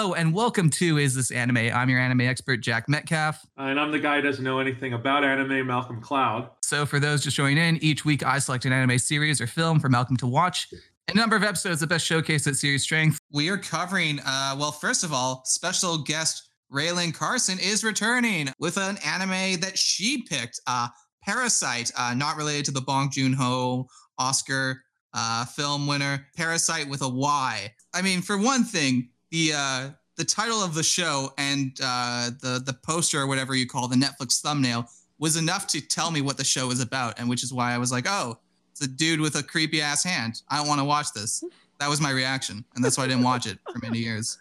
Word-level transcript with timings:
Hello 0.00 0.14
and 0.14 0.32
welcome 0.32 0.70
to 0.70 0.96
Is 0.96 1.14
This 1.14 1.30
Anime? 1.30 1.58
I'm 1.58 1.90
your 1.90 2.00
anime 2.00 2.22
expert, 2.22 2.62
Jack 2.62 2.88
Metcalf. 2.88 3.38
And 3.58 3.78
I'm 3.78 3.92
the 3.92 3.98
guy 3.98 4.16
who 4.16 4.22
doesn't 4.22 4.42
know 4.42 4.58
anything 4.58 4.94
about 4.94 5.24
anime, 5.24 5.66
Malcolm 5.66 6.00
Cloud. 6.00 6.48
So, 6.62 6.86
for 6.86 6.98
those 6.98 7.22
just 7.22 7.36
joining 7.36 7.58
in, 7.58 7.76
each 7.84 8.02
week 8.02 8.24
I 8.24 8.38
select 8.38 8.64
an 8.64 8.72
anime 8.72 8.98
series 8.98 9.42
or 9.42 9.46
film 9.46 9.78
for 9.78 9.90
Malcolm 9.90 10.16
to 10.16 10.26
watch. 10.26 10.68
A 11.08 11.14
number 11.14 11.36
of 11.36 11.42
episodes 11.42 11.80
that 11.80 11.88
best 11.88 12.06
showcase 12.06 12.44
that 12.44 12.56
series' 12.56 12.82
strength. 12.82 13.18
We 13.30 13.50
are 13.50 13.58
covering, 13.58 14.20
uh, 14.20 14.56
well, 14.58 14.72
first 14.72 15.04
of 15.04 15.12
all, 15.12 15.42
special 15.44 15.98
guest 15.98 16.48
Raylan 16.72 17.12
Carson 17.12 17.58
is 17.58 17.84
returning 17.84 18.48
with 18.58 18.78
an 18.78 18.96
anime 19.04 19.60
that 19.60 19.76
she 19.76 20.22
picked, 20.22 20.62
uh, 20.66 20.88
Parasyte, 21.28 21.92
uh, 21.98 22.14
not 22.14 22.38
related 22.38 22.64
to 22.64 22.70
the 22.70 22.80
Bong 22.80 23.10
Joon 23.10 23.34
Ho 23.34 23.86
Oscar 24.16 24.82
uh, 25.12 25.44
film 25.44 25.86
winner, 25.86 26.26
Parasyte 26.38 26.88
with 26.88 27.02
a 27.02 27.08
Y. 27.08 27.70
I 27.92 28.00
mean, 28.00 28.22
for 28.22 28.38
one 28.38 28.64
thing, 28.64 29.10
the 29.30 29.52
uh, 29.54 29.88
the 30.16 30.24
title 30.24 30.62
of 30.62 30.74
the 30.74 30.82
show 30.82 31.32
and 31.38 31.78
uh, 31.82 32.30
the 32.40 32.62
the 32.64 32.76
poster 32.84 33.20
or 33.20 33.26
whatever 33.26 33.54
you 33.54 33.66
call 33.66 33.88
the 33.88 33.96
Netflix 33.96 34.40
thumbnail 34.40 34.88
was 35.18 35.36
enough 35.36 35.66
to 35.66 35.80
tell 35.80 36.10
me 36.10 36.20
what 36.22 36.36
the 36.36 36.44
show 36.44 36.68
was 36.68 36.80
about, 36.80 37.18
and 37.18 37.28
which 37.28 37.42
is 37.42 37.52
why 37.52 37.74
I 37.74 37.78
was 37.78 37.92
like, 37.92 38.06
oh, 38.08 38.38
it's 38.72 38.80
a 38.80 38.88
dude 38.88 39.20
with 39.20 39.36
a 39.36 39.42
creepy 39.42 39.82
ass 39.82 40.02
hand. 40.02 40.42
I 40.48 40.56
don't 40.56 40.68
want 40.68 40.80
to 40.80 40.84
watch 40.84 41.12
this. 41.12 41.44
That 41.78 41.88
was 41.88 42.00
my 42.00 42.10
reaction, 42.10 42.64
and 42.74 42.84
that's 42.84 42.98
why 42.98 43.04
I 43.04 43.08
didn't 43.08 43.22
watch 43.22 43.46
it 43.46 43.58
for 43.70 43.78
many 43.82 43.98
years. 43.98 44.38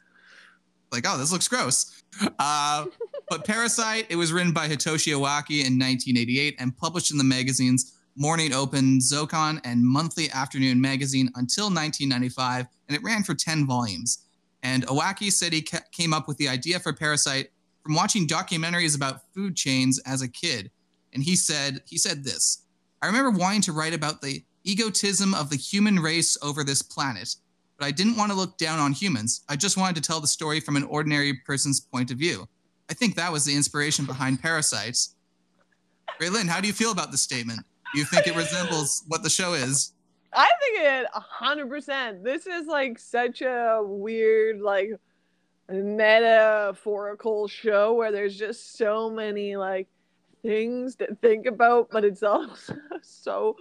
Like, 0.92 1.06
oh, 1.08 1.18
this 1.18 1.32
looks 1.32 1.48
gross. 1.48 2.02
Uh, 2.40 2.86
but 3.30 3.46
Parasyte, 3.46 4.08
it 4.10 4.16
was 4.16 4.34
written 4.34 4.52
by 4.52 4.68
Hitoshi 4.68 5.14
Iwaki 5.14 5.64
in 5.64 5.78
1988 5.78 6.56
and 6.60 6.76
published 6.76 7.12
in 7.12 7.18
the 7.18 7.24
magazines 7.24 8.00
Morning 8.16 8.52
Open, 8.52 9.00
Zokon, 9.00 9.62
and 9.64 9.82
Monthly 9.86 10.30
Afternoon 10.32 10.82
Magazine 10.82 11.28
until 11.36 11.66
1995, 11.66 12.66
and 12.88 12.98
it 12.98 13.04
ran 13.04 13.24
for 13.24 13.34
10 13.34 13.66
volumes. 13.66 14.26
And 14.64 14.86
Iwaki 14.88 15.32
said 15.32 15.54
he 15.54 15.62
ca- 15.62 15.80
came 15.92 16.14
up 16.14 16.28
with 16.28 16.38
the 16.38 16.50
idea 16.50 16.80
for 16.80 16.94
Parasyte 16.94 17.48
from 17.84 17.96
watching 17.96 18.28
documentaries 18.28 18.96
about 18.96 19.22
food 19.34 19.56
chains 19.56 20.00
as 20.06 20.22
a 20.22 20.28
kid. 20.28 20.72
And 21.14 21.24
he 21.24 21.36
said 21.36 21.82
he 21.88 21.98
said 21.98 22.24
this. 22.24 22.66
I 23.02 23.08
remember 23.08 23.32
wanting 23.32 23.62
to 23.62 23.72
write 23.72 23.94
about 23.94 24.22
the 24.22 24.44
egotism 24.64 25.34
of 25.34 25.50
the 25.50 25.56
human 25.56 25.98
race 25.98 26.38
over 26.44 26.64
this 26.64 26.82
planet, 26.82 27.36
but 27.78 27.86
I 27.86 27.92
didn't 27.92 28.18
want 28.18 28.32
to 28.32 28.38
look 28.38 28.58
down 28.58 28.80
on 28.80 28.92
humans. 28.92 29.42
I 29.48 29.56
just 29.56 29.78
wanted 29.78 29.96
to 29.96 30.02
tell 30.02 30.20
the 30.20 30.28
story 30.28 30.60
from 30.60 30.76
an 30.76 30.84
ordinary 30.84 31.34
person's 31.46 31.80
point 31.80 32.12
of 32.12 32.18
view. 32.18 32.48
I 32.90 32.94
think 32.94 33.16
that 33.16 33.32
was 33.32 33.46
the 33.46 33.56
inspiration 33.56 34.06
behind 34.06 34.42
Parasites. 34.42 35.16
Raylan, 36.20 36.48
how 36.48 36.60
do 36.60 36.68
you 36.68 36.74
feel 36.74 36.92
about 36.92 37.12
this 37.12 37.22
statement? 37.22 37.62
Do 37.94 38.00
you 38.00 38.06
think 38.06 38.28
it 38.28 38.36
resembles 38.36 39.04
what 39.08 39.24
the 39.24 39.30
show 39.30 39.54
is? 39.54 39.94
I 40.34 40.50
think 40.62 40.80
it 40.80 41.08
hundred 41.14 41.70
percent. 41.70 42.24
This 42.24 42.46
is 42.46 42.68
like 42.68 43.00
such 43.00 43.42
a 43.42 43.82
weird, 43.84 44.62
like 44.62 44.92
metaphorical 45.70 47.48
show 47.48 47.94
where 47.94 48.12
there's 48.12 48.38
just 48.38 48.78
so 48.78 49.10
many 49.10 49.56
like 49.56 49.88
things 50.42 50.96
to 50.98 51.16
think 51.22 51.46
about, 51.46 51.90
but 51.92 52.04
it's 52.04 52.24
also 52.24 52.76
so 53.02 53.56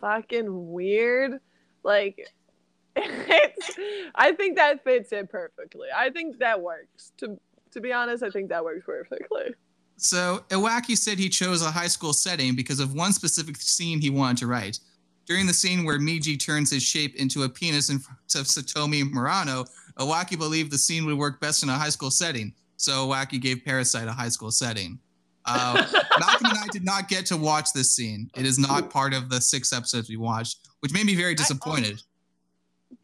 fucking 0.00 0.72
weird. 0.72 1.38
Like 1.82 2.28
it's 2.96 3.78
I 4.14 4.32
think 4.32 4.56
that 4.56 4.84
fits 4.84 5.12
it 5.12 5.30
perfectly. 5.30 5.88
I 5.94 6.10
think 6.10 6.38
that 6.38 6.60
works. 6.60 7.12
To 7.18 7.38
to 7.72 7.80
be 7.80 7.92
honest, 7.92 8.22
I 8.22 8.30
think 8.30 8.50
that 8.50 8.64
works 8.64 8.84
perfectly. 8.84 9.54
So 9.96 10.44
Iwaki 10.48 10.96
said 10.96 11.18
he 11.18 11.28
chose 11.28 11.62
a 11.62 11.70
high 11.70 11.86
school 11.86 12.12
setting 12.12 12.56
because 12.56 12.80
of 12.80 12.94
one 12.94 13.12
specific 13.12 13.56
scene 13.56 14.00
he 14.00 14.10
wanted 14.10 14.38
to 14.38 14.46
write. 14.46 14.80
During 15.26 15.46
the 15.46 15.52
scene 15.52 15.84
where 15.84 15.98
Migi 15.98 16.38
turns 16.38 16.70
his 16.70 16.82
shape 16.82 17.14
into 17.16 17.44
a 17.44 17.48
penis 17.48 17.90
in 17.90 17.98
front 17.98 18.18
of 18.34 18.46
Satomi 18.46 19.10
Murano, 19.10 19.64
Iwaki 19.98 20.36
believed 20.36 20.72
the 20.72 20.78
scene 20.78 21.06
would 21.06 21.16
work 21.16 21.40
best 21.40 21.62
in 21.62 21.68
a 21.68 21.74
high 21.74 21.90
school 21.90 22.10
setting. 22.10 22.52
So 22.76 23.06
Iwaki 23.06 23.40
gave 23.40 23.58
Parasyte 23.58 24.08
a 24.08 24.12
high 24.12 24.28
school 24.28 24.50
setting. 24.50 24.98
Uh, 25.44 25.74
Malcolm 26.18 26.46
and 26.46 26.58
I 26.58 26.66
did 26.72 26.84
not 26.84 27.08
get 27.08 27.26
to 27.26 27.36
watch 27.36 27.72
this 27.72 27.94
scene. 27.94 28.30
It 28.36 28.46
is 28.46 28.58
not 28.58 28.90
part 28.90 29.14
of 29.14 29.28
the 29.28 29.40
six 29.40 29.72
episodes 29.72 30.08
we 30.08 30.16
watched, 30.16 30.68
which 30.80 30.92
made 30.92 31.06
me 31.06 31.14
very 31.14 31.34
disappointed. 31.34 32.02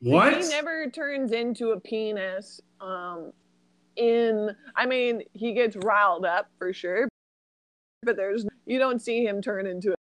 What? 0.01 0.43
He 0.43 0.49
never 0.49 0.89
turns 0.91 1.33
into 1.33 1.71
a 1.71 1.81
penis. 1.81 2.61
Um, 2.81 3.33
in 3.97 4.55
I 4.77 4.87
mean, 4.87 5.23
he 5.33 5.53
gets 5.53 5.77
riled 5.77 6.25
up 6.25 6.49
for 6.59 6.73
sure, 6.73 7.09
but 8.03 8.17
there's 8.17 8.47
you 8.67 8.79
don't 8.79 9.01
see 9.01 9.25
him 9.25 9.43
turn 9.43 9.67
into 9.67 9.93
a 9.93 9.97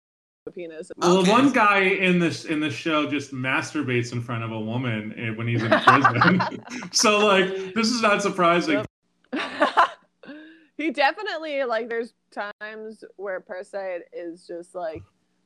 penis. 0.50 0.90
Well, 0.96 1.18
Okay. 1.18 1.30
one 1.30 1.52
guy 1.52 1.80
in 1.80 2.18
this 2.18 2.44
in 2.44 2.60
the 2.60 2.70
show 2.70 3.08
just 3.08 3.32
masturbates 3.32 4.12
in 4.12 4.20
front 4.22 4.44
of 4.44 4.52
a 4.52 4.60
woman 4.60 5.14
eh, 5.16 5.30
when 5.30 5.46
he's 5.48 5.62
in 5.62 5.80
prison. 5.80 6.42
so 6.92 7.24
like, 7.26 7.74
this 7.74 7.88
is 7.88 8.00
not 8.02 8.22
surprising. 8.22 8.84
Yep. 9.32 9.48
he 10.76 10.90
definitely 10.90 11.64
like 11.64 11.88
there's 11.88 12.14
times 12.32 13.04
where 13.16 13.40
Parasite 13.40 14.02
is 14.12 14.46
just 14.46 14.74
like 14.74 15.02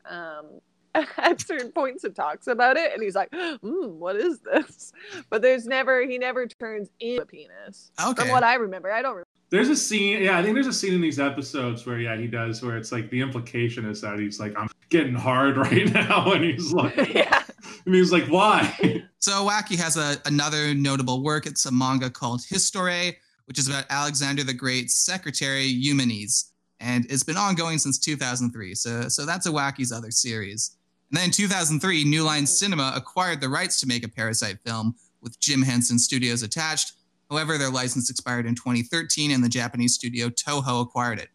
um 0.08 0.60
at 1.18 1.40
certain 1.40 1.70
points 1.70 2.02
it 2.04 2.14
talks 2.16 2.46
about 2.48 2.76
it 2.76 2.92
and 2.92 3.02
he's 3.02 3.14
like 3.14 3.30
mm, 3.30 3.90
what 3.92 4.16
is 4.16 4.40
this 4.40 4.92
but 5.30 5.40
there's 5.40 5.66
never 5.66 6.04
he 6.04 6.18
never 6.18 6.46
turns 6.46 6.88
into 6.98 7.22
a 7.22 7.26
penis 7.26 7.92
Okay. 8.04 8.22
from 8.22 8.28
what 8.30 8.42
i 8.42 8.54
remember 8.54 8.90
i 8.90 9.00
don't 9.00 9.12
remember 9.12 9.26
There's 9.50 9.68
a 9.68 9.76
scene, 9.76 10.22
yeah, 10.22 10.38
I 10.38 10.42
think 10.42 10.54
there's 10.54 10.68
a 10.68 10.72
scene 10.72 10.94
in 10.94 11.00
these 11.00 11.18
episodes 11.18 11.84
where, 11.84 11.98
yeah, 11.98 12.16
he 12.16 12.28
does, 12.28 12.62
where 12.62 12.76
it's 12.76 12.92
like 12.92 13.10
the 13.10 13.20
implication 13.20 13.84
is 13.84 14.00
that 14.00 14.18
he's 14.18 14.38
like, 14.38 14.56
I'm 14.56 14.68
getting 14.90 15.14
hard 15.14 15.56
right 15.56 15.92
now, 15.92 16.32
and 16.32 16.44
he's 16.44 16.72
like, 16.72 16.96
yeah 17.14 17.42
and 17.84 17.94
he's 17.94 18.12
like, 18.12 18.26
why? 18.26 19.04
So 19.18 19.32
Iwaki 19.32 19.76
has 19.76 19.96
a, 19.96 20.16
another 20.26 20.74
notable 20.74 21.22
work. 21.22 21.46
It's 21.46 21.66
a 21.66 21.72
manga 21.72 22.10
called 22.10 22.42
Historie, 22.44 23.16
which 23.46 23.58
is 23.58 23.68
about 23.68 23.84
Alexander 23.90 24.44
the 24.44 24.54
Great's 24.54 24.94
secretary, 24.94 25.64
Eumenes. 25.64 26.52
And 26.80 27.06
it's 27.10 27.22
been 27.22 27.36
ongoing 27.36 27.78
since 27.78 27.98
2003. 27.98 28.74
So, 28.74 29.08
so 29.08 29.26
that's 29.26 29.46
Iwaki's 29.46 29.92
other 29.92 30.10
series. 30.10 30.76
And 31.10 31.18
then 31.18 31.26
in 31.26 31.30
2003, 31.30 32.04
New 32.04 32.22
Line 32.22 32.46
Cinema 32.46 32.92
acquired 32.94 33.40
the 33.40 33.48
rights 33.48 33.80
to 33.80 33.86
make 33.86 34.04
a 34.04 34.08
Parasyte 34.08 34.60
film 34.64 34.94
with 35.20 35.38
Jim 35.40 35.62
Henson 35.62 35.98
Studios 35.98 36.42
attached. 36.42 36.92
However, 37.30 37.56
their 37.56 37.70
license 37.70 38.10
expired 38.10 38.44
in 38.46 38.56
2013 38.56 39.30
and 39.30 39.42
the 39.42 39.48
Japanese 39.48 39.94
studio 39.94 40.28
Toho 40.28 40.82
acquired 40.82 41.20
it. 41.20 41.28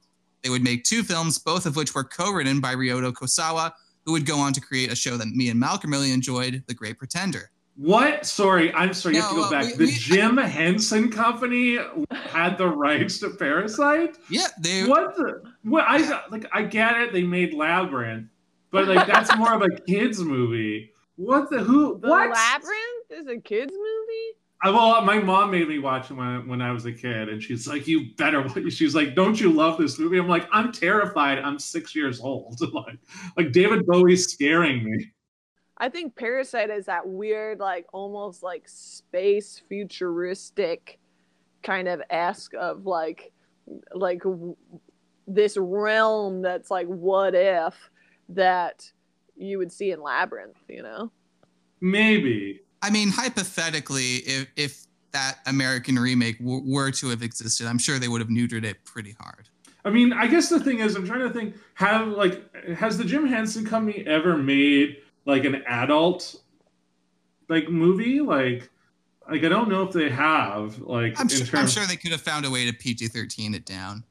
They 0.44 0.50
would 0.50 0.64
make 0.64 0.84
two 0.84 1.04
films, 1.04 1.40
both 1.40 1.66
of 1.66 1.76
which 1.76 1.96
were 1.96 2.04
co-written 2.04 2.60
by 2.60 2.76
Ryota 2.76 3.14
Kosawa, 3.14 3.72
who 4.06 4.12
would 4.12 4.26
go 4.26 4.38
on 4.38 4.54
to 4.54 4.62
create 4.62 4.92
a 4.92 4.96
show 4.96 5.18
that 5.18 5.28
me 5.30 5.50
and 5.50 5.60
Malcolm 5.60 5.92
really 5.92 6.12
enjoyed, 6.12 6.64
The 6.68 6.74
Great 6.74 7.00
Pretender. 7.00 7.50
What? 7.78 8.26
Sorry, 8.26 8.74
I'm 8.74 8.94
sorry. 8.94 9.16
You 9.16 9.22
have 9.22 9.32
to 9.32 9.36
go 9.38 9.44
uh, 9.46 9.50
back. 9.50 9.66
we- 9.66 9.72
the 9.72 9.86
we- 9.86 9.92
Jim 9.92 10.38
Henson 10.38 11.10
Company 11.12 11.78
had 12.12 12.58
the 12.58 12.68
rights 12.68 13.20
to 13.20 13.30
Parasyte. 13.30 14.18
Yeah, 14.30 14.48
they 14.60 14.86
What 14.86 15.16
the? 15.16 15.42
What 15.64 15.86
I 15.88 16.22
like? 16.30 16.46
I 16.54 16.62
get 16.62 16.96
it. 17.02 17.12
They 17.12 17.24
made 17.24 17.54
Labyrinth, 17.54 18.30
but 18.72 18.88
like 18.88 19.08
that's 19.08 19.36
more 19.36 19.54
of 19.54 19.62
a 19.62 19.70
kids 19.82 20.20
movie. 20.20 20.92
What 21.18 21.50
the? 21.50 21.60
Who? 21.60 22.00
the 22.00 22.08
what? 22.08 22.30
labyrinth 22.30 23.12
is 23.12 23.28
a 23.28 23.42
kids 23.42 23.74
movie 23.74 24.38
I, 24.64 24.70
well, 24.70 25.02
my 25.02 25.20
mom 25.20 25.52
made 25.52 25.68
me 25.68 25.80
watch 25.80 26.10
it 26.10 26.14
when 26.16 26.28
I, 26.28 26.38
when 26.40 26.62
I 26.62 26.72
was 26.72 26.86
a 26.86 26.92
kid, 26.92 27.30
and 27.30 27.42
she's 27.42 27.68
like, 27.68 27.88
"You 27.88 28.16
better." 28.16 28.48
She's 28.70 28.96
like, 28.96 29.16
"Don't 29.16 29.40
you 29.40 29.52
love 29.52 29.78
this 29.78 30.00
movie?" 30.00 30.18
I'm 30.18 30.28
like, 30.28 30.48
"I'm 30.52 30.72
terrified. 30.72 31.40
I'm 31.40 31.60
six 31.60 31.96
years 31.96 32.20
old. 32.20 32.60
like, 32.74 32.98
like 33.38 33.52
David 33.52 33.86
Bowie's 33.86 34.32
scaring 34.32 34.84
me." 34.84 35.12
i 35.78 35.90
think 35.90 36.16
parasite 36.16 36.70
is 36.70 36.86
that 36.86 37.06
weird 37.06 37.60
like 37.60 37.86
almost 37.92 38.42
like 38.42 38.64
space 38.66 39.62
futuristic 39.68 40.98
kind 41.64 41.90
of 41.90 42.02
ask 42.10 42.54
of 42.54 42.86
like 42.86 43.34
like 43.94 44.20
w- 44.20 44.56
this 45.28 45.58
realm 45.58 46.42
that's 46.42 46.72
like 46.72 46.88
what 46.88 47.36
if 47.36 47.76
that 48.30 48.90
you 49.36 49.58
would 49.58 49.70
see 49.70 49.92
in 49.92 50.02
labyrinth 50.02 50.56
you 50.70 50.82
know 50.82 51.12
Maybe. 51.82 52.62
I 52.86 52.92
mean, 52.92 53.10
hypothetically, 53.10 54.18
if 54.18 54.48
if 54.56 54.86
that 55.12 55.40
American 55.48 55.98
remake 55.98 56.38
w- 56.38 56.62
were 56.64 56.92
to 56.92 57.10
have 57.10 57.24
existed, 57.24 57.66
I'm 57.66 57.80
sure 57.80 57.98
they 57.98 58.08
would 58.08 58.22
have 58.22 58.30
neutered 58.30 58.64
it 58.64 58.86
pretty 58.86 59.16
hard. 59.20 59.50
I 59.84 59.90
mean, 59.90 60.14
I 60.14 60.28
guess 60.28 60.50
the 60.50 60.60
thing 60.60 60.80
is, 60.80 60.96
I'm 60.96 61.08
trying 61.08 61.22
to 61.22 61.32
think. 61.32 61.56
Have 61.74 62.10
like, 62.10 62.44
has 62.76 63.00
the 63.00 63.04
Jim 63.04 63.26
Henson 63.26 63.66
Company 63.66 64.06
ever 64.06 64.38
made 64.38 64.98
like 65.26 65.46
an 65.46 65.64
adult 65.66 66.36
like 67.50 67.70
movie? 67.70 68.22
Like, 68.22 68.70
like 69.28 69.44
I 69.44 69.50
don't 69.50 69.68
know 69.68 69.82
if 69.82 69.92
they 69.92 70.10
have. 70.12 70.78
Like, 70.78 71.20
I'm 71.20 71.24
in 71.24 71.30
sure, 71.30 71.48
terms, 71.48 71.54
I'm 71.54 71.68
sure 71.68 71.88
they 71.88 71.96
could 71.96 72.12
have 72.12 72.22
found 72.22 72.46
a 72.46 72.52
way 72.52 72.70
to 72.70 72.74
PG-13 72.74 73.56
it 73.56 73.66
down. 73.66 74.04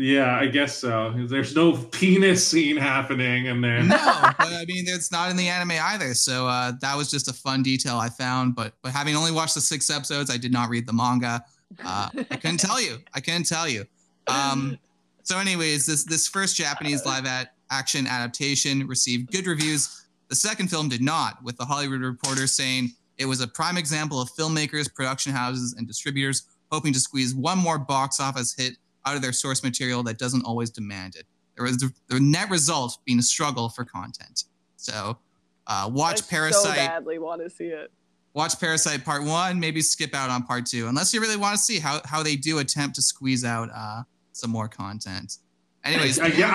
Yeah, 0.00 0.34
I 0.34 0.46
guess 0.46 0.78
so. 0.78 1.12
There's 1.14 1.54
no 1.54 1.76
penis 1.76 2.46
scene 2.46 2.78
happening 2.78 3.46
in 3.46 3.60
there. 3.60 3.82
No, 3.82 3.96
but 4.38 4.52
I 4.52 4.64
mean, 4.66 4.86
it's 4.88 5.12
not 5.12 5.30
in 5.30 5.36
the 5.36 5.46
anime 5.48 5.72
either. 5.72 6.14
So 6.14 6.46
uh, 6.48 6.72
that 6.80 6.96
was 6.96 7.10
just 7.10 7.28
a 7.28 7.34
fun 7.34 7.62
detail 7.62 7.98
I 7.98 8.08
found. 8.08 8.54
But 8.54 8.72
but 8.82 8.92
having 8.92 9.14
only 9.14 9.30
watched 9.30 9.54
the 9.54 9.60
six 9.60 9.90
episodes, 9.90 10.30
I 10.30 10.38
did 10.38 10.52
not 10.52 10.70
read 10.70 10.86
the 10.86 10.94
manga. 10.94 11.44
Uh, 11.84 12.08
I 12.30 12.36
couldn't 12.36 12.60
tell 12.60 12.80
you. 12.80 12.98
I 13.12 13.20
couldn't 13.20 13.46
tell 13.46 13.68
you. 13.68 13.84
Um, 14.26 14.78
so, 15.22 15.38
anyways, 15.38 15.84
this 15.84 16.04
this 16.04 16.26
first 16.26 16.56
Japanese 16.56 17.04
live 17.04 17.26
at 17.26 17.52
action 17.70 18.06
adaptation 18.06 18.86
received 18.86 19.30
good 19.30 19.46
reviews. 19.46 20.06
The 20.28 20.34
second 20.34 20.68
film 20.68 20.88
did 20.88 21.02
not, 21.02 21.42
with 21.42 21.58
the 21.58 21.64
Hollywood 21.66 22.00
Reporter 22.00 22.46
saying 22.46 22.92
It 23.18 23.26
was 23.26 23.42
a 23.42 23.46
prime 23.46 23.76
example 23.76 24.18
of 24.22 24.30
filmmakers, 24.30 24.92
production 24.92 25.32
houses, 25.32 25.74
and 25.76 25.86
distributors 25.86 26.44
hoping 26.72 26.94
to 26.94 27.00
squeeze 27.00 27.34
one 27.34 27.58
more 27.58 27.78
box 27.78 28.18
office 28.18 28.54
hit 28.56 28.76
out 29.06 29.16
of 29.16 29.22
their 29.22 29.32
source 29.32 29.62
material 29.62 30.02
that 30.04 30.18
doesn't 30.18 30.44
always 30.44 30.70
demand 30.70 31.16
it. 31.16 31.24
There 31.56 31.64
was 31.64 31.78
the, 31.78 31.92
the 32.08 32.20
net 32.20 32.48
result 32.50 32.98
being 33.04 33.18
a 33.18 33.22
struggle 33.22 33.68
for 33.68 33.84
content. 33.84 34.44
So, 34.76 35.18
uh, 35.66 35.90
watch 35.92 36.22
I 36.22 36.36
Parasyte. 36.36 36.52
so 36.52 36.72
badly 36.72 37.18
want 37.18 37.42
to 37.42 37.50
see 37.50 37.64
it. 37.66 37.90
watch 38.34 38.52
Parasyte 38.58 39.04
Part 39.04 39.24
One. 39.24 39.60
Maybe 39.60 39.80
skip 39.82 40.14
out 40.14 40.30
on 40.30 40.42
Part 40.44 40.66
Two, 40.66 40.86
unless 40.88 41.12
you 41.14 41.20
really 41.20 41.36
want 41.36 41.56
to 41.56 41.62
see 41.62 41.78
how 41.78 42.00
how 42.04 42.22
they 42.22 42.36
do 42.36 42.58
attempt 42.58 42.94
to 42.96 43.02
squeeze 43.02 43.44
out 43.44 43.68
uh, 43.74 44.02
some 44.32 44.50
more 44.50 44.68
content. 44.68 45.36
Anyways, 45.84 46.18
I, 46.18 46.26
yeah, 46.28 46.50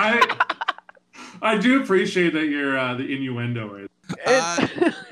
I, 1.42 1.54
I 1.54 1.58
do 1.58 1.82
appreciate 1.82 2.32
that 2.32 2.46
you're 2.46 2.76
uh, 2.78 2.94
the 2.94 3.04
innuendo 3.12 3.74
is. 3.76 3.88
Uh, 4.26 4.66
It's- 4.76 4.94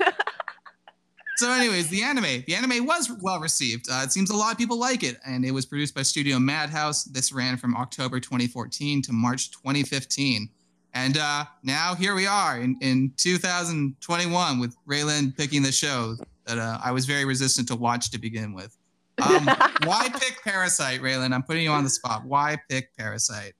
So, 1.37 1.51
anyways, 1.51 1.89
the 1.89 2.03
anime. 2.03 2.43
The 2.47 2.55
anime 2.55 2.85
was 2.85 3.11
well 3.21 3.39
received. 3.39 3.89
Uh, 3.89 4.01
it 4.03 4.11
seems 4.11 4.29
a 4.29 4.35
lot 4.35 4.51
of 4.51 4.57
people 4.57 4.79
like 4.79 5.03
it, 5.03 5.17
and 5.25 5.43
it 5.45 5.51
was 5.51 5.65
produced 5.65 5.93
by 5.93 6.01
Studio 6.01 6.39
Madhouse. 6.39 7.03
This 7.03 7.31
ran 7.33 7.57
from 7.57 7.75
October 7.75 8.19
2014 8.19 9.01
to 9.03 9.13
March 9.13 9.51
2015. 9.51 10.49
And 10.93 11.17
uh, 11.17 11.43
now 11.61 11.93
here 11.93 12.15
we 12.15 12.25
are 12.25 12.59
in, 12.59 12.77
in 12.79 13.11
2021 13.17 14.59
with 14.59 14.77
Raylan 14.87 15.35
picking 15.35 15.61
the 15.61 15.73
show 15.73 16.15
that 16.45 16.57
uh, 16.57 16.79
I 16.81 16.91
was 16.91 17.05
very 17.05 17.25
resistant 17.25 17.67
to 17.67 17.75
watch 17.75 18.11
to 18.11 18.17
begin 18.17 18.53
with. 18.53 18.77
Um, 19.21 19.45
why 19.83 20.07
pick 20.07 20.41
Parasyte, 20.45 21.01
Raylan? 21.01 21.33
I'm 21.33 21.43
putting 21.43 21.63
you 21.63 21.71
on 21.71 21.83
the 21.83 21.89
spot. 21.89 22.23
Why 22.25 22.57
pick 22.69 22.95
Parasyte? 22.97 23.51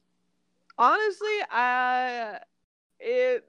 honestly, 0.77 1.38
I 1.51 2.39
it 3.00 3.45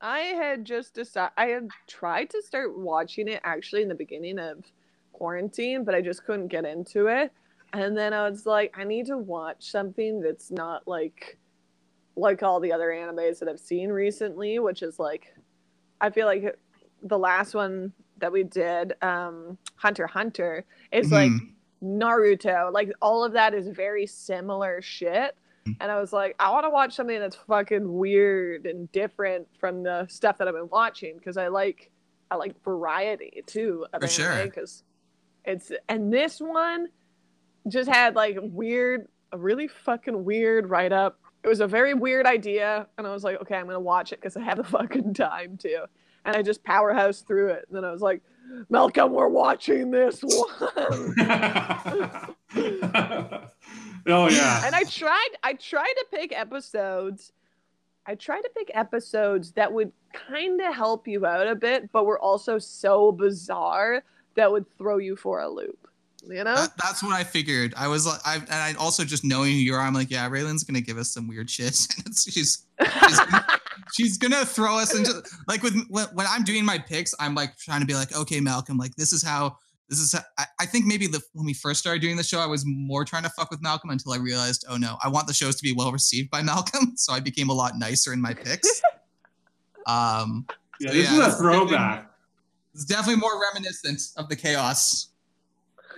I 0.00 0.20
had 0.20 0.64
just 0.64 0.94
decided 0.94 1.32
I 1.36 1.46
had 1.46 1.68
tried 1.86 2.30
to 2.30 2.42
start 2.42 2.78
watching 2.78 3.28
it 3.28 3.40
actually 3.44 3.82
in 3.82 3.88
the 3.88 3.94
beginning 3.94 4.38
of 4.38 4.64
quarantine, 5.12 5.84
but 5.84 5.94
I 5.94 6.00
just 6.00 6.24
couldn't 6.24 6.48
get 6.48 6.64
into 6.64 7.06
it. 7.08 7.32
And 7.72 7.96
then 7.96 8.12
I 8.12 8.28
was 8.28 8.46
like, 8.46 8.72
I 8.78 8.84
need 8.84 9.06
to 9.06 9.18
watch 9.18 9.70
something 9.70 10.20
that's 10.20 10.50
not 10.50 10.86
like 10.86 11.38
like 12.16 12.42
all 12.42 12.58
the 12.58 12.72
other 12.72 12.88
animes 12.88 13.38
that 13.38 13.48
I've 13.48 13.60
seen 13.60 13.90
recently, 13.90 14.58
which 14.58 14.82
is 14.82 14.98
like 14.98 15.34
I 16.00 16.10
feel 16.10 16.26
like 16.26 16.58
the 17.02 17.18
last 17.18 17.54
one 17.54 17.92
that 18.18 18.32
we 18.32 18.42
did, 18.42 18.94
um, 19.02 19.58
Hunter 19.76 20.06
Hunter, 20.06 20.64
is 20.92 21.12
like 21.12 21.30
Mhm. 21.30 21.52
Naruto. 21.82 22.72
Like 22.72 22.90
all 23.02 23.24
of 23.24 23.32
that 23.32 23.54
is 23.54 23.68
very 23.68 24.06
similar 24.06 24.80
shit. 24.82 25.36
Mm-hmm. 25.68 25.82
And 25.82 25.92
I 25.92 26.00
was 26.00 26.12
like, 26.12 26.34
I 26.38 26.50
want 26.50 26.64
to 26.64 26.70
watch 26.70 26.94
something 26.94 27.18
that's 27.18 27.36
fucking 27.36 27.92
weird 27.92 28.66
and 28.66 28.90
different 28.92 29.46
from 29.58 29.82
the 29.82 30.06
stuff 30.08 30.38
that 30.38 30.48
I've 30.48 30.54
been 30.54 30.68
watching 30.70 31.16
because 31.16 31.36
I 31.36 31.48
like 31.48 31.90
I 32.30 32.36
like 32.36 32.62
variety 32.62 33.42
too 33.46 33.86
of 33.92 34.02
For 34.02 34.08
sure. 34.08 34.44
because 34.44 34.82
it's 35.44 35.72
and 35.88 36.12
this 36.12 36.40
one 36.40 36.88
just 37.68 37.88
had 37.88 38.14
like 38.14 38.38
weird 38.40 39.08
a 39.32 39.38
really 39.38 39.68
fucking 39.68 40.24
weird 40.24 40.70
write 40.70 40.92
up. 40.92 41.18
It 41.44 41.48
was 41.48 41.60
a 41.60 41.66
very 41.66 41.94
weird 41.94 42.26
idea 42.26 42.86
and 42.96 43.06
I 43.06 43.12
was 43.12 43.24
like, 43.24 43.40
okay, 43.42 43.56
I'm 43.56 43.66
gonna 43.66 43.80
watch 43.80 44.12
it 44.12 44.20
because 44.20 44.36
I 44.36 44.42
have 44.42 44.56
the 44.58 44.64
fucking 44.78 45.14
time 45.14 45.56
to. 45.58 45.86
And 46.24 46.36
I 46.36 46.42
just 46.42 46.62
powerhouse 46.64 47.20
through 47.20 47.50
it. 47.50 47.64
And 47.68 47.76
then 47.76 47.84
I 47.84 47.92
was 47.92 48.02
like, 48.02 48.22
Malcolm, 48.68 49.12
we're 49.12 49.28
watching 49.28 49.90
this 49.90 50.20
one. 50.22 51.14
oh 54.06 54.28
yeah. 54.28 54.62
and 54.64 54.74
I 54.74 54.84
tried 54.84 55.28
I 55.42 55.54
tried 55.54 55.92
to 55.92 56.06
pick 56.10 56.36
episodes. 56.36 57.32
I 58.06 58.14
tried 58.14 58.40
to 58.40 58.50
pick 58.56 58.70
episodes 58.74 59.52
that 59.52 59.70
would 59.70 59.92
kind 60.14 60.60
of 60.62 60.74
help 60.74 61.06
you 61.06 61.26
out 61.26 61.46
a 61.46 61.54
bit, 61.54 61.92
but 61.92 62.06
were 62.06 62.18
also 62.18 62.58
so 62.58 63.12
bizarre 63.12 64.02
that 64.34 64.50
would 64.50 64.64
throw 64.78 64.96
you 64.96 65.14
for 65.14 65.40
a 65.40 65.48
loop. 65.48 65.88
You 66.26 66.44
know? 66.44 66.54
That, 66.56 66.72
that's 66.82 67.02
what 67.02 67.12
I 67.12 67.22
figured. 67.22 67.74
I 67.76 67.88
was 67.88 68.06
like, 68.06 68.20
I, 68.24 68.36
and 68.36 68.50
I 68.50 68.74
also 68.78 69.04
just 69.04 69.24
knowing 69.24 69.52
who 69.52 69.58
you 69.58 69.74
are, 69.74 69.80
I'm 69.80 69.94
like, 69.94 70.10
yeah, 70.10 70.28
Raylan's 70.28 70.64
gonna 70.64 70.80
give 70.80 70.98
us 70.98 71.10
some 71.10 71.28
weird 71.28 71.50
shit. 71.50 71.74
She's 72.28 72.66
she's, 72.80 73.20
she's 73.92 74.18
gonna 74.18 74.44
throw 74.44 74.76
us 74.76 74.94
into 74.94 75.22
like 75.46 75.62
with 75.62 75.76
when, 75.88 76.06
when 76.14 76.26
I'm 76.28 76.44
doing 76.44 76.64
my 76.64 76.78
picks, 76.78 77.14
I'm 77.20 77.34
like 77.34 77.56
trying 77.56 77.80
to 77.80 77.86
be 77.86 77.94
like, 77.94 78.14
okay, 78.16 78.40
Malcolm, 78.40 78.78
like 78.78 78.94
this 78.96 79.12
is 79.12 79.22
how 79.22 79.58
this 79.88 79.98
is 79.98 80.14
I, 80.14 80.44
I 80.60 80.66
think 80.66 80.84
maybe 80.86 81.06
the 81.06 81.22
when 81.32 81.46
we 81.46 81.54
first 81.54 81.80
started 81.80 82.02
doing 82.02 82.16
the 82.16 82.22
show, 82.22 82.40
I 82.40 82.46
was 82.46 82.64
more 82.66 83.04
trying 83.04 83.22
to 83.22 83.30
fuck 83.30 83.50
with 83.50 83.62
Malcolm 83.62 83.90
until 83.90 84.12
I 84.12 84.18
realized, 84.18 84.64
oh 84.68 84.76
no, 84.76 84.96
I 85.02 85.08
want 85.08 85.26
the 85.26 85.32
shows 85.34 85.56
to 85.56 85.62
be 85.62 85.72
well 85.72 85.92
received 85.92 86.30
by 86.30 86.42
Malcolm, 86.42 86.92
so 86.96 87.12
I 87.12 87.20
became 87.20 87.48
a 87.48 87.54
lot 87.54 87.78
nicer 87.78 88.12
in 88.12 88.20
my 88.20 88.34
picks. 88.34 88.82
Um, 89.86 90.46
yeah, 90.80 90.90
so 90.90 90.94
this 90.94 91.10
yeah, 91.10 91.26
is 91.28 91.34
a 91.34 91.38
throwback. 91.38 92.10
it's 92.74 92.84
definitely 92.84 93.16
more 93.16 93.40
reminiscent 93.40 94.02
of 94.18 94.28
the 94.28 94.36
chaos. 94.36 95.08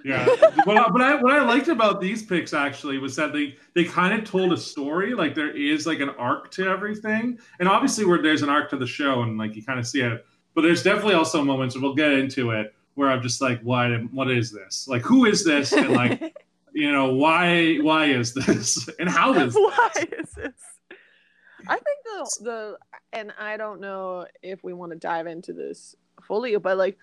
Yeah. 0.04 0.25
what, 0.64 0.76
I, 0.76 0.90
what 0.90 1.02
I 1.02 1.14
what 1.16 1.32
I 1.32 1.42
liked 1.42 1.69
about 1.69 2.00
these 2.00 2.22
picks 2.22 2.54
actually 2.54 2.98
was 2.98 3.16
that 3.16 3.32
they 3.32 3.56
they 3.75 3.84
kind 3.84 4.19
of 4.19 4.28
told 4.28 4.52
a 4.52 4.56
story. 4.56 5.14
Like 5.14 5.34
there 5.34 5.50
is 5.50 5.87
like 5.87 6.00
an 6.00 6.10
arc 6.10 6.50
to 6.52 6.69
everything, 6.69 7.38
and 7.58 7.69
obviously 7.69 8.04
where 8.04 8.22
there's 8.22 8.42
an 8.42 8.48
arc 8.48 8.70
to 8.70 8.76
the 8.76 8.87
show, 8.87 9.22
and 9.22 9.37
like 9.37 9.56
you 9.56 9.64
kind 9.64 9.78
of 9.78 9.87
see 9.87 10.00
it. 10.00 10.25
But 10.54 10.62
there's 10.62 10.82
definitely 10.82 11.14
also 11.14 11.42
moments, 11.42 11.75
and 11.75 11.82
we'll 11.82 11.94
get 11.94 12.12
into 12.12 12.50
it, 12.52 12.75
where 13.00 13.11
I'm 13.11 13.23
just 13.23 13.41
like, 13.41 13.61
why? 13.62 13.91
what 13.97 14.31
is 14.31 14.52
this? 14.52 14.87
Like 14.87 15.02
who 15.02 15.25
is 15.25 15.44
this? 15.44 15.73
And 15.73 15.91
like 15.91 16.37
you 16.73 16.93
know 16.93 17.14
why 17.14 17.76
why 17.79 18.05
is 18.06 18.35
this? 18.35 18.88
And 19.00 19.08
how 19.08 19.32
is 19.35 19.55
Why 19.55 19.91
is 19.97 20.31
this? 20.32 20.52
I 21.67 21.75
think 21.75 21.99
the 22.05 22.31
the 22.44 22.79
and 23.12 23.32
I 23.38 23.56
don't 23.56 23.81
know 23.81 24.26
if 24.43 24.62
we 24.62 24.73
want 24.73 24.93
to 24.93 24.99
dive 24.99 25.26
into 25.26 25.52
this 25.52 25.97
fully, 26.23 26.56
but 26.58 26.76
like 26.76 26.97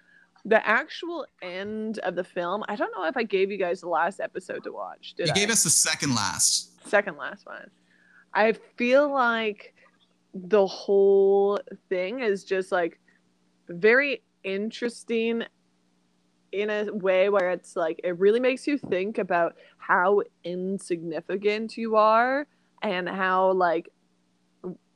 the 0.46 0.66
actual 0.66 1.26
end 1.42 2.00
of 2.00 2.16
the 2.16 2.24
film, 2.24 2.64
I 2.68 2.76
don't 2.76 2.92
know 2.96 3.06
if 3.06 3.18
I 3.18 3.24
gave 3.24 3.52
you 3.52 3.58
guys 3.58 3.82
the 3.82 3.90
last 3.90 4.20
episode 4.20 4.64
to 4.64 4.72
watch. 4.72 5.14
Did 5.18 5.28
You 5.28 5.34
I? 5.34 5.36
gave 5.36 5.50
us 5.50 5.64
the 5.64 5.70
second 5.70 6.16
last. 6.16 6.88
second 6.88 7.18
last 7.18 7.46
one. 7.46 7.70
I 8.34 8.54
feel 8.78 9.12
like 9.12 9.74
the 10.34 10.66
whole 10.68 11.60
thing 11.90 12.20
is 12.22 12.44
just 12.44 12.72
like 12.72 13.00
very 13.68 14.22
interesting 14.44 15.44
in 16.62 16.70
a 16.70 16.94
way 16.94 17.30
where 17.30 17.52
it's 17.52 17.76
like 17.76 18.00
it 18.04 18.18
really 18.20 18.40
makes 18.40 18.68
you 18.68 18.78
think 18.78 19.18
about 19.18 19.56
how 19.78 20.22
insignificant 20.44 21.78
you 21.78 21.96
are 21.96 22.48
and 22.82 23.08
how 23.08 23.52
like 23.52 23.90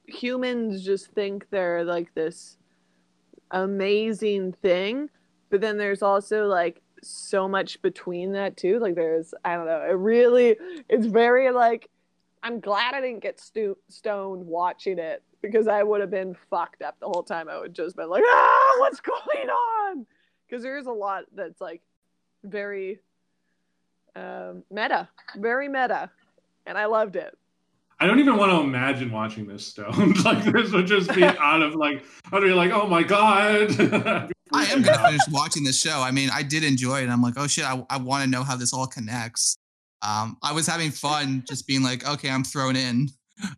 humans 0.08 0.84
just 0.84 1.08
think 1.12 1.48
they're 1.50 1.84
like 1.84 2.14
this 2.16 2.58
amazing 3.52 4.54
thing 4.62 5.10
but 5.50 5.62
then 5.62 5.78
there's 5.78 6.02
also 6.02 6.48
like 6.48 6.82
so 7.04 7.48
much 7.48 7.82
between 7.82 8.34
that 8.34 8.58
too. 8.58 8.80
Like 8.80 8.96
there's 8.96 9.34
i 9.44 9.56
don't 9.56 9.66
know 9.66 9.82
it 9.82 9.94
really 9.94 10.56
it's 10.90 11.06
very 11.06 11.52
like 11.52 11.90
i'm 12.44 12.60
glad 12.60 12.94
i 12.94 13.02
didn't 13.02 13.22
get 13.22 13.40
stu- 13.40 13.78
stoned 13.90 14.46
watching 14.46 14.98
it 15.00 15.24
because 15.42 15.68
i 15.68 15.84
would 15.84 16.02
have 16.02 16.10
been 16.10 16.36
fucked 16.50 16.82
up 16.82 17.00
the 17.00 17.08
whole 17.08 17.24
time. 17.24 17.50
I 17.50 17.60
would 17.60 17.74
just 17.74 17.96
been 17.96 18.10
like 18.10 18.24
ah 18.26 18.76
what's 18.80 19.02
going 19.02 19.50
on 19.50 20.06
because 20.52 20.64
there's 20.64 20.86
a 20.86 20.92
lot 20.92 21.24
that's 21.34 21.62
like 21.62 21.82
very 22.44 23.00
um, 24.16 24.64
meta 24.70 25.08
very 25.38 25.70
meta 25.70 26.10
and 26.66 26.78
i 26.78 26.86
loved 26.86 27.16
it 27.16 27.38
I 28.00 28.08
don't 28.08 28.18
even 28.18 28.36
want 28.36 28.52
to 28.52 28.62
imagine 28.62 29.12
watching 29.12 29.46
this 29.46 29.68
stoned. 29.68 30.26
like 30.26 30.44
this 30.44 30.72
would 30.72 30.88
just 30.88 31.14
be 31.14 31.24
out 31.24 31.62
of 31.62 31.76
like 31.76 32.04
I'd 32.32 32.42
be 32.42 32.52
like, 32.52 32.72
oh 32.72 32.88
my 32.88 33.04
god. 33.04 33.80
I 34.52 34.66
am 34.66 34.82
gonna 34.82 34.98
finish 34.98 35.22
watching 35.30 35.64
this 35.64 35.80
show. 35.80 36.02
I 36.02 36.10
mean, 36.10 36.32
I 36.34 36.42
did 36.42 36.64
enjoy 36.64 37.04
it. 37.04 37.10
I'm 37.10 37.22
like, 37.22 37.36
oh 37.38 37.46
shit, 37.46 37.64
I, 37.64 37.86
I 37.92 37.98
want 37.98 38.24
to 38.24 38.30
know 38.30 38.42
how 38.42 38.56
this 38.56 38.74
all 38.74 38.88
connects. 38.88 39.56
Um, 40.02 40.36
I 40.42 40.52
was 40.52 40.66
having 40.66 40.90
fun 40.90 41.44
just 41.48 41.68
being 41.68 41.84
like, 41.84 42.08
okay, 42.08 42.32
I'm 42.32 42.44
thrown 42.44 42.76
in. 42.76 43.10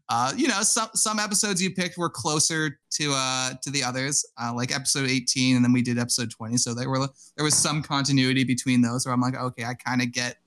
Uh, 0.09 0.31
you 0.35 0.47
know, 0.47 0.61
some 0.61 0.89
some 0.93 1.19
episodes 1.19 1.61
you 1.61 1.73
picked 1.73 1.97
were 1.97 2.09
closer 2.09 2.79
to 2.91 3.13
uh 3.15 3.53
to 3.61 3.69
the 3.71 3.83
others, 3.83 4.25
uh, 4.41 4.53
like 4.53 4.73
episode 4.73 5.09
18, 5.09 5.55
and 5.55 5.65
then 5.65 5.73
we 5.73 5.81
did 5.81 5.97
episode 5.97 6.29
20. 6.29 6.57
So 6.57 6.73
there 6.73 6.89
were 6.89 7.07
there 7.35 7.43
was 7.43 7.55
some 7.55 7.81
continuity 7.81 8.43
between 8.43 8.81
those 8.81 9.05
where 9.05 9.13
I'm 9.13 9.21
like, 9.21 9.35
okay, 9.35 9.65
I 9.65 9.73
kind 9.73 10.01
of 10.01 10.11
get 10.11 10.37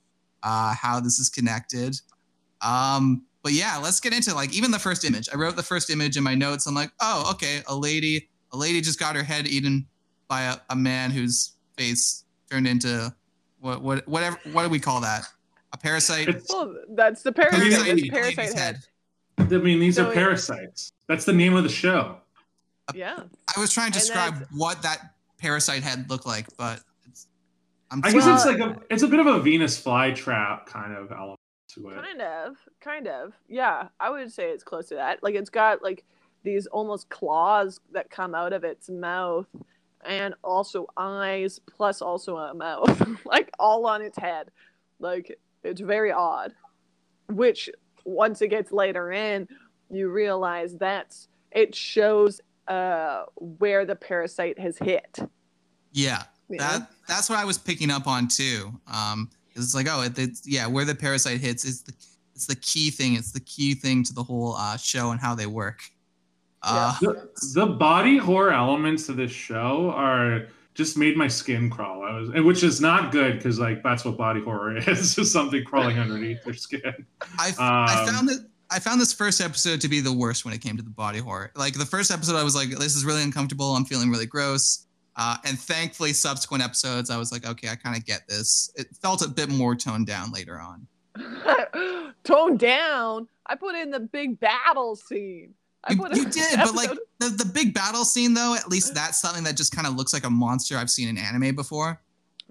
uh 0.43 0.75
how 0.75 1.01
this 1.01 1.19
is 1.19 1.29
connected. 1.29 1.97
Um, 2.61 3.23
but 3.43 3.53
yeah, 3.53 3.79
let's 3.83 4.01
get 4.01 4.13
into 4.13 4.35
like 4.35 4.53
even 4.55 4.71
the 4.71 4.79
first 4.79 5.05
image. 5.05 5.29
I 5.33 5.37
wrote 5.37 5.57
the 5.57 5.63
first 5.63 5.91
image 5.91 6.17
in 6.17 6.23
my 6.23 6.35
notes. 6.35 6.67
I'm 6.67 6.75
like, 6.75 6.91
oh, 7.01 7.31
okay, 7.33 7.63
a 7.69 7.77
lady, 7.77 8.29
a 8.53 8.57
lady 8.57 8.81
just 8.81 8.99
got 8.99 9.15
her 9.15 9.23
head 9.23 9.47
eaten 9.47 9.87
by 10.29 10.43
a, 10.43 10.57
a 10.71 10.77
man 10.77 11.11
whose 11.11 11.53
face 11.77 12.25
turned 12.51 12.67
into 12.67 13.15
what 13.61 13.83
what 13.83 14.07
whatever 14.09 14.39
what 14.53 14.65
do 14.65 14.69
we 14.69 14.81
call 14.81 15.01
that? 15.01 15.27
A 15.73 15.77
parasite. 15.77 16.43
Well 16.49 16.75
that's 16.91 17.23
the 17.23 17.33
parasite, 17.33 17.83
Parasite 17.85 18.11
parasite 18.11 18.55
head. 18.55 18.59
head. 18.59 18.85
I 19.39 19.45
mean, 19.45 19.81
these 19.81 19.97
So 19.97 20.07
are 20.07 20.13
it- 20.13 20.15
parasites. 20.15 20.93
That's 21.09 21.25
the 21.25 21.33
name 21.33 21.55
of 21.55 21.63
the 21.63 21.69
show. 21.69 22.19
yeah 22.95 23.25
I 23.57 23.61
was 23.61 23.73
trying 23.73 23.93
to 23.93 23.99
describe 23.99 24.35
that's- 24.35 24.49
what 24.53 24.83
that 24.83 25.15
parasite 25.39 25.83
head 25.83 26.09
looked 26.09 26.27
like, 26.27 26.47
but 26.57 26.81
it's, 27.07 27.27
I'm 27.91 28.01
I 28.05 28.13
guess 28.13 28.25
Well- 28.27 28.35
it's 28.35 28.47
like 28.47 28.59
a 28.59 28.81
it's 28.91 29.03
a 29.03 29.09
bit 29.09 29.21
of 29.21 29.27
a 29.27 29.41
Venus 29.41 29.81
flytrap 29.83 30.67
kind 30.67 30.95
of 30.97 31.11
element 31.13 31.41
to 31.69 31.89
it. 31.91 31.95
Kind 32.03 32.23
of, 32.23 32.57
kind 32.81 33.09
of. 33.09 33.35
Yeah, 33.49 33.89
I 34.01 34.11
would 34.11 34.33
say 34.33 34.51
it's 34.51 34.65
close 34.65 34.89
to 34.89 34.95
that. 34.97 35.23
Like 35.23 35.35
it's 35.35 35.51
got 35.51 35.83
like 35.83 36.05
these 36.43 36.67
almost 36.69 37.09
claws 37.09 37.81
that 37.93 38.09
come 38.09 38.35
out 38.35 38.53
of 38.53 38.63
its 38.65 38.89
mouth, 38.89 39.47
and 40.05 40.35
also 40.45 40.87
eyes, 40.97 41.59
plus 41.59 42.01
also 42.01 42.37
a 42.37 42.55
mouth, 42.55 43.07
like 43.25 43.51
all 43.59 43.85
on 43.87 44.01
its 44.03 44.17
head. 44.17 44.51
Like 45.01 45.39
it's 45.65 45.81
very 45.81 46.13
odd. 46.13 46.53
Which 47.29 47.69
once 48.07 48.41
it 48.41 48.49
gets 48.49 48.73
later 48.73 49.13
in, 49.13 49.47
you 49.91 50.09
realize 50.11 50.75
that's 50.75 51.29
it 51.53 51.75
shows 51.75 52.41
uh 52.69 53.25
where 53.37 53.85
the 53.85 53.95
parasite 53.97 54.59
has 54.59 54.79
hit. 54.79 55.19
Yeah, 55.93 56.23
you 56.49 56.59
that 56.59 56.91
that's 57.07 57.29
what 57.29 57.39
I 57.39 57.45
was 57.45 57.59
picking 57.59 57.91
up 57.91 58.07
on 58.07 58.29
too. 58.29 58.73
Um, 58.93 59.31
it's 59.55 59.75
like, 59.75 59.87
oh, 59.91 60.03
it, 60.03 60.19
it's 60.19 60.47
yeah, 60.47 60.67
where 60.67 60.85
the 60.85 60.95
parasite 60.95 61.41
hits 61.41 61.65
is 61.65 61.83
the 61.83 61.93
it's 62.35 62.47
the 62.47 62.57
key 62.57 62.91
thing. 62.91 63.15
It's 63.15 63.33
the 63.33 63.41
key 63.41 63.75
thing 63.75 64.05
to 64.05 64.13
the 64.13 64.23
whole 64.23 64.55
uh, 64.57 64.77
show 64.77 65.11
and 65.11 65.21
how 65.21 65.35
they 65.35 65.47
work. 65.47 65.81
Uh, 66.63 66.95
The, 67.01 67.31
the 67.55 67.67
body 67.67 68.19
horror 68.19 68.53
elements 68.53 69.09
of 69.09 69.17
this 69.17 69.31
show 69.31 69.91
are 69.95 70.49
just 70.77 70.97
made 70.99 71.17
my 71.17 71.27
skin 71.29 71.71
crawl. 71.71 72.03
I 72.05 72.19
was, 72.21 72.31
and 72.31 72.45
which 72.45 72.63
is 72.63 72.81
not 72.81 73.11
good 73.13 73.37
because 73.39 73.59
like 73.59 73.83
that's 73.83 74.05
what 74.05 74.17
body 74.17 74.41
horror 74.43 74.77
is, 74.89 75.15
just 75.15 75.33
something 75.33 75.65
crawling 75.65 75.99
underneath 75.99 76.45
your 76.45 76.55
skin. 76.55 77.07
I, 77.39 77.49
f- 77.49 77.61
I 77.61 78.03
Um, 78.03 78.09
found 78.09 78.31
it. 78.31 78.39
I 78.71 78.81
found 78.81 79.01
this 79.01 79.13
first 79.13 79.41
episode 79.41 79.81
to 79.83 79.89
be 79.89 80.01
the 80.01 80.13
worst 80.13 80.45
when 80.45 80.53
it 80.53 80.61
came 80.61 80.77
to 80.77 80.83
the 80.83 80.91
body 80.91 81.21
horror. 81.21 81.53
Like 81.55 81.75
the 81.75 81.87
first 81.87 82.11
episode, 82.11 82.37
I 82.37 82.43
was 82.43 82.55
like, 82.57 82.69
"This 82.71 82.95
is 82.97 83.05
really 83.05 83.23
uncomfortable. 83.23 83.75
I'm 83.77 83.85
feeling 83.85 84.11
really 84.11 84.27
gross." 84.27 84.87
Uh, 85.19 85.37
and 85.47 85.59
thankfully, 85.59 86.13
subsequent 86.13 86.63
episodes, 86.63 87.09
I 87.09 87.17
was 87.17 87.33
like, 87.33 87.47
"Okay, 87.47 87.69
I 87.69 87.77
kind 87.77 87.97
of 87.97 88.05
get 88.05 88.23
this." 88.29 88.71
It 88.77 88.89
felt 89.01 89.23
a 89.25 89.29
bit 89.29 89.49
more 89.49 89.75
toned 89.77 90.07
down 90.07 90.31
later 90.33 90.61
on. 90.61 90.87
toned 92.25 92.59
down. 92.59 93.29
I 93.47 93.55
put 93.55 93.77
in 93.77 93.91
the 93.91 94.01
big 94.01 94.41
battle 94.41 94.97
scene. 94.97 95.55
You, 95.91 96.07
you 96.13 96.25
did, 96.31 96.57
but 96.57 96.75
like 96.75 96.91
the, 97.19 97.29
the 97.29 97.45
big 97.45 97.75
battle 97.75 98.05
scene, 98.05 98.35
though, 98.35 98.55
at 98.55 98.69
least 98.69 98.95
that's 98.95 99.21
something 99.21 99.45
that 99.45 99.57
just 99.57 99.75
kind 99.75 99.87
of 99.87 99.95
looks 99.95 100.13
like 100.13 100.25
a 100.25 100.31
monster 100.31 100.77
I've 100.77 100.91
seen 100.91 101.09
in 101.09 101.19
anime 101.19 101.55
before. 101.55 102.01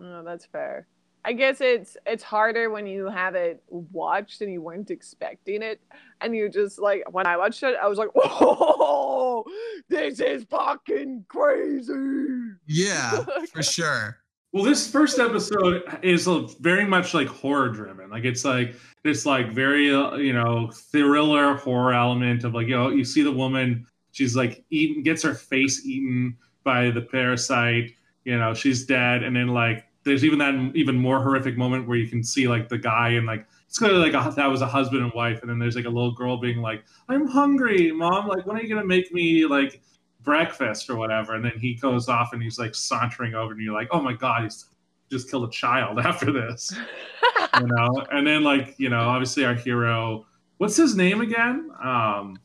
Oh, 0.01 0.23
that's 0.23 0.45
fair. 0.45 0.87
I 1.25 1.33
guess 1.33 1.59
it's 1.59 1.97
it's 2.05 2.21
harder 2.23 2.69
when 2.69 2.85
you 2.85 3.07
have 3.07 3.33
it 3.33 3.63
watched 3.69 4.41
and 4.41 4.53
you 4.53 4.61
weren't 4.61 4.91
expecting 4.91 5.63
it, 5.63 5.81
and 6.21 6.35
you 6.35 6.49
just 6.49 6.77
like 6.77 7.03
when 7.11 7.25
I 7.25 7.35
watched 7.35 7.63
it, 7.63 7.75
I 7.81 7.87
was 7.87 7.97
like, 7.97 8.09
"Whoa, 8.15 9.43
this 9.89 10.19
is 10.19 10.43
fucking 10.43 11.25
crazy!" 11.27 12.51
Yeah, 12.67 13.25
for 13.53 13.63
sure. 13.63 14.19
Well, 14.55 14.63
this 14.63 14.89
first 14.89 15.19
episode 15.19 15.83
is 16.01 16.27
very 16.61 16.85
much 16.85 17.13
like 17.13 17.27
horror 17.27 17.67
driven. 17.67 18.09
Like 18.09 18.23
it's 18.23 18.45
like 18.45 18.73
this 19.03 19.25
like 19.25 19.51
very 19.51 19.93
uh, 19.93 20.15
you 20.15 20.31
know 20.31 20.71
thriller 20.71 21.55
horror 21.55 21.91
element 21.91 22.45
of 22.45 22.53
like 22.53 22.67
you 22.67 22.77
know 22.77 22.89
you 22.89 23.03
see 23.03 23.21
the 23.21 23.33
woman 23.33 23.85
she's 24.13 24.33
like 24.33 24.63
eaten 24.69 25.03
gets 25.03 25.21
her 25.23 25.33
face 25.33 25.85
eaten 25.85 26.37
by 26.63 26.89
the 26.89 27.01
parasite. 27.01 27.91
You 28.23 28.39
know 28.39 28.53
she's 28.53 28.85
dead, 28.85 29.23
and 29.23 29.35
then 29.35 29.49
like 29.49 29.83
there's 30.05 30.23
even 30.23 30.39
that 30.39 30.71
even 30.73 30.95
more 30.95 31.21
horrific 31.21 31.57
moment 31.57 31.85
where 31.85 31.97
you 31.97 32.07
can 32.07 32.23
see 32.23 32.47
like 32.47 32.69
the 32.69 32.77
guy 32.77 33.09
and 33.09 33.27
like 33.27 33.45
it's 33.67 33.77
clearly 33.77 34.09
like 34.09 34.13
a, 34.13 34.33
that 34.37 34.47
was 34.47 34.61
a 34.61 34.67
husband 34.67 35.03
and 35.03 35.11
wife, 35.11 35.41
and 35.41 35.49
then 35.49 35.59
there's 35.59 35.75
like 35.75 35.83
a 35.83 35.89
little 35.89 36.13
girl 36.13 36.37
being 36.37 36.61
like, 36.61 36.85
"I'm 37.09 37.27
hungry, 37.27 37.91
mom. 37.91 38.29
Like 38.29 38.45
when 38.45 38.55
are 38.55 38.61
you 38.61 38.69
gonna 38.69 38.87
make 38.87 39.11
me 39.13 39.45
like?" 39.47 39.81
Breakfast 40.25 40.89
or 40.89 40.95
whatever 40.97 41.35
and 41.35 41.45
then 41.45 41.53
he 41.59 41.75
goes 41.75 42.09
off 42.09 42.33
and 42.33 42.41
he's 42.41 42.57
like 42.59 42.73
sauntering 42.75 43.33
over 43.35 43.53
and 43.53 43.61
you're 43.61 43.73
like 43.73 43.87
oh 43.91 44.01
my 44.01 44.11
god 44.13 44.43
he's 44.43 44.65
just 45.11 45.29
killed 45.29 45.47
a 45.47 45.51
child 45.51 45.99
after 46.09 46.31
this 46.31 46.73
you 47.61 47.67
know 47.67 48.03
and 48.11 48.25
then 48.27 48.43
like 48.43 48.73
you 48.77 48.89
know 48.89 49.01
obviously 49.01 49.45
our 49.45 49.53
hero 49.53 50.25
what's 50.57 50.75
his 50.75 50.95
name 50.95 51.21
again 51.21 51.69
um 51.83 52.37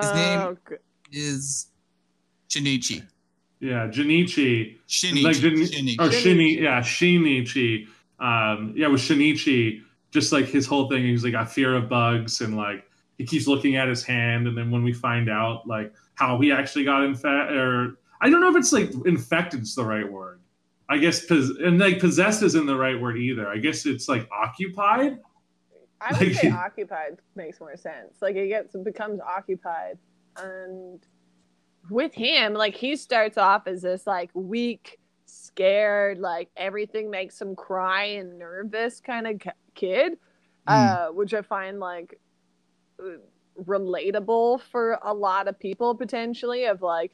His 0.00 0.12
name- 0.14 0.40
Oh, 0.40 0.56
Is 1.12 1.66
Shinichi. 2.48 3.04
yeah 3.60 3.88
jinichi 3.88 4.76
Shinichi. 4.88 5.22
like 5.24 5.36
Jin- 5.36 5.54
Shinichi. 5.54 5.98
or 6.00 6.08
Shinichi. 6.08 6.22
shini 6.22 6.60
yeah 6.62 6.80
shinichi 6.80 7.86
um 8.20 8.72
yeah 8.76 8.86
with 8.88 9.00
shinichi 9.00 9.82
just 10.12 10.32
like 10.32 10.46
his 10.46 10.66
whole 10.66 10.88
thing 10.88 11.02
he's 11.02 11.24
like 11.24 11.32
got 11.32 11.50
fear 11.50 11.74
of 11.74 11.88
bugs 11.88 12.40
and 12.40 12.56
like 12.56 12.84
he 13.18 13.24
keeps 13.26 13.46
looking 13.46 13.76
at 13.76 13.88
his 13.88 14.02
hand 14.04 14.46
and 14.46 14.56
then 14.56 14.70
when 14.70 14.82
we 14.82 14.92
find 14.92 15.28
out 15.28 15.66
like 15.66 15.92
how 16.16 16.38
he 16.40 16.50
actually 16.52 16.84
got 16.84 17.02
infected 17.04 17.56
or 17.56 17.98
i 18.20 18.28
don't 18.28 18.40
know 18.40 18.50
if 18.50 18.56
it's 18.56 18.72
like 18.72 18.90
infected 19.06 19.62
is 19.62 19.74
the 19.74 19.84
right 19.84 20.10
word. 20.10 20.40
I 20.88 20.98
guess 20.98 21.24
pos- 21.26 21.50
and 21.64 21.78
like 21.80 21.98
possessed 21.98 22.42
isn't 22.44 22.64
the 22.66 22.76
right 22.76 23.00
word 23.00 23.16
either. 23.18 23.48
I 23.48 23.56
guess 23.58 23.86
it's 23.86 24.08
like 24.08 24.28
occupied? 24.30 25.18
I 26.00 26.12
would 26.12 26.28
Like- 26.28 26.36
say 26.36 26.50
occupied 26.66 27.18
makes 27.34 27.58
more 27.58 27.76
sense. 27.76 28.18
Like 28.22 28.36
it 28.36 28.46
gets 28.48 28.74
it 28.76 28.84
becomes 28.84 29.18
occupied, 29.20 29.98
and 30.36 31.00
with 31.90 32.14
him, 32.14 32.54
like 32.54 32.74
he 32.76 32.94
starts 32.94 33.36
off 33.36 33.66
as 33.66 33.82
this 33.82 34.06
like 34.06 34.30
weak, 34.34 34.98
scared, 35.24 36.18
like 36.18 36.50
everything 36.56 37.10
makes 37.10 37.40
him 37.40 37.56
cry 37.56 38.04
and 38.04 38.38
nervous 38.38 39.00
kind 39.00 39.26
of 39.26 39.40
kid, 39.74 40.18
uh, 40.68 41.08
which 41.08 41.34
I 41.34 41.42
find 41.42 41.80
like 41.80 42.20
relatable 43.64 44.60
for 44.72 44.98
a 45.02 45.14
lot 45.14 45.48
of 45.48 45.58
people 45.58 45.94
potentially. 45.94 46.64
Of 46.64 46.82
like, 46.82 47.12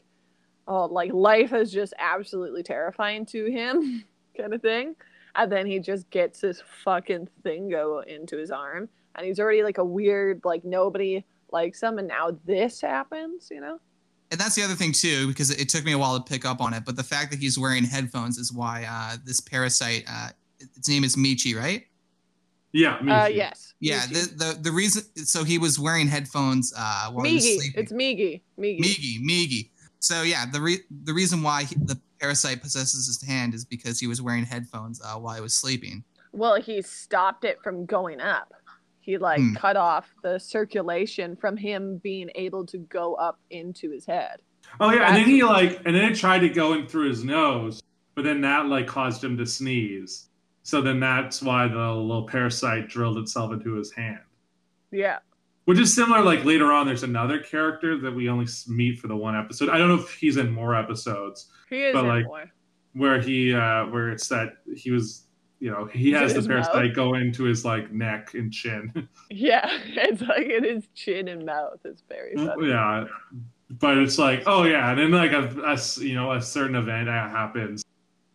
oh, 0.66 0.86
like 0.86 1.12
life 1.12 1.52
is 1.52 1.72
just 1.72 1.94
absolutely 1.98 2.62
terrifying 2.62 3.26
to 3.26 3.46
him, 3.46 4.04
kind 4.36 4.54
of 4.54 4.62
thing 4.62 4.96
and 5.34 5.50
then 5.50 5.66
he 5.66 5.78
just 5.78 6.10
gets 6.10 6.40
this 6.40 6.62
fucking 6.84 7.28
thing 7.42 7.68
go 7.68 8.00
into 8.00 8.36
his 8.36 8.50
arm 8.50 8.88
and 9.14 9.26
he's 9.26 9.40
already 9.40 9.62
like 9.62 9.78
a 9.78 9.84
weird 9.84 10.40
like 10.44 10.64
nobody 10.64 11.24
likes 11.50 11.82
him 11.82 11.98
and 11.98 12.08
now 12.08 12.36
this 12.44 12.80
happens 12.80 13.48
you 13.50 13.60
know 13.60 13.78
and 14.30 14.40
that's 14.40 14.54
the 14.54 14.62
other 14.62 14.72
thing 14.72 14.92
too, 14.92 15.28
because 15.28 15.50
it 15.50 15.68
took 15.68 15.84
me 15.84 15.92
a 15.92 15.98
while 15.98 16.18
to 16.18 16.24
pick 16.24 16.46
up 16.46 16.62
on 16.62 16.72
it. 16.72 16.86
But 16.86 16.96
the 16.96 17.02
fact 17.02 17.32
that 17.32 17.38
he's 17.38 17.58
wearing 17.58 17.84
headphones 17.84 18.38
is 18.38 18.50
why 18.50 18.86
uh, 18.88 19.18
this 19.22 19.40
parasite, 19.40 20.04
uh, 20.10 20.30
its 20.58 20.88
name 20.88 21.04
is 21.04 21.16
Michi, 21.16 21.54
right? 21.54 21.84
Yeah 22.72 22.98
me 23.02 23.12
uh 23.12 23.26
yes 23.26 23.74
Yeah. 23.80 24.00
Migi. 24.02 24.12
The, 24.38 24.44
the 24.54 24.58
the 24.62 24.72
reason, 24.72 25.02
so 25.26 25.42
he 25.44 25.58
was 25.58 25.78
wearing 25.78 26.06
headphones 26.06 26.72
uh, 26.76 27.10
while 27.10 27.24
he 27.26 27.34
was 27.34 27.44
Migi. 27.44 27.56
sleeping. 27.58 27.80
it's 27.82 27.92
Migi. 27.92 28.42
Migi. 28.58 28.80
Migi, 28.80 29.20
Migi. 29.28 29.70
So 29.98 30.22
yeah, 30.22 30.46
the 30.50 30.60
re- 30.60 30.84
the 31.04 31.12
reason 31.12 31.42
why 31.42 31.64
he, 31.64 31.74
the 31.76 32.00
parasite 32.20 32.62
possesses 32.62 33.06
his 33.06 33.20
hand 33.22 33.54
is 33.54 33.64
because 33.64 33.98
he 34.00 34.06
was 34.06 34.22
wearing 34.22 34.44
headphones 34.44 35.00
uh, 35.04 35.14
while 35.18 35.34
he 35.34 35.40
was 35.40 35.54
sleeping. 35.54 36.04
well 36.32 36.60
he 36.60 36.80
stopped 36.82 37.44
it 37.44 37.58
from 37.64 37.84
going 37.86 38.20
up 38.20 38.52
he 39.00 39.18
like 39.18 39.40
Hmm. 39.40 39.54
cut 39.54 39.76
off 39.76 40.06
the 40.22 40.38
circulation 40.38 41.34
from 41.36 41.56
him 41.56 41.98
being 41.98 42.30
able 42.36 42.64
to 42.66 42.78
go 42.78 43.14
up 43.14 43.38
into 43.50 43.90
his 43.90 44.06
head 44.06 44.36
oh 44.80 44.90
yeah 44.92 45.08
and 45.08 45.16
then 45.16 45.24
he 45.24 45.42
like 45.42 45.80
and 45.84 45.94
then 45.96 46.04
it 46.10 46.14
tried 46.14 46.38
to 46.38 46.48
go 46.48 46.72
in 46.74 46.86
through 46.86 47.08
his 47.08 47.24
nose 47.24 47.82
but 48.14 48.22
then 48.24 48.40
that 48.42 48.66
like 48.66 48.86
caused 48.86 49.22
him 49.22 49.36
to 49.36 49.44
sneeze 49.44 50.28
so 50.62 50.80
then 50.80 51.00
that's 51.00 51.42
why 51.42 51.66
the 51.68 51.74
little 51.92 52.26
parasite 52.26 52.88
drilled 52.88 53.18
itself 53.18 53.52
into 53.52 53.74
his 53.74 53.90
hand 53.92 54.20
yeah 54.90 55.18
Which 55.64 55.78
is 55.78 55.94
similar, 55.94 56.22
like 56.22 56.44
later 56.44 56.72
on, 56.72 56.86
there's 56.86 57.04
another 57.04 57.38
character 57.38 57.96
that 57.98 58.12
we 58.12 58.28
only 58.28 58.46
meet 58.66 58.98
for 58.98 59.06
the 59.08 59.16
one 59.16 59.36
episode. 59.36 59.68
I 59.68 59.78
don't 59.78 59.88
know 59.88 59.94
if 60.02 60.12
he's 60.14 60.36
in 60.36 60.50
more 60.50 60.74
episodes 60.74 61.50
he 61.70 61.84
is 61.84 61.94
But, 61.94 62.04
in 62.04 62.08
like, 62.08 62.26
more. 62.26 62.50
where 62.94 63.20
he, 63.20 63.54
uh, 63.54 63.86
where 63.86 64.10
it's 64.10 64.26
that 64.28 64.54
he 64.76 64.90
was, 64.90 65.28
you 65.60 65.70
know, 65.70 65.84
he 65.86 66.10
has 66.12 66.34
the 66.34 66.42
parasite 66.42 66.86
mouth? 66.88 66.94
go 66.96 67.14
into 67.14 67.44
his 67.44 67.64
like 67.64 67.92
neck 67.92 68.34
and 68.34 68.52
chin. 68.52 69.08
yeah 69.30 69.68
it's 69.86 70.20
like 70.22 70.48
in 70.48 70.64
his 70.64 70.88
chin 70.94 71.28
and 71.28 71.46
mouth 71.46 71.78
it's 71.84 72.02
very 72.08 72.34
funny 72.34 72.68
yeah, 72.68 73.04
but 73.70 73.96
it's 73.98 74.18
like, 74.18 74.42
oh 74.46 74.64
yeah, 74.64 74.90
and 74.90 74.98
then 74.98 75.12
like 75.12 75.30
a 75.32 75.78
you 76.00 76.14
know, 76.16 76.32
a 76.32 76.42
certain 76.42 76.74
event 76.76 77.06
happens, 77.08 77.84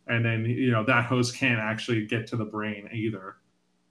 and 0.07 0.23
then 0.23 0.45
you 0.45 0.71
know 0.71 0.83
that 0.85 1.05
host 1.05 1.35
can't 1.35 1.59
actually 1.59 2.05
get 2.05 2.27
to 2.27 2.35
the 2.35 2.45
brain 2.45 2.89
either. 2.91 3.37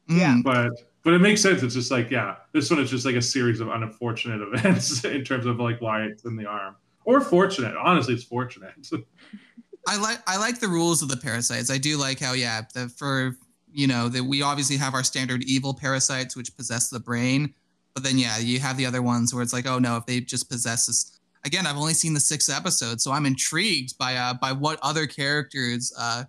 Yeah. 0.09 0.35
Mm. 0.35 0.43
But 0.43 0.73
but 1.03 1.15
it 1.15 1.21
makes 1.21 1.41
sense. 1.41 1.63
It's 1.63 1.75
just 1.75 1.91
like 1.91 2.11
yeah, 2.11 2.37
this 2.53 2.71
one 2.71 2.81
is 2.81 2.91
just 2.91 3.05
like 3.07 3.15
a 3.15 3.23
series 3.23 3.61
of 3.61 3.69
unfortunate 3.69 4.41
events 4.53 5.05
in 5.05 5.25
terms 5.25 5.47
of 5.47 5.61
like 5.61 5.81
why 5.81 6.03
it's 6.03 6.25
in 6.25 6.37
the 6.37 6.47
arm. 6.47 6.77
Or 7.05 7.21
fortunate. 7.21 7.77
Honestly, 7.77 8.15
it's 8.15 8.25
fortunate. 8.25 8.73
I 9.87 9.97
like 9.97 10.19
I 10.27 10.37
like 10.37 10.59
the 10.59 10.69
rules 10.69 11.03
of 11.03 11.09
the 11.09 11.17
parasites. 11.17 11.71
I 11.71 11.79
do 11.79 11.97
like 11.97 12.19
how 12.19 12.33
yeah, 12.33 12.63
the, 12.75 12.89
for 12.89 13.37
you 13.73 13.87
know 13.87 14.09
that 14.09 14.25
we 14.25 14.43
obviously 14.43 14.77
have 14.77 14.95
our 14.95 15.05
standard 15.05 15.45
evil 15.45 15.75
parasites 15.75 16.37
which 16.37 16.57
possess 16.57 16.89
the 16.89 16.99
brain, 16.99 17.55
but 17.95 18.03
then 18.03 18.19
yeah, 18.19 18.39
you 18.39 18.59
have 18.59 18.77
the 18.77 18.87
other 18.87 19.03
ones 19.03 19.33
where 19.33 19.43
it's 19.43 19.53
like 19.53 19.67
oh 19.67 19.79
no, 19.79 19.97
if 19.97 20.07
they 20.07 20.21
just 20.21 20.51
possess 20.51 20.87
this. 20.87 21.16
Again, 21.47 21.67
I've 21.67 21.77
only 21.77 21.95
seen 21.95 22.13
the 22.13 22.21
six 22.21 22.49
episodes, 22.49 23.05
so 23.05 23.13
I'm 23.13 23.25
intrigued 23.25 23.97
by 23.99 24.17
uh 24.17 24.35
by 24.35 24.53
what 24.53 24.79
other 24.83 25.07
characters 25.07 25.93
uh 25.99 26.25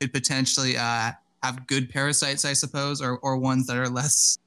could 0.00 0.12
potentially 0.12 0.76
uh 0.76 1.10
have 1.42 1.66
good 1.66 1.90
parasites, 1.90 2.44
I 2.44 2.52
suppose, 2.54 3.02
or 3.02 3.18
or 3.18 3.36
ones 3.36 3.66
that 3.66 3.76
are 3.76 3.88
less 3.88 4.38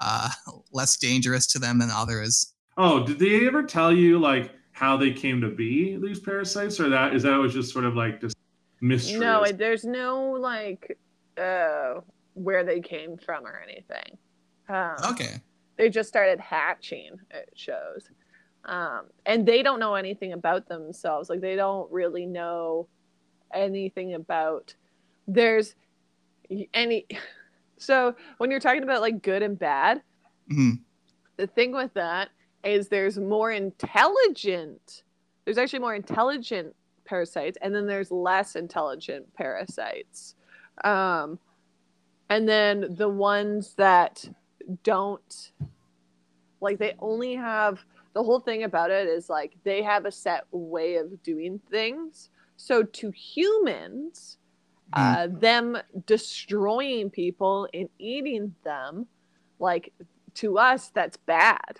uh 0.00 0.28
less 0.72 0.96
dangerous 0.98 1.46
to 1.48 1.58
them 1.58 1.78
than 1.78 1.90
others. 1.90 2.52
oh, 2.76 3.04
did 3.06 3.18
they 3.18 3.46
ever 3.46 3.62
tell 3.62 3.92
you 3.92 4.18
like 4.18 4.52
how 4.72 4.96
they 4.96 5.10
came 5.12 5.40
to 5.40 5.48
be 5.48 5.96
these 5.96 6.20
parasites, 6.20 6.78
or 6.78 6.88
that 6.90 7.14
is 7.14 7.22
that 7.22 7.36
was 7.36 7.54
just 7.54 7.72
sort 7.72 7.86
of 7.86 7.94
like 7.96 8.20
just 8.20 8.36
mystery? 8.82 9.18
No, 9.18 9.44
there's 9.50 9.84
no 9.84 10.30
like 10.32 10.98
uh 11.38 12.00
where 12.34 12.64
they 12.64 12.80
came 12.80 13.16
from 13.16 13.46
or 13.46 13.60
anything. 13.66 14.18
Um, 14.68 14.96
Okay. 15.12 15.36
They 15.76 15.88
just 15.88 16.08
started 16.10 16.38
hatching. 16.38 17.18
It 17.30 17.50
shows, 17.56 18.08
um, 18.70 19.06
and 19.26 19.44
they 19.44 19.62
don't 19.62 19.80
know 19.80 19.94
anything 19.96 20.32
about 20.32 20.68
themselves. 20.68 21.28
Like 21.28 21.40
they 21.40 21.56
don't 21.56 21.90
really 21.92 22.24
know 22.24 22.86
anything 23.52 24.14
about 24.14 24.74
there's 25.26 25.74
any 26.72 27.04
so 27.78 28.14
when 28.38 28.50
you're 28.50 28.60
talking 28.60 28.82
about 28.84 29.00
like 29.00 29.22
good 29.22 29.42
and 29.42 29.58
bad 29.58 30.02
Mhm. 30.50 30.78
the 31.36 31.46
thing 31.48 31.72
with 31.72 31.92
that 31.94 32.28
is 32.64 32.88
there's 32.88 33.18
more 33.18 33.50
intelligent 33.50 35.02
there's 35.44 35.58
actually 35.58 35.80
more 35.80 35.94
intelligent 35.96 36.74
parasites 37.04 37.58
and 37.60 37.74
then 37.74 37.86
there's 37.88 38.10
less 38.12 38.54
intelligent 38.54 39.32
parasites 39.34 40.36
um 40.84 41.38
and 42.28 42.48
then 42.48 42.94
the 42.96 43.08
ones 43.08 43.74
that 43.74 44.28
don't 44.84 45.50
like 46.60 46.78
they 46.78 46.94
only 47.00 47.34
have 47.34 47.84
the 48.12 48.22
whole 48.22 48.40
thing 48.40 48.64
about 48.64 48.90
it 48.90 49.08
is 49.08 49.30
like 49.30 49.52
they 49.64 49.82
have 49.82 50.04
a 50.04 50.12
set 50.12 50.44
way 50.50 50.96
of 50.96 51.22
doing 51.22 51.60
things. 51.70 52.30
So 52.56 52.82
to 52.82 53.10
humans 53.10 54.38
uh, 54.92 55.28
them 55.30 55.78
destroying 56.06 57.10
people 57.10 57.68
and 57.72 57.88
eating 57.98 58.54
them 58.64 59.06
like 59.58 59.92
to 60.34 60.58
us 60.58 60.90
that's 60.92 61.16
bad. 61.16 61.78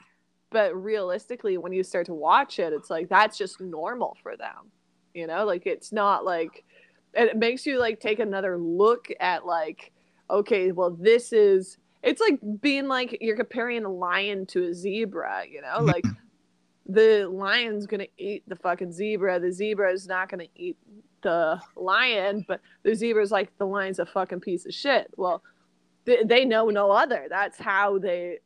But 0.51 0.75
realistically 0.75 1.59
when 1.59 1.73
you 1.73 1.83
start 1.83 2.07
to 2.07 2.15
watch 2.15 2.59
it 2.59 2.73
it's 2.73 2.91
like 2.91 3.09
that's 3.09 3.37
just 3.37 3.61
normal 3.61 4.17
for 4.23 4.37
them 4.37 4.71
you 5.15 5.27
know? 5.27 5.45
Like 5.45 5.67
it's 5.67 5.93
not 5.93 6.25
like 6.25 6.65
it 7.15 7.37
makes 7.37 7.67
you 7.67 7.79
like 7.79 8.01
take 8.01 8.21
another 8.21 8.57
look 8.57 9.09
at 9.19 9.45
like 9.45 9.93
okay 10.29 10.71
well 10.71 10.91
this 10.91 11.33
is 11.33 11.79
it's 12.03 12.21
like 12.21 12.39
being 12.61 12.89
like 12.89 13.19
you're 13.21 13.37
comparing 13.37 13.85
a 13.85 13.89
lion 13.91 14.47
to 14.47 14.65
a 14.69 14.75
zebra 14.75 15.45
you 15.51 15.61
know? 15.63 15.83
Like 15.83 16.05
the 16.87 17.29
lion's 17.31 17.87
gonna 17.87 18.07
eat 18.19 18.43
the 18.49 18.57
fucking 18.57 18.93
zebra. 18.93 19.39
The 19.41 19.53
zebra 19.53 19.93
is 19.93 20.07
not 20.07 20.29
gonna 20.29 20.47
eat 20.57 20.77
the 21.23 21.61
lion 21.77 22.45
but 22.49 22.61
the 22.83 22.95
zebra's 22.95 23.31
like 23.31 23.51
the 23.59 23.67
lion's 23.67 23.99
a 23.99 24.07
fucking 24.07 24.41
piece 24.41 24.65
of 24.67 24.73
shit. 24.75 25.09
Well 25.17 25.43
they, 26.07 26.23
they 26.25 26.45
know 26.47 26.71
no 26.71 26.91
other. 26.91 27.27
That's 27.29 27.59
how 27.59 27.99
they 27.99 28.39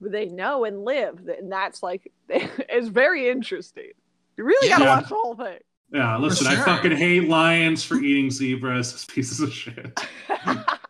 they 0.00 0.26
know 0.26 0.64
and 0.64 0.84
live. 0.84 1.26
And 1.26 1.50
that's 1.50 1.82
like 1.82 2.12
it's 2.28 2.88
very 2.88 3.28
interesting. 3.30 3.90
You 4.36 4.44
really 4.44 4.68
gotta 4.68 4.84
Yeah. 4.84 4.96
watch 5.00 5.08
the 5.08 5.14
whole 5.14 5.34
thing. 5.34 5.58
Yeah, 5.90 6.18
listen, 6.18 6.46
I 6.46 6.54
fucking 6.56 6.92
hate 6.92 7.28
lions 7.30 7.82
for 7.82 7.94
eating 7.96 8.30
zebras 8.30 8.92
as 8.92 9.06
pieces 9.06 9.40
of 9.40 9.50
shit. 9.52 9.98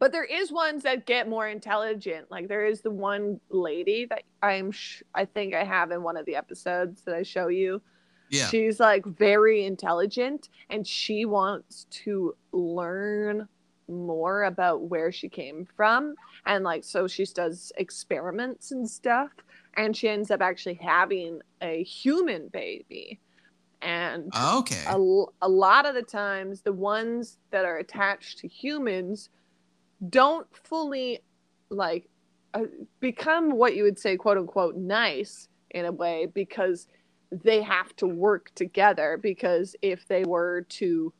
but 0.00 0.10
there 0.12 0.24
is 0.24 0.50
ones 0.50 0.82
that 0.82 1.06
get 1.06 1.28
more 1.28 1.46
intelligent. 1.46 2.28
Like 2.30 2.48
there 2.48 2.64
is 2.66 2.80
the 2.80 2.90
one 2.90 3.38
lady 3.50 4.06
that 4.06 4.24
I'm 4.42 4.72
sh- 4.72 5.02
I 5.14 5.26
think 5.26 5.54
I 5.54 5.62
have 5.62 5.92
in 5.92 6.02
one 6.02 6.16
of 6.16 6.26
the 6.26 6.34
episodes 6.34 7.02
that 7.02 7.14
I 7.14 7.22
show 7.22 7.46
you. 7.48 7.80
Yeah. 8.30 8.46
She's 8.48 8.80
like 8.80 9.04
very 9.04 9.64
intelligent 9.64 10.48
and 10.70 10.86
she 10.86 11.24
wants 11.26 11.86
to 12.04 12.34
learn 12.52 13.46
more 13.88 14.44
about 14.44 14.82
where 14.82 15.10
she 15.12 15.28
came 15.28 15.66
from 15.76 16.14
and 16.46 16.64
like 16.64 16.84
so 16.84 17.06
she 17.08 17.24
does 17.26 17.72
experiments 17.76 18.70
and 18.70 18.88
stuff 18.88 19.30
and 19.76 19.96
she 19.96 20.08
ends 20.08 20.30
up 20.30 20.40
actually 20.40 20.74
having 20.74 21.40
a 21.60 21.82
human 21.82 22.46
baby 22.48 23.18
and 23.82 24.30
ah, 24.32 24.58
Okay. 24.58 24.84
a, 24.86 24.96
a 25.42 25.48
lot 25.48 25.86
of 25.86 25.94
the 25.96 26.02
times 26.02 26.60
the 26.62 26.72
ones 26.72 27.38
that 27.50 27.64
are 27.64 27.78
attached 27.78 28.38
to 28.38 28.46
humans 28.48 29.28
don't 30.08 30.46
fully 30.52 31.20
like 31.70 32.08
uh, 32.54 32.62
become 33.00 33.52
what 33.52 33.76
you 33.76 33.84
would 33.84 33.98
say 33.98 34.16
quote 34.16 34.38
unquote 34.38 34.76
nice 34.76 35.48
in 35.70 35.84
a 35.84 35.92
way 35.92 36.26
because 36.26 36.88
they 37.30 37.62
have 37.62 37.94
to 37.96 38.06
work 38.06 38.50
together 38.54 39.18
because 39.22 39.76
if 39.82 40.06
they 40.08 40.24
were 40.24 40.62
to 40.68 41.12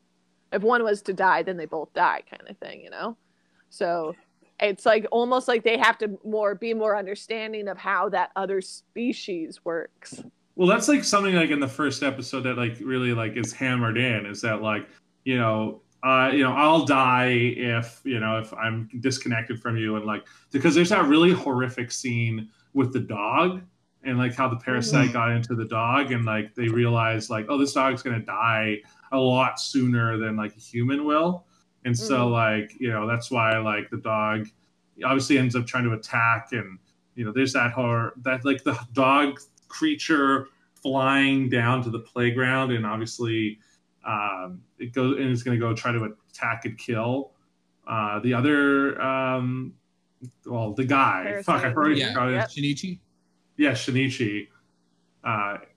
if 0.51 0.61
one 0.61 0.83
was 0.83 1.01
to 1.01 1.13
die 1.13 1.41
then 1.43 1.57
they 1.57 1.65
both 1.65 1.93
die 1.93 2.21
kind 2.29 2.49
of 2.49 2.57
thing 2.57 2.81
you 2.81 2.89
know? 2.89 3.15
So 3.69 4.15
it's 4.61 4.85
like 4.85 5.07
almost 5.11 5.47
like 5.47 5.63
they 5.63 5.77
have 5.77 5.97
to 5.99 6.19
more 6.23 6.55
be 6.55 6.73
more 6.73 6.95
understanding 6.95 7.67
of 7.67 7.77
how 7.77 8.09
that 8.09 8.31
other 8.35 8.61
species 8.61 9.63
works. 9.65 10.21
Well, 10.55 10.67
that's 10.67 10.87
like 10.87 11.03
something 11.03 11.33
like 11.33 11.49
in 11.49 11.59
the 11.59 11.67
first 11.67 12.03
episode 12.03 12.41
that 12.41 12.57
like 12.57 12.77
really 12.79 13.13
like 13.13 13.35
is 13.35 13.53
hammered 13.53 13.97
in 13.97 14.25
is 14.25 14.41
that 14.41 14.61
like 14.61 14.87
you 15.23 15.37
know 15.37 15.81
uh 16.03 16.31
you 16.33 16.43
know 16.43 16.53
I'll 16.53 16.85
die 16.85 17.27
if 17.57 18.01
you 18.03 18.19
know 18.19 18.39
if 18.39 18.53
I'm 18.53 18.89
disconnected 19.01 19.61
from 19.61 19.77
you 19.77 19.95
and 19.97 20.05
like 20.05 20.25
because 20.51 20.73
there's 20.75 20.89
that 20.89 21.05
really 21.05 21.31
horrific 21.31 21.91
scene 21.91 22.49
with 22.73 22.91
the 22.93 22.99
dog 22.99 23.61
and 24.03 24.17
like 24.17 24.33
how 24.33 24.47
the 24.47 24.55
parasite 24.55 25.09
Mhm. 25.09 25.13
got 25.13 25.31
into 25.31 25.53
the 25.53 25.65
dog 25.65 26.11
and 26.11 26.25
like 26.25 26.55
they 26.55 26.67
realized 26.69 27.29
like 27.29 27.45
oh 27.49 27.57
this 27.57 27.73
dog's 27.73 28.01
gonna 28.01 28.19
die 28.19 28.77
a 29.11 29.19
lot 29.19 29.59
sooner 29.59 30.17
than 30.17 30.35
like 30.35 30.55
a 30.55 30.59
human 30.59 31.05
will 31.05 31.45
and 31.85 31.95
so 31.97 32.27
Mhm. 32.27 32.31
like 32.31 32.73
you 32.79 32.89
know 32.89 33.05
that's 33.07 33.29
why 33.29 33.57
like 33.59 33.89
the 33.91 33.97
dog 33.97 34.47
obviously 35.05 35.37
ends 35.37 35.55
up 35.55 35.67
trying 35.67 35.83
to 35.83 35.93
attack 35.93 36.49
and 36.51 36.79
you 37.15 37.25
know 37.25 37.31
there's 37.31 37.53
that 37.53 37.71
horror 37.73 38.13
that 38.23 38.43
like 38.43 38.63
the 38.63 38.77
dog 38.93 39.39
creature 39.67 40.47
flying 40.81 41.47
down 41.47 41.83
to 41.83 41.89
the 41.91 41.99
playground 41.99 42.71
and 42.71 42.85
obviously 42.87 43.59
um, 44.05 44.61
it 44.79 44.93
goes 44.93 45.17
and 45.17 45.29
it's 45.29 45.43
going 45.43 45.59
to 45.59 45.63
go 45.65 45.73
try 45.73 45.91
to 45.91 46.13
attack 46.31 46.65
and 46.65 46.77
kill 46.77 47.31
uh, 47.87 48.19
the 48.19 48.33
other 48.33 48.99
um, 49.01 49.73
well 50.45 50.73
the 50.73 50.85
guy 50.85 51.41
fuck 51.43 51.57
I 51.57 51.59
Parasite. 51.71 51.77
already 51.77 51.99
Yeah. 51.99 52.13
forgot 52.13 52.29
Yep. 52.31 52.49
Shinichi. 52.49 52.99
yeah 53.57 53.71
Shinichi 53.71 54.47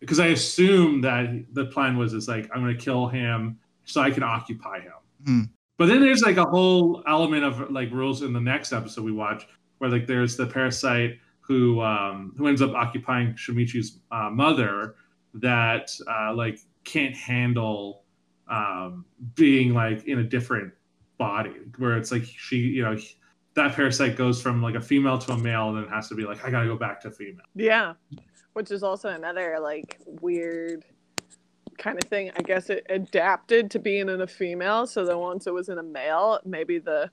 because 0.00 0.20
I 0.20 0.28
assume 0.28 1.00
that 1.02 1.44
the 1.52 1.66
plan 1.66 1.96
was 1.98 2.14
is 2.14 2.28
like 2.28 2.48
I'm 2.54 2.62
going 2.62 2.76
to 2.76 2.82
kill 2.82 3.06
him 3.08 3.58
so 3.84 4.00
I 4.00 4.10
can 4.10 4.22
occupy 4.22 4.80
him 4.80 4.92
Hmm. 5.26 5.40
but 5.78 5.86
then 5.86 6.00
there's 6.02 6.22
like 6.22 6.36
a 6.36 6.44
whole 6.44 7.02
element 7.06 7.44
of 7.44 7.70
like 7.70 7.90
rules 7.90 8.22
in 8.22 8.32
the 8.34 8.40
next 8.40 8.72
episode 8.72 9.04
we 9.04 9.12
watch 9.12 9.46
where 9.78 9.88
like 9.90 10.06
there's 10.06 10.36
the 10.36 10.46
parasite 10.46 11.18
who 11.40 11.80
um, 11.82 12.32
who 12.38 12.46
ends 12.46 12.62
up 12.62 12.72
occupying 12.74 13.34
Shinichi's 13.34 13.98
uh, 14.10 14.30
mother 14.30 14.94
that 15.34 15.90
uh, 16.08 16.32
like 16.34 16.58
can't 16.84 17.14
handle 17.16 18.03
um, 18.48 19.04
being 19.34 19.74
like 19.74 20.04
in 20.06 20.18
a 20.18 20.24
different 20.24 20.72
body 21.18 21.52
where 21.78 21.96
it's 21.96 22.10
like 22.10 22.24
she 22.24 22.56
you 22.56 22.82
know 22.82 22.96
that 23.54 23.74
parasite 23.74 24.16
goes 24.16 24.42
from 24.42 24.62
like 24.62 24.74
a 24.74 24.80
female 24.80 25.16
to 25.16 25.32
a 25.32 25.38
male 25.38 25.68
and 25.68 25.78
then 25.78 25.88
has 25.88 26.08
to 26.08 26.14
be 26.14 26.24
like 26.24 26.44
I 26.44 26.50
gotta 26.50 26.66
go 26.66 26.76
back 26.76 27.00
to 27.02 27.10
female. 27.10 27.46
Yeah, 27.54 27.94
which 28.52 28.70
is 28.70 28.82
also 28.82 29.10
another 29.10 29.58
like 29.60 29.98
weird 30.06 30.84
kind 31.78 32.02
of 32.02 32.08
thing. 32.08 32.30
I 32.36 32.42
guess 32.42 32.70
it 32.70 32.86
adapted 32.88 33.70
to 33.72 33.78
being 33.78 34.08
in 34.08 34.20
a 34.20 34.26
female, 34.26 34.86
so 34.86 35.04
then 35.04 35.18
once 35.18 35.46
it 35.46 35.54
was 35.54 35.68
in 35.68 35.78
a 35.78 35.82
male, 35.82 36.40
maybe 36.44 36.78
the 36.78 37.10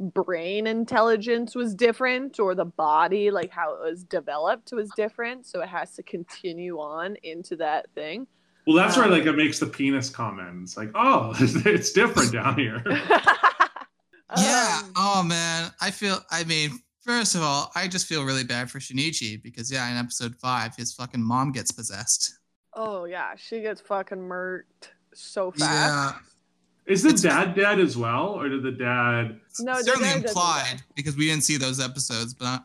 brain 0.00 0.66
intelligence 0.66 1.54
was 1.54 1.74
different 1.74 2.40
or 2.40 2.54
the 2.54 2.64
body 2.64 3.30
like 3.30 3.50
how 3.50 3.74
it 3.74 3.80
was 3.80 4.02
developed 4.02 4.72
was 4.72 4.90
different 4.96 5.46
so 5.46 5.60
it 5.60 5.68
has 5.68 5.94
to 5.94 6.02
continue 6.02 6.78
on 6.78 7.14
into 7.22 7.54
that 7.54 7.88
thing 7.94 8.26
Well, 8.66 8.76
that's 8.76 8.96
where 8.96 9.06
Um, 9.06 9.10
like 9.10 9.26
it 9.26 9.32
makes 9.36 9.58
the 9.58 9.66
penis 9.66 10.08
comment. 10.10 10.62
It's 10.62 10.76
like 10.76 10.90
oh 10.94 11.34
it's 11.40 11.92
different 11.92 12.32
down 12.32 12.56
here. 12.58 12.82
Yeah. 14.36 14.80
Um, 14.84 14.92
oh 14.96 15.22
man, 15.22 15.70
I 15.80 15.90
feel. 15.90 16.18
I 16.30 16.44
mean, 16.44 16.80
first 17.04 17.34
of 17.34 17.42
all, 17.42 17.70
I 17.74 17.86
just 17.86 18.06
feel 18.06 18.24
really 18.24 18.44
bad 18.44 18.70
for 18.70 18.78
Shinichi 18.78 19.42
because 19.42 19.70
yeah, 19.70 19.90
in 19.90 19.98
episode 19.98 20.34
five, 20.36 20.74
his 20.74 20.94
fucking 20.94 21.22
mom 21.22 21.52
gets 21.52 21.70
possessed. 21.70 22.38
oh 22.74 23.04
yeah 23.04 23.34
she 23.36 23.60
gets 23.60 23.82
fucking 23.82 24.16
murked 24.16 24.88
so 25.12 25.50
fast 25.50 25.60
Yeah, 25.60 26.92
Is 26.94 27.02
the 27.02 27.10
It's- 27.10 27.20
dad 27.20 27.54
dead 27.54 27.78
as 27.78 27.98
well, 27.98 28.28
or 28.28 28.48
did 28.48 28.62
the 28.62 28.70
dad? 28.72 29.38
no 29.60 29.74
the 29.76 29.84
certainly 29.84 30.08
guy 30.08 30.12
doesn't 30.14 30.28
implied 30.28 30.82
because 30.94 31.14
we 31.14 31.26
didn't 31.26 31.44
see 31.44 31.58
those 31.58 31.78
episodes, 31.78 32.32
but 32.32 32.46
I, 32.46 32.60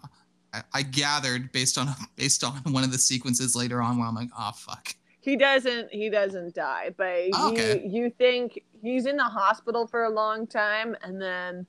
I, 0.54 0.62
I 0.76 0.82
gathered 0.84 1.52
based 1.52 1.78
on 1.78 1.90
based 2.16 2.46
on 2.46 2.54
one 2.72 2.86
of 2.86 2.94
the 2.94 2.98
sequences 2.98 3.58
later 3.58 3.82
on 3.82 3.98
where 3.98 4.08
I'm 4.08 4.16
like, 4.16 4.30
oh 4.40 4.52
fuck. 4.56 4.96
He 5.28 5.36
doesn't. 5.36 5.92
He 5.92 6.10
doesn't 6.10 6.56
die, 6.56 6.92
but 6.96 7.18
Oh, 7.34 7.52
okay. 7.52 7.82
you 7.86 8.04
you 8.06 8.10
think 8.10 8.64
he's 8.82 9.06
in 9.06 9.18
the 9.18 9.26
hospital 9.26 9.86
for 9.86 10.06
a 10.06 10.10
long 10.10 10.48
time, 10.48 10.96
and 11.04 11.22
then 11.22 11.68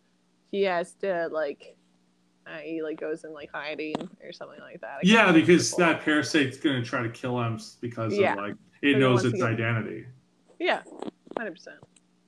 he 0.53 0.63
has 0.63 0.93
to 1.03 1.27
like, 1.33 1.77
uh, 2.47 2.59
he 2.59 2.83
like 2.83 3.01
goes 3.01 3.25
in 3.25 3.33
like 3.33 3.51
hiding 3.53 3.97
or 4.23 4.33
something 4.33 4.61
like 4.61 4.81
that. 4.83 4.99
Yeah, 5.03 5.33
because 5.33 5.71
the 5.73 5.77
full- 5.77 5.87
that 5.87 6.03
parasite's 6.03 6.57
gonna 6.57 6.85
try 6.85 7.03
to 7.03 7.09
kill 7.09 7.43
him 7.43 7.59
because 7.81 8.17
Yeah. 8.17 8.35
of 8.35 8.39
like 8.39 8.55
it 8.81 8.91
it 8.91 8.99
knows 9.01 9.25
its 9.25 9.39
get- 9.41 9.49
identity, 9.51 10.07
Yeah, 10.61 10.83
hundred 11.37 11.51
percent. 11.57 11.79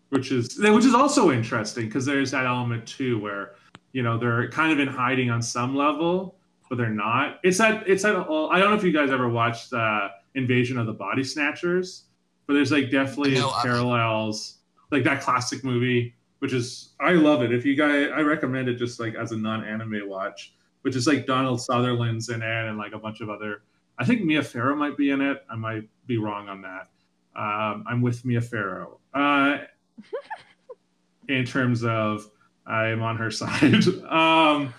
which 0.08 0.32
is 0.32 0.58
which 0.58 0.84
is 0.84 0.94
also 0.96 1.30
interesting 1.30 1.84
because 1.84 2.04
there's 2.06 2.32
that 2.32 2.44
element 2.44 2.88
too 2.88 3.20
where 3.20 3.54
you 3.92 4.02
know 4.02 4.18
they're 4.18 4.48
kind 4.50 4.72
of 4.72 4.80
in 4.80 4.88
hiding 4.88 5.30
on 5.30 5.42
some 5.42 5.76
level, 5.76 6.40
but 6.68 6.76
they're 6.76 6.90
not. 6.90 7.38
It's 7.44 7.58
that 7.58 7.88
it's 7.88 8.02
that. 8.02 8.16
I 8.16 8.58
don't 8.58 8.70
know 8.70 8.74
if 8.74 8.82
you 8.82 8.90
guys 8.90 9.12
ever 9.12 9.28
watched 9.28 9.72
uh, 9.72 10.08
Invasion 10.34 10.78
of 10.78 10.86
the 10.86 10.92
Body 10.92 11.24
Snatchers, 11.24 12.04
but 12.46 12.54
there's 12.54 12.70
like 12.72 12.90
definitely 12.90 13.34
No, 13.34 13.50
I- 13.50 13.62
parallels, 13.62 14.58
like 14.90 15.04
that 15.04 15.20
classic 15.22 15.64
movie, 15.64 16.14
which 16.40 16.52
is 16.52 16.94
I 17.00 17.12
love 17.12 17.42
it. 17.42 17.52
If 17.52 17.64
you 17.64 17.76
guys, 17.76 18.10
I 18.14 18.20
recommend 18.20 18.68
it 18.68 18.74
just 18.76 18.98
like 19.00 19.14
as 19.14 19.32
a 19.32 19.36
non-anime 19.36 20.02
watch, 20.08 20.54
which 20.82 20.96
is 20.96 21.06
like 21.06 21.26
Donald 21.26 21.60
Sutherland's 21.60 22.28
in 22.28 22.42
it 22.42 22.66
and 22.68 22.76
like 22.78 22.92
a 22.92 22.98
bunch 22.98 23.20
of 23.20 23.28
other. 23.30 23.62
I 23.98 24.04
think 24.04 24.22
Mia 24.24 24.42
Farrow 24.42 24.74
might 24.76 24.96
be 24.96 25.10
in 25.10 25.20
it. 25.20 25.44
I 25.50 25.56
might 25.56 25.88
be 26.06 26.16
wrong 26.18 26.48
on 26.48 26.62
that, 26.62 26.88
um, 27.36 27.84
I'm 27.88 28.00
with 28.02 28.24
Mia 28.24 28.40
Farrow. 28.40 28.98
Uh, 29.14 29.58
in 31.28 31.44
terms 31.44 31.84
of 31.84 32.30
I'm 32.66 33.02
on 33.02 33.16
her 33.16 33.30
side. 33.30 33.84
um, 34.08 34.72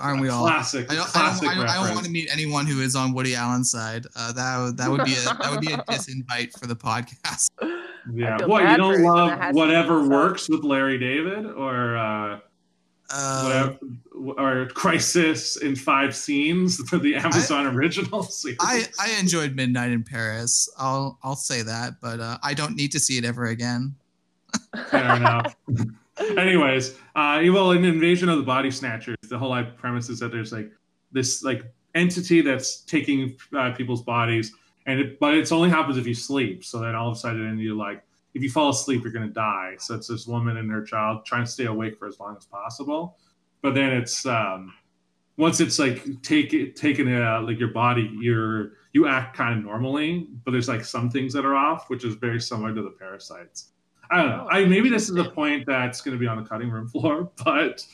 Aren't 0.00 0.20
we 0.20 0.28
all? 0.28 0.42
Classic. 0.46 0.90
I 0.90 0.94
don't, 0.96 1.06
I 1.06 1.10
classic 1.10 1.48
don't, 1.48 1.52
I 1.52 1.54
don't, 1.60 1.68
I 1.68 1.86
don't 1.86 1.94
want 1.94 2.06
to 2.06 2.12
meet 2.12 2.28
anyone 2.32 2.66
who 2.66 2.80
is 2.80 2.96
on 2.96 3.12
Woody 3.12 3.34
Allen's 3.34 3.70
side. 3.70 4.06
Uh, 4.16 4.32
that 4.32 4.58
would 4.60 4.76
that 4.78 4.90
would 4.90 5.04
be 5.04 5.12
a 5.14 5.20
that 5.24 5.48
would 5.50 5.60
be 5.60 5.72
a 5.72 5.76
disinvite 5.88 6.58
for 6.58 6.66
the 6.66 6.76
podcast. 6.76 7.50
Yeah. 8.14 8.38
feel 8.38 8.46
What 8.48 8.70
you 8.70 8.76
don't 8.76 9.02
love 9.02 9.30
that 9.30 9.40
has 9.40 9.52
to 9.52 9.58
whatever 9.58 10.08
works 10.08 10.48
with 10.48 10.62
Larry 10.62 10.96
David 10.96 11.44
or 11.46 11.96
uh, 11.96 12.38
Uh, 13.10 13.72
whatever 14.12 14.62
or 14.62 14.66
Crisis 14.68 15.56
in 15.56 15.74
Five 15.74 16.14
Scenes 16.14 16.76
for 16.88 16.98
the 17.06 17.16
Amazon 17.16 17.66
original 17.66 18.22
series. 18.22 18.58
I 18.60 18.86
I 19.00 19.10
enjoyed 19.18 19.56
Midnight 19.56 19.90
in 19.90 20.04
Paris. 20.04 20.68
I'll 20.78 21.18
I'll 21.24 21.34
say 21.34 21.62
that, 21.62 21.94
but 22.00 22.20
uh, 22.20 22.38
I 22.44 22.54
don't 22.54 22.76
need 22.76 22.92
to 22.92 23.00
see 23.00 23.18
it 23.18 23.24
ever 23.24 23.46
again. 23.46 23.96
Fair 24.88 25.16
enough. 25.16 25.56
Anyways, 26.18 26.96
uh, 27.14 27.42
well, 27.52 27.72
in 27.72 27.84
Invasion 27.84 28.28
of 28.28 28.38
the 28.38 28.44
Body 28.44 28.70
Snatchers, 28.70 29.16
the 29.28 29.38
whole 29.38 29.62
premise 29.76 30.08
is 30.08 30.18
that 30.20 30.32
there's 30.32 30.52
like 30.52 30.70
this 31.12 31.42
like 31.42 31.62
entity 31.94 32.40
that's 32.40 32.80
taking 32.82 33.36
uh, 33.56 33.72
people's 33.72 34.02
bodies, 34.02 34.52
and 34.86 35.00
it, 35.00 35.20
but 35.20 35.34
it's 35.34 35.52
only 35.52 35.68
happens 35.68 35.98
if 35.98 36.06
you 36.06 36.14
sleep. 36.14 36.64
So 36.64 36.78
then 36.78 36.94
all 36.94 37.08
of 37.08 37.16
a 37.16 37.20
sudden 37.20 37.58
you 37.58 37.76
like 37.76 38.02
if 38.34 38.42
you 38.42 38.50
fall 38.50 38.70
asleep, 38.70 39.02
you're 39.02 39.12
gonna 39.12 39.28
die. 39.28 39.76
So 39.78 39.94
it's 39.94 40.08
this 40.08 40.26
woman 40.26 40.56
and 40.56 40.70
her 40.70 40.82
child 40.82 41.24
trying 41.26 41.44
to 41.44 41.50
stay 41.50 41.66
awake 41.66 41.98
for 41.98 42.06
as 42.06 42.18
long 42.18 42.36
as 42.36 42.44
possible. 42.44 43.18
But 43.62 43.74
then 43.74 43.92
it's 43.92 44.24
um, 44.24 44.72
once 45.36 45.60
it's 45.60 45.78
like 45.78 46.04
take 46.22 46.76
taken 46.76 47.12
uh, 47.12 47.42
like 47.42 47.58
your 47.58 47.72
body, 47.72 48.10
you're 48.20 48.72
you 48.92 49.06
act 49.06 49.36
kind 49.36 49.58
of 49.58 49.64
normally, 49.64 50.28
but 50.44 50.52
there's 50.52 50.68
like 50.68 50.84
some 50.84 51.10
things 51.10 51.32
that 51.34 51.44
are 51.44 51.54
off, 51.54 51.90
which 51.90 52.04
is 52.04 52.14
very 52.14 52.40
similar 52.40 52.74
to 52.74 52.82
the 52.82 52.90
parasites. 52.90 53.72
I 54.10 54.22
don't 54.22 54.30
know. 54.30 54.48
I 54.50 54.64
maybe 54.64 54.88
this 54.88 55.08
is 55.08 55.14
the 55.14 55.30
point 55.40 55.64
that's 55.66 56.00
going 56.00 56.16
to 56.16 56.18
be 56.20 56.26
on 56.26 56.42
the 56.42 56.48
cutting 56.48 56.70
room 56.70 56.88
floor, 56.88 57.30
but 57.44 57.84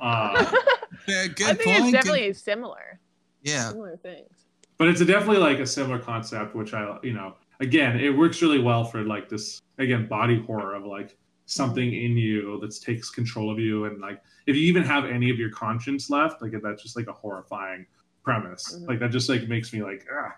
uh, 0.00 0.50
Yeah, 1.08 1.26
good 1.28 1.46
I 1.46 1.54
think 1.54 1.60
point. 1.64 1.78
it's 1.78 1.84
good- 1.86 1.92
definitely 1.92 2.32
similar. 2.34 3.00
yeah. 3.42 3.68
Similar 3.70 3.96
things. 3.98 4.30
but 4.78 4.88
it's 4.88 5.00
a 5.00 5.04
definitely 5.04 5.38
like 5.38 5.58
a 5.58 5.66
similar 5.66 5.98
concept, 5.98 6.54
which 6.54 6.74
I 6.74 6.98
you 7.02 7.12
know 7.12 7.34
again 7.60 7.98
it 8.00 8.10
works 8.10 8.42
really 8.42 8.58
well 8.60 8.84
for 8.84 9.02
like 9.02 9.28
this 9.28 9.60
again 9.78 10.06
body 10.08 10.40
horror 10.46 10.74
of 10.74 10.84
like 10.84 11.16
something 11.46 11.92
in 11.92 12.16
you 12.16 12.58
that 12.60 12.74
takes 12.80 13.10
control 13.10 13.50
of 13.50 13.58
you, 13.58 13.84
and 13.86 14.00
like 14.00 14.20
if 14.46 14.56
you 14.56 14.62
even 14.62 14.82
have 14.82 15.04
any 15.04 15.30
of 15.30 15.38
your 15.38 15.50
conscience 15.50 16.08
left, 16.10 16.40
like 16.42 16.52
that's 16.62 16.82
just 16.82 16.96
like 16.96 17.06
a 17.08 17.12
horrifying 17.12 17.84
premise. 18.22 18.74
Mhm. 18.78 18.88
Like 18.88 18.98
that 19.00 19.10
just 19.10 19.28
like 19.28 19.48
makes 19.48 19.72
me 19.72 19.82
like 19.82 20.06
ah. 20.12 20.36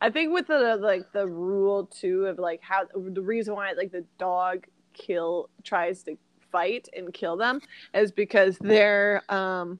I 0.00 0.10
think 0.10 0.32
with 0.32 0.46
the 0.46 0.76
like 0.80 1.12
the 1.12 1.26
rule 1.26 1.86
too 1.86 2.26
of 2.26 2.38
like 2.38 2.60
how 2.62 2.84
the 2.94 3.22
reason 3.22 3.54
why 3.54 3.72
like 3.72 3.90
the 3.90 4.04
dog 4.18 4.66
kill 4.94 5.50
tries 5.64 6.02
to 6.04 6.16
fight 6.52 6.88
and 6.96 7.12
kill 7.12 7.36
them 7.36 7.60
is 7.94 8.12
because 8.12 8.58
their 8.58 9.22
um 9.28 9.78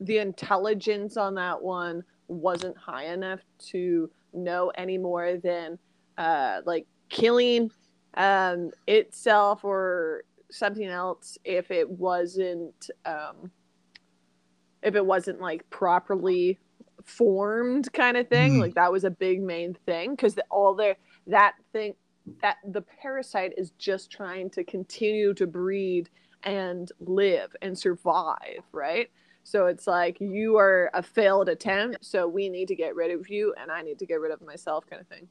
the 0.00 0.18
intelligence 0.18 1.16
on 1.16 1.34
that 1.36 1.62
one 1.62 2.02
wasn't 2.28 2.76
high 2.76 3.06
enough 3.06 3.40
to 3.58 4.10
know 4.32 4.70
any 4.76 4.98
more 4.98 5.36
than 5.36 5.78
uh 6.18 6.60
like 6.66 6.86
killing 7.08 7.70
um 8.14 8.70
itself 8.86 9.64
or 9.64 10.24
something 10.50 10.86
else 10.86 11.38
if 11.44 11.70
it 11.70 11.88
wasn't 11.88 12.90
um 13.04 13.50
if 14.82 14.94
it 14.94 15.04
wasn't 15.04 15.40
like 15.40 15.68
properly 15.70 16.58
formed 17.06 17.92
kind 17.92 18.16
of 18.16 18.28
thing 18.28 18.54
Mhm. 18.54 18.60
like 18.60 18.74
that 18.74 18.92
was 18.92 19.04
a 19.04 19.10
big 19.10 19.40
main 19.42 19.74
thing 19.86 20.10
because 20.10 20.36
all 20.50 20.74
the 20.74 20.96
that 21.26 21.54
thing 21.72 21.94
that 22.42 22.56
the 22.64 22.82
parasite 22.82 23.52
is 23.56 23.70
just 23.78 24.10
trying 24.10 24.50
to 24.50 24.64
continue 24.64 25.32
to 25.34 25.46
breed 25.46 26.10
and 26.42 26.90
live 27.00 27.54
and 27.62 27.78
survive 27.78 28.62
right 28.72 29.10
so 29.44 29.66
it's 29.66 29.86
like 29.86 30.20
you 30.20 30.56
are 30.56 30.90
a 30.94 31.02
failed 31.02 31.48
attempt 31.48 31.98
so 32.04 32.26
we 32.26 32.48
need 32.48 32.66
to 32.68 32.74
get 32.74 32.94
rid 32.96 33.12
of 33.12 33.28
you 33.30 33.54
and 33.60 33.70
i 33.70 33.80
need 33.82 33.98
to 34.00 34.06
get 34.06 34.20
rid 34.20 34.32
of 34.32 34.40
myself 34.42 34.84
kind 34.86 35.00
of 35.00 35.08
thing 35.08 35.28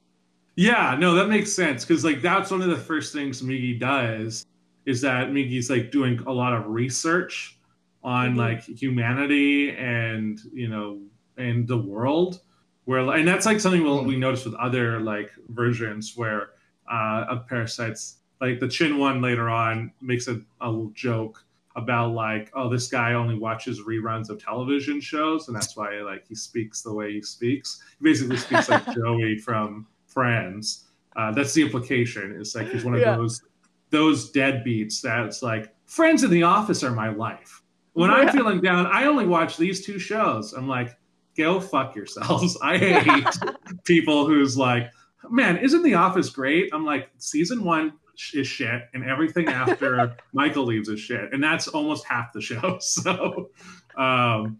Yeah, 0.58 0.96
no, 0.98 1.16
that 1.16 1.28
makes 1.28 1.52
sense 1.52 1.84
because 1.84 2.06
like 2.06 2.22
that's 2.22 2.50
one 2.50 2.62
of 2.62 2.70
the 2.70 2.78
first 2.78 3.12
things 3.12 3.42
Migi 3.42 3.78
does 3.78 4.46
is 4.86 5.02
that 5.02 5.32
Migi's 5.32 5.70
like 5.70 5.92
doing 5.92 6.18
a 6.28 6.32
lot 6.32 6.54
of 6.54 6.68
research 6.68 7.60
on 8.04 8.36
Mhm. 8.36 8.38
like 8.38 8.64
humanity 8.64 9.72
and 9.72 10.40
you 10.54 10.70
know 10.70 11.02
and 11.38 11.68
the 11.68 11.78
world 11.78 12.42
where 12.86 13.00
and 13.12 13.28
that's 13.28 13.46
like 13.46 13.60
something 13.60 13.84
we'll, 13.84 14.04
we 14.04 14.16
notice 14.16 14.46
with 14.46 14.54
other 14.56 15.00
like 15.00 15.32
versions 15.50 16.14
where 16.16 16.50
uh, 16.92 17.26
of 17.30 17.48
parasites 17.48 18.18
like 18.42 18.60
the 18.60 18.68
chin 18.68 18.98
one 18.98 19.22
later 19.22 19.50
on 19.50 19.92
makes 20.02 20.28
a, 20.28 20.40
a 20.62 20.70
little 20.70 20.92
joke 20.94 21.44
about 21.76 22.12
like 22.14 22.52
oh 22.56 22.70
this 22.70 22.88
guy 22.88 23.14
only 23.14 23.38
watches 23.38 23.82
reruns 23.82 24.30
of 24.30 24.42
television 24.42 25.02
shows 25.02 25.48
and 25.48 25.56
that's 25.58 25.76
why 25.76 26.00
like 26.02 26.26
he 26.28 26.36
speaks 26.36 26.82
the 26.82 26.94
way 26.94 27.12
he 27.12 27.22
speaks. 27.22 27.82
He 28.00 28.04
basically 28.04 28.38
speaks 28.38 28.70
like 28.70 28.86
joey 28.96 29.38
from 29.40 29.88
friends. 30.06 30.86
Uh, 31.16 31.32
that's 31.32 31.54
the 31.54 31.62
implication. 31.64 32.36
It's 32.40 32.56
like 32.56 32.70
he's 32.70 32.86
one 32.86 32.94
of 32.94 33.02
Yeah. 33.02 33.16
those 33.18 33.42
those 33.90 34.32
deadbeats 34.32 35.02
that's 35.02 35.42
like 35.42 35.74
friends 35.86 36.24
in 36.24 36.30
the 36.30 36.44
office 36.44 36.84
are 36.84 36.92
my 36.92 37.10
life. 37.10 37.62
When 37.94 38.10
Yeah. 38.10 38.18
i'm 38.18 38.30
feeling 38.30 38.62
down 38.62 38.86
i 38.88 39.06
only 39.06 39.26
watch 39.26 39.58
these 39.58 39.86
two 39.86 39.98
shows. 40.00 40.54
I'm 40.54 40.68
like 40.68 40.96
go 41.38 41.60
fuck 41.60 41.96
yourselves. 41.96 42.58
I 42.62 42.78
hate 42.78 43.28
people 43.84 44.26
who's 44.28 44.58
like 44.58 44.90
man 45.30 45.58
isn't 45.58 45.84
the 45.84 45.96
office 45.96 46.30
great? 46.30 46.70
I'm 46.74 46.86
like 46.86 47.10
season 47.18 47.64
one 47.64 47.94
is 48.34 48.48
shit 48.48 48.84
and 48.94 49.04
everything 49.04 49.48
after 49.50 50.16
michael 50.34 50.64
leaves 50.64 50.88
is 50.88 51.00
shit 51.00 51.34
and 51.34 51.44
that's 51.44 51.68
almost 51.68 52.06
half 52.06 52.32
the 52.32 52.40
show 52.40 52.78
so 52.80 53.50
um 53.98 54.58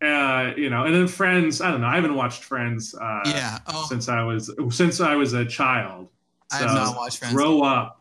uh 0.00 0.52
you 0.56 0.70
know 0.70 0.84
and 0.84 0.94
then 0.94 1.06
friends 1.06 1.60
i 1.60 1.70
don't 1.70 1.82
know 1.82 1.86
i 1.86 1.96
haven't 1.96 2.14
watched 2.14 2.44
friends 2.44 2.94
uh 2.94 3.20
yeah. 3.26 3.58
Oh, 3.66 3.84
since 3.88 4.08
i 4.08 4.22
was 4.22 4.50
since 4.70 5.00
i 5.00 5.14
was 5.16 5.34
a 5.34 5.44
child 5.44 6.08
I 6.50 6.58
have 6.58 6.70
so 6.70 6.76
not 6.76 6.96
watched 6.96 7.18
Friends. 7.18 7.34
grow 7.34 7.60
up. 7.62 8.00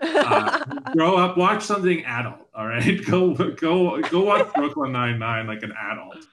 Uh, 0.00 0.64
grow 0.92 1.16
up 1.16 1.36
watch 1.36 1.62
something 1.62 2.04
adult 2.04 2.48
all 2.54 2.66
right? 2.66 3.04
Go 3.04 3.34
go 3.34 4.00
go 4.00 4.20
watch 4.20 4.52
brooklyn 4.54 4.92
nine 4.92 5.18
nine 5.18 5.46
like 5.46 5.62
an 5.62 5.72
adult 5.72 6.24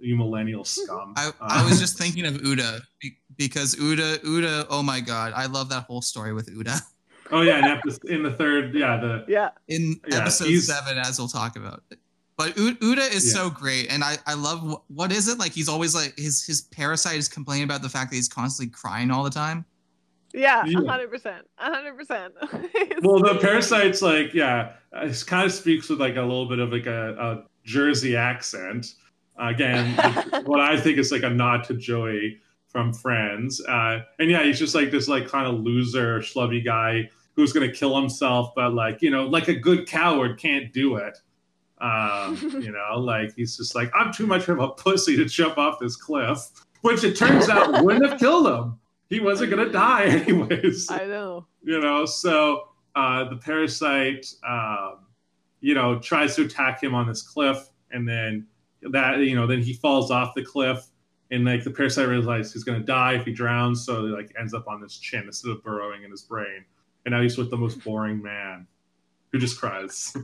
you 0.00 0.16
millennial 0.16 0.64
scum 0.64 1.14
I, 1.16 1.28
Uh, 1.28 1.32
I 1.40 1.64
was 1.64 1.78
just 1.80 1.98
thinking 2.02 2.24
of 2.26 2.34
Uda 2.34 2.80
because 3.36 3.74
Uda 3.76 4.18
Uda. 4.18 4.66
Oh 4.70 4.82
my 4.82 5.00
god, 5.00 5.32
I 5.34 5.46
love 5.46 5.68
that 5.70 5.84
whole 5.84 6.02
story 6.02 6.32
with 6.32 6.48
Uda 6.56 6.80
oh 7.32 7.42
yeah 7.42 7.58
in, 7.58 7.64
episode, 7.64 8.04
in 8.04 8.22
the 8.22 8.32
third 8.32 8.74
yeah 8.74 8.96
the 8.98 9.24
yeah 9.28 9.50
in 9.68 10.00
Yeah, 10.08 10.18
episode 10.22 10.46
he's- 10.48 10.66
seven, 10.66 10.98
as 10.98 11.18
we'll 11.18 11.28
talk 11.28 11.56
about. 11.56 11.82
But 12.36 12.54
Uda 12.54 13.12
is 13.12 13.26
Yeah. 13.26 13.42
so 13.42 13.50
great, 13.50 13.90
and 13.90 14.04
I 14.04 14.16
I 14.26 14.34
love 14.34 14.80
what 14.86 15.10
is 15.10 15.26
it 15.26 15.38
like? 15.40 15.50
He's 15.52 15.68
always 15.68 15.94
like 15.94 16.14
his 16.16 16.44
his 16.44 16.62
parasite 16.62 17.16
is 17.16 17.28
complaining 17.28 17.64
about 17.64 17.82
the 17.82 17.88
fact 17.88 18.10
that 18.10 18.16
he's 18.16 18.28
constantly 18.28 18.70
crying 18.72 19.10
all 19.10 19.24
the 19.24 19.30
time. 19.30 19.64
yeah 20.34 20.62
Yeah. 20.64 20.78
100% 20.78 21.42
100% 21.60 23.02
well 23.02 23.18
the 23.20 23.38
parasites 23.40 24.02
like 24.02 24.34
yeah 24.34 24.72
it 24.92 25.24
kind 25.26 25.44
of 25.46 25.52
speaks 25.52 25.88
with 25.88 26.00
like 26.00 26.16
a 26.16 26.22
little 26.22 26.46
bit 26.46 26.58
of 26.60 26.70
like 26.70 26.86
a, 26.86 27.14
a 27.18 27.44
jersey 27.64 28.14
accent 28.14 28.94
again 29.38 29.94
what 30.44 30.60
i 30.60 30.78
think 30.78 30.98
is 30.98 31.12
like 31.12 31.22
a 31.22 31.30
nod 31.30 31.64
to 31.64 31.74
joey 31.74 32.40
from 32.68 32.92
friends. 32.92 33.60
Uh 33.66 34.00
and 34.18 34.30
yeah 34.30 34.44
he's 34.44 34.58
just 34.58 34.74
like 34.74 34.90
this 34.90 35.08
like 35.08 35.26
kind 35.26 35.46
of 35.46 35.60
loser 35.60 36.20
schlubby 36.20 36.64
guy 36.64 37.10
who's 37.34 37.52
gonna 37.52 37.72
kill 37.72 37.98
himself 37.98 38.52
but 38.54 38.74
like 38.74 39.02
you 39.02 39.10
know 39.10 39.26
like 39.26 39.48
a 39.48 39.54
good 39.54 39.88
coward 39.88 40.38
can't 40.38 40.72
do 40.72 40.96
it. 40.96 41.18
Um 41.80 42.36
you 42.62 42.70
know 42.70 42.98
like 42.98 43.34
he's 43.34 43.56
just 43.56 43.74
like 43.74 43.90
i'm 43.94 44.12
too 44.12 44.26
much 44.26 44.48
of 44.48 44.60
a 44.60 44.68
pussy 44.68 45.16
to 45.16 45.24
jump 45.24 45.58
off 45.58 45.78
this 45.80 45.96
cliff 45.96 46.38
which 46.82 47.02
it 47.02 47.16
turns 47.16 47.48
out 47.48 47.82
wouldn't 47.84 48.08
have 48.08 48.20
killed 48.20 48.46
him. 48.46 48.78
He 49.08 49.20
wasn't 49.20 49.50
gonna 49.50 49.70
die 49.70 50.04
anyways. 50.04 50.90
I 50.90 51.06
know. 51.06 51.46
You 51.62 51.80
know 51.80 52.04
so 52.04 52.68
uh, 52.94 53.28
the 53.28 53.36
parasite 53.36 54.26
um, 54.46 55.06
you 55.60 55.74
know 55.74 55.98
tries 55.98 56.36
to 56.36 56.42
attack 56.42 56.82
him 56.82 56.94
on 56.94 57.06
this 57.06 57.22
cliff 57.22 57.68
and 57.90 58.06
then 58.06 58.46
that 58.82 59.18
you 59.18 59.34
know 59.34 59.46
then 59.46 59.60
he 59.60 59.72
falls 59.72 60.10
off 60.10 60.34
the 60.34 60.44
cliff 60.44 60.86
and 61.30 61.44
like 61.44 61.64
the 61.64 61.70
parasite 61.70 62.08
realizes 62.08 62.52
he's 62.52 62.64
going 62.64 62.78
to 62.78 62.86
die 62.86 63.14
if 63.14 63.24
he 63.24 63.32
drowns 63.32 63.84
so 63.84 64.06
he 64.06 64.12
like 64.12 64.32
ends 64.38 64.54
up 64.54 64.66
on 64.68 64.80
his 64.80 64.96
chin 64.98 65.24
instead 65.24 65.50
of 65.50 65.62
burrowing 65.62 66.04
in 66.04 66.10
his 66.10 66.22
brain 66.22 66.64
and 67.04 67.12
now 67.12 67.20
he's 67.20 67.36
with 67.36 67.50
the 67.50 67.56
most 67.56 67.82
boring 67.84 68.22
man 68.22 68.66
who 69.32 69.38
just 69.38 69.58
cries 69.58 70.16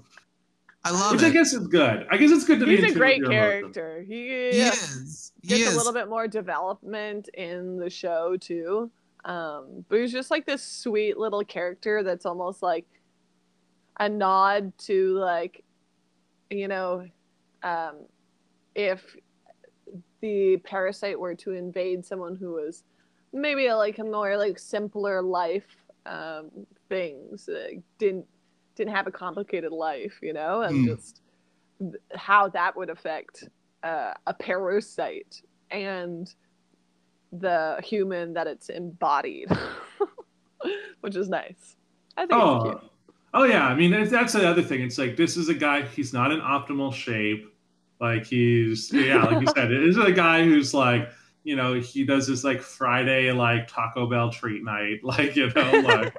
I 0.85 0.91
love 0.91 1.13
which 1.13 1.23
it. 1.23 1.27
i 1.27 1.31
guess 1.31 1.53
is 1.53 1.67
good 1.67 2.07
i 2.11 2.17
guess 2.17 2.31
it's 2.31 2.45
good 2.45 2.61
to 2.61 2.67
be 2.67 2.77
he's 2.77 2.85
in 2.85 2.91
a 2.91 2.95
great 2.95 3.23
with 3.23 3.33
your 3.33 3.41
character 3.41 4.05
he, 4.07 4.29
he 4.29 4.61
is. 4.61 5.33
He 5.45 5.59
gets 5.59 5.63
is. 5.69 5.75
a 5.75 5.77
little 5.77 5.93
bit 5.93 6.09
more 6.09 6.27
development 6.27 7.29
in 7.35 7.77
the 7.77 7.91
show 7.91 8.37
too. 8.39 8.91
Um, 9.27 9.85
but 9.89 10.01
he's 10.01 10.13
just 10.13 10.31
like 10.31 10.47
this 10.47 10.63
sweet 10.63 11.19
little 11.19 11.45
character 11.45 12.03
that's 12.03 12.25
almost 12.25 12.63
like 12.63 12.87
a 14.01 14.09
nod 14.09 14.73
to 14.79 15.19
like, 15.19 15.63
you 16.49 16.67
know, 16.67 17.07
um, 17.63 18.07
if 18.75 19.17
the 20.21 20.57
parasite 20.65 21.19
were 21.19 21.35
to 21.35 21.53
invade 21.53 22.05
someone 22.05 22.35
who 22.37 22.53
was 22.53 22.83
maybe 23.33 23.67
a, 23.67 23.77
like 23.77 23.99
a 23.99 24.05
more 24.05 24.37
like 24.37 24.59
simpler 24.59 25.21
life 25.23 25.67
um, 26.07 26.51
things. 26.89 27.49
Uh, 27.49 27.69
didn't 27.99 28.27
didn't 28.77 28.93
have 28.95 29.07
a 29.07 29.11
complicated 29.11 29.73
life, 29.73 30.19
you 30.23 30.33
know, 30.33 30.63
and 30.63 30.77
Mm. 30.87 30.97
just 30.97 31.21
th- 31.79 31.95
how 32.15 32.49
that 32.49 32.77
would 32.77 32.91
affect 32.91 33.45
uh, 33.83 34.13
a 34.27 34.35
parasite 34.35 35.41
and 35.71 36.35
the 37.33 37.81
human 37.85 38.33
that 38.35 38.47
it's 38.47 38.69
embodied, 38.69 39.49
which 41.01 41.17
is 41.17 41.29
nice. 41.29 41.77
I 42.17 42.23
think 42.27 42.33
it's 42.33 42.41
Oh, 42.43 42.63
cute. 42.63 42.91
oh 43.35 43.45
yeah. 43.45 43.67
I 43.67 43.75
mean, 43.75 43.91
that's 44.11 44.33
the 44.33 44.49
other 44.49 44.63
thing. 44.63 44.81
It's 44.83 44.99
like 44.99 45.17
this 45.17 45.37
is 45.37 45.49
a 45.49 45.55
guy. 45.55 45.83
He's 45.83 46.13
not 46.13 46.33
in 46.33 46.41
optimal 46.41 46.93
shape. 46.93 47.54
Like 48.01 48.27
he's 48.27 48.93
yeah, 48.93 49.25
like 49.25 49.41
you 49.41 49.47
said, 49.55 49.71
it 49.73 49.83
is 49.83 49.97
a 49.97 50.13
guy 50.13 50.45
who's 50.45 50.75
like 50.75 51.09
you 51.45 51.57
know 51.57 51.75
he 51.75 52.05
does 52.05 52.27
this 52.27 52.43
like 52.45 52.61
Friday 52.61 53.31
like 53.33 53.69
Taco 53.69 54.07
Bell 54.09 54.31
treat 54.31 54.65
night. 54.65 55.01
Like 55.05 55.37
you 55.37 55.51
know 55.55 55.71
like 55.85 56.15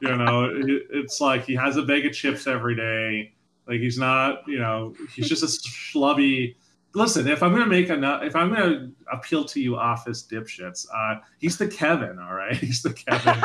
you 0.00 0.16
know 0.16 0.44
it- 0.44 0.86
it's 0.90 1.20
like 1.20 1.44
he 1.44 1.54
has 1.54 1.76
a 1.76 1.82
bag 1.82 2.06
of 2.06 2.12
chips 2.12 2.46
every 2.46 2.74
day. 2.76 3.32
Like 3.66 3.80
he's 3.80 3.98
not 3.98 4.46
you 4.48 4.58
know 4.58 4.94
he's 5.14 5.28
just 5.28 5.42
a 5.42 5.46
schlubby. 5.46 6.56
Listen, 6.94 7.26
if 7.26 7.42
I'm 7.42 7.52
gonna 7.52 7.66
make 7.66 7.88
enough, 7.88 8.22
if 8.22 8.36
I'm 8.36 8.52
gonna 8.52 8.90
appeal 9.10 9.44
to 9.46 9.60
you 9.60 9.76
office 9.76 10.26
dipshits, 10.30 10.86
uh, 10.94 11.20
he's 11.38 11.56
the 11.56 11.66
Kevin, 11.68 12.18
all 12.18 12.34
right. 12.34 12.54
He's 12.62 12.82
the 12.82 12.92
Kevin. 12.92 13.42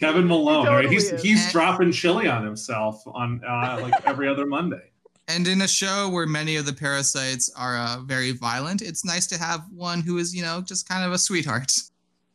Kevin 0.00 0.26
Malone. 0.26 0.66
He 0.66 0.72
right? 0.72 0.90
He's 0.90 1.12
is. 1.12 1.22
he's 1.22 1.52
dropping 1.52 1.92
chili 1.92 2.26
on 2.26 2.44
himself 2.44 3.02
on 3.06 3.40
uh, 3.46 3.78
like 3.82 3.94
every 4.06 4.26
other 4.28 4.46
Monday. 4.46 4.89
And 5.32 5.46
in 5.46 5.62
a 5.62 5.68
show 5.68 6.08
where 6.08 6.26
many 6.26 6.56
of 6.56 6.66
the 6.66 6.72
parasites 6.72 7.52
are 7.56 7.78
uh, 7.78 8.00
very 8.00 8.32
violent, 8.32 8.82
it's 8.82 9.04
nice 9.04 9.28
to 9.28 9.38
have 9.38 9.60
one 9.72 10.00
who 10.00 10.18
is, 10.18 10.34
you 10.34 10.42
know, 10.42 10.60
just 10.60 10.88
kind 10.88 11.04
of 11.04 11.12
a 11.12 11.18
sweetheart. 11.18 11.72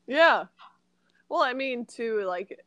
Yeah. 0.08 0.46
Well, 1.28 1.42
I 1.42 1.54
mean, 1.54 1.86
too, 1.86 2.24
like, 2.26 2.64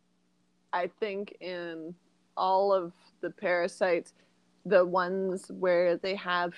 I 0.73 0.91
think 1.01 1.35
in 1.41 1.95
all 2.37 2.75
of 2.75 2.93
the 3.23 3.31
parasites, 3.31 4.13
the 4.67 4.85
ones 4.85 5.47
where 5.49 5.97
they 5.97 6.15
have, 6.17 6.53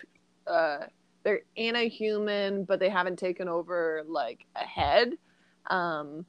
uh, 0.48 0.86
they're 1.22 1.42
in 1.54 1.76
a 1.76 1.88
human, 1.88 2.64
but 2.64 2.80
they 2.80 2.88
haven't 2.88 3.20
taken 3.20 3.48
over, 3.48 4.02
like, 4.08 4.46
a 4.56 4.64
head. 4.64 5.12
Um, 5.68 6.26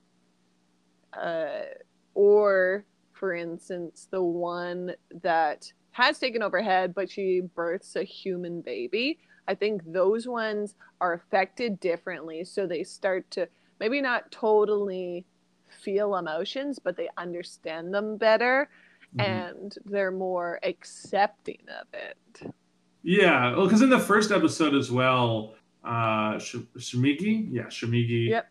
uh, 1.14 1.62
or, 2.14 2.86
for 3.14 3.34
instance, 3.34 4.08
the 4.12 4.22
one 4.22 4.94
that 5.24 5.74
has 5.92 6.20
taken 6.20 6.42
over 6.42 6.62
head, 6.62 6.94
but 6.94 7.10
she 7.10 7.42
births 7.56 7.96
a 7.96 8.04
human 8.04 8.62
baby. 8.62 9.20
I 9.48 9.56
think 9.56 9.82
those 9.86 10.28
ones 10.28 10.76
are 11.02 11.14
affected 11.14 11.80
differently. 11.80 12.44
So 12.46 12.66
they 12.66 12.84
start 12.84 13.30
to 13.32 13.48
maybe 13.80 14.02
not 14.02 14.32
totally 14.32 15.26
feel 15.68 16.16
emotions, 16.16 16.80
but 16.80 16.96
they 16.96 17.10
understand 17.18 17.94
them 17.94 18.18
better 18.18 18.70
Mhm. 19.16 19.50
and 19.54 19.78
they're 19.86 20.12
more 20.12 20.60
accepting 20.64 21.62
of 21.82 21.88
it. 21.94 22.54
Yeah, 23.04 23.56
well, 23.56 23.66
because 23.66 23.82
in 23.82 23.90
the 23.90 24.00
first 24.00 24.32
episode 24.32 24.76
as 24.76 24.92
well, 24.92 25.56
uh, 25.84 26.38
Sh- 26.38 26.58
yeah, 26.76 27.66
Shamigi, 27.66 28.28
Yep. 28.30 28.48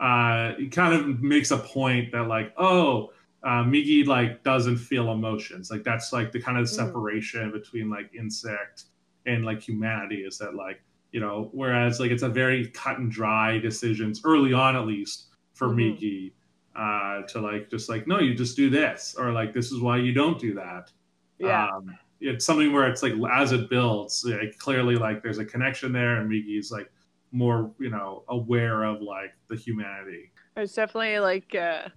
uh, 0.00 0.52
kind 0.72 0.94
of 0.94 1.22
makes 1.22 1.50
a 1.52 1.58
point 1.58 2.12
that 2.12 2.26
like, 2.26 2.52
oh, 2.58 3.12
uh, 3.46 3.62
Migi 3.62 4.04
like 4.04 4.42
doesn't 4.42 4.76
feel 4.76 5.12
emotions. 5.12 5.70
Like 5.70 5.84
that's 5.84 6.12
like 6.12 6.32
the 6.32 6.40
kind 6.40 6.58
of 6.58 6.64
Mhm. 6.64 6.76
separation 6.80 7.52
between 7.52 7.88
like 7.88 8.12
insect 8.12 8.86
and 9.24 9.44
like 9.44 9.60
humanity 9.62 10.20
is 10.24 10.36
that 10.38 10.54
like 10.54 10.80
you 11.12 11.20
know, 11.20 11.48
whereas 11.52 12.00
like 12.00 12.10
it's 12.10 12.24
a 12.24 12.28
very 12.28 12.66
cut 12.82 12.98
and 12.98 13.10
dry 13.10 13.58
decisions 13.58 14.20
early 14.24 14.52
on 14.52 14.74
at 14.76 14.86
least 14.86 15.28
for 15.54 15.68
Mhm. 15.68 15.76
Migi 15.78 16.32
uh, 16.74 17.22
to 17.28 17.40
like 17.40 17.70
just 17.70 17.88
like 17.88 18.06
no, 18.06 18.18
you 18.18 18.34
just 18.34 18.56
do 18.56 18.68
this 18.68 19.14
or 19.18 19.32
like 19.32 19.54
this 19.54 19.70
is 19.72 19.80
why 19.80 19.96
you 19.96 20.12
don't 20.12 20.38
do 20.38 20.52
that. 20.54 20.90
Yeah. 21.38 21.68
Um, 21.68 21.96
it's 22.20 22.44
something 22.44 22.72
where 22.72 22.86
it's 22.90 23.02
like 23.02 23.14
as 23.30 23.52
it 23.52 23.70
builds, 23.70 24.24
like, 24.24 24.58
clearly 24.58 24.96
like 24.96 25.22
there's 25.22 25.38
a 25.38 25.44
connection 25.44 25.92
there, 25.92 26.16
and 26.20 26.30
Migi's 26.30 26.70
like 26.72 26.90
more 27.30 27.70
you 27.78 27.90
know 27.90 28.24
aware 28.28 28.82
of 28.84 29.00
like 29.00 29.32
the 29.48 29.56
humanity. 29.56 30.32
It's 30.56 30.74
definitely 30.74 31.18
like 31.20 31.54
uh, 31.54 31.88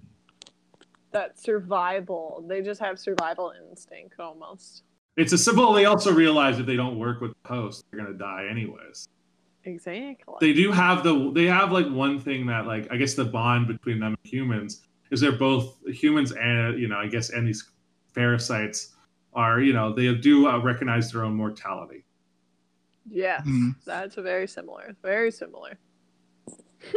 that 1.12 1.40
survival. 1.40 2.44
They 2.48 2.62
just 2.62 2.80
have 2.82 3.00
survival 3.00 3.54
instinct 3.70 4.20
almost. 4.20 4.84
It's 5.18 5.34
a 5.34 5.38
simple. 5.38 5.74
They 5.74 5.86
also 5.86 6.14
realize 6.14 6.60
if 6.60 6.66
they 6.66 6.76
don't 6.76 6.98
work 6.98 7.20
with 7.22 7.34
the 7.44 7.50
host, 7.50 7.84
they're 7.92 8.04
gonna 8.04 8.18
die 8.18 8.48
anyways. 8.50 9.08
Exactly. 9.66 10.36
They 10.40 10.54
do 10.54 10.72
have 10.72 11.04
the. 11.04 11.32
They 11.34 11.46
have 11.46 11.72
like 11.72 11.90
one 11.90 12.20
thing 12.20 12.46
that 12.48 12.66
like 12.66 12.88
I 12.92 12.98
guess 12.98 13.16
the 13.16 13.26
bond 13.26 13.68
between 13.68 14.00
them 14.00 14.16
and 14.24 14.32
humans 14.32 14.84
is 15.12 15.20
they're 15.22 15.32
both 15.32 15.78
humans 15.88 16.32
and 16.32 16.80
you 16.80 16.88
know 16.88 16.98
I 16.98 17.08
guess 17.08 17.32
and 17.32 17.48
these 17.48 17.70
parasites 18.16 18.96
are 19.34 19.60
you 19.60 19.74
know 19.74 19.94
they 19.94 20.14
do 20.16 20.48
uh, 20.48 20.60
recognize 20.60 21.12
their 21.12 21.26
own 21.26 21.36
mortality. 21.36 22.06
yeah. 23.10 23.42
Hmm. 23.42 23.72
That's 23.86 24.16
very 24.16 24.48
similar. 24.48 24.96
Very 25.02 25.32
similar. 25.32 25.78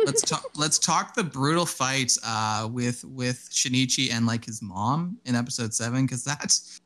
Let's 0.05 0.23
talk. 0.23 0.45
Let's 0.57 0.79
talk 0.79 1.15
the 1.15 1.25
brutal 1.25 1.67
fight 1.67 2.13
uh, 2.25 2.69
with 2.71 3.05
with 3.05 3.49
Shinichi 3.51 4.13
and 4.13 4.27
like 4.27 4.45
his 4.45 4.63
mom 4.63 5.19
in 5.25 5.35
episode 5.35 5.75
seven, 5.75 6.07
because 6.07 6.25
that's 6.25 6.81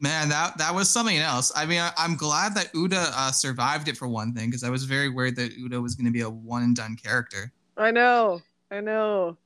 man, 0.00 0.28
that 0.28 0.58
that 0.58 0.74
was 0.74 0.88
something 0.88 1.18
else. 1.18 1.52
I 1.54 1.66
mean, 1.66 1.80
I, 1.80 1.92
I'm 1.96 2.16
glad 2.16 2.54
that 2.54 2.72
Uda 2.72 3.12
uh, 3.14 3.32
survived 3.32 3.88
it 3.88 3.96
for 3.96 4.08
one 4.08 4.34
thing, 4.34 4.48
because 4.48 4.64
I 4.64 4.70
was 4.70 4.84
very 4.84 5.08
worried 5.08 5.36
that 5.36 5.56
Uda 5.58 5.82
was 5.82 5.94
going 5.94 6.06
to 6.06 6.12
be 6.12 6.22
a 6.22 6.30
one 6.30 6.62
and 6.62 6.76
done 6.76 6.96
character. 6.96 7.52
I 7.76 7.90
know. 7.90 8.42
I 8.70 8.80
know. 8.80 9.36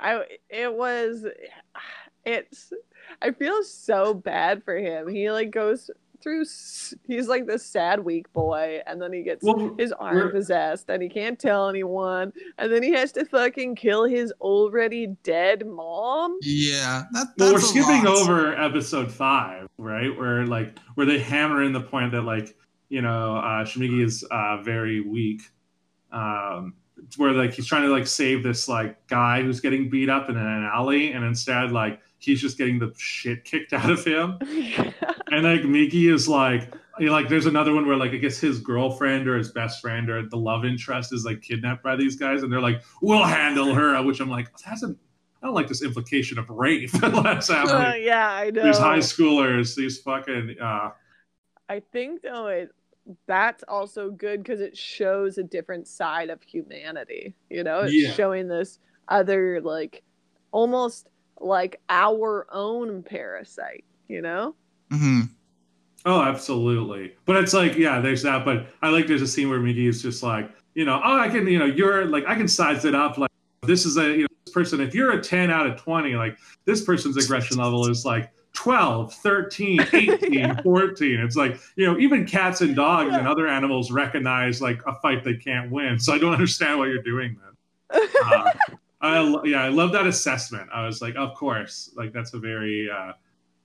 I 0.00 0.24
it 0.50 0.72
was 0.72 1.24
it's 2.24 2.72
I 3.20 3.30
feel 3.30 3.62
so 3.62 4.14
bad 4.14 4.64
for 4.64 4.76
him. 4.76 5.08
He 5.08 5.30
like 5.30 5.50
goes 5.50 5.90
through 6.22 6.44
he's 7.06 7.28
like 7.28 7.46
this 7.46 7.64
sad 7.64 8.00
weak 8.00 8.32
boy 8.32 8.80
and 8.86 9.00
then 9.02 9.12
he 9.12 9.22
gets 9.22 9.42
Well, 9.44 9.74
his 9.78 9.92
arm 9.92 10.16
we're- 10.16 10.30
possessed 10.30 10.88
and 10.88 11.02
he 11.02 11.08
can't 11.08 11.38
tell 11.38 11.68
anyone 11.68 12.32
and 12.58 12.72
then 12.72 12.82
he 12.82 12.92
has 12.92 13.12
to 13.12 13.24
fucking 13.24 13.74
kill 13.74 14.04
his 14.04 14.32
already 14.40 15.08
dead 15.22 15.66
mom. 15.66 16.38
Yeah, 16.42 17.02
that, 17.12 17.26
that's 17.36 17.38
Well, 17.38 17.52
we're 17.52 17.58
a 17.58 17.62
skipping 17.62 18.04
lot. 18.04 18.18
over 18.18 18.54
episode 18.54 19.10
five, 19.12 19.68
right? 19.78 20.16
Where 20.16 20.46
like 20.46 20.78
where 20.94 21.06
they 21.06 21.18
hammer 21.18 21.62
in 21.62 21.72
the 21.72 21.80
point 21.80 22.12
that 22.12 22.22
like 22.22 22.54
you 22.88 23.02
know 23.02 23.36
uh, 23.36 23.64
Shimigi 23.64 24.04
is 24.04 24.22
uh, 24.30 24.62
very 24.62 25.00
weak. 25.00 25.42
Um, 26.10 26.74
where 27.16 27.32
like 27.32 27.52
he's 27.52 27.66
trying 27.66 27.82
to 27.82 27.88
like 27.88 28.06
save 28.06 28.42
this 28.42 28.68
like 28.68 29.06
guy 29.06 29.42
who's 29.42 29.60
getting 29.60 29.88
beat 29.90 30.08
up 30.08 30.28
in 30.28 30.36
an 30.36 30.64
alley, 30.72 31.12
and 31.12 31.24
instead 31.24 31.72
like 31.72 32.00
he's 32.24 32.40
just 32.40 32.58
getting 32.58 32.78
the 32.78 32.92
shit 32.96 33.44
kicked 33.44 33.72
out 33.72 33.90
of 33.90 34.04
him. 34.04 34.38
And 35.30 35.44
like 35.44 35.64
Miki 35.64 36.08
is 36.08 36.28
like, 36.28 36.74
like 37.00 37.30
there's 37.30 37.46
another 37.46 37.72
one 37.72 37.86
where 37.86 37.96
like 37.96 38.12
I 38.12 38.16
guess 38.18 38.38
his 38.38 38.60
girlfriend 38.60 39.26
or 39.26 39.38
his 39.38 39.50
best 39.50 39.80
friend 39.80 40.10
or 40.10 40.28
the 40.28 40.36
love 40.36 40.66
interest 40.66 41.10
is 41.14 41.24
like 41.24 41.40
kidnapped 41.40 41.82
by 41.82 41.96
these 41.96 42.16
guys, 42.16 42.42
and 42.42 42.52
they're 42.52 42.60
like, 42.60 42.82
"We'll 43.00 43.24
handle 43.24 43.72
her," 43.74 44.02
which 44.02 44.20
I'm 44.20 44.28
like, 44.28 44.48
that's 44.58 44.82
a, 44.82 44.88
I 45.42 45.46
don't 45.46 45.54
like 45.54 45.68
this 45.68 45.82
implication 45.82 46.38
of 46.38 46.50
rape. 46.50 46.90
That's 46.92 47.48
Uh, 47.48 47.54
happening. 47.54 48.04
yeah, 48.04 48.28
I 48.30 48.50
know. 48.50 48.62
These 48.66 48.76
high 48.78 48.98
schoolers, 48.98 49.74
these 49.74 49.98
fucking, 50.02 50.56
uh, 50.60 50.90
I 51.70 51.80
think 51.92 52.20
though 52.20 52.48
it 52.48 52.70
that's 53.26 53.64
also 53.66 54.10
good 54.10 54.42
because 54.42 54.60
it 54.60 54.76
shows 54.76 55.38
a 55.38 55.42
different 55.42 55.88
side 55.88 56.28
of 56.28 56.42
humanity. 56.42 57.34
You 57.48 57.64
know, 57.64 57.80
it's 57.84 57.94
Yeah. 57.94 58.12
showing 58.12 58.48
this 58.48 58.78
other 59.08 59.62
like 59.62 60.02
almost 60.50 61.08
like 61.42 61.80
our 61.88 62.46
own 62.50 63.02
parasite. 63.02 63.84
You 64.08 64.20
know? 64.22 64.54
Mhm. 64.90 65.30
oh, 66.04 66.20
absolutely. 66.22 67.14
But 67.24 67.36
it's 67.36 67.54
like, 67.54 67.76
yeah, 67.76 68.00
there's 68.00 68.22
that. 68.22 68.44
But 68.44 68.66
I 68.82 68.90
like 68.90 69.06
there's 69.06 69.22
a 69.22 69.26
scene 69.26 69.48
where 69.48 69.60
Miki 69.60 69.86
is 69.86 70.02
just 70.02 70.22
like, 70.22 70.50
you 70.74 70.84
know, 70.84 71.00
oh, 71.02 71.18
I 71.18 71.28
can, 71.28 71.46
you 71.46 71.58
know, 71.58 71.64
you're 71.64 72.04
like, 72.06 72.24
I 72.26 72.34
can 72.34 72.48
size 72.48 72.84
it 72.84 72.94
up. 72.94 73.16
Like, 73.18 73.30
this 73.62 73.86
is 73.86 73.96
a, 73.96 74.04
you 74.10 74.22
know, 74.22 74.26
this 74.44 74.52
person, 74.52 74.80
if 74.80 74.94
you're 74.94 75.12
a 75.12 75.20
10 75.22 75.50
out 75.50 75.66
of 75.66 75.80
20, 75.80 76.14
like, 76.14 76.36
this 76.66 76.84
person's 76.84 77.16
aggression 77.22 77.56
level 77.56 77.88
is 77.88 78.04
like 78.04 78.30
12, 78.54 79.14
13, 79.14 79.80
18, 79.92 80.32
Yeah. 80.32 80.60
14. 80.62 81.20
It's 81.20 81.36
like, 81.36 81.58
you 81.76 81.86
know, 81.86 81.98
even 81.98 82.26
cats 82.26 82.60
and 82.60 82.76
dogs 82.76 83.12
Yeah. 83.12 83.18
and 83.20 83.28
other 83.28 83.46
animals 83.48 83.90
recognize 83.90 84.60
like 84.60 84.82
a 84.86 84.94
fight 85.00 85.24
they 85.24 85.34
can't 85.34 85.70
win. 85.70 85.98
So 85.98 86.12
I 86.12 86.18
don't 86.18 86.32
understand 86.32 86.78
why 86.78 86.86
you're 86.88 87.02
doing 87.02 87.36
that. 87.40 88.08
Uh, 88.24 88.50
I, 89.02 89.42
yeah, 89.44 89.64
I 89.64 89.68
love 89.68 89.92
that 89.92 90.06
assessment. 90.06 90.70
I 90.72 90.86
was 90.86 91.02
like, 91.02 91.16
of 91.16 91.34
course, 91.34 91.90
like 91.96 92.12
that's 92.12 92.34
a 92.34 92.38
very, 92.38 92.88
uh, 92.88 93.12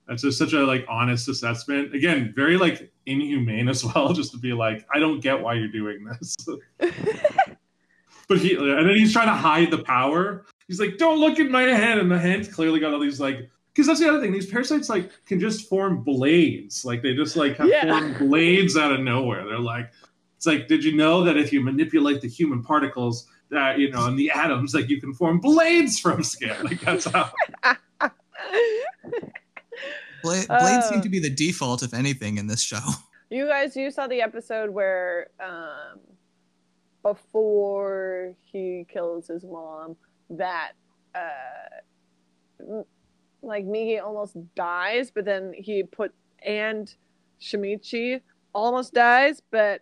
that's 0.08 0.24
just 0.24 0.38
such 0.38 0.54
a 0.54 0.66
like 0.66 0.86
honest 0.90 1.30
assessment. 1.30 1.94
Again, 1.94 2.34
very 2.36 2.58
like 2.58 2.92
inhumane 3.06 3.70
as 3.74 3.86
well, 3.86 4.14
just 4.14 4.32
to 4.32 4.38
be 4.38 4.54
like, 4.54 4.86
I 4.94 5.00
don't 5.00 5.20
get 5.22 5.40
why 5.40 5.54
you're 5.54 5.68
doing 5.68 6.04
this. 6.06 6.36
but 8.28 8.38
he, 8.40 8.56
and 8.56 8.90
then 8.90 8.96
he's 8.96 9.14
trying 9.14 9.28
to 9.28 9.34
hide 9.34 9.72
the 9.72 9.78
power. 9.84 10.46
He's 10.68 10.80
like, 10.80 10.98
don't 10.98 11.20
look 11.20 11.40
at 11.40 11.50
my 11.50 11.64
hand, 11.64 12.00
and 12.00 12.12
the 12.12 12.20
hand's 12.20 12.48
clearly 12.48 12.80
got 12.80 12.94
all 12.94 13.00
these 13.00 13.20
like, 13.20 13.50
because 13.74 13.88
that's 13.88 14.00
the 14.00 14.10
other 14.10 14.20
thing. 14.20 14.32
These 14.32 14.50
parasites 14.50 14.90
like 14.90 15.12
can 15.26 15.40
just 15.40 15.70
form 15.70 16.04
blades. 16.04 16.84
Like 16.84 17.04
they 17.04 17.14
just 17.14 17.36
like 17.36 17.58
have 17.58 17.68
Yeah. 17.68 17.88
formed 17.88 18.18
blades 18.18 18.76
out 18.76 18.92
of 18.92 19.02
nowhere. 19.02 19.46
They're 19.46 19.60
like, 19.60 19.92
It's 20.36 20.48
like, 20.48 20.68
did 20.68 20.84
you 20.84 20.96
know 20.96 21.24
that 21.24 21.38
if 21.38 21.54
you 21.54 21.62
manipulate 21.62 22.22
the 22.22 22.28
human 22.28 22.64
particles, 22.64 23.28
that 23.50 23.80
you 23.80 23.90
know, 23.92 24.06
and 24.06 24.18
the 24.20 24.30
atoms, 24.32 24.74
like 24.74 24.90
you 24.90 25.00
can 25.00 25.14
form 25.14 25.40
blades 25.40 26.00
from 26.00 26.24
skin. 26.24 26.56
Like 26.64 26.82
that's 26.82 27.06
how. 27.06 27.32
Bla- 30.24 30.46
Blades 30.48 30.48
Oh. 30.50 30.90
seem 30.92 31.02
to 31.02 31.10
be 31.10 31.20
the 31.20 31.30
default, 31.30 31.84
if 31.84 31.94
anything, 31.94 32.38
in 32.38 32.48
this 32.48 32.62
show. 32.62 32.80
You 33.30 33.46
guys, 33.46 33.76
you 33.76 33.92
saw 33.92 34.08
the 34.08 34.22
episode 34.22 34.70
where, 34.70 35.28
um, 35.44 36.00
before 37.04 38.34
he 38.42 38.86
kills 38.88 39.28
his 39.28 39.44
mom, 39.44 39.98
that, 40.30 40.72
uh, 41.14 41.82
m- 42.62 42.86
like 43.42 43.66
Migi 43.66 44.02
almost 44.02 44.38
dies, 44.56 45.12
but 45.12 45.26
then 45.26 45.52
he 45.54 45.84
put, 45.84 46.14
and 46.42 46.96
Shinichi 47.42 48.22
almost 48.56 48.94
dies, 48.94 49.42
but 49.52 49.82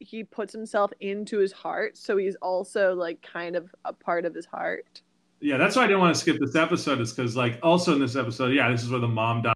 he 0.00 0.24
puts 0.24 0.52
himself 0.52 0.92
into 1.00 1.38
his 1.38 1.52
heart, 1.52 1.96
so 1.96 2.16
he's 2.16 2.34
also 2.36 2.94
like 2.94 3.22
kind 3.22 3.54
of 3.54 3.72
a 3.84 3.92
part 3.92 4.24
of 4.24 4.34
his 4.34 4.46
heart. 4.46 5.02
Yeah, 5.40 5.56
that's 5.56 5.76
why 5.76 5.84
I 5.84 5.86
didn't 5.86 6.00
want 6.00 6.14
to 6.14 6.20
skip 6.20 6.38
this 6.40 6.56
episode. 6.56 7.00
Is 7.00 7.12
because 7.12 7.36
like 7.36 7.58
also 7.62 7.92
in 7.94 8.00
this 8.00 8.16
episode, 8.16 8.52
yeah, 8.54 8.70
this 8.70 8.82
is 8.82 8.90
where 8.90 9.00
the 9.00 9.08
mom 9.08 9.42
dies 9.42 9.54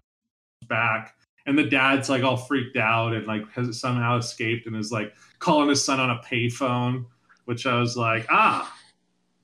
back, 0.67 1.15
and 1.45 1.57
the 1.57 1.63
dad's 1.63 2.09
like 2.09 2.23
all 2.23 2.37
freaked 2.37 2.77
out 2.77 3.13
and 3.13 3.27
like 3.27 3.51
has 3.51 3.79
somehow 3.79 4.17
escaped 4.17 4.67
and 4.67 4.75
is 4.75 4.91
like 4.91 5.13
calling 5.39 5.69
his 5.69 5.83
son 5.83 5.99
on 5.99 6.11
a 6.11 6.21
payphone, 6.23 7.05
which 7.45 7.65
I 7.65 7.79
was 7.79 7.97
like, 7.97 8.25
ah, 8.29 8.71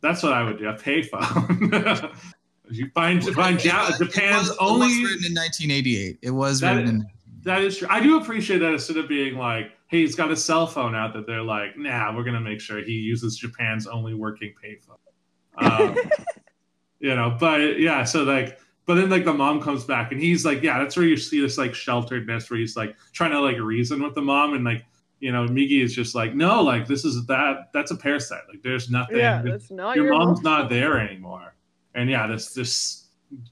that's 0.02 0.24
what 0.24 0.34
I 0.34 0.44
would 0.44 0.58
do, 0.58 0.68
a 0.70 0.74
payphone. 0.74 2.16
you 2.72 2.90
find 2.94 3.24
find 3.36 3.64
Ja- 3.64 3.88
It 3.88 4.00
was- 4.00 4.10
Japan's 4.14 4.48
it 4.48 4.52
was, 4.52 4.58
only. 4.60 4.88
It 4.88 5.02
was 5.02 5.12
written 5.12 5.26
in 5.28 5.36
1988. 5.36 6.20
It 6.22 6.32
was 6.32 6.60
That 6.60 6.76
written 6.76 6.90
in. 6.90 7.06
That 7.44 7.62
is 7.62 7.78
true. 7.78 7.88
I 7.90 8.00
do 8.02 8.18
appreciate 8.20 8.60
that 8.60 8.72
instead 8.74 8.98
of 8.98 9.08
being 9.08 9.36
like, 9.36 9.72
hey, 9.81 9.81
he's 9.92 10.16
got 10.16 10.32
a 10.32 10.36
cell 10.36 10.66
phone 10.66 10.96
out, 10.96 11.14
that 11.14 11.28
they're 11.28 11.44
like, 11.44 11.78
nah, 11.78 12.16
we're 12.16 12.24
gonna 12.24 12.42
make 12.42 12.62
sure 12.62 12.82
he 12.82 12.94
uses 12.94 13.38
Japan's 13.38 13.86
only 13.86 14.14
working 14.16 14.54
payphone. 14.64 14.98
Um, 15.58 15.96
you 17.00 17.16
know, 17.16 17.36
but 17.40 17.80
yeah, 17.80 18.04
so 18.06 18.24
like, 18.24 18.60
but 18.86 18.96
then 18.96 19.10
like 19.10 19.26
the 19.26 19.34
mom 19.34 19.62
comes 19.62 19.84
back 19.84 20.12
and 20.12 20.20
he's 20.20 20.46
like, 20.46 20.64
yeah, 20.64 20.80
that's 20.80 20.96
where 20.96 21.06
you 21.06 21.18
see 21.18 21.40
this 21.40 21.58
like 21.58 21.72
shelteredness 21.72 22.50
where 22.50 22.60
he's 22.60 22.76
like 22.76 22.96
trying 23.12 23.32
to 23.32 23.40
like 23.40 23.58
reason 23.60 24.02
with 24.02 24.16
the 24.16 24.22
mom 24.22 24.54
and 24.54 24.64
like, 24.64 24.86
you 25.20 25.32
know, 25.32 25.46
Migi 25.46 25.84
is 25.84 25.94
just 25.94 26.16
like, 26.16 26.34
no, 26.34 26.64
like 26.64 26.88
this 26.88 27.06
is 27.06 27.26
that 27.28 27.70
that's 27.74 27.92
a 27.92 27.96
parasite. 27.96 28.42
Like 28.50 28.64
there's 28.64 28.90
nothing. 28.90 29.18
yeah, 29.18 29.42
that's 29.44 29.70
not 29.70 29.96
your 29.96 30.06
your, 30.06 30.18
mom's 30.18 30.42
mom. 30.42 30.62
not 30.62 30.70
there 30.70 30.98
anymore. 30.98 31.54
And 31.94 32.10
yeah, 32.10 32.26
this 32.28 32.54
this 32.54 33.01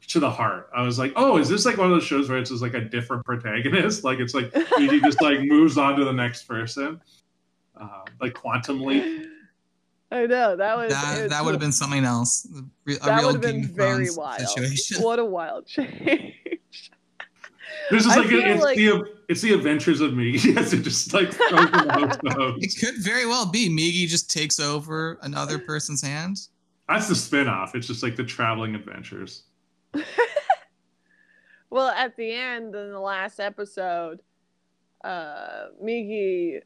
to 0.09 0.19
the 0.19 0.29
heart. 0.29 0.69
I 0.75 0.81
was 0.83 0.97
like, 0.99 1.13
oh, 1.15 1.37
is 1.37 1.49
this 1.49 1.65
like 1.65 1.77
one 1.77 1.87
of 1.87 1.91
those 1.93 2.03
shows 2.03 2.29
where 2.29 2.37
it's 2.37 2.49
just 2.49 2.61
like 2.61 2.73
a 2.73 2.81
different 2.81 3.25
protagonist? 3.25 4.03
Like 4.09 4.19
it's 4.19 4.33
like 4.33 4.51
Migi 4.51 5.01
just 5.01 5.21
like 5.21 5.41
moves 5.41 5.77
on 5.77 5.95
to 5.97 6.05
the 6.05 6.13
next 6.13 6.43
person, 6.43 6.99
uh, 7.79 8.01
like 8.21 8.33
Quantum 8.33 8.81
Leap. 8.81 9.27
I 10.11 10.25
know 10.25 10.55
that 10.55 10.75
was 10.77 10.91
That, 10.91 11.29
that 11.29 11.45
would 11.45 11.51
have 11.51 11.59
been 11.61 11.71
something 11.71 12.03
else. 12.03 12.47
A 12.57 12.63
re- 12.85 12.97
that 12.97 13.17
real 13.17 13.25
would 13.27 13.33
have 13.35 13.41
been 13.41 13.63
very 13.67 14.05
Thrones 14.07 14.17
wild. 14.17 14.41
situation. 14.41 15.03
What 15.03 15.19
a 15.19 15.25
wild 15.25 15.67
change. 15.67 16.33
This 17.91 18.05
is 18.05 18.11
I 18.11 18.17
like 18.17 18.27
feel 18.27 18.39
it's 18.45 18.63
like- 18.63 18.77
the 18.77 19.03
it's 19.29 19.41
the 19.41 19.53
adventures 19.53 19.99
of 20.01 20.11
Migi 20.11 20.55
as 20.57 20.73
it 20.73 20.81
just 20.83 21.11
like 21.13 21.29
goes 21.37 22.17
host. 22.33 22.57
It 22.63 22.73
could 22.79 22.95
very 23.03 23.25
well 23.25 23.45
be 23.47 23.67
Migi 23.69 24.07
just 24.07 24.29
takes 24.31 24.59
over 24.59 25.17
another 25.23 25.57
person's 25.59 26.01
hand. 26.01 26.37
That's 26.87 27.07
the 27.07 27.15
spin-off. 27.15 27.75
It's 27.75 27.85
just 27.87 28.01
like 28.03 28.15
the 28.15 28.23
traveling 28.23 28.73
adventures. 28.75 29.43
well, 31.69 31.89
at 31.89 32.15
the 32.15 32.32
end 32.32 32.75
in 32.75 32.91
the 32.91 32.99
last 32.99 33.39
episode, 33.39 34.21
uh 35.04 35.67
Migi 35.84 36.60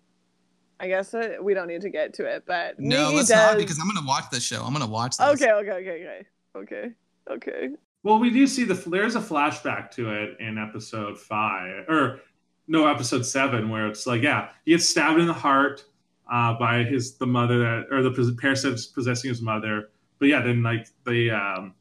I 0.80 0.88
guess 0.88 1.14
uh, 1.14 1.36
we 1.42 1.54
don't 1.54 1.68
need 1.68 1.82
to 1.82 1.90
get 1.90 2.14
to 2.16 2.26
it, 2.26 2.44
but 2.46 2.80
No, 2.80 3.12
Migi 3.12 3.16
let's 3.16 3.30
does... 3.30 3.38
not 3.38 3.58
because 3.58 3.80
I'm 3.80 3.88
gonna 3.88 4.06
watch 4.06 4.26
this 4.32 4.44
show. 4.44 4.64
I'm 4.64 4.74
gonna 4.74 4.88
watch 4.88 5.18
this. 5.18 5.28
Okay, 5.28 5.52
okay, 5.52 5.72
okay, 5.72 5.90
okay. 5.92 6.28
Okay. 6.56 6.92
Okay. 7.30 7.70
Well, 8.04 8.20
we 8.20 8.30
do 8.30 8.46
see 8.48 8.64
the 8.66 8.74
there's 8.74 9.16
a 9.16 9.22
flashback 9.22 9.92
to 9.92 10.12
it 10.12 10.38
in 10.40 10.58
episode 10.58 11.18
five 11.18 11.88
or 11.88 12.20
no 12.68 12.88
episode 12.88 13.26
seven 13.26 13.70
where 13.70 13.88
it's 13.88 14.06
like 14.06 14.22
yeah 14.22 14.50
he 14.66 14.72
gets 14.72 14.88
stabbed 14.90 15.20
in 15.20 15.28
the 15.28 15.34
heart 15.34 15.84
uh, 16.32 16.54
by 16.54 16.84
his 16.84 17.18
the 17.18 17.26
mother 17.26 17.60
that 17.60 17.86
or 17.92 18.02
the 18.02 18.12
pos- 18.12 18.36
parasite's 18.40 18.88
possessing 18.88 19.30
his 19.30 19.42
mother. 19.42 19.90
But 20.20 20.28
yeah, 20.28 20.42
then 20.42 20.64
like 20.64 20.88
the 21.06 21.32
um, 21.32 21.76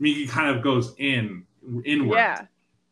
Migi 0.00 0.28
kind 0.28 0.54
of 0.54 0.62
goes 0.62 0.94
in 0.98 1.44
inward. 1.84 2.16
Yeah. 2.16 2.46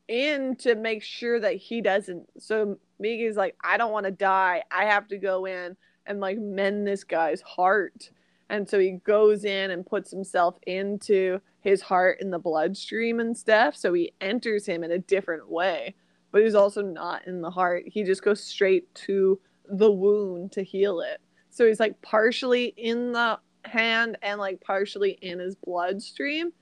In 0.08 0.56
to 0.56 0.74
make 0.74 1.02
sure 1.02 1.40
that 1.40 1.56
he 1.56 1.80
doesn't. 1.80 2.26
So 2.38 2.78
Migi's 3.02 3.36
like, 3.36 3.56
I 3.62 3.76
don't 3.76 3.92
want 3.92 4.06
to 4.06 4.12
die. 4.12 4.62
I 4.70 4.84
have 4.84 5.08
to 5.08 5.18
go 5.18 5.44
in 5.46 5.76
and 6.06 6.20
like 6.20 6.38
mend 6.38 6.86
this 6.86 7.04
guy's 7.04 7.40
heart. 7.42 8.10
And 8.50 8.68
so 8.68 8.78
he 8.78 8.92
goes 9.04 9.44
in 9.44 9.70
and 9.70 9.84
puts 9.84 10.10
himself 10.10 10.56
into 10.66 11.40
his 11.60 11.82
heart 11.82 12.20
in 12.20 12.30
the 12.30 12.38
bloodstream 12.38 13.20
and 13.20 13.36
stuff. 13.36 13.76
So 13.76 13.92
he 13.92 14.12
enters 14.20 14.64
him 14.64 14.82
in 14.82 14.92
a 14.92 14.98
different 14.98 15.50
way. 15.50 15.94
But 16.30 16.42
he's 16.42 16.54
also 16.54 16.82
not 16.82 17.26
in 17.26 17.40
the 17.40 17.50
heart. 17.50 17.84
He 17.86 18.04
just 18.04 18.22
goes 18.22 18.42
straight 18.42 18.94
to 18.94 19.38
the 19.70 19.90
wound 19.90 20.52
to 20.52 20.62
heal 20.62 21.00
it. 21.00 21.20
So 21.50 21.66
he's 21.66 21.80
like 21.80 22.00
partially 22.00 22.74
in 22.76 23.12
the 23.12 23.38
hand 23.64 24.16
and 24.22 24.38
like 24.38 24.60
partially 24.60 25.12
in 25.22 25.38
his 25.38 25.56
bloodstream. 25.56 26.52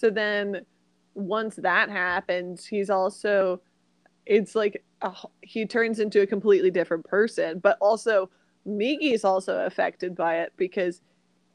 So 0.00 0.08
then 0.08 0.64
once 1.14 1.56
that 1.56 1.90
happens, 1.90 2.64
he's 2.64 2.88
also 2.88 3.60
it's 4.24 4.54
like 4.54 4.82
a, 5.02 5.14
he 5.42 5.66
turns 5.66 6.00
into 6.00 6.22
a 6.22 6.26
completely 6.26 6.70
different 6.70 7.04
person, 7.04 7.58
but 7.58 7.76
also 7.82 8.30
Migi 8.66 9.12
is 9.12 9.24
also 9.26 9.66
affected 9.66 10.16
by 10.16 10.38
it 10.38 10.54
because 10.56 11.02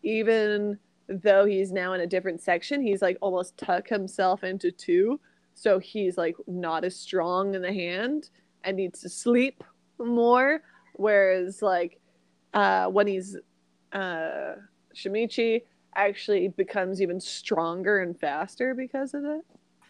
even 0.03 0.77
though 1.07 1.45
he's 1.45 1.71
now 1.71 1.93
in 1.93 2.01
a 2.01 2.07
different 2.07 2.39
section, 2.39 2.83
he's 2.83 3.01
like 3.01 3.17
almost 3.19 3.57
tuck 3.57 3.87
himself 3.87 4.43
into 4.43 4.71
two. 4.71 5.19
So 5.55 5.79
he's 5.79 6.15
like 6.15 6.35
not 6.45 6.83
as 6.83 6.95
strong 6.95 7.55
in 7.55 7.63
the 7.63 7.73
hand 7.73 8.29
and 8.63 8.77
needs 8.77 8.99
to 9.01 9.09
sleep 9.09 9.63
more. 9.97 10.61
Whereas 10.93 11.63
like 11.63 11.99
uh, 12.53 12.89
when 12.89 13.07
he's 13.07 13.37
uh, 13.91 14.53
Shinichi 14.95 15.63
actually 15.95 16.47
becomes 16.49 17.01
even 17.01 17.19
stronger 17.19 17.99
and 17.99 18.19
faster 18.19 18.73
because 18.73 19.13
of 19.13 19.25
it. 19.25 19.41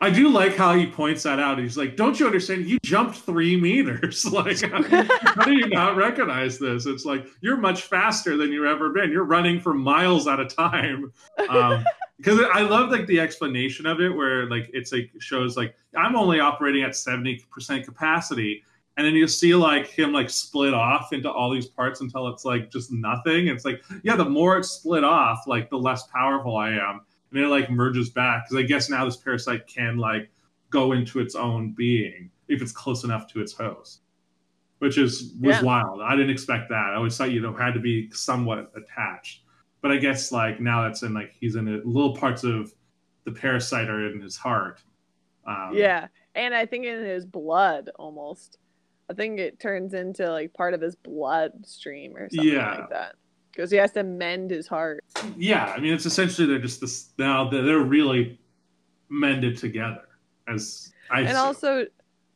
I 0.01 0.09
do 0.09 0.29
like 0.29 0.55
how 0.55 0.73
he 0.73 0.85
points 0.85 1.23
that 1.23 1.39
out. 1.39 1.57
He's 1.57 1.77
like, 1.77 1.95
"Don't 1.95 2.19
you 2.19 2.25
understand? 2.25 2.67
You 2.67 2.77
jumped 2.83 3.17
three 3.19 3.59
meters. 3.59 4.25
like, 4.31 4.61
how 4.69 5.45
do 5.45 5.53
you 5.53 5.67
not 5.67 5.95
recognize 5.95 6.59
this? 6.59 6.85
It's 6.85 7.05
like 7.05 7.25
you're 7.41 7.57
much 7.57 7.83
faster 7.83 8.35
than 8.35 8.51
you've 8.51 8.65
ever 8.65 8.89
been. 8.89 9.11
You're 9.11 9.23
running 9.23 9.59
for 9.59 9.73
miles 9.73 10.27
at 10.27 10.39
a 10.39 10.45
time." 10.45 11.13
Um, 11.49 11.83
because 12.17 12.39
I 12.53 12.61
love 12.61 12.91
like 12.91 13.07
the 13.07 13.19
explanation 13.19 13.85
of 13.85 14.01
it, 14.01 14.09
where 14.09 14.49
like 14.49 14.69
it's 14.73 14.91
like 14.91 15.11
shows 15.19 15.55
like 15.55 15.75
I'm 15.95 16.15
only 16.15 16.41
operating 16.41 16.83
at 16.83 16.95
seventy 16.95 17.41
percent 17.49 17.85
capacity, 17.85 18.63
and 18.97 19.05
then 19.05 19.13
you 19.13 19.27
see 19.27 19.53
like 19.55 19.87
him 19.87 20.11
like 20.13 20.29
split 20.29 20.73
off 20.73 21.11
into 21.13 21.29
all 21.31 21.51
these 21.51 21.65
parts 21.67 22.01
until 22.01 22.27
it's 22.29 22.45
like 22.45 22.71
just 22.71 22.91
nothing. 22.91 23.47
It's 23.47 23.65
like 23.65 23.81
yeah, 24.03 24.15
the 24.15 24.25
more 24.29 24.57
it's 24.57 24.69
split 24.71 25.03
off, 25.03 25.47
like 25.47 25.69
the 25.69 25.77
less 25.77 26.07
powerful 26.07 26.55
I 26.57 26.71
am 26.71 27.01
and 27.31 27.39
it 27.43 27.47
like 27.47 27.69
merges 27.69 28.09
back 28.09 28.45
because 28.45 28.63
I 28.63 28.65
guess 28.65 28.89
now 28.89 29.03
this 29.05 29.17
parasite 29.17 29.67
can 29.67 29.97
like 29.97 30.29
go 30.69 30.93
into 30.93 31.19
its 31.19 31.35
own 31.35 31.71
being 31.71 32.29
if 32.47 32.61
it's 32.61 32.71
close 32.71 33.03
enough 33.03 33.27
to 33.33 33.41
its 33.41 33.51
host, 33.53 34.01
which 34.79 34.97
is 34.97 35.33
was 35.41 35.57
Yeah. 35.57 35.61
wild. 35.63 36.01
I 36.01 36.15
didn't 36.15 36.31
expect 36.31 36.69
that. 36.69 36.91
I 36.91 36.95
always 36.95 37.17
thought 37.17 37.31
you 37.31 37.41
know 37.41 37.53
had 37.53 37.73
to 37.73 37.79
be 37.79 38.09
somewhat 38.11 38.71
attached, 38.75 39.41
but 39.81 39.91
I 39.91 39.97
guess 39.97 40.31
like 40.31 40.59
now 40.61 40.83
that's 40.83 41.03
in 41.03 41.13
like 41.13 41.33
he's 41.39 41.55
in 41.55 41.67
it, 41.67 41.85
little 41.85 42.15
parts 42.15 42.43
of 42.43 42.73
the 43.25 43.31
parasite 43.31 43.89
are 43.89 44.07
in 44.11 44.21
his 44.21 44.37
heart. 44.37 44.81
Um, 45.47 45.71
Yeah, 45.73 46.07
and 46.35 46.53
I 46.55 46.65
think 46.65 46.85
in 46.85 47.03
his 47.03 47.25
blood 47.25 47.89
almost. 47.97 48.57
I 49.09 49.13
think 49.13 49.39
it 49.39 49.59
turns 49.59 49.93
into 49.93 50.29
like 50.31 50.53
part 50.53 50.73
of 50.73 50.81
his 50.81 50.95
bloodstream 50.95 52.15
or 52.17 52.29
something 52.29 52.53
Yeah. 52.53 52.79
like 52.79 52.89
that. 52.89 53.15
Because 53.51 53.71
he 53.71 53.77
has 53.77 53.91
to 53.93 54.03
mend 54.03 54.51
his 54.51 54.67
heart. 54.67 55.03
yeah. 55.37 55.73
I 55.75 55.79
mean, 55.79 55.93
it's 55.93 56.05
essentially 56.05 56.47
they're 56.47 56.59
just 56.59 56.81
this 56.81 57.09
now 57.17 57.49
they're 57.49 57.61
they're 57.63 57.79
really 57.79 58.39
mended 59.09 59.57
together 59.57 60.01
as 60.47 60.91
I 61.11 61.21
and 61.21 61.37
also, 61.37 61.85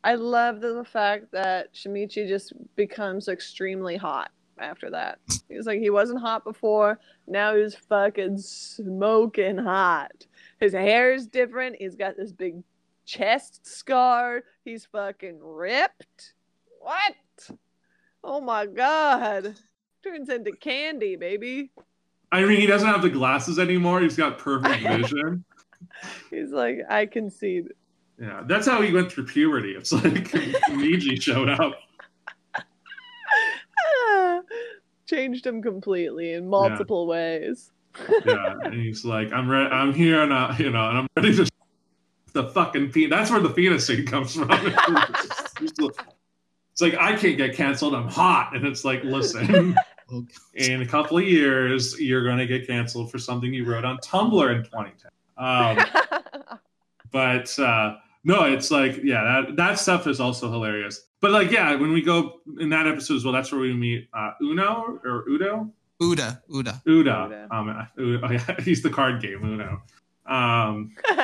I 0.03 0.15
love 0.15 0.61
the 0.61 0.85
fact 0.85 1.31
that 1.31 1.73
Shinichi 1.73 2.27
just 2.27 2.53
becomes 2.75 3.27
extremely 3.27 3.97
hot 3.97 4.31
after 4.59 4.89
that. 4.91 5.19
He 5.49 5.57
was 5.57 5.65
like, 5.65 5.79
he 5.79 5.89
wasn't 5.89 6.21
hot 6.21 6.43
before. 6.43 6.99
Now 7.27 7.55
he's 7.55 7.73
fucking 7.75 8.37
smoking 8.37 9.57
hot. 9.57 10.25
His 10.59 10.73
hair 10.73 11.13
is 11.13 11.27
different. 11.27 11.77
He's 11.79 11.95
got 11.95 12.15
this 12.17 12.31
big 12.31 12.63
chest 13.05 13.65
scar. 13.65 14.43
He's 14.63 14.85
fucking 14.85 15.39
ripped. 15.41 16.33
What? 16.79 17.15
Oh 18.23 18.41
my 18.41 18.65
god. 18.65 19.55
Turns 20.03 20.29
into 20.29 20.51
candy, 20.53 21.15
baby. 21.15 21.71
I 22.31 22.45
mean, 22.45 22.59
he 22.59 22.67
doesn't 22.67 22.87
have 22.87 23.01
the 23.01 23.09
glasses 23.09 23.59
anymore. 23.59 24.01
He's 24.01 24.15
got 24.15 24.37
perfect 24.37 24.83
vision. 24.87 25.43
He's 26.29 26.51
like, 26.51 26.79
I 26.89 27.05
concede. 27.05 27.69
Yeah, 28.19 28.43
that's 28.45 28.67
how 28.67 28.81
he 28.81 28.93
went 28.93 29.11
through 29.11 29.25
puberty. 29.25 29.71
It's 29.71 29.91
like 29.91 30.03
Migi 30.71 31.21
showed 31.21 31.49
up. 31.49 31.73
changed 35.07 35.45
him 35.45 35.61
completely 35.61 36.33
in 36.33 36.47
multiple 36.49 37.07
ways. 37.07 37.71
yeah, 38.25 38.55
and 38.63 38.73
he's 38.73 39.03
like, 39.03 39.31
I'm 39.33 39.49
ready. 39.49 39.69
I'm 39.69 39.93
here 39.93 40.25
now, 40.25 40.55
you 40.57 40.69
know, 40.69 40.89
and 40.89 40.97
I'm 40.99 41.07
ready 41.15 41.35
to 41.35 41.49
the 42.33 42.49
fucking 42.49 42.91
penis. 42.91 43.09
That's 43.09 43.31
where 43.31 43.39
the 43.41 43.49
penis 43.49 43.87
scene 43.87 44.05
comes 44.05 44.35
from. 44.35 44.49
It's 46.79 46.93
like 46.93 47.01
I 47.01 47.13
can't 47.15 47.35
get 47.35 47.55
canceled. 47.55 47.93
I'm 47.93 48.07
hot, 48.07 48.55
and 48.55 48.65
it's 48.65 48.85
like, 48.85 49.03
listen, 49.03 49.75
in 50.53 50.81
a 50.81 50.85
couple 50.85 51.17
of 51.17 51.25
years, 51.25 51.99
you're 51.99 52.23
going 52.23 52.37
to 52.37 52.45
get 52.45 52.65
canceled 52.65 53.11
for 53.11 53.19
something 53.19 53.53
you 53.53 53.65
wrote 53.65 53.83
on 53.83 53.97
Tumblr 53.97 54.55
in 54.55 54.63
2010. 54.63 55.11
Um, 55.37 56.57
but 57.11 57.59
uh, 57.59 57.97
no, 58.23 58.45
it's 58.45 58.71
like, 58.71 59.01
yeah, 59.03 59.23
that 59.23 59.57
that 59.57 59.79
stuff 59.79 60.07
is 60.07 60.21
also 60.21 60.49
hilarious. 60.49 61.07
But 61.19 61.31
like, 61.31 61.51
yeah, 61.51 61.75
when 61.75 61.91
we 61.91 62.01
go 62.01 62.39
in 62.61 62.69
that 62.69 62.87
episode 62.87 63.15
as 63.15 63.25
well, 63.25 63.33
that's 63.33 63.51
where 63.51 63.59
we 63.59 63.73
meet 63.73 64.07
uh, 64.13 64.31
Uno 64.41 65.01
or 65.03 65.25
Udo. 65.27 65.69
Uda, 66.01 66.41
Uda. 66.49 66.81
Uda. 66.85 67.29
Uda. 67.29 67.51
Um, 67.51 67.87
Udo- 67.99 68.21
oh, 68.25 68.31
yeah, 68.31 68.55
he's 68.61 68.81
the 68.81 68.89
card 68.89 69.21
game 69.21 69.43
Uno. 69.43 69.81
Um, 70.25 70.95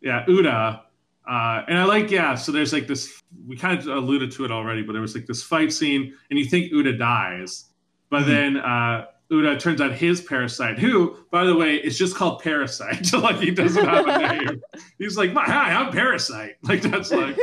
yeah, 0.00 0.24
Uda. 0.26 0.82
Uh, 1.26 1.62
and 1.68 1.76
I 1.78 1.84
like, 1.84 2.10
yeah, 2.10 2.34
so 2.36 2.52
there's 2.52 2.72
like 2.72 2.86
this, 2.86 3.22
we 3.46 3.56
kind 3.56 3.78
of 3.78 3.86
alluded 3.88 4.30
to 4.32 4.44
it 4.44 4.50
already, 4.52 4.82
but 4.82 4.92
there 4.92 5.02
was 5.02 5.14
like 5.14 5.26
this 5.26 5.42
fight 5.42 5.72
scene, 5.72 6.14
and 6.30 6.38
you 6.38 6.44
think 6.44 6.72
Uda 6.72 6.96
dies. 6.98 7.64
But 8.10 8.22
Mhm. 8.22 8.26
then 8.26 8.56
uh, 8.58 9.06
Uda 9.32 9.58
turns 9.58 9.80
out 9.80 9.90
his 9.92 10.20
parasite, 10.20 10.78
who, 10.78 11.16
by 11.32 11.44
the 11.44 11.56
way, 11.56 11.76
is 11.76 11.98
just 11.98 12.14
called 12.14 12.42
Parasite. 12.42 13.12
like 13.12 13.36
he 13.38 13.50
doesn't 13.50 13.84
have 13.84 14.06
a 14.06 14.18
name. 14.18 14.62
He's 14.98 15.16
like, 15.16 15.32
hi, 15.34 15.72
I'm 15.72 15.92
Parasite. 15.92 16.56
Like 16.62 16.82
that's 16.82 17.10
like, 17.10 17.36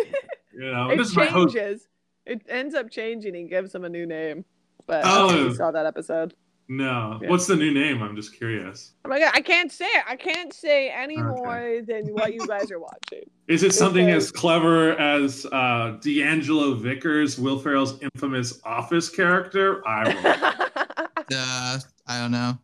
you 0.53 0.71
know, 0.71 0.91
it 0.91 0.97
this 0.97 1.13
changes. 1.13 1.88
It 2.25 2.41
ends 2.47 2.73
up 2.75 2.89
changing. 2.89 3.34
He 3.36 3.43
gives 3.49 3.75
him 3.75 3.84
a 3.84 3.89
new 3.89 4.05
name. 4.05 4.45
But 4.88 5.01
Oh. 5.05 5.49
I 5.49 5.53
saw 5.53 5.71
that 5.71 5.86
episode. 5.86 6.34
No, 6.70 7.20
Yeah. 7.22 7.30
what's 7.30 7.45
the 7.45 7.55
new 7.55 7.72
name? 7.74 8.01
I'm 8.01 8.16
just 8.16 8.36
curious. 8.36 8.93
Oh 9.05 9.09
my 9.09 9.20
god, 9.20 9.32
I 9.36 9.41
can't 9.41 9.72
say 9.72 9.86
it. 9.86 10.03
I 10.07 10.16
can't 10.16 10.53
say 10.53 10.89
any 10.89 11.16
Okay. 11.16 11.24
more 11.24 11.80
than 11.86 12.07
what 12.14 12.34
you 12.34 12.45
guys 12.47 12.72
are 12.72 12.80
watching. 12.80 13.24
Is 13.47 13.64
it 13.64 13.74
something 13.74 14.05
Okay. 14.05 14.16
as 14.16 14.32
clever 14.32 14.97
as 14.97 15.45
uh, 15.51 15.97
D'Angelo 16.01 16.76
Vickers, 16.76 17.38
Will 17.38 17.59
Ferrell's 17.59 17.99
infamous 18.01 18.61
Office 18.64 19.09
character? 19.09 19.86
I 19.88 20.03
don't 20.05 20.24
know. 20.24 20.68
Uh, 21.36 21.80
I 22.07 22.20
don't 22.20 22.32
know. 22.32 22.57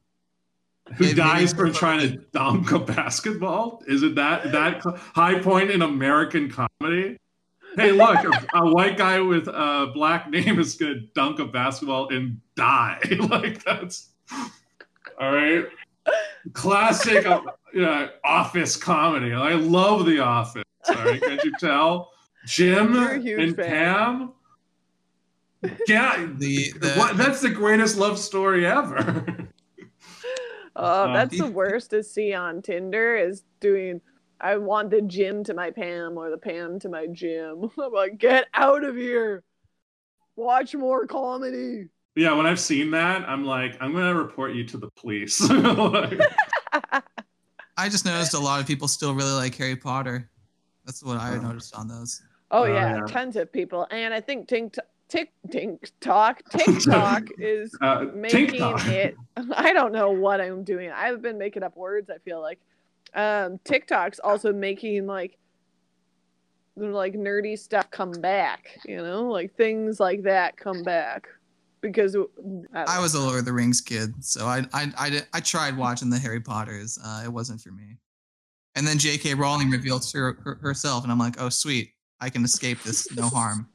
who 0.97 1.05
Maybe- 1.05 1.15
dies 1.15 1.55
maybe- 1.55 1.71
for 1.71 1.75
trying 1.77 1.99
to 2.01 2.17
dunk 2.33 2.71
a 2.71 2.79
basketball? 2.79 3.81
Is 3.87 4.03
it 4.03 4.15
that 4.15 4.51
that 4.51 4.81
high 5.15 5.39
point 5.39 5.71
in 5.71 5.81
American 5.81 6.49
comedy? 6.51 7.17
Hey, 7.79 7.91
look, 7.91 8.17
a, 8.23 8.57
a 8.57 8.71
white 8.73 8.97
guy 8.97 9.19
with 9.19 9.47
a 9.47 9.91
black 9.93 10.29
name 10.29 10.59
is 10.59 10.75
going 10.75 10.93
to 10.93 10.99
dunk 11.15 11.39
a 11.39 11.45
basketball 11.45 12.09
and 12.09 12.39
die. 12.55 12.99
like 13.29 13.63
that's 13.63 14.09
all 15.19 15.31
right. 15.31 15.65
Classic, 16.53 17.25
uh, 17.25 17.41
yeah, 17.73 18.07
office 18.23 18.75
comedy. 18.75 19.33
I 19.33 19.53
love 19.53 20.05
The 20.05 20.19
Office. 20.19 20.63
All 20.87 20.95
right, 20.95 21.21
can't 21.21 21.43
you 21.43 21.53
tell? 21.59 22.11
Jim 22.45 22.93
You're 22.95 23.11
a 23.11 23.19
huge 23.19 23.39
and 23.41 23.55
fan. 23.55 23.69
Pam. 23.69 24.33
Yeah, 25.87 26.27
The, 26.37 26.71
the 26.79 26.93
what, 26.93 27.17
that's 27.17 27.41
the 27.41 27.49
greatest 27.49 27.97
love 27.97 28.17
story 28.17 28.65
ever. 28.65 29.25
Oh, 30.75 30.83
Uh, 31.09 31.13
that's 31.13 31.37
the 31.37 31.47
worst 31.47 31.89
to 31.89 32.01
see 32.01 32.33
on 32.33 32.61
Tinder 32.61 33.17
is 33.17 33.43
doing 33.59 33.99
I 34.41 34.57
want 34.57 34.89
the 34.89 35.01
Jim 35.01 35.43
to 35.45 35.53
my 35.53 35.71
Pam 35.71 36.17
or 36.17 36.29
the 36.29 36.37
Pam 36.37 36.79
to 36.79 36.89
my 36.89 37.07
Jim. 37.07 37.69
I'm 37.81 37.91
like, 37.91 38.17
get 38.17 38.47
out 38.53 38.83
of 38.83 38.95
here. 38.95 39.43
Watch 40.35 40.73
more 40.75 41.05
comedy. 41.05 41.89
Yeah, 42.15 42.33
when 42.33 42.45
I've 42.45 42.59
seen 42.59 42.91
that, 42.91 43.27
I'm 43.27 43.45
like, 43.45 43.77
I'm 43.81 43.93
gonna 43.93 44.15
report 44.15 44.53
you 44.53 44.63
to 44.65 44.77
the 44.77 44.89
police. 44.91 45.39
Like, 45.41 46.19
I 47.77 47.87
just 47.89 48.05
noticed 48.05 48.33
a 48.33 48.39
lot 48.39 48.59
of 48.59 48.67
people 48.67 48.87
still 48.87 49.13
really 49.13 49.31
like 49.31 49.55
Harry 49.55 49.75
Potter. 49.75 50.29
That's 50.85 51.03
what 51.03 51.17
I 51.17 51.37
noticed 51.37 51.75
on 51.75 51.87
those. 51.87 52.21
Oh, 52.51 52.63
Oh, 52.63 52.65
yeah, 52.65 52.95
yeah. 52.95 53.01
tons 53.05 53.35
of 53.35 53.51
people. 53.53 53.87
And 53.91 54.13
I 54.13 54.21
think 54.21 54.47
Tink 54.49 54.77
Tick 55.07 55.31
TikTok 55.51 56.41
TikTok 56.49 57.23
is 57.37 57.75
uh, 57.81 58.05
making 58.13 58.47
TikTok. 58.47 58.85
it 58.87 59.15
I 59.55 59.71
don't 59.73 59.91
know 59.91 60.11
what 60.11 60.41
I'm 60.41 60.63
doing. 60.63 60.91
I've 60.91 61.21
been 61.21 61.37
making 61.37 61.63
up 61.63 61.75
words, 61.77 62.09
I 62.09 62.17
feel 62.19 62.41
like. 62.41 62.59
Um 63.13 63.59
TikTok's 63.63 64.19
also 64.19 64.53
making 64.53 65.05
like 65.07 65.37
like 66.75 67.13
nerdy 67.13 67.57
stuff 67.57 67.89
come 67.91 68.11
back, 68.11 68.77
you 68.85 68.97
know? 68.97 69.29
Like 69.29 69.55
things 69.55 69.99
like 69.99 70.23
that 70.23 70.57
come 70.57 70.83
back. 70.83 71.27
Because 71.81 72.15
I, 72.73 72.97
I 72.97 72.99
was 72.99 73.13
a 73.13 73.19
Lord 73.19 73.39
of 73.39 73.45
the 73.45 73.53
Rings 73.53 73.79
kid, 73.79 74.13
so 74.23 74.45
I 74.45 74.65
I 74.73 74.91
I, 74.97 75.09
did, 75.09 75.27
I 75.33 75.39
tried 75.39 75.77
watching 75.77 76.09
the 76.09 76.19
Harry 76.19 76.41
Potters. 76.41 76.99
Uh, 77.01 77.21
it 77.23 77.29
wasn't 77.29 77.61
for 77.61 77.71
me. 77.71 77.95
And 78.75 78.85
then 78.85 78.97
J.K. 78.97 79.33
Rowling 79.35 79.69
revealed 79.69 80.05
her, 80.13 80.37
her, 80.43 80.55
herself, 80.61 81.03
and 81.03 81.11
I'm 81.11 81.17
like, 81.17 81.41
oh 81.41 81.47
sweet, 81.47 81.93
I 82.19 82.29
can 82.29 82.43
escape 82.43 82.83
this, 82.83 83.09
no 83.15 83.29
harm. 83.29 83.69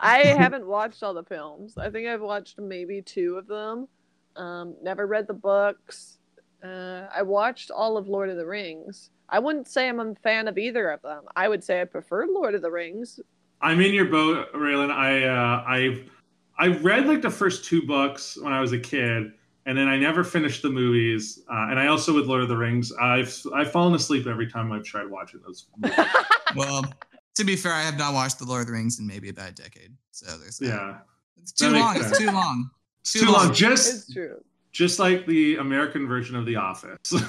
I 0.00 0.18
haven't 0.18 0.66
watched 0.66 1.02
all 1.04 1.14
the 1.14 1.22
films. 1.22 1.78
I 1.78 1.88
think 1.88 2.08
I've 2.08 2.20
watched 2.20 2.58
maybe 2.58 3.00
two 3.00 3.36
of 3.36 3.46
them. 3.46 3.88
Um, 4.34 4.74
never 4.82 5.06
read 5.06 5.26
the 5.26 5.34
books. 5.34 6.18
Uh, 6.62 7.06
I 7.14 7.22
watched 7.22 7.70
all 7.70 7.96
of 7.96 8.08
Lord 8.08 8.30
of 8.30 8.36
the 8.36 8.46
Rings. 8.46 9.10
I 9.28 9.38
wouldn't 9.38 9.68
say 9.68 9.88
I'm 9.88 10.00
a 10.00 10.14
fan 10.16 10.48
of 10.48 10.56
either 10.58 10.90
of 10.90 11.02
them. 11.02 11.24
I 11.34 11.48
would 11.48 11.62
say 11.62 11.80
I 11.80 11.84
prefer 11.84 12.26
Lord 12.26 12.54
of 12.54 12.62
the 12.62 12.70
Rings. 12.70 13.20
I'm 13.60 13.80
in 13.80 13.92
your 13.94 14.04
boat, 14.06 14.52
Raylan. 14.54 14.90
I 14.90 15.24
uh, 15.24 15.64
I've 15.66 16.10
I 16.58 16.68
read 16.78 17.06
like 17.06 17.22
the 17.22 17.30
first 17.30 17.64
two 17.64 17.82
books 17.86 18.38
when 18.40 18.52
I 18.52 18.60
was 18.60 18.72
a 18.72 18.78
kid, 18.78 19.32
and 19.66 19.76
then 19.76 19.88
I 19.88 19.96
never 19.98 20.22
finished 20.24 20.62
the 20.62 20.70
movies. 20.70 21.40
Uh, 21.50 21.68
and 21.70 21.78
I 21.80 21.88
also 21.88 22.14
with 22.14 22.26
Lord 22.26 22.42
of 22.42 22.48
the 22.48 22.56
Rings, 22.56 22.92
I've 23.00 23.34
I've 23.54 23.70
fallen 23.72 23.94
asleep 23.94 24.26
every 24.26 24.50
time 24.50 24.72
I've 24.72 24.84
tried 24.84 25.08
watching 25.10 25.40
those. 25.46 25.66
movies. 25.76 25.98
Well, 26.54 26.84
to 27.34 27.44
be 27.44 27.56
fair, 27.56 27.72
I 27.72 27.82
have 27.82 27.98
not 27.98 28.14
watched 28.14 28.38
the 28.38 28.44
Lord 28.46 28.60
of 28.62 28.66
the 28.68 28.72
Rings 28.72 28.98
in 29.00 29.06
maybe 29.06 29.28
about 29.28 29.50
a 29.50 29.52
decade. 29.52 29.90
So 30.12 30.38
there's 30.38 30.56
that. 30.58 30.66
Yeah, 30.68 30.98
It's 31.42 31.52
too 31.52 31.70
long. 31.70 31.96
It's 31.96 32.16
too 32.16 32.26
long. 32.30 32.70
it's 33.00 33.12
too 33.12 33.26
long. 33.26 33.50
it's 33.50 33.58
Just 33.58 34.12
true. 34.12 34.42
Just 34.76 34.98
like 34.98 35.26
the 35.26 35.56
American 35.56 36.06
version 36.06 36.36
of 36.36 36.44
The 36.46 36.56
Office. 36.56 37.12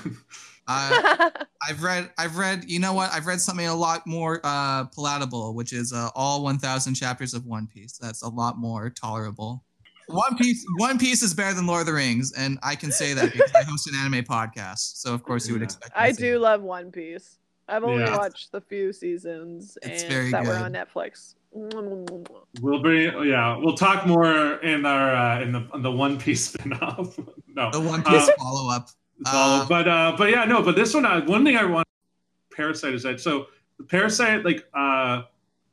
Uh, 0.69 1.29
I've 1.69 1.81
read. 1.81 2.09
I've 2.17 2.37
read. 2.37 2.65
You 2.69 2.79
know 2.79 2.91
what? 2.91 3.09
I've 3.13 3.25
read 3.25 3.39
something 3.39 3.67
a 3.67 3.73
lot 3.73 4.05
more 4.05 4.41
uh, 4.43 4.83
palatable, 4.87 5.53
which 5.53 5.71
is 5.71 5.93
uh, 5.93 6.09
all 6.13 6.43
1,000 6.43 6.93
chapters 6.93 7.33
of 7.33 7.45
One 7.45 7.67
Piece. 7.67 7.97
That's 7.97 8.21
a 8.21 8.27
lot 8.27 8.57
more 8.57 8.89
tolerable. 8.89 9.63
One 10.07 10.35
Piece. 10.37 10.65
One 10.75 10.97
Piece 10.99 11.23
is 11.23 11.33
better 11.33 11.53
than 11.53 11.67
Lord 11.67 11.79
of 11.79 11.85
the 11.87 11.93
Rings, 11.93 12.33
and 12.33 12.59
I 12.63 12.75
can 12.75 12.91
say 12.91 13.13
that 13.13 13.31
because 13.31 13.49
I 13.55 13.63
host 13.63 13.87
an 13.87 13.95
anime 13.95 14.25
podcast. 14.25 14.97
So 14.97 15.13
of 15.13 15.23
course 15.23 15.47
you 15.47 15.53
would 15.53 15.63
expect. 15.63 15.93
I 15.95 16.11
do 16.11 16.33
that. 16.33 16.39
love 16.39 16.61
One 16.63 16.91
Piece. 16.91 17.37
I've 17.69 17.85
only 17.85 18.03
Yeah. 18.03 18.17
watched 18.17 18.51
the 18.51 18.59
few 18.59 18.91
seasons 18.91 19.77
It's 19.81 20.03
and 20.03 20.11
very 20.11 20.31
that 20.31 20.43
were 20.45 20.53
on 20.57 20.73
Netflix. 20.73 21.35
we'll 22.61 22.81
bring 22.81 23.25
yeah, 23.25 23.57
we'll 23.57 23.75
talk 23.77 24.05
more 24.05 24.55
in 24.61 24.85
our 24.85 25.15
uh, 25.15 25.41
in 25.41 25.51
the 25.51 25.67
in 25.73 25.81
the 25.81 25.91
One 25.91 26.19
Piece 26.19 26.51
spinoff. 26.55 27.17
no, 27.47 27.71
The 27.71 27.79
One 27.81 28.03
Piece 28.03 28.27
Uh, 28.29 28.31
follow 28.37 28.69
up. 28.71 28.89
follow. 29.25 29.63
Uh, 29.63 29.67
but 29.67 29.87
uh, 29.87 30.15
but 30.17 30.29
yeah, 30.29 30.45
no. 30.45 30.61
But 30.61 30.75
this 30.75 30.93
one, 30.93 31.05
uh, 31.05 31.25
one 31.25 31.43
thing 31.43 31.55
I 31.57 31.65
want 31.65 31.87
Parasite 32.53 32.93
is 32.93 33.03
that 33.03 33.19
so 33.21 33.47
the 33.77 33.83
Parasite 33.85 34.43
like 34.45 34.65
uh, 34.73 35.23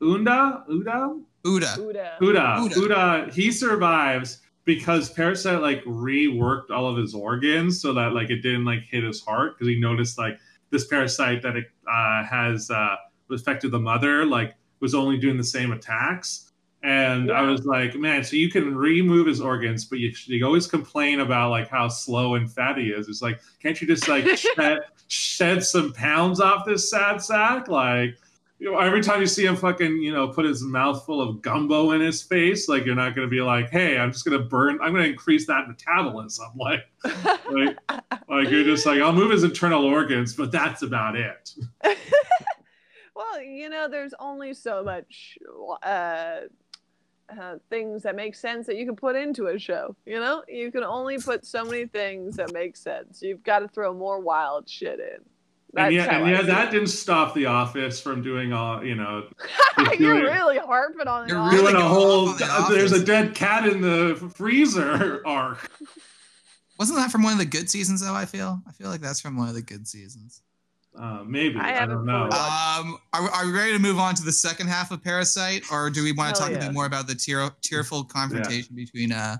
Unda 0.01 0.63
Uda 0.69 1.21
Uda. 1.45 1.77
Uda. 1.77 2.17
Uda 2.19 2.57
Uda. 2.57 2.73
Uda 2.73 3.33
he 3.33 3.51
survives 3.51 4.41
because 4.63 5.11
Parasite 5.11 5.61
like 5.61 5.83
reworked 5.83 6.71
all 6.71 6.87
of 6.87 6.97
his 6.97 7.13
organs 7.13 7.81
so 7.81 7.93
that 7.93 8.13
like 8.13 8.29
it 8.31 8.41
didn't 8.41 8.65
like 8.65 8.81
hit 8.89 9.03
his 9.03 9.21
heart 9.21 9.55
because 9.57 9.67
he 9.67 9.79
noticed 9.79 10.17
like 10.17 10.39
this 10.71 10.87
parasite 10.87 11.41
that 11.43 11.55
it 11.55 11.65
uh, 11.87 12.23
has 12.23 12.71
uh, 12.71 12.95
affected 13.31 13.69
the 13.71 13.79
mother 13.79 14.25
like 14.25 14.55
was 14.79 14.95
only 14.95 15.17
doing 15.17 15.37
the 15.37 15.43
same 15.43 15.71
attacks. 15.71 16.51
And 16.83 17.31
I 17.31 17.41
was 17.41 17.65
like, 17.65 17.95
man, 17.95 18.23
so 18.23 18.35
you 18.35 18.49
can 18.51 18.75
remove 18.75 19.25
his 19.25 19.41
organs, 19.41 19.85
but 19.85 19.97
you, 19.97 20.13
you 20.25 20.45
always 20.45 20.67
complain 20.67 21.19
about 21.19 21.49
like 21.49 21.67
how 21.67 21.87
slow 21.87 22.35
and 22.35 22.51
fat 22.51 22.77
he 22.77 22.89
is. 22.89 23.07
It's 23.07 23.23
like, 23.23 23.39
can't 23.59 23.79
you 23.81 23.87
just 23.87 24.07
like 24.07 24.25
shed, 24.37 24.81
shed 25.07 25.63
some 25.63 25.93
pounds 25.93 26.39
off 26.39 26.63
this 26.63 26.91
sad 26.91 27.23
sack? 27.23 27.67
Like, 27.67 28.17
you 28.59 28.71
know, 28.71 28.77
every 28.77 29.01
time 29.01 29.19
you 29.19 29.27
see 29.27 29.45
him 29.45 29.55
fucking, 29.55 29.97
you 29.97 30.13
know, 30.13 30.27
put 30.27 30.45
his 30.45 30.61
mouth 30.61 31.03
full 31.05 31.21
of 31.21 31.41
gumbo 31.41 31.91
in 31.91 32.01
his 32.01 32.21
face, 32.21 32.69
like 32.69 32.85
you're 32.85 32.95
not 32.95 33.15
going 33.15 33.27
to 33.27 33.31
be 33.31 33.41
like, 33.41 33.69
hey, 33.69 33.97
I'm 33.97 34.11
just 34.11 34.23
going 34.23 34.39
to 34.39 34.45
burn, 34.45 34.79
I'm 34.81 34.91
going 34.91 35.03
to 35.03 35.09
increase 35.09 35.47
that 35.47 35.67
metabolism. 35.67 36.51
Like, 36.55 36.85
like, 37.51 37.77
like 38.29 38.49
you're 38.49 38.63
just 38.63 38.85
like, 38.85 38.99
I'll 39.01 39.13
move 39.13 39.31
his 39.31 39.43
internal 39.43 39.85
organs, 39.85 40.33
but 40.33 40.51
that's 40.51 40.81
about 40.83 41.15
it. 41.15 41.51
well, 43.15 43.41
you 43.41 43.69
know, 43.69 43.87
there's 43.87 44.13
only 44.19 44.53
so 44.53 44.83
much 44.83 45.37
uh, 45.81 46.41
uh, 47.29 47.55
things 47.69 48.03
that 48.03 48.15
make 48.15 48.35
sense 48.35 48.67
that 48.67 48.75
you 48.75 48.85
can 48.85 48.95
put 48.95 49.15
into 49.15 49.47
a 49.47 49.57
show. 49.57 49.95
You 50.05 50.19
know, 50.19 50.43
you 50.47 50.71
can 50.71 50.83
only 50.83 51.17
put 51.17 51.45
so 51.45 51.63
many 51.63 51.85
things 51.85 52.35
that 52.35 52.53
make 52.53 52.75
sense. 52.75 53.21
You've 53.21 53.43
got 53.43 53.59
to 53.59 53.67
throw 53.67 53.93
more 53.93 54.19
wild 54.19 54.69
shit 54.69 54.99
in. 54.99 55.23
That's 55.73 55.87
and 55.87 55.95
yeah, 55.95 56.17
and 56.17 56.29
yeah, 56.29 56.41
that 56.41 56.71
didn't 56.71 56.87
stop 56.87 57.33
The 57.33 57.47
Office 57.47 57.99
from 57.99 58.21
doing 58.21 58.53
all 58.53 58.83
you 58.83 58.95
know, 58.95 59.27
You're 59.99 60.21
really 60.21 60.57
harping 60.57 61.07
on 61.07 61.25
it. 61.25 61.29
You're 61.29 61.43
really 61.43 61.73
doing 61.73 61.75
a 61.75 61.81
whole. 61.81 62.29
off 62.29 62.41
on 62.41 62.71
The 62.71 62.77
There's 62.77 62.93
a 62.93 63.03
dead 63.03 63.35
cat 63.35 63.67
in 63.67 63.81
the 63.81 64.15
freezer 64.35 65.21
arc. 65.25 65.69
Wasn't 66.79 66.97
that 66.97 67.11
from 67.11 67.23
one 67.23 67.33
of 67.33 67.39
the 67.39 67.45
good 67.45 67.69
seasons 67.69 68.01
though? 68.01 68.13
I 68.13 68.25
feel. 68.25 68.61
I 68.65 68.71
feel 68.71 68.89
like 68.89 69.01
that's 69.01 69.19
from 69.19 69.35
one 69.35 69.49
of 69.49 69.55
the 69.55 69.61
good 69.61 69.85
seasons. 69.85 70.41
Uh, 70.97 71.23
maybe 71.25 71.59
I 71.59 71.83
I, 71.83 71.85
don't 71.85 72.05
know. 72.05 72.23
Um, 72.23 72.97
are, 73.13 73.29
are 73.29 73.45
we 73.45 73.51
ready 73.51 73.73
to 73.73 73.79
move 73.79 73.99
on 73.99 74.15
to 74.15 74.23
the 74.23 74.31
second 74.31 74.67
half 74.67 74.91
of 74.91 75.03
Parasite, 75.03 75.63
or 75.71 75.89
do 75.89 76.03
we 76.03 76.13
want 76.13 76.35
to 76.35 76.41
Hell 76.41 76.51
talk 76.51 76.57
a 76.57 76.65
bit 76.65 76.73
more 76.73 76.85
about 76.85 77.07
the 77.07 77.15
tear, 77.15 77.49
tearful 77.61 78.03
confrontation 78.05 78.75
between 78.75 79.11
uh, 79.11 79.37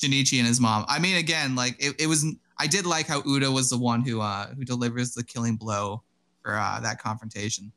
Shinichi 0.00 0.38
and 0.38 0.48
his 0.48 0.60
mom? 0.60 0.84
I 0.88 0.98
mean, 0.98 1.16
again, 1.16 1.54
like 1.54 1.76
it, 1.78 2.00
it 2.00 2.06
was. 2.06 2.26
I 2.58 2.66
did 2.66 2.86
like 2.86 3.06
how 3.06 3.22
Uda 3.22 3.52
was 3.52 3.70
the 3.70 3.78
one 3.78 4.02
who 4.02 4.20
uh, 4.20 4.48
who 4.48 4.64
delivers 4.64 5.14
the 5.14 5.22
killing 5.22 5.56
blow 5.56 6.02
for 6.42 6.56
uh, 6.56 6.80
that 6.80 7.00
confrontation. 7.00 7.70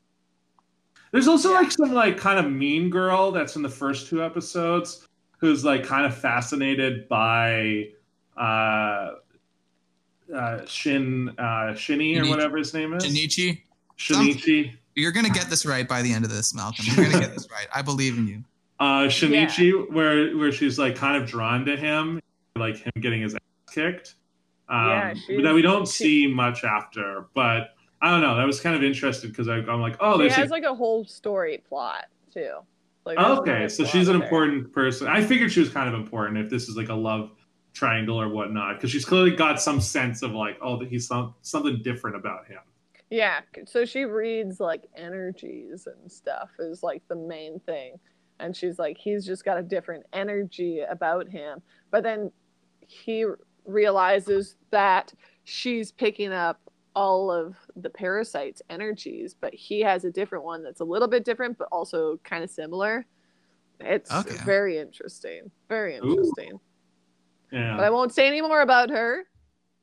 There's 1.12 1.28
also 1.28 1.52
like 1.52 1.70
some 1.70 1.92
like 1.94 2.18
kind 2.18 2.44
of 2.44 2.50
mean 2.50 2.90
girl 2.90 3.30
that's 3.30 3.54
in 3.54 3.62
the 3.62 3.68
first 3.68 4.08
two 4.08 4.24
episodes 4.24 5.06
who's 5.38 5.64
like 5.64 5.84
kind 5.84 6.04
of 6.04 6.16
fascinated 6.16 7.08
by 7.08 7.90
uh 8.36 9.12
uh 10.34 10.64
Shin 10.66 11.30
uh 11.38 11.74
Shinny 11.74 12.18
or 12.18 12.26
whatever 12.28 12.56
his 12.58 12.74
name 12.74 12.92
is. 12.94 13.04
Shinichi, 13.04 13.62
Shinichi. 13.98 14.72
you're 14.94 15.12
gonna 15.12 15.28
get 15.30 15.46
this 15.46 15.64
right 15.66 15.88
by 15.88 16.02
the 16.02 16.12
end 16.12 16.24
of 16.24 16.30
this, 16.30 16.54
Malcolm. 16.54 16.84
You're 16.88 17.06
gonna 17.10 17.20
get 17.20 17.34
this 17.34 17.48
right. 17.50 17.66
I 17.74 17.82
believe 17.82 18.18
in 18.18 18.26
you. 18.26 18.44
Uh 18.80 19.04
Shinichi 19.08 19.90
where 19.92 20.36
where 20.36 20.52
she's 20.52 20.78
like 20.78 20.96
kind 20.96 21.20
of 21.22 21.28
drawn 21.28 21.64
to 21.66 21.76
him, 21.76 22.20
like 22.56 22.76
him 22.76 22.92
getting 23.00 23.22
his 23.22 23.34
ass 23.34 23.40
kicked. 23.72 24.14
Um 24.68 24.88
Yeah, 25.28 25.42
that 25.42 25.54
we 25.54 25.62
don't 25.62 25.86
she- 25.86 26.04
see 26.04 26.26
much 26.26 26.64
after, 26.64 27.26
but 27.34 27.70
I 28.02 28.10
don't 28.10 28.20
know. 28.20 28.36
That 28.36 28.46
was 28.46 28.60
kind 28.60 28.76
of 28.76 28.82
interesting 28.84 29.30
because 29.30 29.48
I'm 29.48 29.80
like, 29.80 29.96
oh, 30.00 30.20
She 30.20 30.28
has 30.34 30.50
a- 30.50 30.52
like 30.52 30.64
a 30.64 30.74
whole 30.74 31.04
story 31.06 31.62
plot 31.68 32.06
too. 32.32 32.56
Like, 33.06 33.18
Okay, 33.18 33.68
so 33.68 33.84
she's 33.84 34.08
an 34.08 34.16
important 34.20 34.72
person. 34.72 35.06
I 35.08 35.22
figured 35.22 35.52
she 35.52 35.60
was 35.60 35.68
kind 35.68 35.88
of 35.88 35.94
important 35.94 36.38
if 36.38 36.48
this 36.48 36.68
is 36.70 36.76
like 36.76 36.88
a 36.88 36.94
love 36.94 37.30
triangle 37.74 38.18
or 38.18 38.28
whatnot, 38.28 38.76
because 38.76 38.90
she's 38.90 39.04
clearly 39.04 39.32
got 39.32 39.60
some 39.60 39.80
sense 39.80 40.22
of 40.22 40.32
like, 40.32 40.56
oh, 40.62 40.78
that 40.78 40.88
he's 40.88 41.06
some, 41.06 41.34
something 41.42 41.82
different 41.82 42.16
about 42.16 42.46
him. 42.46 42.60
Yeah, 43.10 43.40
so 43.66 43.84
she 43.84 44.04
reads 44.04 44.60
like 44.60 44.84
energies 44.96 45.86
and 45.86 46.10
stuff 46.10 46.50
is 46.58 46.82
like 46.82 47.02
the 47.08 47.16
main 47.16 47.60
thing. 47.60 47.96
And 48.40 48.56
she's 48.56 48.78
like, 48.78 48.96
he's 48.96 49.26
just 49.26 49.44
got 49.44 49.58
a 49.58 49.62
different 49.62 50.04
energy 50.12 50.80
about 50.80 51.28
him. 51.28 51.60
But 51.90 52.02
then 52.02 52.32
he 52.80 53.26
realizes 53.66 54.56
that 54.70 55.12
she's 55.44 55.92
picking 55.92 56.32
up 56.32 56.60
all 56.96 57.30
of 57.30 57.56
the 57.76 57.90
parasites' 57.90 58.62
energies, 58.70 59.34
but 59.38 59.52
he 59.54 59.80
has 59.80 60.04
a 60.04 60.10
different 60.10 60.44
one 60.44 60.62
that's 60.62 60.80
a 60.80 60.84
little 60.84 61.08
bit 61.08 61.24
different, 61.24 61.58
but 61.58 61.68
also 61.70 62.18
kind 62.24 62.42
of 62.42 62.50
similar. 62.50 63.04
It's 63.80 64.12
Okay. 64.12 64.36
very 64.44 64.78
interesting. 64.78 65.50
Very 65.68 65.96
Ooh. 65.98 66.32
Interesting. 67.50 67.70
Yeah. 67.70 67.76
But 67.76 67.84
I 67.84 67.90
won't 67.90 68.12
say 68.14 68.26
any 68.26 68.40
more 68.40 68.60
about 68.62 68.90
her. 68.90 69.24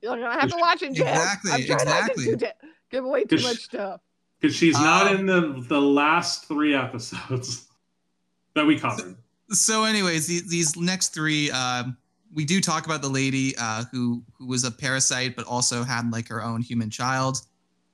You're 0.01 0.17
gonna 0.17 0.39
have 0.39 0.49
to 0.49 0.57
watch 0.57 0.81
it, 0.81 0.93
Jeff. 0.93 1.07
Exactly, 1.07 1.51
I'm 1.51 1.63
trying 1.65 1.79
exactly. 1.81 2.25
not 2.31 2.39
to 2.39 2.45
do- 2.45 2.67
give 2.89 3.05
away 3.05 3.23
too 3.25 3.35
much 3.41 3.57
stuff. 3.57 4.01
Because 4.39 4.55
she's 4.55 4.73
not 4.73 5.07
Um, 5.07 5.19
in 5.19 5.25
the 5.27 5.65
the 5.67 5.79
last 5.81 6.47
three 6.47 6.73
episodes 6.75 7.67
that 8.55 8.65
we 8.65 8.79
covered. 8.79 9.15
so 9.51 9.83
anyways 9.83 10.25
these, 10.27 10.47
these 10.49 10.75
next 10.75 11.09
three 11.13 11.51
um, 11.51 11.95
we 12.33 12.45
do 12.45 12.59
talk 12.61 12.85
about 12.85 13.01
the 13.03 13.09
lady 13.09 13.53
uh, 13.59 13.83
who 13.91 14.23
who 14.39 14.47
was 14.47 14.63
a 14.63 14.71
parasite 14.71 15.35
but 15.35 15.45
also 15.45 15.83
had 15.83 16.11
like 16.11 16.27
her 16.27 16.41
own 16.43 16.61
human 16.61 16.89
child 16.89 17.37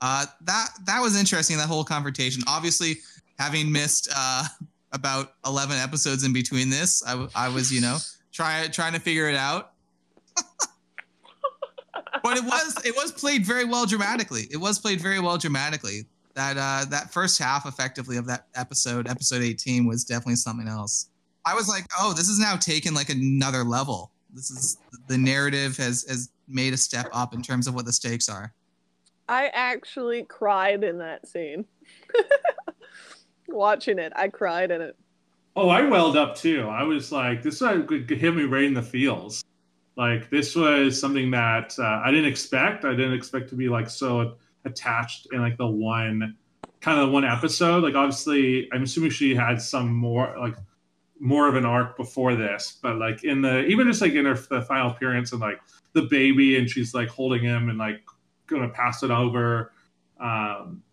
uh, 0.01 0.25
that 0.41 0.69
that 0.85 1.01
was 1.01 1.19
interesting 1.19 1.57
that 1.57 1.67
whole 1.67 1.83
confrontation 1.83 2.41
obviously 2.47 2.97
having 3.37 3.69
missed 3.71 4.07
uh, 4.15 4.45
about 4.93 5.33
11 5.45 5.75
episodes 5.77 6.23
in 6.23 6.31
between 6.31 6.69
this 6.69 7.03
I, 7.05 7.09
w- 7.11 7.29
I 7.35 7.49
was 7.49 7.71
you 7.73 7.81
know 7.81 7.97
trying 8.37 8.71
trying 8.71 8.93
to 8.93 8.99
figure 8.99 9.27
it 9.27 9.35
out 9.35 9.73
but 12.23 12.37
it 12.37 12.43
was 12.43 12.85
it 12.85 12.95
was 12.95 13.11
played 13.11 13.45
very 13.45 13.65
well 13.65 13.85
dramatically 13.85 14.47
it 14.51 14.57
was 14.57 14.79
played 14.79 15.01
very 15.01 15.19
well 15.19 15.37
dramatically 15.37 16.05
that 16.35 16.55
uh, 16.57 16.85
that 16.89 17.11
first 17.11 17.39
half 17.39 17.65
effectively 17.65 18.15
of 18.15 18.27
that 18.27 18.45
episode 18.55 19.07
episode 19.09 19.41
18 19.41 19.87
was 19.87 20.03
definitely 20.03 20.35
something 20.35 20.67
else 20.67 21.09
I 21.47 21.53
was 21.53 21.69
like, 21.69 21.85
oh, 21.97 22.11
this 22.11 22.27
is 22.27 22.39
now 22.39 22.57
taken 22.57 22.93
like 22.93 23.07
another 23.07 23.63
level. 23.63 24.11
This 24.33 24.51
is 24.51 24.77
the 25.07 25.17
narrative 25.17 25.77
has 25.77 26.05
has 26.09 26.29
made 26.49 26.73
a 26.73 26.77
step 26.77 27.07
up 27.13 27.33
in 27.33 27.41
terms 27.41 27.67
of 27.67 27.73
what 27.73 27.85
the 27.85 27.93
stakes 27.93 28.27
are. 28.27 28.53
I 29.29 29.47
actually 29.53 30.23
cried 30.23 30.83
in 30.83 30.97
that 30.97 31.25
scene. 31.25 31.63
Watching 33.47 33.97
it, 33.97 34.11
I 34.13 34.27
cried 34.27 34.71
in 34.71 34.81
it. 34.81 34.97
Oh, 35.59 35.69
I 35.69 35.81
welled 35.81 36.15
up 36.15 36.35
too. 36.35 36.67
I 36.69 36.83
was 36.83 37.11
like, 37.11 37.41
this 37.41 37.61
could 37.61 38.07
hit 38.07 38.35
me 38.35 38.43
right 38.43 38.65
in 38.65 38.75
the 38.75 38.83
feels. 38.83 39.43
Like 39.95 40.29
this 40.29 40.55
was 40.55 41.01
something 41.01 41.31
that 41.31 41.73
uh, 41.79 42.03
I 42.05 42.11
didn't 42.11 42.29
expect. 42.29 42.85
I 42.85 42.91
didn't 42.91 43.13
expect 43.13 43.49
to 43.49 43.55
be 43.55 43.67
like 43.67 43.89
so 43.89 44.35
attached 44.65 45.29
in 45.31 45.41
like 45.41 45.57
the 45.57 45.65
one 45.65 46.37
kind 46.79 46.99
of 46.99 47.09
one 47.09 47.25
episode. 47.25 47.81
Like 47.81 47.95
obviously, 47.95 48.69
I'm 48.71 48.83
assuming 48.83 49.09
she 49.09 49.33
had 49.33 49.59
some 49.59 49.91
more 49.91 50.35
like 50.37 50.53
more 51.19 51.47
of 51.47 51.55
an 51.55 51.65
arc 51.65 51.97
before 51.97 52.35
this, 52.35 52.77
but 52.79 52.97
like 52.97 53.23
in 53.23 53.41
the 53.41 53.65
even 53.65 53.87
just 53.87 53.99
like 53.99 54.13
in 54.13 54.25
her 54.25 54.35
the 54.35 54.61
final 54.61 54.91
appearance 54.91 55.31
and 55.31 55.41
like 55.41 55.59
the 55.93 56.03
baby 56.03 56.59
and 56.59 56.69
she's 56.69 56.93
like 56.93 57.09
holding 57.09 57.41
him 57.41 57.69
and 57.69 57.79
like 57.79 58.03
gonna 58.45 58.69
pass 58.69 59.01
it 59.01 59.09
over 59.09 59.71
um, 60.19 60.83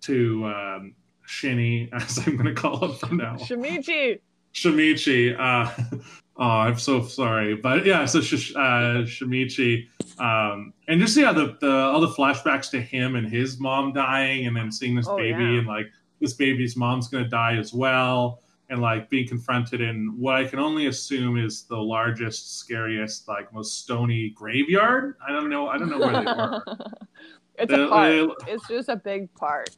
to 0.00 0.46
um, 0.46 0.94
Shinny, 1.26 1.88
as 1.92 2.18
I'm 2.26 2.36
gonna 2.36 2.54
call 2.54 2.78
him 2.84 2.96
from 2.96 3.16
now. 3.16 3.36
Shinichi, 3.36 4.20
Shinichi. 4.54 5.34
Uh, 5.38 5.70
oh, 6.36 6.42
I'm 6.44 6.78
so 6.78 7.02
sorry, 7.02 7.56
but 7.56 7.84
yeah. 7.86 8.04
So 8.04 8.20
Sh- 8.20 8.54
uh, 8.54 9.02
Shinichi, 9.04 9.86
um, 10.18 10.72
and 10.88 11.00
just 11.00 11.16
yeah, 11.16 11.32
the, 11.32 11.56
the 11.60 11.70
all 11.70 12.00
the 12.00 12.08
flashbacks 12.08 12.70
to 12.70 12.80
him 12.80 13.16
and 13.16 13.26
his 13.28 13.58
mom 13.60 13.92
dying, 13.92 14.46
and 14.46 14.56
then 14.56 14.70
seeing 14.70 14.94
this 14.94 15.08
Oh, 15.08 15.16
baby, 15.16 15.42
yeah. 15.42 15.58
and 15.58 15.66
like 15.66 15.86
this 16.20 16.34
baby's 16.34 16.76
mom's 16.76 17.08
gonna 17.08 17.28
die 17.28 17.56
as 17.56 17.72
well, 17.74 18.42
and 18.70 18.80
like 18.80 19.10
being 19.10 19.26
confronted 19.28 19.80
in 19.80 20.14
what 20.18 20.36
I 20.36 20.44
can 20.44 20.58
only 20.58 20.86
assume 20.86 21.36
is 21.38 21.64
the 21.64 21.76
largest, 21.76 22.58
scariest, 22.58 23.26
like 23.28 23.52
most 23.52 23.80
stony 23.80 24.30
graveyard. 24.30 25.16
I 25.26 25.32
don't 25.32 25.50
know. 25.50 25.68
I 25.68 25.78
don't 25.78 25.90
know 25.90 25.98
where 25.98 26.12
they 26.12 26.24
were. 26.24 26.62
it's 27.58 27.72
Uh, 27.72 27.80
a 27.80 27.88
park. 27.88 28.30
uh, 28.42 28.52
It's 28.52 28.68
just 28.68 28.88
a 28.88 28.96
big 28.96 29.32
park, 29.34 29.68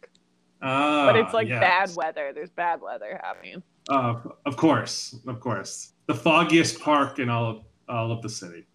Ah, 0.62 1.06
but 1.06 1.16
it's 1.16 1.34
like 1.34 1.48
yes. 1.48 1.60
bad 1.60 1.96
weather. 1.96 2.32
There's 2.34 2.50
bad 2.50 2.80
weather 2.80 3.20
happening. 3.22 3.62
Uh, 3.88 4.14
of 4.44 4.56
course, 4.56 5.18
of 5.26 5.40
course, 5.40 5.92
the 6.06 6.14
foggiest 6.14 6.80
park 6.80 7.18
in 7.18 7.28
all 7.28 7.46
of 7.50 7.62
all 7.88 8.10
of 8.10 8.22
the 8.22 8.28
city. 8.28 8.66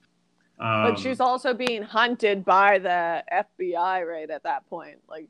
Um, 0.60 0.84
But 0.84 1.00
she's 1.00 1.20
also 1.20 1.54
being 1.54 1.82
hunted 1.82 2.46
by 2.46 2.78
the 2.78 3.24
FBI 3.34 4.08
right 4.08 4.30
at 4.30 4.44
that 4.44 4.68
point. 4.68 4.98
Like, 5.10 5.28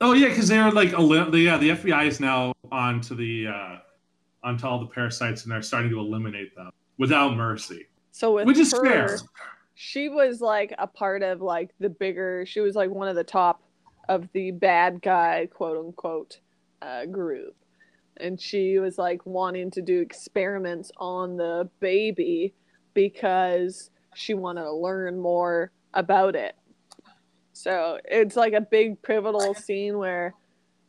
oh 0.00 0.12
yeah, 0.12 0.28
because 0.28 0.48
they're 0.48 0.70
like 0.70 0.92
yeah, 0.92 1.56
the 1.56 1.70
FBI 1.70 2.06
is 2.06 2.20
now 2.20 2.52
on 2.70 3.00
to 3.02 3.14
the 3.14 3.48
uh, 3.48 3.76
onto 4.44 4.66
all 4.66 4.78
the 4.78 4.86
parasites, 4.86 5.42
and 5.42 5.52
they're 5.52 5.62
starting 5.62 5.90
to 5.90 5.98
eliminate 5.98 6.54
them 6.54 6.70
without 6.98 7.36
mercy, 7.36 7.86
so 8.12 8.34
with 8.34 8.46
which 8.46 8.58
is 8.58 8.72
her, 8.72 8.84
fair. 8.84 9.18
she 9.74 10.08
was 10.08 10.40
like 10.40 10.72
a 10.78 10.86
part 10.86 11.22
of 11.22 11.40
like 11.40 11.70
the 11.80 11.90
bigger 11.90 12.46
she 12.46 12.60
was 12.60 12.76
like 12.76 12.90
one 12.90 13.08
of 13.08 13.16
the 13.16 13.24
top 13.24 13.62
of 14.08 14.28
the 14.32 14.50
bad 14.50 15.02
guy 15.02 15.48
quote 15.52 15.78
unquote 15.78 16.40
uh, 16.80 17.06
group. 17.06 17.54
And 18.18 18.40
she 18.40 18.78
was 18.78 18.98
like 18.98 19.24
wanting 19.24 19.70
to 19.72 19.82
do 19.82 20.00
experiments 20.00 20.92
on 20.98 21.36
the 21.36 21.68
baby 21.80 22.54
because 22.94 23.90
she 24.14 24.34
wanted 24.34 24.62
to 24.62 24.72
learn 24.72 25.18
more 25.18 25.72
about 25.94 26.34
it. 26.34 26.54
So 27.52 27.98
it's 28.04 28.36
like 28.36 28.52
a 28.52 28.60
big 28.60 29.00
pivotal 29.02 29.54
scene 29.54 29.98
where 29.98 30.34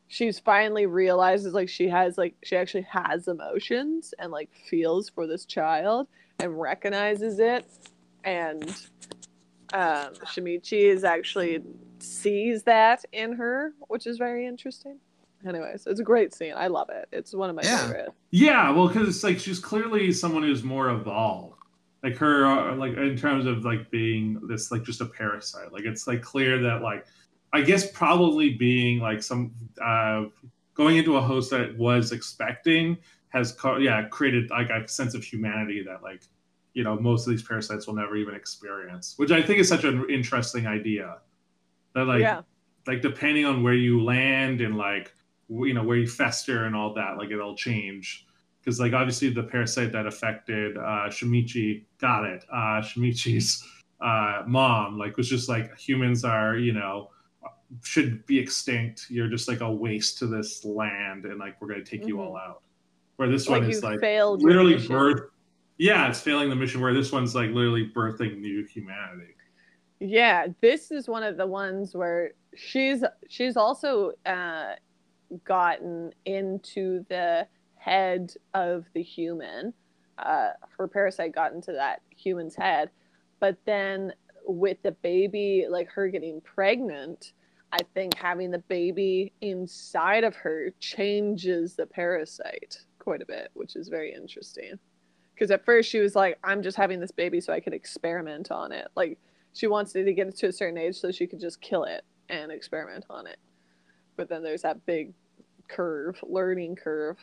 she's 0.08 0.40
finally 0.40 0.86
realizes 0.86 1.54
like 1.54 1.70
she 1.70 1.90
has 1.90 2.18
like 2.18 2.36
she 2.44 2.56
actually 2.56 2.86
has 2.90 3.28
emotions 3.28 4.14
and 4.20 4.32
like 4.32 4.50
feels 4.70 5.10
for 5.10 5.26
this 5.26 5.46
child 5.46 6.08
and 6.40 6.60
recognizes 6.60 7.40
it 7.40 7.66
and 8.24 8.88
um, 9.74 10.14
Shinichi 10.26 10.84
is 10.86 11.04
actually 11.04 11.62
sees 12.00 12.64
that 12.64 13.04
in 13.12 13.34
her, 13.34 13.74
which 13.88 14.08
is 14.08 14.18
very 14.18 14.46
interesting. 14.46 15.00
Anyways, 15.48 15.88
it's 15.88 16.00
a 16.00 16.04
great 16.04 16.34
scene. 16.34 16.54
I 16.56 16.68
love 16.68 16.90
it. 16.90 17.08
It's 17.12 17.34
one 17.34 17.50
of 17.50 17.56
my 17.56 17.64
Yeah. 17.64 17.78
favorite. 17.78 18.10
Yeah, 18.32 18.70
well, 18.72 18.88
because 18.88 19.10
it's 19.10 19.24
like 19.24 19.40
she's 19.40 19.60
clearly 19.60 20.12
someone 20.14 20.44
who's 20.44 20.64
more 20.64 20.90
evolved, 20.90 21.58
like 22.02 22.16
her, 22.18 22.46
uh, 22.46 22.76
like 22.76 22.96
in 22.96 23.18
terms 23.18 23.46
of 23.46 23.66
like 23.66 23.92
being 23.92 24.40
this 24.48 24.72
like 24.72 24.84
just 24.84 25.02
a 25.02 25.06
parasite. 25.06 25.74
Like 25.74 25.84
it's 25.84 26.08
like 26.08 26.22
clear 26.22 26.62
that 26.62 26.82
like 26.82 27.06
I 27.52 27.62
guess 27.62 27.92
probably 27.92 28.54
being 28.54 29.00
like 29.00 29.22
some 29.22 29.52
uh 29.84 30.26
going 30.76 30.98
into 30.98 31.18
a 31.18 31.22
host 31.22 31.52
that 31.52 31.78
was 31.78 32.12
expecting 32.12 32.98
has 33.30 33.52
co- 33.52 33.78
yeah 33.78 34.04
created 34.04 34.50
like 34.50 34.70
a 34.70 34.88
sense 34.88 35.14
of 35.14 35.24
humanity 35.24 35.84
that 35.84 36.02
like 36.04 36.24
you 36.74 36.84
know 36.84 37.00
most 37.00 37.28
of 37.28 37.32
these 37.32 37.44
parasites 37.44 37.88
will 37.88 37.96
never 37.96 38.16
even 38.16 38.36
experience, 38.36 39.14
which 39.18 39.32
I 39.32 39.42
think 39.42 39.60
is 39.60 39.70
such 39.70 39.84
an 39.84 40.10
interesting 40.10 40.68
idea. 40.68 41.18
That 41.94 42.06
like 42.06 42.22
yeah, 42.22 42.42
like 42.88 43.02
depending 43.02 43.46
on 43.46 43.64
where 43.64 43.74
you 43.74 44.04
land 44.04 44.62
and 44.62 44.76
like 44.78 45.14
you 45.50 45.74
know 45.74 45.84
where 45.84 45.98
you 45.98 46.08
fester 46.08 46.66
and 46.66 46.76
all 46.76 46.94
that, 46.96 47.18
like 47.18 47.30
it'll 47.30 47.56
change. 47.56 48.26
Because 48.60 48.80
like 48.80 48.94
obviously 48.94 49.30
the 49.30 49.44
parasite 49.44 49.92
that 49.92 50.08
affected 50.08 50.78
uh, 50.78 51.10
Shinichi 51.10 51.84
got 52.00 52.24
it. 52.24 52.46
Uh, 52.52 52.82
Shinichi's 52.82 53.64
uh, 54.02 54.44
mom 54.48 54.98
like 54.98 55.18
was 55.18 55.30
just 55.30 55.50
like 55.50 55.78
humans 55.78 56.24
are 56.26 56.58
you 56.58 56.74
know 56.74 57.10
should 57.84 58.26
be 58.26 58.40
extinct. 58.40 59.08
You're 59.10 59.28
just 59.28 59.48
like 59.48 59.62
a 59.62 59.72
waste 59.72 60.18
to 60.20 60.28
this 60.28 60.66
land, 60.66 61.26
and 61.26 61.40
like 61.40 61.62
we're 61.62 61.68
gonna 61.68 61.84
take 61.84 62.08
you 62.08 62.18
Mhm. 62.18 62.26
all 62.26 62.38
out. 62.38 62.62
Where 63.18 63.30
this 63.30 63.48
like 63.48 63.62
one 63.62 63.70
is 63.70 63.84
like 63.84 64.00
failed 64.00 64.42
literally 64.42 64.88
birth. 64.88 65.30
Yeah, 65.78 66.08
it's 66.08 66.22
failing 66.22 66.50
the 66.50 66.56
mission. 66.56 66.82
Where 66.82 66.94
this 66.94 67.12
one's 67.12 67.36
like 67.36 67.50
literally 67.52 67.90
birthing 67.94 68.40
new 68.40 68.66
humanity. 68.66 69.36
Yeah, 70.00 70.48
this 70.62 70.92
is 70.92 71.08
one 71.08 71.24
of 71.24 71.38
the 71.38 71.48
ones 71.48 71.96
where 71.96 72.32
she's 72.56 73.04
she's 73.30 73.58
also 73.58 74.12
uh, 74.26 74.74
gotten 75.44 76.12
into 76.26 77.06
the 77.10 77.48
head 77.76 78.34
of 78.54 78.86
the 78.94 79.02
human. 79.02 79.74
Uh, 80.18 80.50
her 80.78 80.88
parasite 80.88 81.34
got 81.34 81.54
into 81.54 81.72
that 81.72 82.02
human's 82.16 82.56
head, 82.56 82.90
but 83.40 83.58
then 83.66 84.14
with 84.46 84.82
the 84.84 84.92
baby, 84.92 85.66
like 85.70 85.90
her 85.90 86.08
getting 86.10 86.42
pregnant, 86.42 87.34
I 87.72 87.80
think 87.96 88.16
having 88.16 88.52
the 88.52 88.60
baby 88.60 89.34
inside 89.42 90.24
of 90.24 90.36
her 90.36 90.70
changes 90.80 91.76
the 91.76 91.88
parasite 91.88 92.78
quite 93.00 93.22
a 93.22 93.26
bit, 93.26 93.50
which 93.54 93.76
is 93.76 93.88
very 93.88 94.14
interesting. 94.14 94.78
Because 95.34 95.52
at 95.52 95.66
first 95.66 95.90
she 95.90 96.00
was 96.00 96.16
like, 96.16 96.38
"I'm 96.44 96.62
just 96.62 96.78
having 96.78 97.00
this 97.00 97.12
baby 97.12 97.42
so 97.42 97.54
I 97.54 97.60
could 97.60 97.74
experiment 97.74 98.52
on 98.52 98.72
it," 98.72 98.88
like 98.96 99.18
she 99.54 99.68
wants 99.68 99.96
it 99.96 100.04
to 100.06 100.14
get 100.14 100.28
it 100.28 100.36
to 100.38 100.48
a 100.48 100.52
certain 100.52 100.78
age 100.78 100.96
so 100.96 101.12
she 101.12 101.28
could 101.28 101.40
just 101.40 101.62
kill 101.62 101.84
it 101.84 102.04
and 102.30 102.52
experiment 102.52 103.06
on 103.10 103.28
it. 103.28 103.38
But 104.16 104.30
then 104.30 104.44
there's 104.44 104.62
that 104.62 104.86
big 104.86 105.14
curve, 105.68 106.20
learning 106.24 106.76
curve. 106.76 107.18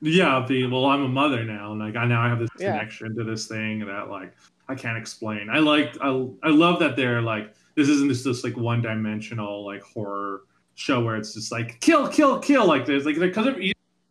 Yeah, 0.00 0.44
the 0.46 0.66
well, 0.66 0.86
I'm 0.86 1.02
a 1.02 1.08
mother 1.08 1.44
now, 1.44 1.72
and 1.72 1.80
like 1.80 1.96
I 1.96 2.06
now 2.06 2.22
I 2.22 2.28
have 2.28 2.38
this 2.38 2.50
Yeah. 2.58 2.72
connection 2.72 3.14
to 3.16 3.24
this 3.24 3.46
thing 3.48 3.86
that 3.86 4.08
like 4.10 4.34
I 4.68 4.74
can't 4.74 4.98
explain. 4.98 5.48
I 5.50 5.58
like 5.58 5.96
I 6.00 6.08
I 6.42 6.50
love 6.50 6.80
that 6.80 6.96
they're 6.96 7.22
like 7.22 7.54
this 7.76 7.88
isn't 7.88 8.08
just 8.08 8.24
this 8.24 8.44
like 8.44 8.56
one 8.56 8.82
dimensional 8.82 9.64
like 9.64 9.82
horror 9.82 10.42
show 10.74 11.02
where 11.02 11.16
it's 11.16 11.32
just 11.32 11.50
like 11.52 11.80
kill 11.80 12.08
kill 12.08 12.38
kill 12.38 12.66
like 12.66 12.84
this 12.84 13.04
like 13.06 13.18
because 13.18 13.46
of 13.46 13.58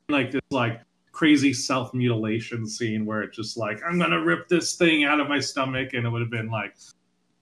like 0.09 0.31
this 0.31 0.41
like 0.49 0.81
crazy 1.15 1.53
self 1.53 1.93
mutilation 1.93 2.67
scene 2.67 3.05
where 3.05 3.21
it's 3.23 3.37
just 3.37 3.55
like 3.55 3.79
I'm 3.87 3.97
gonna 3.97 4.21
rip 4.21 4.49
this 4.49 4.75
thing 4.75 5.05
out 5.05 5.21
of 5.21 5.29
my 5.29 5.39
stomach 5.39 5.93
and 5.93 6.05
it 6.05 6.09
would 6.09 6.21
have 6.21 6.29
been 6.29 6.51
like 6.51 6.75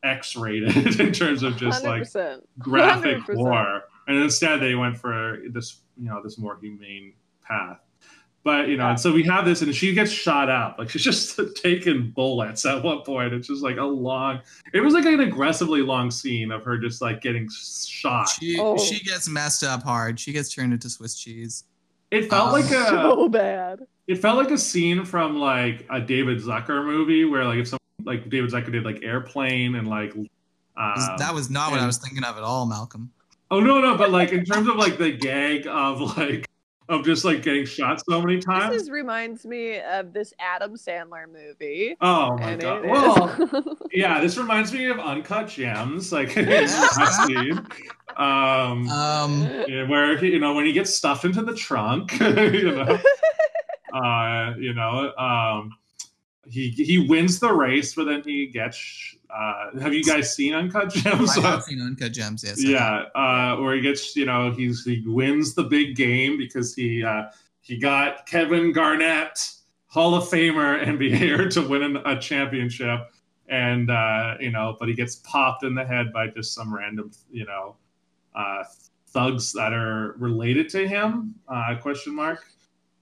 X 0.04 0.36
rated 0.36 1.00
in 1.00 1.12
terms 1.12 1.42
of 1.42 1.58
just 1.58 1.84
like 1.84 2.04
100%. 2.04 2.42
graphic 2.60 3.18
100%. 3.24 3.36
war, 3.36 3.82
and 4.08 4.18
instead 4.18 4.60
they 4.62 4.76
went 4.76 4.98
for 4.98 5.40
this, 5.52 5.82
you 5.98 6.08
know, 6.10 6.22
this 6.24 6.38
more 6.38 6.58
humane 6.62 7.14
path. 7.42 7.80
But 8.44 8.68
you 8.68 8.76
know, 8.78 8.84
Yeah. 8.84 8.90
and 8.92 9.00
so 9.00 9.12
we 9.14 9.24
have 9.24 9.46
this, 9.46 9.62
and 9.62 9.74
she 9.74 9.94
gets 9.94 10.12
shot 10.12 10.50
up. 10.50 10.76
Like 10.78 10.90
she's 10.90 11.02
just 11.04 11.40
taking 11.56 12.12
bullets 12.12 12.66
at 12.66 12.84
one 12.84 13.02
point. 13.04 13.34
It's 13.34 13.48
just 13.48 13.64
like 13.64 13.78
a 13.78 13.84
long. 13.86 14.42
It 14.74 14.82
was 14.82 14.94
like 14.94 15.06
an 15.06 15.22
aggressively 15.22 15.82
long 15.82 16.12
scene 16.12 16.52
of 16.52 16.64
her 16.66 16.78
just 16.78 17.02
like 17.02 17.22
getting 17.22 17.50
shot. 17.50 18.28
She 18.30 18.60
Oh. 18.60 18.78
she 18.78 19.04
gets 19.04 19.28
messed 19.30 19.64
up 19.64 19.82
hard. 19.82 20.20
She 20.20 20.32
gets 20.34 20.54
turned 20.54 20.74
into 20.74 20.90
Swiss 20.90 21.16
cheese. 21.16 21.64
It 22.14 22.30
felt 22.30 22.48
Um, 22.48 22.54
like 22.54 22.72
a. 22.72 22.86
So 22.90 23.28
bad. 23.30 23.80
It 24.08 24.16
felt 24.20 24.38
like 24.38 24.52
a 24.52 24.58
scene 24.58 25.06
from 25.06 25.38
like 25.38 25.86
a 25.90 26.00
David 26.00 26.38
Zucker 26.40 26.86
movie 26.86 27.26
where 27.26 27.46
like 27.46 27.60
if 27.60 27.68
some 27.70 27.80
like 28.04 28.30
David 28.30 28.52
Zucker 28.52 28.72
did 28.72 28.84
like 28.86 29.02
Airplane 29.04 29.76
and 29.76 29.88
like. 29.88 30.14
Um, 30.16 30.96
that 31.18 31.32
was 31.34 31.50
not 31.50 31.72
what 31.72 31.80
I 31.80 31.86
was 31.86 31.98
thinking 31.98 32.24
of 32.24 32.36
at 32.38 32.44
all, 32.44 32.66
Malcolm. 32.66 33.12
Oh 33.52 33.60
no, 33.60 33.80
no, 33.80 33.96
but 33.98 34.10
like 34.12 34.32
in 34.32 34.44
terms 34.46 34.68
of 34.68 34.76
like 34.76 34.98
the 34.98 35.12
gag 35.12 35.68
of 35.68 36.18
like 36.18 36.48
of 36.90 37.06
just 37.06 37.24
like 37.24 37.42
getting 37.44 37.66
shot 37.66 38.02
so 38.08 38.22
many 38.22 38.40
times. 38.40 38.74
This 38.74 38.84
is, 38.84 38.90
reminds 38.90 39.46
me 39.46 39.80
of 39.80 40.14
this 40.14 40.34
Adam 40.40 40.76
Sandler 40.76 41.26
movie. 41.32 41.96
oh 42.02 42.38
my 42.38 42.52
and 42.52 42.62
god. 42.62 42.86
Well, 42.86 43.78
yeah, 43.92 44.20
this 44.20 44.38
reminds 44.38 44.74
me 44.74 44.86
of 44.88 45.00
Uncut 45.00 45.48
Gems, 45.48 46.12
like 46.12 46.32
scene. 47.26 47.66
Um, 48.18 48.90
Um, 48.90 49.44
where 49.88 50.18
he, 50.18 50.32
you 50.32 50.40
know 50.40 50.54
when 50.54 50.66
he 50.66 50.74
gets 50.74 50.94
stuffed 50.94 51.26
into 51.26 51.42
the 51.42 51.56
trunk, 51.56 52.12
you 52.20 52.72
know, 52.72 53.00
uh, 53.94 54.54
you 54.58 54.74
know, 54.74 55.14
um, 55.18 55.72
he 56.50 56.70
he 56.70 57.08
wins 57.08 57.40
the 57.40 57.52
race, 57.52 57.96
but 57.96 58.06
then 58.06 58.24
he 58.26 58.48
gets. 58.48 59.16
Uh, 59.34 59.80
have 59.80 59.94
you 59.94 60.04
guys 60.04 60.36
seen 60.36 60.54
Uncut 60.54 60.92
Gems? 60.94 61.38
I 61.38 61.42
have 61.42 61.64
seen 61.64 61.82
Uncut 61.82 62.12
Gems. 62.12 62.44
Yes. 62.44 62.64
Yeah, 62.64 63.06
uh, 63.16 63.58
where 63.58 63.76
he 63.76 63.82
gets, 63.82 64.16
you 64.16 64.26
know, 64.26 64.52
he's 64.52 64.84
he 64.84 65.02
wins 65.06 65.56
the 65.56 65.64
big 65.64 65.96
game 65.96 66.38
because 66.38 66.76
he 66.76 67.04
uh, 67.04 67.24
he 67.62 67.78
got 67.78 68.28
Kevin 68.28 68.72
Garnett, 68.74 69.50
Hall 69.88 70.14
of 70.16 70.26
Famer 70.26 70.84
NBA 70.86 71.50
to 71.54 71.62
win 71.68 71.82
an, 71.84 71.98
a 72.06 72.20
championship, 72.20 73.00
and 73.48 73.90
uh, 73.90 74.36
you 74.40 74.52
know, 74.52 74.76
but 74.80 74.88
he 74.88 74.94
gets 74.94 75.16
popped 75.16 75.64
in 75.64 75.74
the 75.74 75.86
head 75.86 76.14
by 76.14 76.28
just 76.28 76.54
some 76.54 76.74
random, 76.74 77.10
you 77.32 77.46
know, 77.46 77.76
uh, 78.36 78.64
thugs 79.08 79.52
that 79.54 79.74
are 79.74 80.14
related 80.18 80.70
to 80.70 80.88
him? 80.88 81.34
Uh, 81.48 81.76
question 81.82 82.14
mark. 82.16 82.46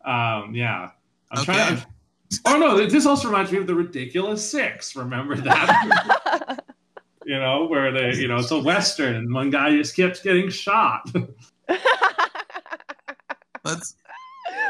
Um, 0.05 0.53
yeah, 0.55 0.91
I'm 1.31 1.41
Okay. 1.41 1.45
trying. 1.53 1.75
To, 1.77 1.85
oh 2.45 2.57
no, 2.57 2.85
this 2.87 3.05
also 3.05 3.27
reminds 3.27 3.51
me 3.51 3.57
of 3.57 3.67
the 3.67 3.75
Ridiculous 3.75 4.49
Six. 4.49 4.95
Remember 4.95 5.35
that? 5.35 6.63
you 7.25 7.37
know, 7.37 7.65
where 7.65 7.91
they, 7.91 8.17
you 8.17 8.27
know, 8.27 8.37
it's 8.37 8.51
a 8.51 8.59
western, 8.59 9.15
and 9.15 9.33
one 9.33 9.49
guy 9.49 9.71
just 9.71 9.95
kept 9.95 10.23
getting 10.23 10.49
shot. 10.49 11.09
Let's. 13.63 13.95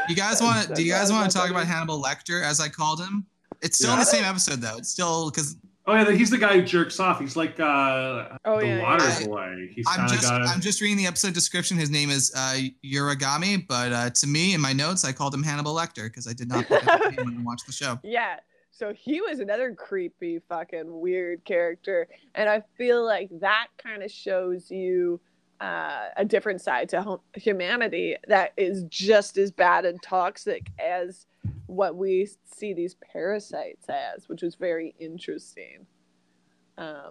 You 0.08 0.16
guys 0.16 0.42
want 0.42 0.66
to? 0.66 0.74
Do 0.74 0.82
you 0.82 0.90
guys 0.90 1.12
want 1.12 1.30
to 1.30 1.36
talk 1.36 1.50
about 1.50 1.66
Hannibal 1.66 2.02
Lecter, 2.02 2.42
as 2.42 2.60
I 2.60 2.68
called 2.68 3.00
him? 3.00 3.24
It's 3.60 3.78
still 3.78 3.92
in 3.92 4.00
the 4.00 4.04
same 4.04 4.24
episode 4.24 4.60
though. 4.60 4.76
It's 4.78 4.90
still 4.90 5.30
because 5.30 5.56
oh 5.86 5.94
yeah, 5.94 6.10
he's 6.12 6.30
the 6.30 6.38
guy 6.38 6.54
who 6.54 6.62
jerks 6.62 6.98
off. 7.00 7.20
He's 7.20 7.36
like 7.36 7.58
uh, 7.60 8.36
Oh, 8.44 8.60
the 8.60 8.66
yeah, 8.66 8.76
yeah. 8.76 8.82
water 8.82 9.04
I- 9.04 9.24
boy. 9.26 9.68
He's 9.74 9.86
I'm 9.88 10.08
just 10.08 10.22
got. 10.22 10.42
I'm 10.42 10.60
just 10.60 10.80
reading 10.80 10.96
the 10.98 11.06
episode 11.06 11.34
description. 11.34 11.76
His 11.76 11.90
name 11.90 12.10
is 12.10 12.32
uh, 12.36 12.58
Uragami, 12.84 13.66
but 13.66 13.92
uh, 13.92 14.10
to 14.10 14.26
me 14.26 14.54
in 14.54 14.60
my 14.60 14.72
notes 14.72 15.04
I 15.04 15.12
called 15.12 15.34
him 15.34 15.42
Hannibal 15.42 15.74
Lecter 15.74 16.04
because 16.04 16.26
I 16.26 16.32
did 16.32 16.48
not 16.48 16.66
pick 16.66 16.86
up 16.86 17.02
the 17.02 17.10
name 17.10 17.24
when 17.26 17.38
I 17.38 17.42
watched 17.42 17.66
the 17.66 17.72
show. 17.72 17.98
Yeah. 18.04 18.36
So 18.74 18.94
he 18.94 19.20
was 19.20 19.38
another 19.38 19.74
creepy, 19.74 20.40
fucking 20.48 20.84
weird 21.00 21.44
character. 21.44 22.08
And 22.34 22.48
I 22.48 22.62
feel 22.78 23.04
like 23.04 23.28
that 23.40 23.66
kind 23.76 24.02
of 24.02 24.10
shows 24.10 24.70
you 24.70 25.20
uh, 25.60 26.08
a 26.16 26.24
different 26.24 26.62
side 26.62 26.88
to 26.88 27.02
hum- 27.02 27.20
humanity 27.34 28.16
that 28.28 28.52
is 28.56 28.84
just 28.88 29.36
as 29.36 29.50
bad 29.50 29.84
and 29.84 30.02
toxic 30.02 30.68
as 30.80 31.26
what 31.66 31.96
we 31.96 32.28
see 32.44 32.74
these 32.74 32.96
parasites 33.12 33.86
as, 33.88 34.28
which 34.28 34.42
was 34.42 34.54
very 34.54 34.94
interesting. 34.98 35.86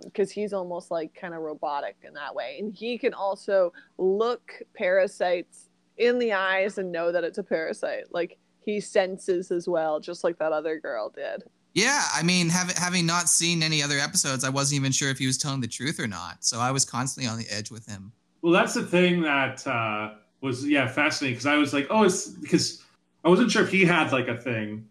Because 0.04 0.32
he's 0.32 0.54
almost 0.54 0.92
like 0.92 1.14
kind 1.14 1.34
of 1.34 1.42
robotic 1.42 1.96
in 2.04 2.14
that 2.16 2.36
way. 2.36 2.58
And 2.60 2.74
he 2.74 2.98
can 2.98 3.14
also 3.14 3.72
look 3.98 4.54
parasites 4.76 5.70
in 5.98 6.20
the 6.20 6.34
eyes 6.34 6.78
and 6.78 6.92
know 6.92 7.12
that 7.12 7.24
it's 7.24 7.38
a 7.38 7.44
parasite. 7.44 8.06
Like 8.12 8.38
he 8.60 8.80
senses 8.80 9.52
as 9.52 9.70
well, 9.70 10.00
just 10.00 10.24
like 10.24 10.38
that 10.40 10.52
other 10.52 10.80
girl 10.80 11.10
did. 11.10 11.44
Yeah, 11.74 12.04
I 12.14 12.22
mean, 12.24 12.50
having 12.50 12.76
having 12.76 13.06
not 13.06 13.30
seen 13.30 13.64
any 13.64 13.82
other 13.82 13.98
episodes, 13.98 14.44
I 14.44 14.50
wasn't 14.50 14.82
even 14.82 14.92
sure 14.92 15.10
if 15.10 15.18
he 15.18 15.26
was 15.26 15.38
telling 15.38 15.62
the 15.62 15.68
truth 15.68 16.00
or 16.00 16.08
not. 16.08 16.44
So 16.44 16.60
I 16.60 16.72
was 16.72 16.84
constantly 16.84 17.32
on 17.32 17.38
the 17.38 17.48
edge 17.50 17.72
with 17.72 17.86
him. 17.86 18.12
Well, 18.42 18.52
that's 18.52 18.74
the 18.74 18.84
thing 18.84 19.22
that 19.22 19.66
uh, 19.66 20.16
was 20.42 20.68
yeah 20.68 20.88
fascinating 20.88 21.36
because 21.36 21.46
I 21.46 21.56
was 21.56 21.72
like, 21.72 21.88
oh, 21.90 22.04
it's 22.04 22.28
because 22.28 22.84
I 23.24 23.30
wasn't 23.30 23.52
sure 23.52 23.64
if 23.64 23.72
he 23.72 23.86
had 23.86 24.12
like 24.12 24.28
a 24.28 24.38
thing, 24.38 24.88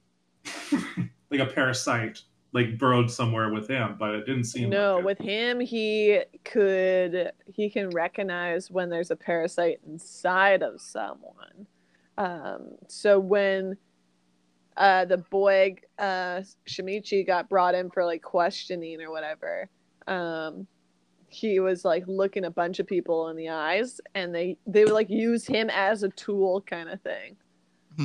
like 1.30 1.40
a 1.40 1.46
parasite, 1.46 2.20
like 2.52 2.78
burrowed 2.78 3.10
somewhere 3.10 3.52
with 3.52 3.68
him, 3.68 3.96
but 3.98 4.14
it 4.14 4.26
didn't 4.26 4.44
seem. 4.44 4.70
No, 4.70 4.94
like 4.94 5.00
it. 5.00 5.06
with 5.06 5.18
him, 5.18 5.60
he 5.60 6.22
could 6.44 7.32
he 7.46 7.70
can 7.70 7.90
recognize 7.90 8.70
when 8.70 8.88
there's 8.88 9.10
a 9.10 9.16
parasite 9.16 9.80
inside 9.86 10.62
of 10.62 10.80
someone. 10.80 11.66
Um, 12.18 12.72
so 12.88 13.18
when 13.18 13.76
uh, 14.76 15.04
the 15.04 15.18
boy 15.18 15.76
uh, 15.98 16.42
Shinichi 16.68 17.26
got 17.26 17.48
brought 17.48 17.74
in 17.74 17.90
for 17.90 18.04
like 18.04 18.22
questioning 18.22 19.00
or 19.00 19.10
whatever, 19.10 19.68
um, 20.06 20.66
he 21.28 21.60
was 21.60 21.84
like 21.84 22.04
looking 22.06 22.44
a 22.44 22.50
bunch 22.50 22.78
of 22.78 22.86
people 22.86 23.28
in 23.28 23.36
the 23.36 23.48
eyes, 23.48 24.00
and 24.14 24.34
they 24.34 24.56
they 24.66 24.84
would 24.84 24.92
like 24.92 25.10
use 25.10 25.46
him 25.46 25.70
as 25.70 26.02
a 26.02 26.08
tool, 26.10 26.60
kind 26.62 26.88
of 26.88 27.00
thing. 27.02 27.36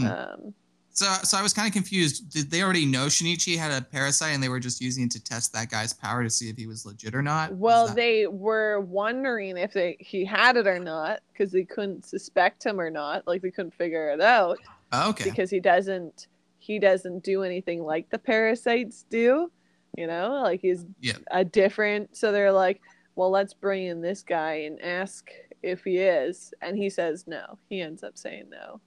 Hmm. 0.02 0.06
Um, 0.08 0.54
So, 0.92 1.06
so 1.24 1.38
I 1.38 1.42
was 1.42 1.52
kind 1.52 1.68
of 1.68 1.74
confused. 1.74 2.30
Did 2.32 2.50
they 2.50 2.62
already 2.64 2.86
know 2.86 3.08
Shinichi 3.08 3.58
had 3.58 3.70
a 3.72 3.84
parasite, 3.86 4.34
and 4.34 4.42
they 4.42 4.48
were 4.48 4.62
just 4.62 4.80
using 4.80 5.04
it 5.04 5.12
to 5.12 5.22
test 5.22 5.52
that 5.52 5.70
guy's 5.70 5.92
power 5.92 6.24
to 6.24 6.30
see 6.30 6.48
if 6.50 6.56
he 6.56 6.68
was 6.68 6.86
legit 6.86 7.14
or 7.14 7.22
not? 7.22 7.54
Well, 7.54 7.88
that- 7.88 7.98
they 7.98 8.28
were 8.28 8.80
wondering 8.80 9.58
if 9.58 9.74
they 9.74 9.98
he 10.00 10.24
had 10.24 10.56
it 10.56 10.68
or 10.68 10.80
not 10.80 11.20
because 11.34 11.52
they 11.52 11.66
couldn't 11.66 12.06
suspect 12.06 12.66
him 12.66 12.80
or 12.80 12.90
not. 12.90 13.28
Like 13.28 13.42
they 13.42 13.52
couldn't 13.52 13.74
figure 13.74 14.10
it 14.12 14.22
out 14.22 14.58
Oh, 14.94 15.10
okay. 15.10 15.26
because 15.30 15.50
he 15.50 15.60
doesn't 15.60 16.28
he 16.60 16.80
doesn't 16.80 17.24
do 17.26 17.44
anything 17.44 17.84
like 17.84 18.10
the 18.10 18.18
parasites 18.18 19.04
do. 19.10 19.52
You 19.98 20.08
know, 20.08 20.40
like 20.44 20.62
he's 20.62 20.86
Yeah. 21.02 21.18
a 21.30 21.44
different. 21.44 22.16
So 22.16 22.32
they're 22.32 22.54
like, 22.54 22.80
well, 23.16 23.30
let's 23.32 23.54
bring 23.54 23.86
in 23.86 24.00
this 24.02 24.24
guy 24.24 24.54
and 24.66 24.82
ask 24.82 25.30
if 25.62 25.84
he 25.84 25.98
is. 25.98 26.54
And 26.62 26.78
he 26.78 26.90
says 26.90 27.26
no. 27.28 27.58
He 27.70 27.82
ends 27.82 28.02
up 28.02 28.18
saying 28.18 28.46
no. 28.50 28.80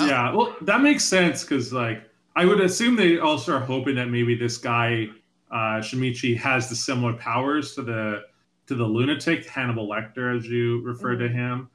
Oh. 0.00 0.06
Yeah, 0.06 0.34
well, 0.34 0.56
that 0.62 0.80
makes 0.82 1.04
sense 1.04 1.42
because, 1.44 1.72
like, 1.72 2.02
I 2.36 2.44
would 2.44 2.60
assume 2.60 2.96
they 2.96 3.18
also 3.18 3.56
are 3.56 3.60
hoping 3.60 3.94
that 3.96 4.06
maybe 4.08 4.34
this 4.34 4.58
guy, 4.58 5.08
uh, 5.50 5.80
Shinichi, 5.80 6.36
has 6.38 6.68
the 6.68 6.76
similar 6.76 7.12
powers 7.14 7.74
to 7.74 7.82
the 7.82 8.22
to 8.66 8.74
the 8.74 8.84
lunatic 8.84 9.46
Hannibal 9.48 9.88
Lecter, 9.88 10.36
as 10.36 10.46
you 10.46 10.80
refer 10.82 11.16
to 11.16 11.28
him. 11.28 11.68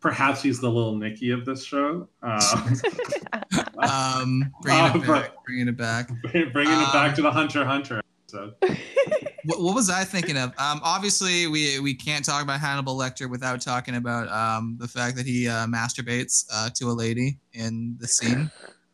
Perhaps 0.00 0.42
he's 0.42 0.60
the 0.60 0.70
little 0.70 0.94
Nicky 0.94 1.30
of 1.32 1.44
this 1.44 1.64
show. 1.64 2.08
Uh, 3.78 4.22
Um, 4.22 4.52
bringing 4.62 4.82
Uh, 4.84 4.94
it 4.96 5.06
back. 5.06 5.32
Bringing 5.44 5.68
it 5.68 5.76
back. 5.76 6.08
bringing 6.32 6.80
it 6.80 6.92
back 6.92 7.14
to 7.16 7.22
the 7.22 7.30
Hunter 7.30 7.64
Hunter. 7.64 8.00
episode. 8.28 8.54
What, 9.46 9.62
what 9.62 9.74
was 9.74 9.90
I 9.90 10.04
thinking 10.04 10.36
of? 10.36 10.50
Um, 10.58 10.80
obviously, 10.82 11.46
we 11.46 11.78
we 11.80 11.94
can't 11.94 12.24
talk 12.24 12.42
about 12.42 12.60
Hannibal 12.60 12.96
Lecter 12.96 13.28
without 13.30 13.60
talking 13.60 13.96
about 13.96 14.28
um, 14.28 14.76
the 14.78 14.88
fact 14.88 15.16
that 15.16 15.26
he 15.26 15.48
uh, 15.48 15.66
masturbates 15.66 16.44
uh, 16.52 16.70
to 16.74 16.86
a 16.90 16.92
lady 16.92 17.38
in 17.52 17.96
the 17.98 18.08
scene, 18.08 18.50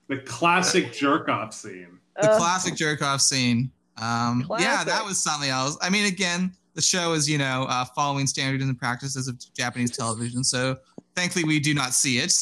The 0.09 0.19
classic 0.19 0.93
jerk 0.93 1.29
off 1.29 1.53
scene. 1.55 1.99
the 2.21 2.31
Ugh. 2.31 2.39
classic 2.39 2.75
jerk 2.77 3.03
off 3.03 3.21
scene. 3.21 3.71
Um, 4.01 4.47
yeah, 4.59 4.85
that 4.85 5.05
was 5.05 5.23
something 5.23 5.51
else. 5.51 5.77
I 5.83 5.91
mean, 5.91 6.07
again, 6.07 6.53
the 6.75 6.83
show 6.83 7.13
is 7.13 7.29
you 7.29 7.39
know 7.39 7.67
uh, 7.69 7.85
following 7.85 8.27
standards 8.27 8.65
and 8.65 8.79
practices 8.79 9.29
of 9.29 9.37
Japanese 9.55 9.97
television, 9.97 10.43
so 10.45 10.77
thankfully 11.15 11.45
we 11.45 11.61
do 11.61 11.75
not 11.75 11.93
see 11.93 12.19
it, 12.19 12.33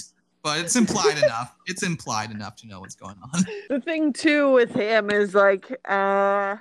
but 0.42 0.58
it's 0.60 0.76
implied 0.76 1.18
enough. 1.24 1.54
It's 1.66 1.82
implied 1.82 2.30
enough 2.30 2.56
to 2.56 2.66
know 2.68 2.80
what's 2.80 2.94
going 2.94 3.16
on. 3.34 3.44
the 3.68 3.80
thing 3.80 4.12
too 4.12 4.52
with 4.52 4.70
him 4.72 5.10
is 5.10 5.34
like 5.34 5.70
uh 5.88 6.56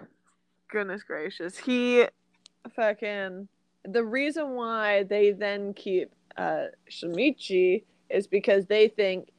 goodness 0.69 1.03
gracious 1.03 1.57
he 1.57 2.05
fucking 2.75 3.47
the 3.85 4.03
reason 4.03 4.51
why 4.51 5.03
they 5.03 5.31
then 5.31 5.73
keep 5.73 6.11
uh 6.37 6.65
Shinichi 6.89 7.83
is 8.09 8.27
because 8.27 8.65
they 8.65 8.87
think 8.87 9.29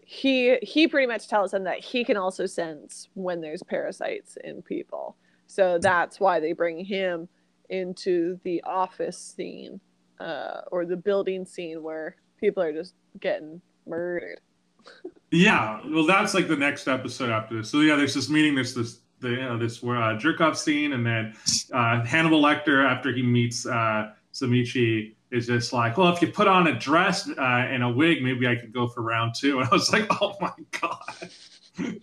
he 0.00 0.56
he 0.62 0.88
pretty 0.88 1.06
much 1.06 1.28
tells 1.28 1.52
them 1.52 1.64
that 1.64 1.78
he 1.78 2.04
can 2.04 2.16
also 2.16 2.46
sense 2.46 3.08
when 3.14 3.40
there's 3.40 3.62
parasites 3.62 4.36
in 4.42 4.62
people 4.62 5.16
so 5.46 5.78
that's 5.78 6.18
why 6.18 6.40
they 6.40 6.52
bring 6.52 6.84
him 6.84 7.28
into 7.68 8.38
the 8.42 8.62
office 8.64 9.18
scene 9.18 9.80
uh 10.18 10.62
or 10.72 10.84
the 10.84 10.96
building 10.96 11.44
scene 11.44 11.82
where 11.82 12.16
people 12.38 12.62
are 12.62 12.72
just 12.72 12.94
getting 13.20 13.60
murdered 13.86 14.40
Yeah, 15.30 15.80
well, 15.86 16.06
that's 16.06 16.34
like 16.34 16.48
the 16.48 16.56
next 16.56 16.88
episode 16.88 17.30
after 17.30 17.58
this. 17.58 17.70
So 17.70 17.80
yeah, 17.80 17.96
there's 17.96 18.14
this 18.14 18.28
meeting. 18.28 18.54
There's 18.54 18.74
this 18.74 19.00
the 19.20 19.30
you 19.30 19.36
know 19.36 19.58
this 19.58 19.82
uh, 19.84 20.16
jerk 20.16 20.40
off 20.40 20.56
scene, 20.56 20.92
and 20.92 21.04
then 21.06 21.34
uh, 21.72 22.04
Hannibal 22.04 22.42
Lecter 22.42 22.84
after 22.84 23.12
he 23.12 23.22
meets 23.22 23.66
uh, 23.66 24.12
Shinichi 24.34 25.14
is 25.30 25.46
just 25.46 25.72
like, 25.72 25.96
well, 25.96 26.12
if 26.12 26.20
you 26.20 26.28
put 26.28 26.48
on 26.48 26.66
a 26.66 26.78
dress 26.78 27.28
uh, 27.28 27.40
and 27.40 27.84
a 27.84 27.88
wig, 27.88 28.22
maybe 28.22 28.48
I 28.48 28.56
could 28.56 28.72
go 28.72 28.88
for 28.88 29.02
round 29.02 29.34
two. 29.34 29.58
And 29.60 29.68
I 29.68 29.72
was 29.72 29.92
like, 29.92 30.06
oh 30.20 30.34
my 30.40 30.52
god, 30.80 31.30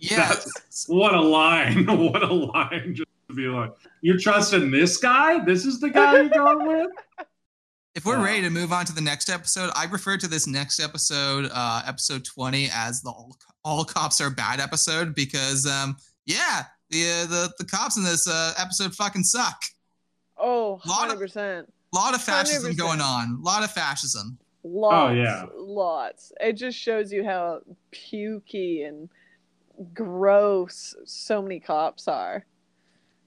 Yeah, 0.00 0.28
That's- 0.28 0.86
what 0.88 1.14
a 1.14 1.20
line! 1.20 1.84
what 2.12 2.22
a 2.22 2.32
line! 2.32 2.94
Just 2.94 3.08
to 3.28 3.34
be 3.34 3.46
like, 3.46 3.72
you're 4.00 4.18
trusting 4.18 4.70
this 4.70 4.96
guy? 4.96 5.44
This 5.44 5.66
is 5.66 5.78
the 5.80 5.90
guy 5.90 6.22
you're 6.22 6.28
going 6.30 6.66
with? 6.66 6.90
If 7.94 8.04
we're 8.04 8.22
ready 8.22 8.42
to 8.42 8.50
move 8.50 8.72
on 8.72 8.84
to 8.84 8.92
the 8.94 9.00
next 9.00 9.28
episode, 9.28 9.72
I 9.74 9.86
refer 9.86 10.16
to 10.18 10.28
this 10.28 10.46
next 10.46 10.78
episode, 10.78 11.50
uh, 11.52 11.82
episode 11.84 12.24
20, 12.24 12.70
as 12.72 13.00
the 13.00 13.08
all, 13.10 13.36
all 13.64 13.84
cops 13.84 14.20
are 14.20 14.30
bad 14.30 14.60
episode 14.60 15.16
because, 15.16 15.66
um, 15.66 15.96
yeah, 16.24 16.66
the, 16.90 17.02
uh, 17.04 17.26
the 17.26 17.52
the 17.58 17.64
cops 17.64 17.96
in 17.96 18.04
this 18.04 18.26
uh, 18.28 18.52
episode 18.58 18.94
fucking 18.94 19.24
suck. 19.24 19.60
oh 20.38 20.80
100% 20.84 21.64
A 21.64 21.96
lot 21.96 22.14
of 22.14 22.22
fascism 22.22 22.72
100%. 22.72 22.76
going 22.76 23.00
on. 23.00 23.38
A 23.40 23.44
lot 23.44 23.62
of 23.64 23.70
fascism. 23.70 24.38
Lots, 24.64 25.16
yeah. 25.16 25.44
lots. 25.56 26.32
It 26.40 26.54
just 26.54 26.76
shows 26.78 27.12
you 27.12 27.24
how 27.24 27.60
pukey 27.92 28.86
and 28.86 29.08
gross 29.94 30.94
so 31.04 31.40
many 31.40 31.60
cops 31.60 32.08
are, 32.08 32.44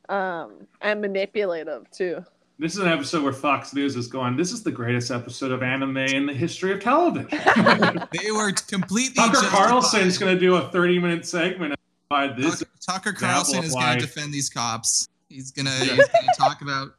um, 0.09 0.67
and 0.81 1.01
manipulative 1.01 1.89
too. 1.91 2.23
This 2.59 2.73
is 2.73 2.79
an 2.79 2.89
episode 2.89 3.23
where 3.23 3.33
Fox 3.33 3.73
News 3.73 3.95
is 3.95 4.07
going. 4.07 4.35
This 4.35 4.51
is 4.51 4.61
the 4.61 4.71
greatest 4.71 5.09
episode 5.09 5.51
of 5.51 5.63
anime 5.63 5.97
in 5.97 6.27
the 6.27 6.33
history 6.33 6.71
of 6.73 6.79
television. 6.79 7.27
They 8.11 8.31
were 8.31 8.51
completely. 8.67 9.15
Tucker 9.15 9.33
justified. 9.33 9.67
Carlson's 9.69 10.17
going 10.19 10.35
to 10.35 10.39
do 10.39 10.55
a 10.57 10.69
30 10.69 10.99
minute 10.99 11.25
segment 11.25 11.73
about 11.73 11.77
this. 11.79 11.80
Tucker, 12.11 12.65
Tucker 12.85 13.13
Carlson 13.13 13.63
is 13.63 13.73
going 13.73 13.97
to 13.99 14.05
defend 14.05 14.33
these 14.33 14.49
cops. 14.49 15.07
He's 15.29 15.51
gonna, 15.51 15.71
Yeah. 15.83 15.95
gonna 15.95 16.07
talk 16.37 16.61
about, 16.61 16.89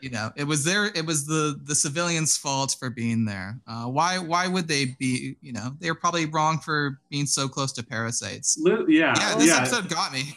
you 0.00 0.10
know, 0.10 0.32
it 0.36 0.44
was 0.44 0.64
their, 0.64 0.86
it 0.86 1.04
was 1.06 1.26
the 1.26 1.60
the 1.64 1.74
civilians' 1.74 2.36
fault 2.36 2.74
for 2.78 2.88
being 2.90 3.24
there. 3.24 3.60
Uh, 3.66 3.84
why 3.84 4.18
why 4.18 4.48
would 4.48 4.66
they 4.66 4.96
be? 4.98 5.36
You 5.42 5.52
know, 5.52 5.76
they 5.78 5.90
were 5.90 5.94
probably 5.98 6.26
wrong 6.26 6.58
for 6.58 6.98
being 7.10 7.26
so 7.26 7.46
close 7.48 7.72
to 7.74 7.82
parasites. 7.84 8.56
Li- 8.58 8.72
Yeah, 8.98 9.14
Yeah, 9.16 9.30
yeah. 9.30 9.34
this 9.38 9.52
episode 9.52 9.88
got 9.88 10.12
me. 10.12 10.36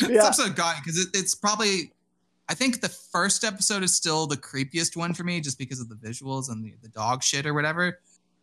This 0.00 0.24
episode 0.24 0.56
got 0.56 0.76
me 0.76 0.80
because 0.84 0.98
it, 0.98 1.08
it's 1.14 1.34
probably, 1.34 1.92
I 2.48 2.54
think 2.54 2.80
the 2.80 2.88
first 2.88 3.44
episode 3.44 3.82
is 3.82 3.94
still 3.94 4.26
the 4.26 4.36
creepiest 4.36 4.96
one 4.96 5.12
for 5.14 5.24
me, 5.24 5.40
just 5.40 5.58
because 5.58 5.78
of 5.80 5.88
the 5.88 5.94
visuals 5.96 6.50
and 6.50 6.64
the, 6.64 6.74
the 6.82 6.88
dog 6.88 7.22
shit 7.22 7.46
or 7.46 7.54
whatever. 7.54 7.98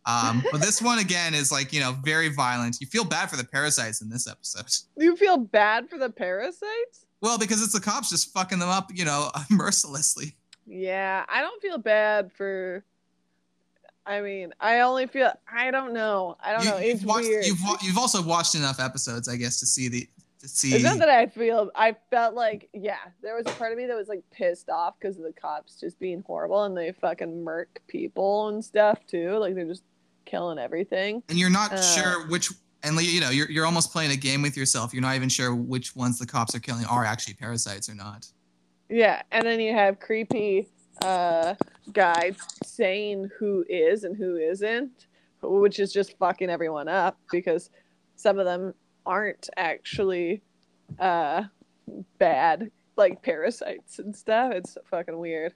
Um, 0.05 0.43
but 0.51 0.61
this 0.61 0.81
one 0.81 0.99
again 0.99 1.33
is 1.33 1.51
like 1.51 1.73
you 1.73 1.79
know 1.79 1.95
very 2.03 2.29
violent. 2.29 2.77
You 2.81 2.87
feel 2.87 3.05
bad 3.05 3.29
for 3.29 3.37
the 3.37 3.43
parasites 3.43 4.01
in 4.01 4.09
this 4.09 4.27
episode. 4.27 4.65
You 5.01 5.15
feel 5.15 5.37
bad 5.37 5.89
for 5.89 5.97
the 5.97 6.09
parasites? 6.09 7.05
Well, 7.21 7.37
because 7.37 7.61
it's 7.61 7.73
the 7.73 7.79
cops 7.79 8.09
just 8.09 8.33
fucking 8.33 8.59
them 8.59 8.69
up, 8.69 8.91
you 8.93 9.05
know, 9.05 9.31
mercilessly. 9.49 10.35
Yeah, 10.65 11.25
I 11.27 11.41
don't 11.41 11.61
feel 11.61 11.77
bad 11.77 12.31
for. 12.31 12.83
I 14.05 14.21
mean, 14.21 14.53
I 14.59 14.79
only 14.79 15.07
feel. 15.07 15.31
I 15.51 15.71
don't 15.71 15.93
know. 15.93 16.37
I 16.43 16.53
don't 16.53 16.65
know. 16.65 16.77
You, 16.77 16.91
It's 16.91 17.01
have 17.01 17.07
watched, 17.07 17.27
weird. 17.27 17.45
You've, 17.45 17.59
you've 17.83 17.97
also 17.97 18.21
watched 18.21 18.55
enough 18.55 18.79
episodes, 18.79 19.27
I 19.27 19.35
guess, 19.35 19.59
to 19.59 19.65
see 19.65 19.89
the 19.89 20.07
to 20.41 20.47
see. 20.47 20.73
It's 20.73 20.83
not 20.83 20.97
that 20.99 21.09
I 21.09 21.27
feel. 21.27 21.71
I 21.75 21.95
felt 22.09 22.35
like, 22.35 22.69
yeah, 22.73 22.97
there 23.21 23.35
was 23.35 23.45
a 23.45 23.51
part 23.51 23.71
of 23.71 23.77
me 23.77 23.85
that 23.85 23.95
was 23.95 24.07
like 24.07 24.23
pissed 24.31 24.69
off 24.69 24.95
because 24.99 25.17
of 25.17 25.23
the 25.23 25.33
cops 25.33 25.79
just 25.79 25.99
being 25.99 26.23
horrible 26.25 26.63
and 26.63 26.75
they 26.75 26.91
fucking 26.91 27.43
murk 27.43 27.81
people 27.87 28.49
and 28.49 28.63
stuff 28.63 29.05
too. 29.07 29.37
Like 29.37 29.55
they're 29.55 29.65
just 29.65 29.83
killing 30.25 30.59
everything. 30.59 31.23
and 31.29 31.37
you're 31.37 31.49
not 31.49 31.73
uh, 31.73 31.81
sure 31.81 32.27
which, 32.27 32.49
and 32.83 32.99
you 33.01 33.21
know, 33.21 33.29
you're 33.29 33.49
you're 33.49 33.65
almost 33.65 33.91
playing 33.91 34.11
a 34.11 34.15
game 34.15 34.41
with 34.41 34.57
yourself. 34.57 34.93
You're 34.93 35.01
not 35.01 35.15
even 35.15 35.29
sure 35.29 35.53
which 35.55 35.95
ones 35.95 36.19
the 36.19 36.25
cops 36.25 36.55
are 36.55 36.59
killing 36.59 36.85
are 36.85 37.05
actually 37.05 37.35
parasites 37.35 37.89
or 37.89 37.95
not. 37.95 38.31
Yeah, 38.89 39.21
and 39.31 39.45
then 39.45 39.59
you 39.59 39.73
have 39.73 39.99
creepy 39.99 40.67
uh 41.03 41.55
guy 41.93 42.33
saying 42.63 43.29
who 43.39 43.65
is 43.69 44.03
and 44.03 44.15
who 44.15 44.37
isn't, 44.37 45.07
which 45.41 45.79
is 45.79 45.91
just 45.91 46.17
fucking 46.17 46.49
everyone 46.49 46.87
up 46.87 47.17
because 47.31 47.69
some 48.15 48.39
of 48.39 48.45
them 48.45 48.73
aren't 49.05 49.49
actually 49.57 50.41
uh 50.99 51.43
bad 52.19 52.69
like 52.97 53.21
parasites 53.23 53.99
and 53.99 54.15
stuff. 54.15 54.53
It's 54.53 54.77
fucking 54.89 55.17
weird. 55.17 55.53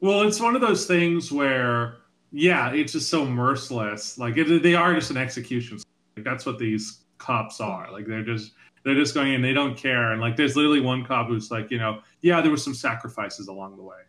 Well, 0.00 0.22
it's 0.22 0.40
one 0.40 0.54
of 0.54 0.60
those 0.60 0.86
things 0.86 1.32
where, 1.32 1.96
yeah, 2.32 2.72
it's 2.72 2.92
just 2.92 3.08
so 3.08 3.24
merciless. 3.24 4.18
Like 4.18 4.36
it, 4.36 4.62
they 4.62 4.74
are 4.74 4.94
just 4.94 5.10
an 5.10 5.16
execution. 5.16 5.78
Like 6.16 6.24
that's 6.24 6.44
what 6.44 6.58
these 6.58 7.04
cops 7.18 7.60
are. 7.60 7.90
Like 7.90 8.06
they're 8.06 8.24
just 8.24 8.52
they're 8.84 8.94
just 8.94 9.14
going 9.14 9.32
in. 9.32 9.42
They 9.42 9.52
don't 9.52 9.76
care. 9.76 10.12
And 10.12 10.20
like 10.20 10.36
there's 10.36 10.56
literally 10.56 10.80
one 10.80 11.04
cop 11.04 11.28
who's 11.28 11.50
like, 11.50 11.70
you 11.70 11.78
know, 11.78 12.00
yeah, 12.22 12.40
there 12.40 12.50
were 12.50 12.56
some 12.56 12.74
sacrifices 12.74 13.48
along 13.48 13.76
the 13.76 13.82
way. 13.82 13.96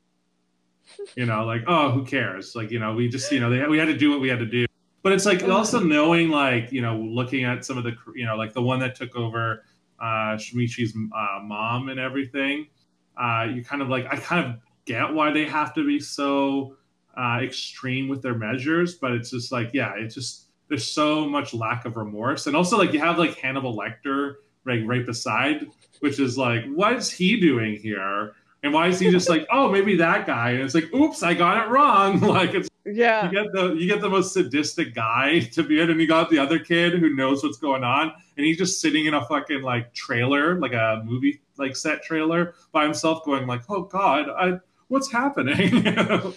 You 1.16 1.28
know, 1.28 1.46
like 1.46 1.62
oh, 1.68 1.92
who 1.92 2.04
cares? 2.04 2.56
Like 2.56 2.72
you 2.72 2.80
know, 2.80 2.96
we 2.96 3.08
just 3.10 3.32
you 3.32 3.40
know 3.40 3.52
they 3.52 3.66
we 3.68 3.78
had 3.78 3.86
to 3.86 3.98
do 3.98 4.10
what 4.10 4.22
we 4.22 4.28
had 4.28 4.40
to 4.40 4.46
do. 4.46 4.66
But 5.04 5.14
it's 5.14 5.26
like 5.26 5.44
also 5.44 5.80
knowing 5.80 6.30
like 6.30 6.72
you 6.72 6.82
know 6.82 6.98
looking 6.98 7.44
at 7.44 7.64
some 7.64 7.78
of 7.78 7.84
the 7.84 7.96
you 8.16 8.26
know 8.26 8.36
like 8.36 8.54
the 8.54 8.62
one 8.62 8.80
that 8.80 8.96
took 8.96 9.16
over 9.16 9.64
uh 10.00 10.36
Shinichi's 10.36 10.96
uh, 10.96 11.40
mom 11.44 11.90
and 11.90 12.00
everything. 12.00 12.68
Uh, 13.16 13.48
you 13.54 13.64
kind 13.64 13.84
of 13.84 13.90
like 13.90 14.08
I 14.12 14.18
kind 14.18 14.46
of 14.46 14.56
get 14.86 15.14
why 15.14 15.32
they 15.32 15.46
have 15.46 15.76
to 15.76 15.86
be 15.86 16.00
so 16.00 16.76
uh, 17.20 17.40
extreme 17.42 18.08
with 18.08 18.22
their 18.22 18.36
measures, 18.36 18.96
but 18.96 19.12
it's 19.12 19.30
just 19.32 19.52
like, 19.52 19.72
yeah, 19.74 19.94
it's 19.98 20.16
just 20.16 20.46
there's 20.70 20.86
so 20.88 21.28
much 21.28 21.54
lack 21.54 21.86
of 21.86 21.98
remorse, 21.98 22.48
and 22.48 22.56
also 22.56 22.78
like 22.78 22.94
you 22.94 23.00
have 23.00 23.18
like 23.18 23.36
Hannibal 23.38 23.76
Lecter 23.76 24.36
right 24.64 24.86
right 24.86 25.06
beside, 25.06 25.68
which 26.00 26.20
is 26.20 26.38
like, 26.38 26.64
what 26.76 26.94
is 26.94 27.12
he 27.12 27.40
doing 27.40 27.76
here? 27.76 28.34
And 28.62 28.74
why 28.74 28.88
is 28.88 29.00
he 29.00 29.10
just 29.10 29.30
like, 29.30 29.48
oh, 29.52 29.72
maybe 29.72 29.96
that 29.96 30.28
guy? 30.28 30.52
And 30.52 30.62
it's 30.64 30.76
like, 30.76 30.94
oops, 30.94 31.24
I 31.24 31.34
got 31.34 31.66
it 31.66 31.70
wrong. 31.70 32.20
like 32.40 32.54
it's 32.54 32.70
Yeah. 32.86 33.26
you 33.26 33.32
get 33.32 33.52
the 33.54 33.74
you 33.74 33.88
get 33.88 34.02
the 34.02 34.10
most 34.10 34.34
sadistic 34.34 34.94
guy 34.94 35.40
to 35.54 35.64
be 35.64 35.80
it, 35.80 35.90
and 35.90 36.00
you 36.00 36.08
got 36.08 36.30
the 36.30 36.40
other 36.40 36.60
kid 36.60 36.94
who 37.00 37.10
knows 37.16 37.44
what's 37.44 37.58
going 37.58 37.84
on, 37.84 38.12
and 38.38 38.46
he's 38.46 38.58
just 38.58 38.82
sitting 38.82 39.06
in 39.06 39.14
a 39.14 39.26
fucking 39.28 39.62
like 39.62 39.94
trailer, 39.94 40.60
like 40.60 40.74
a 40.74 41.02
movie 41.06 41.42
like 41.58 41.76
set 41.76 42.04
trailer 42.04 42.54
by 42.72 42.84
himself, 42.84 43.24
going 43.26 43.48
like, 43.48 43.62
"Oh 43.70 43.84
God, 43.84 44.30
I 44.30 44.60
what's 44.90 45.12
happening?" 45.12 45.84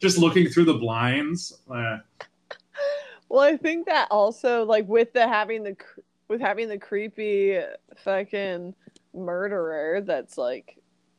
just 0.00 0.18
looking 0.18 0.48
through 0.48 0.64
the 0.64 0.74
blinds. 0.74 1.58
Uh, 1.70 1.98
Well, 3.28 3.40
I 3.42 3.56
think 3.56 3.86
that 3.86 4.08
also 4.10 4.64
like 4.64 4.88
with 4.88 5.12
the 5.12 5.28
having 5.28 5.62
the 5.62 5.76
with 6.28 6.40
having 6.40 6.68
the 6.68 6.78
creepy 6.78 7.58
fucking 8.04 8.74
murderer 9.14 10.00
that's 10.00 10.36
like 10.38 10.78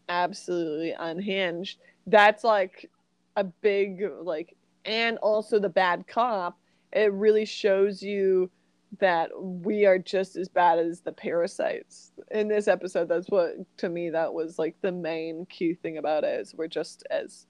absolutely 0.09 0.91
unhinged. 0.91 1.79
that's 2.07 2.43
like 2.43 2.89
a 3.37 3.43
big 3.43 4.03
like 4.21 4.55
and 4.85 5.17
also 5.19 5.59
the 5.59 5.69
bad 5.69 6.05
cop 6.07 6.57
it 6.91 7.13
really 7.13 7.45
shows 7.45 8.01
you 8.01 8.49
that 8.99 9.29
we 9.41 9.85
are 9.85 9.97
just 9.97 10.35
as 10.35 10.49
bad 10.49 10.79
as 10.79 10.99
the 11.01 11.11
parasites 11.11 12.11
in 12.31 12.47
this 12.47 12.67
episode 12.67 13.07
that's 13.07 13.29
what 13.29 13.51
to 13.77 13.87
me 13.87 14.09
that 14.09 14.33
was 14.33 14.59
like 14.59 14.75
the 14.81 14.91
main 14.91 15.45
key 15.45 15.73
thing 15.73 15.97
about 15.97 16.23
it 16.23 16.39
is 16.41 16.53
we're 16.55 16.67
just 16.67 17.05
as 17.09 17.45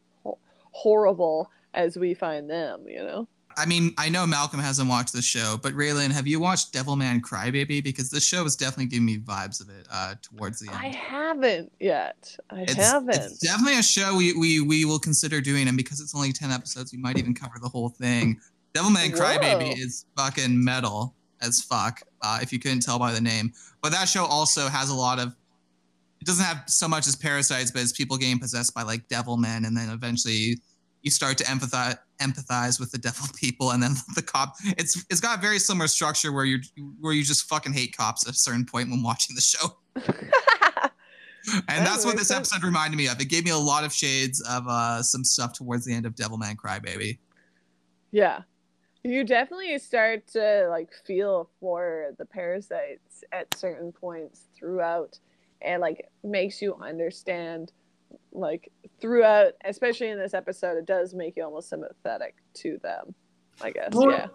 horrible 0.72 1.50
as 1.74 1.98
we 1.98 2.14
find 2.14 2.50
them 2.50 2.86
you 2.88 3.04
know 3.04 3.28
I 3.58 3.66
mean, 3.66 3.94
I 3.98 4.10
know 4.10 4.26
Malcolm 4.26 4.60
hasn't 4.60 4.90
watched 4.90 5.14
the 5.14 5.22
show, 5.22 5.58
but 5.62 5.74
Raylan, 5.74 6.12
have 6.12 6.28
you 6.28 6.40
watched 6.40 6.74
Devilman 6.74 7.22
Crybaby? 7.22 7.84
Because 7.84 8.10
this 8.10 8.26
show 8.26 8.46
is 8.46 8.56
definitely 8.56 8.86
giving 8.88 9.06
me 9.06 9.18
vibes 9.18 9.62
of 9.62 9.70
it 9.70 9.88
uh, 9.92 10.16
towards 10.22 10.60
the 10.60 10.70
end. 10.70 10.78
i 10.78 10.88
haven't 10.88 11.72
yet 11.80 12.36
i 12.50 12.62
it's, 12.62 12.76
haven't 12.76 13.16
it's 13.16 13.40
definitely 13.40 13.80
a 13.80 13.84
show 13.84 14.16
we, 14.16 14.34
we 14.34 14.62
we 14.62 14.86
will 14.86 15.00
consider 15.00 15.42
doing, 15.42 15.68
and 15.68 15.78
because 15.78 16.00
it's 16.00 16.16
only 16.16 16.32
ten 16.32 16.52
episodes, 16.52 16.92
we 16.92 16.98
might 16.98 17.18
even 17.18 17.34
cover 17.34 17.56
the 17.62 17.70
whole 17.70 17.90
thing. 17.90 18.40
Devilman 18.74 19.12
Whoa. 19.12 19.20
Crybaby 19.20 19.78
is 19.78 20.06
fucking 20.16 20.64
metal 20.64 21.14
as 21.42 21.62
fuck. 21.62 22.02
Uh, 22.22 22.40
if 22.42 22.54
you 22.54 22.60
couldn't 22.60 22.82
tell 22.82 23.00
by 23.00 23.12
the 23.12 23.22
name, 23.22 23.52
but 23.82 23.92
that 23.92 24.08
show 24.08 24.26
also 24.26 24.68
has 24.68 24.90
a 24.90 24.96
lot 24.96 25.20
of. 25.20 25.36
It 26.22 26.26
doesn't 26.26 26.46
have 26.46 26.64
so 26.68 26.88
much 26.88 27.08
as 27.08 27.16
parasites, 27.16 27.72
but 27.72 27.82
as 27.82 27.92
people 27.92 28.16
getting 28.18 28.40
possessed 28.40 28.74
by 28.74 28.84
like 28.84 29.08
devil 29.08 29.38
men, 29.38 29.66
and 29.66 29.76
then 29.76 29.90
eventually 29.90 30.60
you 31.02 31.10
start 31.10 31.38
to 31.40 31.44
empathize 31.46 31.98
empathize 32.20 32.80
with 32.80 32.92
the 32.92 33.00
devil 33.00 33.28
people, 33.36 33.72
and 33.72 33.82
then 33.82 33.94
the 34.16 34.22
cop. 34.22 34.56
It's 34.78 35.04
it's 35.10 35.20
got 35.20 35.40
a 35.40 35.42
very 35.42 35.58
similar 35.60 35.88
structure 35.88 36.32
where 36.32 36.46
you 36.46 36.60
where 37.00 37.14
you 37.14 37.24
just 37.24 37.50
fucking 37.50 37.74
hate 37.74 37.98
cops 37.98 38.28
at 38.28 38.34
a 38.36 38.38
certain 38.38 38.66
point 38.66 38.90
when 38.90 39.02
watching 39.04 39.36
the 39.36 39.42
show. 39.42 39.78
And 41.44 41.64
That 41.68 41.86
that's 41.86 42.06
what 42.06 42.18
this 42.18 42.28
sense. 42.28 42.52
episode 42.54 42.64
reminded 42.64 42.98
me 42.98 43.08
of. 43.08 43.20
It 43.20 43.26
gave 43.26 43.44
me 43.46 43.50
a 43.52 43.58
lot 43.58 43.84
of 43.84 43.92
shades 43.92 44.42
of 44.42 44.68
uh, 44.68 45.02
some 45.02 45.24
stuff 45.24 45.54
towards 45.54 45.86
the 45.86 45.94
end 45.94 46.06
of 46.06 46.14
Devilman 46.14 46.56
Crybaby. 46.56 47.18
Yeah. 48.12 48.42
You 49.04 49.24
definitely 49.24 49.76
start 49.80 50.28
to 50.34 50.68
like 50.70 50.92
feel 51.08 51.50
for 51.60 52.14
the 52.20 52.26
parasites 52.26 53.24
at 53.32 53.52
certain 53.56 53.92
points 53.92 54.50
throughout 54.56 55.18
and 55.64 55.82
like 55.82 56.10
makes 56.24 56.62
you 56.62 56.76
understand 56.76 57.72
like 58.34 58.72
throughout 59.00 59.54
especially 59.66 60.10
in 60.10 60.18
this 60.18 60.34
episode 60.34 60.78
it 60.78 60.86
does 60.86 61.14
make 61.14 61.36
you 61.36 61.44
almost 61.44 61.70
sympathetic 61.70 62.36
to 62.54 62.78
them 62.82 63.14
I 63.62 63.72
guess 63.72 63.90
Well, 63.94 64.12
yeah 64.12 64.28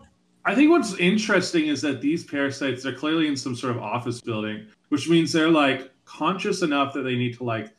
I 0.46 0.54
think 0.54 0.70
what's 0.70 0.94
interesting 0.94 1.66
is 1.66 1.82
that 1.82 2.00
these 2.00 2.22
parasites 2.22 2.86
are 2.86 2.92
clearly 2.92 3.26
in 3.26 3.36
some 3.36 3.56
sort 3.56 3.76
of 3.76 3.82
office 3.82 4.20
building, 4.20 4.68
which 4.90 5.08
means 5.08 5.32
they're 5.32 5.50
like 5.50 5.90
conscious 6.04 6.62
enough 6.62 6.94
that 6.94 7.02
they 7.02 7.16
need 7.16 7.36
to 7.38 7.44
like 7.44 7.74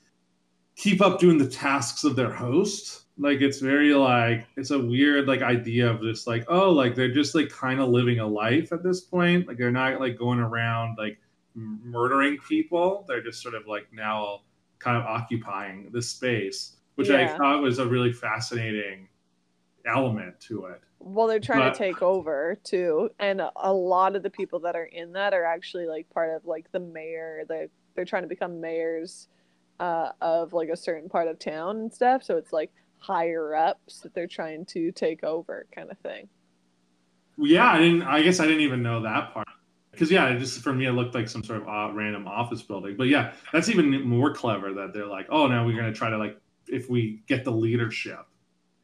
keep 0.75 1.01
up 1.01 1.17
doing 1.17 1.37
the 1.37 1.47
tasks 1.47 2.03
of 2.03 2.17
their 2.17 2.29
host. 2.29 3.05
Like 3.17 3.39
it's 3.39 3.59
very 3.59 3.93
like 3.93 4.45
it's 4.57 4.71
a 4.71 4.79
weird 4.79 5.29
like 5.29 5.41
idea 5.41 5.89
of 5.89 6.01
just 6.01 6.27
like 6.27 6.43
oh 6.49 6.69
like 6.69 6.93
they're 6.93 7.13
just 7.13 7.35
like 7.35 7.47
kind 7.47 7.79
of 7.79 7.87
living 7.87 8.19
a 8.19 8.27
life 8.27 8.73
at 8.73 8.83
this 8.83 8.99
point. 8.99 9.47
Like 9.47 9.57
they're 9.57 9.71
not 9.71 10.01
like 10.01 10.17
going 10.17 10.39
around 10.39 10.97
like 10.97 11.19
murdering 11.57 12.37
people. 12.47 13.03
They're 13.07 13.23
just 13.23 13.41
sort 13.41 13.55
of 13.55 13.67
like 13.67 13.87
now 13.91 14.41
kind 14.79 14.95
of 14.95 15.03
occupying 15.03 15.89
this 15.91 16.09
space, 16.09 16.77
which 16.95 17.09
I 17.09 17.27
thought 17.35 17.61
was 17.61 17.79
a 17.79 17.87
really 17.87 18.13
fascinating 18.13 19.09
element 19.85 20.39
to 20.41 20.65
it. 20.65 20.81
well 20.99 21.27
they're 21.27 21.39
trying 21.39 21.59
But- 21.59 21.73
to 21.73 21.77
take 21.77 22.01
over 22.01 22.57
too 22.63 23.09
and 23.19 23.39
a- 23.39 23.51
a 23.55 23.71
lot 23.71 24.15
of 24.17 24.23
the 24.23 24.29
people 24.29 24.59
that 24.61 24.75
are 24.75 24.83
in 24.85 25.13
that 25.13 25.33
are 25.33 25.45
actually 25.45 25.85
like 25.85 26.09
part 26.09 26.35
of 26.35 26.45
like 26.45 26.69
the 26.73 26.79
mayor 26.79 27.43
they 27.47 27.69
they're 27.95 28.03
trying 28.03 28.23
to 28.23 28.27
become 28.27 28.59
mayors 28.59 29.29
uh, 29.79 30.09
of 30.19 30.51
like 30.51 30.67
a 30.69 30.75
certain 30.75 31.07
part 31.07 31.27
of 31.29 31.39
town 31.39 31.77
and 31.77 31.93
stuff 31.93 32.21
so 32.23 32.35
it's 32.35 32.51
like 32.51 32.71
higher 32.97 33.55
ups 33.55 34.01
that 34.01 34.13
they're 34.13 34.27
trying 34.27 34.65
to 34.65 34.91
take 34.91 35.23
over 35.23 35.67
kind 35.73 35.89
of 35.89 35.97
thing 35.99 36.27
Yeah, 37.37 37.71
I 37.71 37.77
didn't. 37.79 38.01
I 38.01 38.21
guess 38.23 38.39
I 38.41 38.45
didn't 38.45 38.61
even 38.61 38.81
know 38.83 39.03
that 39.03 39.33
part. 39.33 39.47
Because 39.97 40.11
yeah, 40.11 40.27
it 40.29 40.37
just 40.37 40.61
for 40.61 40.73
me 40.73 40.85
it 40.85 40.91
looked 40.91 41.15
like 41.15 41.27
some 41.27 41.43
sort 41.43 41.63
of 41.63 41.67
uh, 41.67 41.91
random 41.93 42.27
office 42.27 42.61
building. 42.61 42.95
But 42.95 43.07
yeah, 43.07 43.33
that's 43.51 43.67
even 43.67 44.01
more 44.07 44.31
clever 44.31 44.71
that 44.73 44.93
they're 44.93 45.07
like, 45.07 45.25
oh, 45.31 45.47
now 45.47 45.65
we're 45.65 45.75
gonna 45.75 45.91
try 45.91 46.09
to 46.11 46.17
like 46.19 46.39
if 46.67 46.87
we 46.89 47.21
get 47.27 47.43
the 47.43 47.51
leadership. 47.51 48.25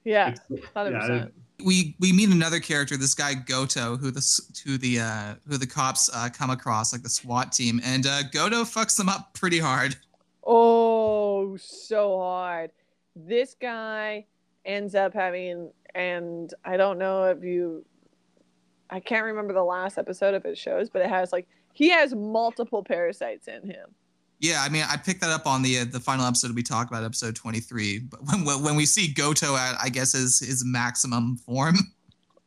yeah 0.05 0.30
It's- 0.30 0.66
100%. 0.76 0.91
yeah, 1.09 1.26
We 1.64 1.95
we 1.99 2.11
meet 2.14 2.30
another 2.30 2.59
character, 2.59 2.97
this 2.97 3.14
guy 3.14 3.36
Goto, 3.36 3.95
who 3.97 4.09
the 4.09 4.18
s- 4.18 4.61
who 4.66 4.78
the 4.80 5.01
uh, 5.01 5.36
who 5.47 5.57
the 5.57 5.68
cops 5.68 6.09
uh, 6.14 6.30
come 6.34 6.49
across, 6.49 6.91
like 6.91 7.03
the 7.03 7.09
SWAT 7.09 7.51
team, 7.51 7.80
and 7.84 8.07
uh, 8.07 8.24
Goto 8.32 8.64
fucks 8.64 8.97
them 8.97 9.07
up 9.09 9.34
pretty 9.36 9.59
hard. 9.59 9.95
oh 10.45 11.55
so 11.57 12.18
hard 12.20 12.72
this 13.16 13.55
guy 13.61 14.26
ends 14.66 14.95
up 14.95 15.14
having 15.14 15.70
and 15.95 16.53
i 16.66 16.76
don't 16.78 16.97
know 16.97 17.24
if 17.26 17.43
you 17.43 17.86
i 18.93 18.99
can't 18.99 19.25
remember 19.25 19.53
the 19.53 19.63
last 19.63 19.97
episode 19.97 20.33
of 20.33 20.43
his 20.43 20.57
shows 20.57 20.89
but 20.89 21.01
it 21.01 21.09
has 21.09 21.31
like 21.33 21.47
he 21.73 21.89
has 21.89 22.13
multiple 22.15 22.83
parasites 22.83 23.47
in 23.47 23.61
him 23.69 23.89
Yeah, 24.39 24.61
I 24.65 24.69
mean, 24.69 24.83
I 24.89 24.97
picked 24.97 25.21
that 25.21 25.29
up 25.31 25.45
on 25.47 25.61
the 25.63 25.79
uh, 25.79 25.85
the 25.85 25.99
final 26.01 26.25
episode 26.25 26.53
we 26.53 26.63
talked 26.63 26.91
about, 26.91 27.03
episode 27.05 27.33
twenty 27.35 27.61
three. 27.61 27.99
But 27.99 28.19
when 28.27 28.43
when 28.45 28.61
when 28.63 28.75
we 28.75 28.85
see 28.85 29.07
Goto 29.13 29.55
at, 29.55 29.75
I 29.81 29.87
guess 29.89 30.11
his 30.11 30.39
his 30.39 30.63
maximum 30.65 31.37
form. 31.37 31.75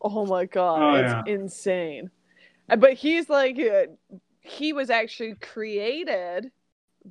Oh 0.02 0.26
my 0.26 0.44
god, 0.44 0.78
Oh, 0.82 0.94
it's 1.00 1.10
yeah. 1.28 1.34
insane. 1.34 2.10
Uh, 2.68 2.76
But 2.76 2.92
he's 2.94 3.28
like, 3.30 3.58
uh, 3.58 3.86
he 4.40 4.72
was 4.74 4.90
actually 4.90 5.34
created 5.36 6.52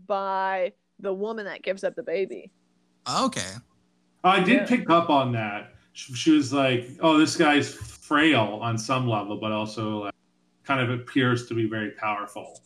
by 0.07 0.71
the 0.99 1.13
woman 1.13 1.45
that 1.45 1.61
gives 1.63 1.83
up 1.83 1.95
the 1.95 2.03
baby. 2.03 2.51
Okay. 3.09 3.53
I 4.23 4.39
did 4.41 4.61
Yeah. 4.61 4.65
pick 4.67 4.89
up 4.89 5.09
on 5.09 5.31
that. 5.33 5.73
She, 5.95 6.31
was 6.31 6.51
like, 6.51 6.89
oh, 6.99 7.17
this 7.17 7.37
guy's 7.37 7.73
frail 7.73 8.59
on 8.61 8.77
some 8.77 9.07
level, 9.07 9.37
but 9.37 9.53
also 9.53 10.03
like, 10.03 10.13
kind 10.65 10.81
of 10.81 10.89
appears 10.89 11.47
to 11.47 11.53
be 11.53 11.67
very 11.67 11.91
powerful. 11.91 12.59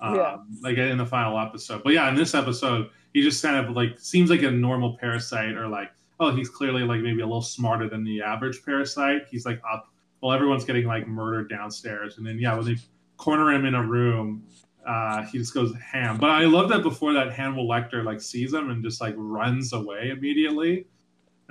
Um, 0.00 0.16
Yeah. 0.16 0.38
Like 0.60 0.78
in 0.78 0.98
the 0.98 1.06
final 1.06 1.38
episode. 1.38 1.84
But 1.84 1.92
yeah, 1.92 2.08
in 2.08 2.16
this 2.16 2.34
episode, 2.34 2.90
he 3.14 3.22
just 3.22 3.40
kind 3.40 3.64
of 3.64 3.76
like 3.76 4.00
seems 4.00 4.30
like 4.30 4.42
a 4.42 4.50
normal 4.50 4.96
parasite 4.98 5.56
or 5.56 5.68
like, 5.68 5.92
oh, 6.18 6.34
he's 6.34 6.48
clearly 6.48 6.82
like 6.82 7.00
maybe 7.00 7.20
a 7.20 7.26
little 7.26 7.40
smarter 7.40 7.88
than 7.88 8.02
the 8.02 8.20
average 8.20 8.64
parasite. 8.64 9.22
He's 9.30 9.46
like 9.46 9.60
up 9.72 9.88
while 10.18 10.32
everyone's 10.32 10.64
getting 10.64 10.86
like 10.86 11.06
murdered 11.06 11.48
downstairs. 11.48 12.18
And 12.18 12.26
then, 12.26 12.38
yeah, 12.40 12.54
when 12.56 12.64
they 12.64 12.76
corner 13.16 13.52
him 13.52 13.64
in 13.64 13.76
a 13.76 13.86
room, 13.86 14.44
uh, 14.84 15.22
he 15.22 15.38
just 15.38 15.54
goes 15.54 15.72
ham. 15.76 16.18
But 16.18 16.30
I 16.30 16.46
love 16.46 16.68
that 16.70 16.82
before 16.82 17.12
that 17.12 17.32
Hannibal 17.32 17.68
Lecter 17.68 18.02
like 18.04 18.20
sees 18.20 18.52
him 18.52 18.70
and 18.70 18.82
just 18.82 19.00
like 19.00 19.14
runs 19.16 19.72
away 19.72 20.10
immediately. 20.10 20.86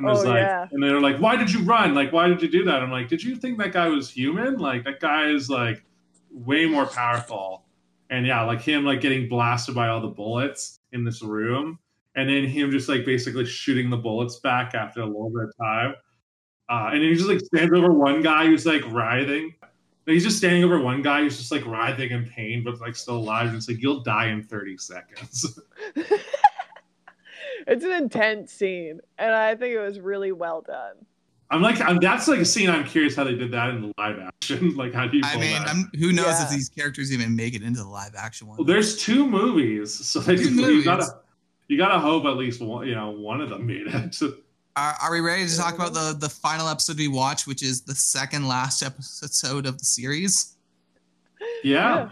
And 0.06 0.10
was 0.10 0.26
Oh, 0.26 0.30
like, 0.30 0.38
yeah. 0.40 0.68
and 0.72 0.82
they're 0.84 1.00
like, 1.02 1.18
"Why 1.18 1.36
did 1.36 1.52
you 1.52 1.62
run? 1.64 1.94
Like, 1.94 2.12
why 2.12 2.28
did 2.28 2.42
you 2.42 2.50
do 2.50 2.64
that?" 2.66 2.82
I'm 2.82 2.92
like, 2.92 3.08
"Did 3.08 3.24
you 3.24 3.36
think 3.36 3.58
that 3.60 3.72
guy 3.74 3.88
was 3.88 4.10
human? 4.10 4.58
Like, 4.58 4.84
that 4.86 5.00
guy 5.00 5.28
is 5.30 5.50
like 5.50 5.84
way 6.32 6.66
more 6.66 6.86
powerful." 6.86 7.64
And 8.10 8.26
yeah, 8.26 8.44
like 8.44 8.62
him 8.62 8.84
like 8.86 9.00
getting 9.02 9.30
blasted 9.30 9.74
by 9.76 9.88
all 9.88 10.02
the 10.02 10.08
bullets 10.08 10.80
in 10.92 11.04
this 11.04 11.22
room, 11.22 11.80
and 12.16 12.30
then 12.30 12.46
him 12.46 12.72
just 12.72 12.90
like 12.90 13.06
basically 13.06 13.46
shooting 13.46 13.90
the 13.90 13.98
bullets 13.98 14.40
back 14.40 14.76
after 14.76 15.02
a 15.02 15.06
little 15.06 15.30
bit 15.30 15.44
of 15.46 15.54
time. 15.58 15.96
Uh, 16.70 16.90
and 16.94 17.02
then 17.02 17.10
he 17.10 17.16
just 17.16 17.28
like 17.30 17.40
stands 17.40 17.74
over 17.78 17.92
one 17.94 18.22
guy 18.22 18.46
who's 18.46 18.66
like 18.66 18.82
writhing. 18.92 19.54
And 20.08 20.14
he's 20.16 20.24
just 20.24 20.38
standing 20.38 20.64
over 20.64 20.80
one 20.80 21.02
guy 21.04 21.22
who's 21.22 21.38
just 21.38 21.52
like 21.52 21.66
writhing 21.66 22.10
in 22.12 22.26
pain, 22.26 22.64
but 22.64 22.82
like 22.82 22.96
still 22.96 23.18
alive. 23.18 23.48
And 23.50 23.56
it's 23.58 23.68
like 23.70 23.82
you'll 23.82 24.02
die 24.02 24.28
in 24.30 24.42
30 24.42 24.78
seconds. 24.78 25.60
it's 27.68 27.84
an 27.84 27.92
intense 27.92 28.52
scene, 28.52 29.00
and 29.18 29.34
I 29.34 29.56
think 29.56 29.74
it 29.74 29.80
was 29.80 30.00
really 30.00 30.32
well 30.32 30.62
done. 30.62 30.96
I'm 31.50 31.62
like, 31.62 31.82
I'm, 31.82 31.98
that's 32.00 32.30
like 32.30 32.40
a 32.40 32.46
scene. 32.46 32.70
I'm 32.70 32.86
curious 32.86 33.14
how 33.16 33.26
they 33.26 33.36
did 33.36 33.52
that 33.52 33.72
in 33.72 33.82
the 33.82 33.92
live 33.98 34.20
action. 34.20 34.76
like, 34.78 34.94
how 34.94 35.06
do 35.08 35.18
you? 35.18 35.24
I 35.26 35.32
pull 35.34 35.42
mean, 35.42 35.52
that? 35.52 35.68
I'm, 35.68 35.92
who 36.00 36.14
knows 36.14 36.28
Yeah. 36.28 36.46
if 36.46 36.50
these 36.50 36.70
characters 36.70 37.12
even 37.12 37.36
make 37.36 37.54
it 37.56 37.62
into 37.62 37.82
the 37.82 37.90
live 37.90 38.16
action 38.18 38.48
one? 38.48 38.58
Well, 38.58 38.66
there's 38.66 38.98
two 38.98 39.28
movies, 39.28 39.94
so 39.94 40.20
like, 40.22 40.38
Two 40.38 40.44
you 40.56 40.62
movies. 40.62 40.86
gotta 40.86 41.08
you 41.68 41.78
gotta 41.78 42.00
hope 42.00 42.26
at 42.26 42.38
least 42.38 42.62
one, 42.62 42.88
you 42.88 42.96
know 42.96 43.12
one 43.12 43.42
of 43.42 43.50
them 43.50 43.66
made 43.66 43.88
it. 43.88 44.16
Are, 44.78 44.96
are 45.04 45.12
we 45.12 45.20
ready 45.20 45.46
to 45.46 45.58
talk 45.58 45.76
about 45.76 45.94
the 45.94 46.16
the 46.18 46.30
final 46.30 46.70
episode 46.70 46.98
we 46.98 47.10
watched, 47.10 47.46
which 47.46 47.62
is 47.62 47.82
the 47.82 47.94
second 47.94 48.48
last 48.48 48.82
episode 48.82 49.66
of 49.66 49.78
the 49.78 49.84
series? 49.84 50.56
yeah, 51.64 52.10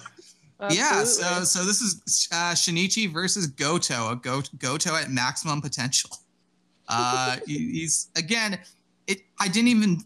Yeah. 0.69 1.03
So 1.03 1.43
so 1.43 1.63
this 1.63 1.81
is 1.81 2.27
uh, 2.31 2.51
Shinichi 2.51 3.11
versus 3.11 3.47
Goto, 3.47 4.11
a 4.11 4.15
Go- 4.15 4.43
Goto 4.57 4.95
at 4.95 5.09
maximum 5.09 5.61
potential. 5.61 6.11
Uh, 6.91 7.37
he's 7.45 8.09
again. 8.15 8.57
It. 9.05 9.19
I 9.39 9.47
didn't 9.47 9.67
even 9.67 9.99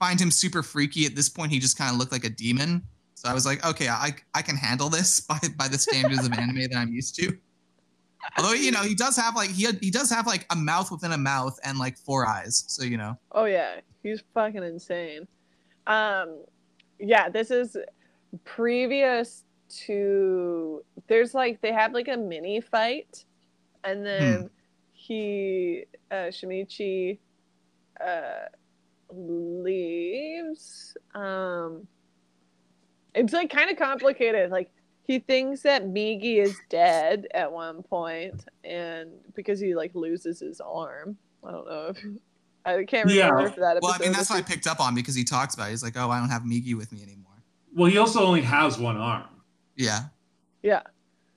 find 0.00 0.18
him 0.18 0.30
super 0.30 0.62
freaky 0.62 1.04
at 1.04 1.14
this 1.14 1.28
point. 1.28 1.52
He 1.52 1.58
just 1.58 1.76
kind 1.76 1.92
of 1.92 1.98
looked 1.98 2.10
like 2.10 2.24
a 2.24 2.30
demon. 2.30 2.80
So 3.12 3.28
I 3.28 3.34
was 3.34 3.44
like, 3.44 3.62
okay, 3.66 3.88
I 3.88 4.14
I 4.34 4.40
can 4.40 4.56
handle 4.56 4.88
this 4.88 5.20
by 5.28 5.38
by 5.58 5.68
the 5.68 5.76
standards 5.76 6.26
of 6.26 6.32
anime 6.32 6.70
that 6.70 6.74
I'm 6.74 6.90
used 6.90 7.16
to. 7.16 7.36
Although 8.38 8.54
you 8.54 8.70
know 8.70 8.80
he 8.80 8.94
does 8.94 9.16
have 9.16 9.36
like 9.36 9.50
he 9.50 9.66
he 9.82 9.90
does 9.90 10.10
have 10.10 10.26
like 10.26 10.46
a 10.50 10.56
mouth 10.56 10.90
within 10.90 11.12
a 11.12 11.18
mouth 11.18 11.58
and 11.64 11.78
like 11.78 11.98
four 11.98 12.26
eyes. 12.26 12.64
So 12.66 12.82
you 12.82 12.96
know. 12.96 13.18
Oh 13.32 13.44
yeah, 13.44 13.80
he's 14.02 14.22
fucking 14.32 14.62
insane. 14.62 15.28
Um, 15.86 16.44
yeah, 16.98 17.28
this 17.28 17.50
is 17.50 17.76
previous 18.44 19.44
to. 19.86 20.84
There's 21.06 21.34
like 21.34 21.60
they 21.60 21.72
have 21.72 21.92
like 21.92 22.08
a 22.08 22.16
mini 22.16 22.60
fight, 22.60 23.24
and 23.84 24.04
then 24.04 24.50
he 24.92 25.84
uh, 26.10 26.30
Shinichi 26.30 27.18
uh, 28.04 28.46
leaves. 29.10 30.96
Um, 31.14 31.86
it's 33.14 33.32
like 33.32 33.50
kind 33.50 33.70
of 33.70 33.76
complicated. 33.76 34.50
Like 34.50 34.70
he 35.04 35.18
thinks 35.18 35.62
that 35.62 35.84
Migi 35.84 36.38
is 36.38 36.56
dead 36.70 37.26
at 37.34 37.50
one 37.50 37.82
point, 37.82 38.44
and 38.64 39.10
because 39.34 39.60
he 39.60 39.74
like 39.74 39.94
loses 39.94 40.40
his 40.40 40.60
arm. 40.60 41.16
I 41.46 41.50
don't 41.50 41.66
know 41.66 41.86
if 41.88 42.04
I 42.64 42.84
can't 42.84 43.10
Yeah. 43.10 43.30
remember 43.30 43.48
if 43.48 43.56
that. 43.56 43.78
Well, 43.82 43.92
I 43.92 43.98
mean, 43.98 44.12
that's 44.12 44.30
what 44.30 44.38
I 44.38 44.42
picked 44.42 44.66
up 44.66 44.80
on 44.80 44.94
because 44.94 45.14
he 45.14 45.24
talks 45.24 45.54
about 45.54 45.68
it. 45.68 45.70
He's 45.70 45.82
like, 45.82 45.96
oh, 45.96 46.10
I 46.10 46.20
don't 46.20 46.30
have 46.30 46.42
Migi 46.42 46.74
with 46.76 46.92
me 46.92 47.02
anymore. 47.02 47.32
Well, 47.74 47.90
he 47.90 47.98
also 47.98 48.20
only 48.24 48.42
has 48.42 48.78
one 48.78 48.96
arm. 48.96 49.24
Yeah. 49.76 50.04
Yeah. 50.62 50.82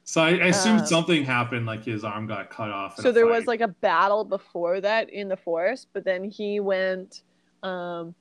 So 0.04 0.22
I, 0.22 0.30
I 0.32 0.48
assumed 0.48 0.82
Uh, 0.82 0.86
something 0.86 1.24
happened, 1.24 1.66
like 1.66 1.84
his 1.84 2.04
arm 2.04 2.28
got 2.28 2.50
cut 2.52 2.70
off. 2.70 2.96
so 2.98 3.10
a 3.10 3.12
there 3.12 3.26
was 3.26 3.46
like 3.48 3.62
a 3.62 3.68
battle 3.68 4.24
before 4.24 4.80
that 4.82 5.10
in 5.10 5.28
the 5.30 5.38
forest 5.38 5.88
but 5.94 6.04
then 6.06 6.24
he 6.30 6.60
went 6.60 7.24
um 7.64 8.14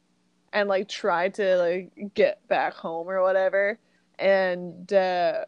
and 0.54 0.68
like 0.68 0.88
tried 0.88 1.34
to 1.34 1.56
like 1.58 2.14
get 2.14 2.46
back 2.48 2.72
home 2.72 3.06
or 3.08 3.20
whatever 3.22 3.78
and 4.18 4.92
uh 4.94 5.44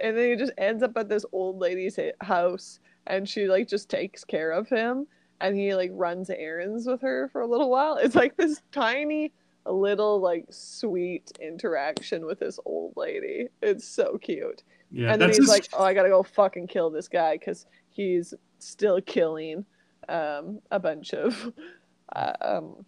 and 0.00 0.16
then 0.16 0.30
he 0.30 0.36
just 0.36 0.52
ends 0.56 0.82
up 0.82 0.96
at 0.96 1.08
this 1.08 1.24
old 1.32 1.58
lady's 1.58 1.98
house 2.22 2.78
and 3.06 3.28
she 3.28 3.46
like 3.46 3.68
just 3.68 3.90
takes 3.90 4.24
care 4.24 4.52
of 4.52 4.68
him 4.68 5.06
and 5.40 5.56
he 5.56 5.74
like 5.74 5.90
runs 5.92 6.30
errands 6.30 6.86
with 6.86 7.00
her 7.02 7.28
for 7.32 7.40
a 7.42 7.46
little 7.46 7.68
while 7.68 7.96
it's 7.96 8.14
like 8.14 8.36
this 8.36 8.62
tiny 8.72 9.32
little 9.66 10.20
like 10.20 10.46
sweet 10.50 11.30
interaction 11.40 12.26
with 12.26 12.40
this 12.40 12.58
old 12.64 12.92
lady 12.96 13.46
it's 13.62 13.86
so 13.86 14.18
cute 14.18 14.62
yeah, 14.92 15.12
and 15.12 15.20
then 15.20 15.30
he's 15.30 15.38
his- 15.38 15.48
like, 15.48 15.68
"Oh, 15.72 15.82
I 15.82 15.94
gotta 15.94 16.10
go 16.10 16.22
fucking 16.22 16.66
kill 16.66 16.90
this 16.90 17.08
guy 17.08 17.38
because 17.38 17.66
he's 17.88 18.34
still 18.58 19.00
killing 19.00 19.64
um, 20.08 20.60
a 20.70 20.78
bunch 20.78 21.14
of 21.14 21.52
uh, 22.14 22.32
um, 22.40 22.84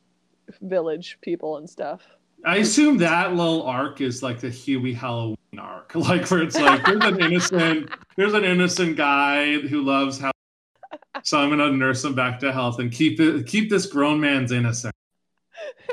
village 0.60 1.18
people 1.22 1.56
and 1.56 1.68
stuff." 1.68 2.02
I 2.44 2.56
assume 2.56 2.98
that 2.98 3.34
little 3.34 3.62
arc 3.62 4.02
is 4.02 4.22
like 4.22 4.38
the 4.38 4.48
Hubie 4.48 4.94
Halloween 4.94 5.36
arc, 5.58 5.94
like 5.94 6.30
where 6.30 6.42
it's 6.42 6.60
like 6.60 6.84
there's 6.84 7.04
an 7.04 7.20
innocent, 7.20 7.90
there's 8.16 8.34
an 8.34 8.44
innocent 8.44 8.96
guy 8.96 9.60
who 9.60 9.82
loves 9.82 10.18
how, 10.18 10.30
so 11.22 11.38
I'm 11.38 11.48
gonna 11.48 11.72
nurse 11.72 12.04
him 12.04 12.14
back 12.14 12.38
to 12.40 12.52
health 12.52 12.80
and 12.80 12.92
keep 12.92 13.18
it, 13.18 13.46
keep 13.46 13.70
this 13.70 13.86
grown 13.86 14.20
man's 14.20 14.52
innocent. 14.52 14.94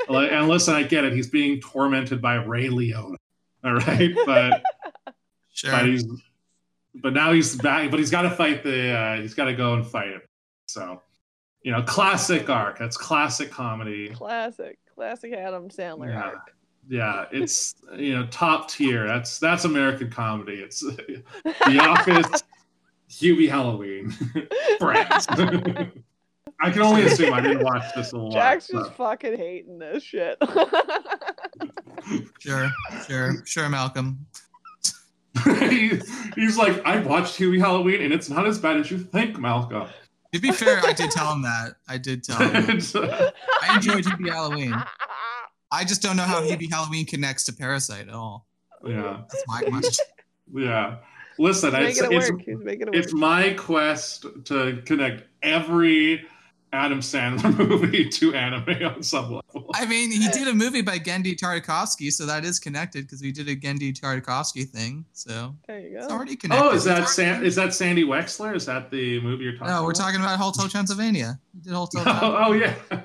Like, 0.08 0.32
and 0.32 0.48
listen, 0.48 0.74
I 0.74 0.82
get 0.82 1.04
it; 1.04 1.12
he's 1.12 1.28
being 1.28 1.60
tormented 1.60 2.20
by 2.20 2.34
Ray 2.36 2.68
Liotta, 2.68 3.16
all 3.64 3.74
right, 3.74 4.12
but 4.26 4.62
Sure. 5.54 5.70
but 5.70 5.86
he's, 5.86 6.04
but 6.94 7.12
now 7.12 7.32
he's 7.32 7.56
back, 7.56 7.90
but 7.90 7.98
he's 8.00 8.10
got 8.10 8.22
to 8.22 8.30
fight 8.30 8.62
the, 8.62 8.90
uh, 8.90 9.20
he's 9.20 9.34
got 9.34 9.44
to 9.46 9.54
go 9.54 9.74
and 9.74 9.86
fight 9.86 10.08
him. 10.08 10.22
So, 10.66 11.02
you 11.62 11.70
know, 11.72 11.82
classic 11.82 12.48
arc. 12.48 12.78
That's 12.78 12.96
classic 12.96 13.50
comedy. 13.50 14.08
Classic, 14.10 14.78
classic 14.94 15.32
Adam 15.34 15.68
Sandler 15.68 16.08
Yeah. 16.08 16.22
arc. 16.22 16.54
Yeah, 16.88 17.26
it's 17.30 17.76
you 17.96 18.14
know 18.18 18.26
top 18.26 18.68
tier. 18.68 19.06
That's 19.06 19.38
that's 19.38 19.64
American 19.64 20.10
comedy. 20.10 20.54
It's 20.54 20.80
The 21.44 21.78
Office, 21.80 22.42
Hubie 23.08 23.48
Halloween, 23.48 24.10
Friends. 24.80 25.26
I 26.62 26.70
can 26.70 26.82
only 26.82 27.02
assume 27.02 27.34
I 27.34 27.40
didn't 27.40 27.64
watch 27.64 27.84
this 27.94 28.12
a 28.12 28.18
lot. 28.18 28.32
Jack's 28.32 28.68
just 28.68 28.90
but- 28.90 28.96
fucking 28.96 29.36
hating 29.36 29.78
this 29.78 30.02
shit. 30.02 30.38
Sure. 32.40 32.68
Sure. 33.06 33.34
Sure, 33.46 33.68
Malcolm. 33.68 34.26
He- 35.44 36.00
he's 36.34 36.56
like, 36.58 36.84
I 36.84 36.98
watched 37.00 37.38
Hubie 37.38 37.60
Halloween, 37.60 38.02
and 38.02 38.12
it's 38.12 38.28
not 38.28 38.46
as 38.46 38.58
bad 38.58 38.76
as 38.78 38.90
you 38.90 38.98
think, 38.98 39.38
Malcolm. 39.38 39.88
To 40.34 40.40
be 40.40 40.50
fair, 40.50 40.80
I 40.84 40.92
did 40.92 41.10
tell 41.10 41.32
him 41.32 41.42
that. 41.42 41.76
I 41.88 41.98
did 41.98 42.24
tell 42.24 42.38
him. 42.38 42.64
I 43.62 43.74
enjoyed 43.76 44.04
Hubie 44.04 44.30
Halloween. 44.30 44.74
I 45.70 45.84
just 45.84 46.02
don't 46.02 46.16
know 46.16 46.24
how 46.24 46.42
Hubie 46.42 46.70
Halloween 46.70 47.06
connects 47.06 47.44
to 47.44 47.52
Parasyte 47.52 48.08
at 48.08 48.14
all. 48.14 48.46
yeah, 48.84 49.22
That's 49.30 49.44
my 49.46 49.62
question. 49.62 50.04
yeah. 50.54 50.96
Listen, 51.38 51.74
it's, 51.74 52.00
it 52.00 52.12
it's, 52.12 52.30
work. 52.30 52.42
It 52.46 52.88
it's 52.92 53.12
my 53.14 53.54
quest 53.54 54.26
to 54.46 54.82
connect 54.84 55.24
every 55.42 56.26
Adam 56.74 57.00
Sandler 57.00 57.56
movie 57.68 58.08
to 58.08 58.34
anime 58.34 58.82
on 58.84 59.02
some 59.02 59.24
level. 59.24 59.70
I 59.74 59.84
mean, 59.86 60.10
he 60.10 60.26
did 60.28 60.48
a 60.48 60.54
movie 60.54 60.80
by 60.80 60.98
Genndy 60.98 61.36
Tartakovsky, 61.36 62.10
so 62.10 62.24
that 62.26 62.44
is 62.46 62.58
connected 62.58 63.04
because 63.04 63.20
we 63.20 63.30
did 63.30 63.48
a 63.48 63.54
Genndy 63.56 63.92
Tartakovsky 63.92 64.66
thing. 64.68 65.04
So 65.12 65.54
There 65.68 65.80
you 65.80 65.98
it's 65.98 66.06
go. 66.06 66.14
already 66.14 66.34
connected. 66.36 66.64
Oh, 66.64 66.70
is 66.72 66.84
that 66.84 67.08
San- 67.10 67.44
is 67.44 67.54
that 67.56 67.74
Sandy 67.74 68.04
Wexler? 68.04 68.56
Is 68.56 68.64
that 68.66 68.90
the 68.90 69.20
movie 69.20 69.44
you're 69.44 69.52
talking 69.52 69.66
No, 69.68 69.74
about? 69.74 69.84
we're 69.84 69.92
talking 69.92 70.20
about 70.20 70.38
Hotel 70.38 70.66
Transylvania. 70.68 71.38
He 71.52 71.60
did 71.60 71.72
Hotel 71.74 72.02
oh, 72.06 72.44
oh, 72.48 72.52
yeah. 72.52 72.74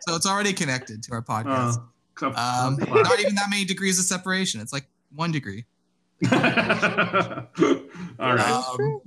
So 0.00 0.14
it's 0.14 0.26
already 0.26 0.52
connected 0.52 1.02
to 1.02 1.12
our 1.12 1.22
podcast. 1.22 1.76
Oh, 1.78 1.88
come 2.14 2.34
Um, 2.36 2.76
not 2.78 3.20
even 3.20 3.34
that 3.34 3.50
many 3.50 3.64
degrees 3.64 3.98
of 3.98 4.04
separation. 4.06 4.60
It's 4.60 4.72
like 4.72 4.86
one 5.14 5.32
degree. 5.32 5.64
All 6.30 6.38
right. 8.34 8.40
Um, 8.40 8.64
true. 8.76 9.02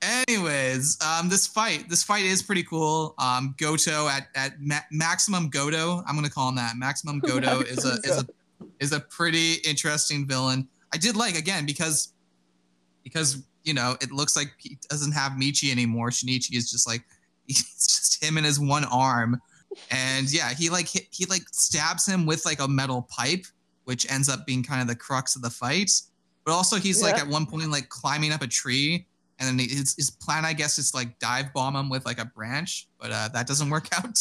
Anyways, 0.00 0.96
um, 1.02 1.28
this 1.28 1.46
fight, 1.46 1.88
this 1.88 2.04
fight 2.04 2.24
is 2.24 2.40
pretty 2.42 2.62
cool. 2.62 3.14
Um, 3.18 3.54
Goto 3.58 4.06
at 4.06 4.28
at 4.36 4.60
ma- 4.60 4.76
maximum 4.92 5.48
Goto, 5.48 6.04
I'm 6.06 6.14
gonna 6.14 6.30
call 6.30 6.48
him 6.48 6.54
that. 6.56 6.76
Maximum 6.76 7.18
Goto 7.26 7.60
is 7.60 7.84
a 7.84 7.98
is 8.04 8.22
a 8.22 8.26
is 8.78 8.92
a 8.92 9.00
pretty 9.00 9.54
interesting 9.66 10.26
villain. 10.26 10.68
I 10.94 10.98
did 10.98 11.16
like 11.16 11.36
again 11.36 11.66
because 11.66 12.12
because 13.02 13.42
you 13.64 13.74
know 13.74 13.96
it 14.00 14.12
looks 14.12 14.36
like 14.36 14.52
he 14.58 14.78
doesn't 14.88 15.12
have 15.12 15.32
Migi 15.32 15.72
anymore. 15.72 16.10
Shinichi 16.10 16.54
is 16.54 16.70
just 16.70 16.86
like 16.86 17.04
it's 17.48 17.86
just 17.86 18.22
him 18.22 18.36
and 18.36 18.46
his 18.46 18.60
one 18.60 18.84
arm, 18.84 19.40
and 19.90 20.32
yeah, 20.32 20.54
he 20.54 20.70
like 20.70 20.88
hit, 20.88 21.08
he 21.10 21.26
like 21.26 21.42
stabs 21.50 22.06
him 22.06 22.24
with 22.24 22.44
like 22.44 22.60
a 22.60 22.68
metal 22.68 23.08
pipe, 23.10 23.46
which 23.84 24.08
ends 24.12 24.28
up 24.28 24.46
being 24.46 24.62
kind 24.62 24.80
of 24.80 24.86
the 24.86 24.94
crux 24.94 25.34
of 25.34 25.42
the 25.42 25.50
fight. 25.50 25.90
But 26.44 26.52
also 26.52 26.76
he's 26.76 27.02
like 27.02 27.18
at 27.18 27.26
one 27.26 27.46
point 27.46 27.68
like 27.70 27.88
climbing 27.88 28.32
up 28.32 28.42
a 28.42 28.46
tree, 28.46 29.06
and 29.38 29.48
then 29.48 29.58
his 29.68 29.94
his 29.96 30.10
plan 30.10 30.44
I 30.44 30.52
guess 30.52 30.78
is 30.78 30.94
like 30.94 31.18
dive 31.18 31.52
bomb 31.52 31.76
him 31.76 31.88
with 31.88 32.04
like 32.06 32.18
a 32.18 32.24
branch, 32.26 32.88
but 33.00 33.10
uh, 33.12 33.28
that 33.34 33.46
doesn't 33.46 33.70
work 33.70 33.88
out. 33.96 34.18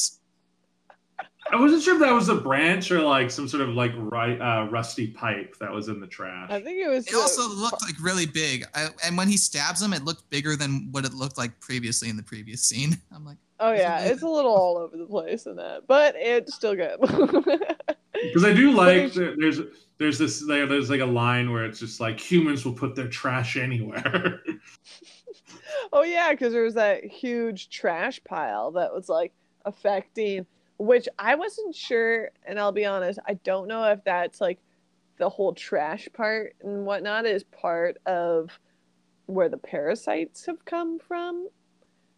I 1.50 1.56
wasn't 1.56 1.82
sure 1.82 1.94
if 1.96 2.02
that 2.02 2.12
was 2.12 2.28
a 2.28 2.36
branch 2.36 2.92
or 2.92 3.00
like 3.02 3.32
some 3.32 3.48
sort 3.48 3.62
of 3.64 3.70
like 3.70 3.94
ri- 3.96 4.38
uh, 4.38 4.66
rusty 4.66 5.08
pipe 5.08 5.56
that 5.62 5.72
was 5.72 5.88
in 5.88 6.02
the 6.02 6.08
trash. 6.08 6.50
I 6.52 6.60
think 6.60 6.78
it 6.80 6.90
was. 6.90 7.08
It 7.08 7.12
the- 7.14 7.20
also 7.20 7.48
looked 7.48 7.82
like 7.84 7.96
really 8.02 8.26
big, 8.26 8.66
I, 8.76 8.90
and 9.06 9.18
when 9.18 9.30
he 9.30 9.38
stabs 9.38 9.82
him, 9.82 9.94
it 9.94 10.04
looked 10.04 10.30
bigger 10.30 10.58
than 10.58 10.90
what 10.92 11.06
it 11.06 11.14
looked 11.14 11.38
like 11.38 11.58
previously 11.62 12.10
in 12.10 12.18
the 12.18 12.24
previous 12.24 12.64
scene. 12.64 12.98
I'm 13.16 13.24
like, 13.26 13.38
Oh 13.62 13.72
yeah, 13.72 14.04
bit- 14.04 14.12
it's 14.12 14.24
a 14.24 14.28
little 14.28 14.52
all 14.52 14.78
over 14.78 14.98
the 14.98 15.06
place 15.06 15.46
in 15.46 15.56
that, 15.56 15.84
but 15.88 16.16
it's 16.18 16.54
still 16.54 16.76
good. 16.76 16.98
Because 18.24 18.44
I 18.44 18.54
do 18.54 18.72
like 18.76 19.14
there's- 19.14 19.60
there's 20.00 20.20
this 20.20 20.46
there's 20.48 20.90
like 20.90 21.02
a 21.02 21.06
line 21.06 21.52
where 21.52 21.66
it's 21.66 21.80
just 21.80 22.00
like 22.00 22.20
humans 22.20 22.64
will 22.64 22.74
put 22.74 22.96
their 22.96 23.08
trash 23.08 23.58
anywhere. 23.58 24.42
oh 25.94 26.04
yeah, 26.04 26.32
because 26.32 26.54
there 26.54 26.64
was 26.64 26.76
that 26.76 27.04
huge 27.04 27.70
trash 27.70 28.22
pile 28.24 28.72
that 28.72 28.94
was 28.94 29.10
like 29.10 29.34
affecting, 29.66 30.46
which 30.78 31.08
I 31.18 31.36
wasn't 31.36 31.76
sure, 31.76 32.30
and 32.46 32.60
I'll 32.60 32.72
be 32.72 32.86
honest, 32.86 33.20
I 33.28 33.36
don't 33.44 33.68
know 33.68 33.86
if 33.86 34.04
that's 34.04 34.40
like 34.40 34.60
the 35.18 35.30
whole 35.30 35.54
trash 35.54 36.08
part 36.14 36.56
and 36.62 36.86
whatnot 36.86 37.26
is 37.26 37.44
part 37.44 37.98
of 38.06 38.52
where 39.26 39.50
the 39.50 39.58
parasites 39.58 40.46
have 40.46 40.64
come 40.66 41.00
from. 41.00 41.50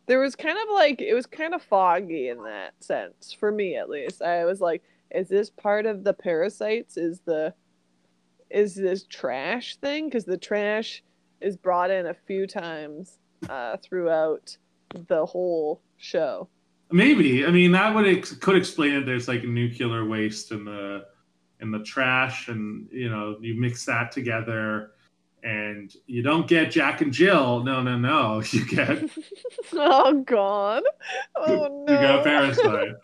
There 0.06 0.20
was 0.20 0.36
kind 0.36 0.58
of 0.58 0.74
like 0.74 1.02
it 1.02 1.14
was 1.14 1.26
kind 1.28 1.54
of 1.54 1.62
foggy 1.62 2.30
in 2.30 2.44
that 2.44 2.74
sense 2.80 3.32
for 3.32 3.52
me 3.52 3.78
at 3.78 3.90
least. 3.90 4.22
I 4.22 4.44
was 4.46 4.60
like, 4.60 4.84
is 5.12 5.28
this 5.28 5.50
part 5.50 5.86
of 5.86 6.04
the 6.04 6.14
parasites? 6.14 6.98
Is 6.98 7.22
the 7.26 7.54
is 8.50 8.76
this 8.76 9.04
trash 9.04 9.76
thing? 9.78 10.06
Because 10.06 10.26
the 10.26 10.38
trash 10.38 11.04
is 11.42 11.56
brought 11.56 11.92
in 11.92 12.08
a 12.08 12.14
few 12.14 12.48
times 12.48 13.20
uh, 13.48 13.78
throughout 13.78 14.58
the 15.08 15.26
whole 15.26 15.82
show. 15.98 16.50
Maybe 16.92 17.46
I 17.46 17.52
mean 17.52 17.72
that 17.74 17.94
would 17.94 18.08
ex- 18.08 18.34
could 18.34 18.56
explain 18.56 18.94
it. 18.94 19.06
There's 19.06 19.28
like 19.28 19.44
nuclear 19.44 20.06
waste 20.06 20.52
in 20.52 20.66
the 20.66 21.06
in 21.62 21.72
the 21.72 21.84
trash, 21.84 22.48
and 22.48 22.88
you 22.92 23.10
know 23.10 23.38
you 23.40 23.60
mix 23.60 23.86
that 23.86 24.12
together, 24.12 24.92
and 25.44 25.94
you 26.08 26.24
don't 26.24 26.48
get 26.48 26.72
Jack 26.72 27.02
and 27.02 27.14
Jill. 27.14 27.64
No, 27.64 27.84
no, 27.84 27.98
no. 27.98 28.42
You 28.52 28.66
get 28.66 29.04
oh 29.74 30.24
God! 30.26 30.82
Oh 31.36 31.86
no! 31.88 31.94
you 31.94 32.00
got 32.00 32.26
Parasyte. 32.26 32.96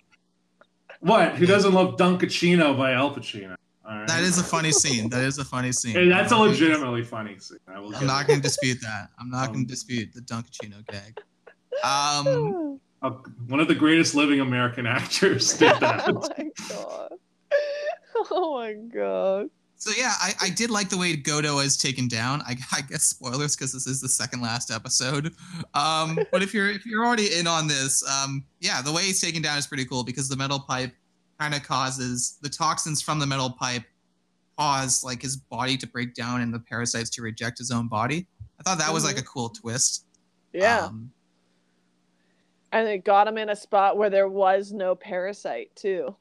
What? 1.06 1.36
Who 1.36 1.46
doesn't 1.46 1.74
love 1.74 1.98
Dunkachino 1.98 2.78
by 2.78 2.94
Al 2.94 3.14
Pacino? 3.16 3.56
All 3.88 3.98
right. 4.00 4.08
that 4.08 4.24
is 4.24 4.40
a 4.40 4.44
funny 4.44 4.72
scene. 4.72 5.10
That 5.10 5.24
is 5.24 5.38
a 5.38 5.46
funny 5.46 5.72
scene. 5.72 5.94
Hey, 5.94 6.10
that's 6.10 6.32
a 6.32 6.38
legitimately 6.38 7.04
funny 7.04 7.38
scene. 7.38 7.60
I 7.68 7.80
will. 7.80 7.96
I'm 7.96 8.08
not 8.08 8.26
going 8.28 8.40
to 8.40 8.44
dispute 8.44 8.82
that. 8.82 9.10
I'm 9.20 9.30
not 9.30 9.48
going 9.48 9.60
Um, 9.60 9.66
to 9.66 9.70
dispute 9.70 10.10
the 10.14 10.22
Dunkachino 10.22 10.86
gag. 10.88 11.20
Um, 11.84 12.80
Uh, 13.02 13.10
one 13.48 13.60
of 13.60 13.68
the 13.68 13.76
greatest 13.76 14.16
living 14.16 14.40
American 14.40 14.88
actors 14.88 15.54
did 15.58 15.78
that. 15.82 16.06
oh 16.08 16.24
my 16.38 16.50
God! 16.70 17.12
Oh 18.32 18.54
my 18.58 18.74
God! 18.74 19.50
So 19.78 19.92
yeah, 19.98 20.14
I, 20.20 20.34
I 20.42 20.50
did 20.50 20.70
like 20.70 20.90
the 20.90 20.98
way 20.98 21.16
Goto 21.16 21.60
is 21.60 21.78
taken 21.78 22.08
down. 22.08 22.42
I, 22.42 22.56
I 22.72 22.82
guess 22.82 23.04
spoilers 23.04 23.56
because 23.56 23.74
this 23.74 23.88
is 23.88 24.02
the 24.02 24.10
second 24.10 24.42
last 24.42 24.72
episode. 24.72 25.34
Um, 25.74 26.20
but 26.32 26.42
if 26.42 26.54
you're 26.54 26.70
if 26.70 26.86
you're 26.86 27.06
already 27.06 27.38
in 27.38 27.48
on 27.48 27.68
this, 27.68 28.04
um, 28.10 28.46
yeah, 28.60 28.82
the 28.82 28.92
way 28.92 29.04
he's 29.04 29.22
taken 29.22 29.42
down 29.42 29.58
is 29.58 29.68
pretty 29.68 29.86
cool 29.86 30.04
because 30.04 30.30
the 30.30 30.38
metal 30.38 30.60
pipe 30.60 30.94
kind 31.40 31.54
of 31.54 31.64
causes 31.64 32.38
the 32.42 32.50
toxins 32.50 33.02
from 33.02 33.20
the 33.20 33.26
metal 33.26 33.50
pipe 33.50 33.84
cause 34.58 35.04
like 35.04 35.22
his 35.22 35.36
body 35.36 35.76
to 35.78 35.88
break 35.88 36.14
down 36.14 36.42
and 36.42 36.54
the 36.54 36.60
parasites 36.60 37.10
to 37.10 37.22
reject 37.22 37.58
his 37.58 37.72
own 37.72 37.88
body. 37.88 38.28
I 38.60 38.64
thought 38.64 38.78
that 38.80 38.94
was 38.94 39.04
like 39.04 39.18
a 39.18 39.24
cool 39.24 39.50
twist. 39.50 40.06
Yeah. 40.54 40.86
Um, 40.86 41.12
and 42.72 42.88
it 42.88 43.04
got 43.04 43.28
him 43.28 43.38
in 43.38 43.50
a 43.50 43.56
spot 43.56 43.98
where 43.98 44.10
there 44.10 44.28
was 44.28 44.72
no 44.72 44.96
parasite 44.96 45.76
too. 45.76 46.16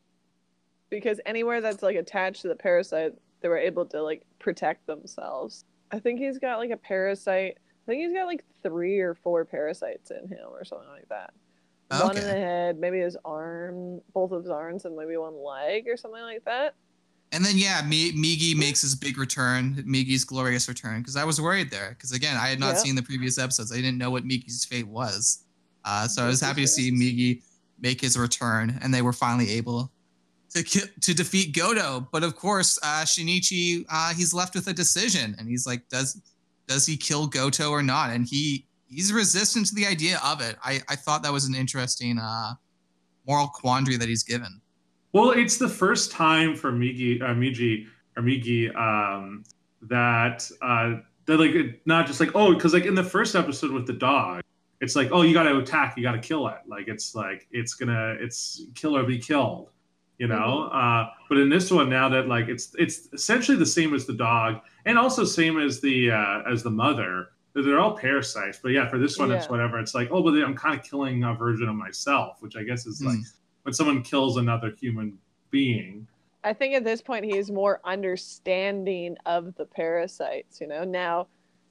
Because 0.90 1.20
anywhere 1.26 1.60
that's 1.60 1.82
like 1.82 1.96
attached 1.96 2.42
to 2.42 2.48
the 2.48 2.54
parasite, 2.54 3.12
they 3.44 3.50
were 3.50 3.58
able 3.58 3.84
to 3.84 4.02
like 4.02 4.22
protect 4.38 4.86
themselves. 4.86 5.66
I 5.92 5.98
think 5.98 6.18
he's 6.18 6.38
got 6.38 6.56
like 6.56 6.70
a 6.70 6.78
parasite. 6.78 7.58
I 7.58 7.84
think 7.86 8.00
he's 8.02 8.14
got 8.14 8.24
like 8.24 8.42
three 8.62 9.00
or 9.00 9.14
four 9.14 9.44
parasites 9.44 10.10
in 10.10 10.26
him 10.28 10.46
or 10.50 10.64
something 10.64 10.88
like 10.88 11.06
that. 11.10 11.34
One 11.90 12.16
in 12.16 12.24
the 12.24 12.32
head, 12.32 12.78
maybe 12.78 13.00
his 13.00 13.18
arm, 13.22 14.00
both 14.14 14.32
of 14.32 14.44
his 14.44 14.50
arms, 14.50 14.86
and 14.86 14.96
maybe 14.96 15.18
one 15.18 15.36
leg 15.36 15.84
or 15.86 15.98
something 15.98 16.22
like 16.22 16.42
that. 16.46 16.74
And 17.32 17.44
then 17.44 17.58
yeah, 17.58 17.82
Mi- 17.86 18.12
Migi 18.12 18.56
makes 18.56 18.80
his 18.80 18.94
big 18.94 19.18
return, 19.18 19.84
Migi's 19.86 20.24
glorious 20.24 20.66
return, 20.66 21.02
because 21.02 21.16
I 21.16 21.24
was 21.24 21.38
worried 21.38 21.70
there, 21.70 21.90
because 21.90 22.12
again, 22.12 22.38
I 22.38 22.48
had 22.48 22.58
not 22.58 22.78
seen 22.78 22.94
the 22.94 23.02
previous 23.02 23.36
episodes. 23.36 23.70
I 23.72 23.76
didn't 23.76 23.98
know 23.98 24.10
what 24.10 24.24
Migi's 24.24 24.64
fate 24.64 24.88
was, 24.88 25.44
uh, 25.84 26.08
so 26.08 26.24
I 26.24 26.28
was 26.28 26.40
happy 26.40 26.62
to 26.62 26.68
see. 26.68 26.90
Migi 26.90 27.42
make 27.78 28.00
his 28.00 28.16
return, 28.16 28.78
and 28.82 28.94
they 28.94 29.02
were 29.02 29.12
finally 29.12 29.50
able 29.50 29.92
to 30.54 30.62
to 30.62 31.14
defeat 31.14 31.54
Goto. 31.54 32.08
But 32.12 32.22
of 32.22 32.36
course, 32.36 32.78
uh, 32.82 33.02
Shinichi, 33.04 33.84
uh, 33.90 34.14
he's 34.14 34.32
left 34.32 34.54
with 34.54 34.68
a 34.68 34.72
decision, 34.72 35.34
and 35.38 35.48
he's 35.48 35.66
like, 35.66 35.88
does 35.88 36.20
does 36.66 36.86
he 36.86 36.96
kill 36.96 37.26
Goto 37.26 37.70
or 37.70 37.82
not? 37.82 38.10
And 38.10 38.26
he 38.26 38.66
he's 38.88 39.12
resistant 39.12 39.66
to 39.66 39.74
the 39.74 39.86
idea 39.86 40.20
of 40.24 40.40
it. 40.40 40.56
I 40.64 40.80
I 40.88 40.96
thought 40.96 41.22
that 41.24 41.32
was 41.32 41.46
an 41.46 41.54
interesting 41.54 42.18
uh, 42.18 42.54
moral 43.26 43.48
quandary 43.48 43.96
that 43.96 44.08
he's 44.08 44.22
given. 44.22 44.60
Well, 45.12 45.30
it's 45.30 45.58
the 45.58 45.68
first 45.68 46.10
time 46.10 46.56
for 46.56 46.72
Migi, 46.72 47.22
uh, 47.22 47.34
Migi 47.34 47.86
or 48.16 48.22
Migi 48.22 48.74
um, 48.76 49.44
that 49.82 50.50
uh, 50.62 50.96
that 51.26 51.38
like 51.38 51.80
not 51.86 52.06
just 52.06 52.20
like 52.20 52.30
oh 52.34 52.54
because 52.54 52.74
like 52.74 52.86
in 52.86 52.94
the 52.94 53.04
first 53.04 53.34
episode 53.34 53.70
with 53.70 53.86
the 53.86 53.92
dog, 53.92 54.42
it's 54.80 54.96
like 54.96 55.10
oh 55.12 55.22
you 55.22 55.34
got 55.34 55.44
to 55.44 55.58
attack, 55.58 55.96
you 55.96 56.02
got 56.02 56.12
to 56.12 56.18
kill 56.20 56.48
it. 56.48 56.58
Like 56.66 56.88
it's 56.88 57.14
like 57.14 57.46
it's 57.50 57.74
gonna 57.74 58.16
it's 58.20 58.62
kill 58.74 58.96
or 58.96 59.04
be 59.04 59.18
killed, 59.18 59.70
you 60.18 60.26
know. 60.26 60.64
Uh, 60.72 61.10
but 61.28 61.38
in 61.38 61.48
this 61.48 61.70
one 61.70 61.88
now 61.88 62.08
that 62.08 62.28
like 62.28 62.48
it's 62.48 62.74
it's 62.78 63.08
essentially 63.12 63.56
the 63.58 63.66
same 63.66 63.94
as 63.94 64.06
the 64.06 64.12
dog 64.14 64.60
and 64.86 64.98
also 64.98 65.24
same 65.24 65.58
as 65.58 65.80
the 65.80 66.10
uh, 66.10 66.42
as 66.50 66.62
the 66.62 66.70
mother. 66.70 67.28
They're 67.56 67.78
all 67.78 67.96
parasites, 67.96 68.58
but 68.60 68.70
yeah, 68.70 68.88
for 68.88 68.98
this 68.98 69.16
one 69.16 69.30
it's 69.30 69.48
whatever. 69.48 69.78
It's 69.78 69.94
like 69.94 70.08
oh, 70.10 70.22
but 70.22 70.30
I'm 70.30 70.56
kind 70.56 70.78
of 70.78 70.84
killing 70.84 71.22
a 71.22 71.34
version 71.34 71.68
of 71.68 71.76
myself, 71.76 72.38
which 72.40 72.56
I 72.56 72.64
guess 72.64 72.84
is 72.84 73.00
like 73.00 73.18
Mm. 73.18 73.32
when 73.62 73.72
someone 73.72 74.02
kills 74.02 74.36
another 74.38 74.74
human 74.80 75.18
being. 75.50 76.06
I 76.42 76.52
think 76.52 76.74
at 76.74 76.84
this 76.84 77.00
point 77.00 77.24
he 77.24 77.38
is 77.38 77.50
more 77.50 77.80
understanding 77.84 79.16
of 79.24 79.54
the 79.54 79.64
parasites. 79.64 80.60
You 80.60 80.66
know, 80.66 80.84
now, 80.84 81.28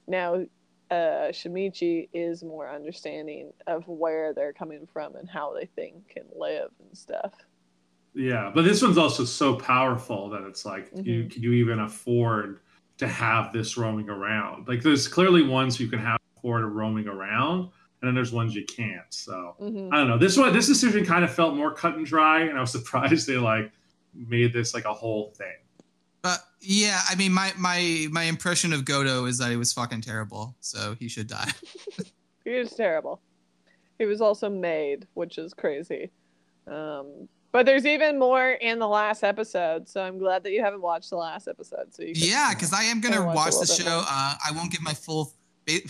now, 0.08 0.46
uh, 0.90 1.30
Shinichi 1.30 2.08
is 2.12 2.42
more 2.42 2.68
understanding 2.68 3.52
of 3.66 3.86
where 3.86 4.32
they're 4.34 4.52
coming 4.52 4.88
from 4.92 5.16
and 5.16 5.28
how 5.28 5.54
they 5.54 5.66
think 5.66 6.14
and 6.16 6.26
live 6.34 6.70
and 6.80 6.96
stuff. 6.96 7.32
Yeah, 8.14 8.50
but 8.54 8.62
this 8.62 8.80
one's 8.82 8.98
also 8.98 9.24
so 9.24 9.56
powerful 9.56 10.30
that 10.30 10.42
it's 10.42 10.64
like, 10.64 10.90
you, 11.02 11.24
Mhm. 11.24 11.30
can 11.30 11.42
you 11.42 11.52
even 11.52 11.80
afford 11.80 12.60
to 12.98 13.08
have 13.08 13.52
this 13.52 13.76
roaming 13.76 14.08
around? 14.08 14.68
Like, 14.68 14.82
there's 14.82 15.08
clearly 15.08 15.42
ones 15.42 15.80
you 15.80 15.88
can 15.88 15.98
have 15.98 16.18
afford 16.36 16.64
roaming 16.64 17.08
around, 17.08 17.60
and 17.62 18.08
then 18.08 18.14
there's 18.14 18.32
ones 18.32 18.54
you 18.54 18.64
can't. 18.66 19.12
So 19.12 19.56
hmm 19.58 19.88
I 19.92 19.98
don't 19.98 20.08
know. 20.08 20.18
This 20.18 20.36
one, 20.36 20.52
this 20.52 20.66
decision 20.68 21.04
kind 21.04 21.24
of 21.24 21.34
felt 21.34 21.56
more 21.56 21.74
cut 21.74 21.96
and 21.96 22.06
dry, 22.06 22.42
and 22.42 22.56
I 22.56 22.60
was 22.60 22.70
surprised 22.78 23.26
they 23.26 23.36
like 23.36 23.72
made 24.14 24.52
this 24.52 24.74
like 24.74 24.84
a 24.84 24.92
whole 24.94 25.32
thing. 25.36 25.56
But 26.22 26.38
yeah, 26.60 27.00
I 27.08 27.16
mean, 27.16 27.32
my 27.32 27.52
my 27.58 28.06
my 28.12 28.22
impression 28.24 28.72
of 28.72 28.84
Goto 28.84 29.24
is 29.26 29.38
that 29.38 29.50
he 29.50 29.56
was 29.56 29.72
fucking 29.72 30.02
terrible, 30.02 30.54
so 30.60 30.94
he 30.94 31.08
should 31.08 31.26
die. 31.26 31.50
He 32.44 32.52
was 32.58 32.74
terrible. 32.74 33.22
He 33.98 34.04
was 34.04 34.20
also 34.20 34.50
made, 34.50 35.06
which 35.14 35.38
is 35.38 35.54
crazy. 35.54 36.10
Um, 36.66 37.26
but 37.54 37.66
there's 37.66 37.86
even 37.86 38.18
more 38.18 38.50
in 38.50 38.80
the 38.80 38.88
last 38.88 39.22
episode, 39.22 39.88
so 39.88 40.02
I'm 40.02 40.18
glad 40.18 40.42
that 40.42 40.50
you 40.50 40.60
haven't 40.60 40.82
watched 40.82 41.10
the 41.10 41.16
last 41.16 41.46
episode. 41.46 41.94
So 41.94 42.02
yeah, 42.04 42.50
because 42.52 42.72
I 42.72 42.82
am 42.82 43.00
gonna 43.00 43.24
watch 43.24 43.36
watch 43.36 43.54
the 43.60 43.66
show. 43.66 44.02
Uh, 44.04 44.34
I 44.44 44.50
won't 44.52 44.72
give 44.72 44.82
my 44.82 44.92
full 44.92 45.32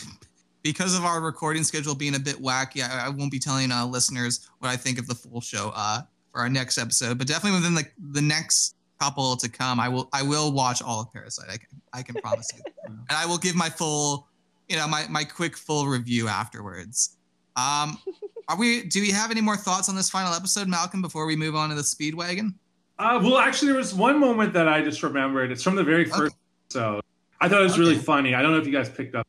because 0.63 0.95
of 0.95 1.07
our 1.07 1.23
recording 1.23 1.65
schedule 1.65 1.95
being 1.95 2.17
a 2.17 2.19
bit 2.19 2.37
wacky. 2.37 2.87
I, 2.87 3.07
I 3.07 3.09
won't 3.09 3.33
be 3.33 3.39
telling 3.39 3.73
uh, 3.73 3.87
listeners 3.87 4.47
what 4.59 4.69
I 4.69 4.77
think 4.77 4.99
of 4.99 5.07
the 5.07 5.15
full 5.15 5.41
show 5.41 5.73
uh, 5.75 6.03
for 6.31 6.43
our 6.43 6.51
next 6.51 6.77
episode, 6.77 7.17
but 7.17 7.27
definitely 7.27 7.59
within 7.59 7.75
the 7.75 7.87
the 8.11 8.21
next 8.21 8.77
couple 9.01 9.35
to 9.35 9.49
come, 9.49 9.81
I 9.81 9.89
will 9.89 10.11
I 10.13 10.23
will 10.23 10.53
watch 10.53 10.83
all 10.83 11.01
of 11.01 11.11
Parasyte. 11.15 11.49
I 11.51 11.57
can 11.57 11.81
I 11.95 12.03
can 12.03 12.17
promise 12.17 12.47
you, 12.55 12.63
and 12.85 13.01
I 13.11 13.25
will 13.25 13.39
give 13.39 13.57
my 13.57 13.71
full, 13.71 14.29
you 14.69 14.77
know, 14.77 14.87
my 14.87 15.07
my 15.09 15.25
quick 15.25 15.57
full 15.57 15.87
review 15.87 16.29
afterwards. 16.29 17.17
Um, 17.57 17.97
are 18.49 18.57
we? 18.57 18.83
Do 18.85 19.01
we 19.01 19.11
have 19.11 19.31
any 19.31 19.41
more 19.41 19.57
thoughts 19.57 19.89
on 19.89 19.97
this 19.97 20.11
final 20.11 20.35
episode, 20.35 20.69
Malcolm? 20.69 21.03
Before 21.03 21.27
we 21.27 21.37
move 21.37 21.55
on 21.55 21.71
to 21.71 21.75
the 21.75 21.83
Speedwagon? 21.83 22.55
Uh, 22.99 23.21
well, 23.23 23.39
actually, 23.39 23.69
there 23.69 23.79
was 23.79 23.95
one 23.95 24.19
moment 24.19 24.53
that 24.53 24.69
I 24.69 24.83
just 24.83 25.03
remembered. 25.03 25.51
It's 25.51 25.63
from 25.63 25.75
the 25.75 25.85
very 25.85 26.05
first 26.05 26.37
episode. 26.67 27.03
I 27.41 27.49
thought 27.49 27.61
it 27.61 27.65
was 27.65 27.79
really 27.79 27.97
funny. 27.97 28.35
I 28.35 28.43
don't 28.43 28.53
know 28.53 28.59
if 28.59 28.67
you 28.67 28.73
guys 28.73 28.89
picked 28.89 29.15
up, 29.15 29.27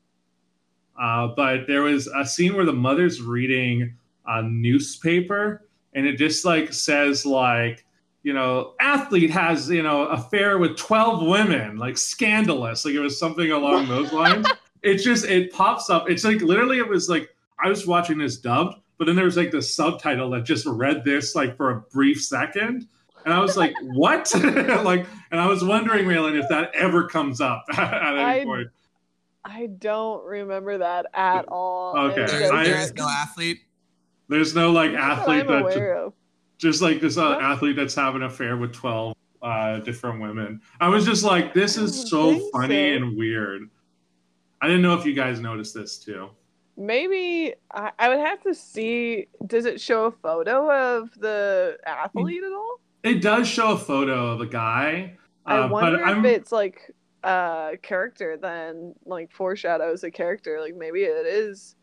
uh, 0.99 1.29
but 1.35 1.67
there 1.67 1.81
was 1.81 2.07
a 2.07 2.25
scene 2.25 2.55
where 2.55 2.65
the 2.65 2.73
mother's 2.73 3.21
reading 3.21 3.95
a 4.27 4.43
newspaper, 4.43 5.67
and 5.93 6.05
it 6.05 6.17
just 6.17 6.45
like 6.45 6.73
says 6.73 7.25
like, 7.25 7.85
you 8.23 8.33
know, 8.33 8.73
athlete 8.79 9.31
has 9.31 9.69
you 9.69 9.83
know 9.83 10.05
affair 10.07 10.57
with 10.57 10.77
twelve 10.77 11.25
women, 11.27 11.77
like 11.77 11.97
scandalous. 11.97 12.85
Like 12.85 12.93
it 12.93 12.99
was 12.99 13.17
something 13.17 13.51
along 13.51 13.87
those 13.87 14.11
lines. 14.11 14.47
It 14.83 14.97
just 14.97 15.25
it 15.25 15.51
pops 15.51 15.89
up. 15.89 16.11
It's 16.11 16.23
like 16.23 16.41
literally 16.41 16.77
it 16.77 16.87
was 16.87 17.09
like 17.09 17.35
I 17.57 17.69
was 17.69 17.87
watching 17.87 18.19
this 18.19 18.37
dubbed, 18.37 18.75
but 18.97 19.05
then 19.05 19.15
there 19.15 19.25
was 19.25 19.37
like 19.37 19.51
the 19.51 19.61
subtitle 19.61 20.29
that 20.31 20.43
just 20.43 20.65
read 20.65 21.03
this 21.03 21.35
like 21.35 21.57
for 21.57 21.71
a 21.71 21.81
brief 21.91 22.23
second. 22.23 22.87
And 23.25 23.33
I 23.33 23.39
was 23.39 23.57
like, 23.57 23.73
what? 23.81 24.31
like, 24.83 25.05
and 25.31 25.39
I 25.39 25.47
was 25.47 25.63
wondering, 25.63 26.05
Raylan, 26.05 26.39
if 26.41 26.47
that 26.49 26.71
ever 26.75 27.07
comes 27.07 27.41
up 27.41 27.65
at 27.77 28.03
any 28.13 28.41
I- 28.41 28.43
point. 28.45 28.67
I 29.47 29.67
don't 29.67 30.25
remember 30.25 30.79
that 30.79 31.05
at 31.13 31.45
all. 31.49 31.95
Okay. 31.97 32.23
and 32.23 32.57
I- 32.57 32.63
there 32.63 32.81
is 32.81 32.93
no 32.95 33.07
athlete. 33.07 33.59
There's 34.27 34.55
no 34.55 34.71
like 34.71 34.91
not 34.93 35.01
that 35.01 35.19
athlete 35.21 35.39
I'm 35.41 35.63
that 35.63 35.97
of. 35.97 36.13
just 36.57 36.81
like 36.81 36.99
this 36.99 37.17
uh, 37.17 37.37
athlete 37.39 37.75
that's 37.75 37.93
having 37.93 38.21
an 38.23 38.27
affair 38.27 38.57
with 38.57 38.73
12 38.73 39.15
uh, 39.43 39.77
different 39.79 40.19
women. 40.19 40.61
I 40.79 40.89
was 40.89 41.05
just 41.05 41.23
like, 41.23 41.53
this 41.53 41.77
is 41.77 42.09
so 42.09 42.39
funny 42.51 42.91
so. 42.91 42.95
and 42.95 43.15
weird. 43.15 43.69
I 44.61 44.67
didn't 44.67 44.81
know 44.81 44.95
if 44.95 45.05
you 45.05 45.13
guys 45.13 45.39
noticed 45.39 45.75
this 45.75 45.99
too. 45.99 46.31
Maybe 46.77 47.53
I, 47.71 47.91
I 47.97 48.09
would 48.09 48.19
have 48.19 48.41
to 48.43 48.53
see. 48.53 49.27
Does 49.45 49.65
it 49.65 49.79
show 49.79 50.05
a 50.05 50.11
photo 50.11 50.71
of 50.71 51.09
the 51.17 51.77
athlete 51.85 52.43
at 52.43 52.51
all? 52.51 52.79
It 53.03 53.21
does 53.21 53.47
show 53.47 53.73
a 53.73 53.77
photo 53.77 54.31
of 54.31 54.41
a 54.41 54.47
guy, 54.47 55.17
I 55.45 55.59
uh, 55.59 55.67
wonder 55.67 55.97
but 55.97 56.01
if 56.01 56.07
I'm 56.07 56.25
it's 56.25 56.51
like 56.51 56.91
a 57.23 57.73
character 57.81 58.37
then 58.37 58.93
like 59.05 59.31
foreshadows 59.31 60.03
a 60.03 60.11
character. 60.11 60.59
Like 60.59 60.75
maybe 60.75 61.03
it 61.03 61.25
is 61.25 61.75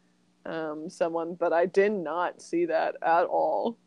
um 0.45 0.91
someone, 0.91 1.35
but 1.35 1.53
I 1.53 1.67
did 1.67 1.93
not 1.93 2.43
see 2.43 2.67
that 2.67 2.97
at 3.03 3.25
all. 3.25 3.79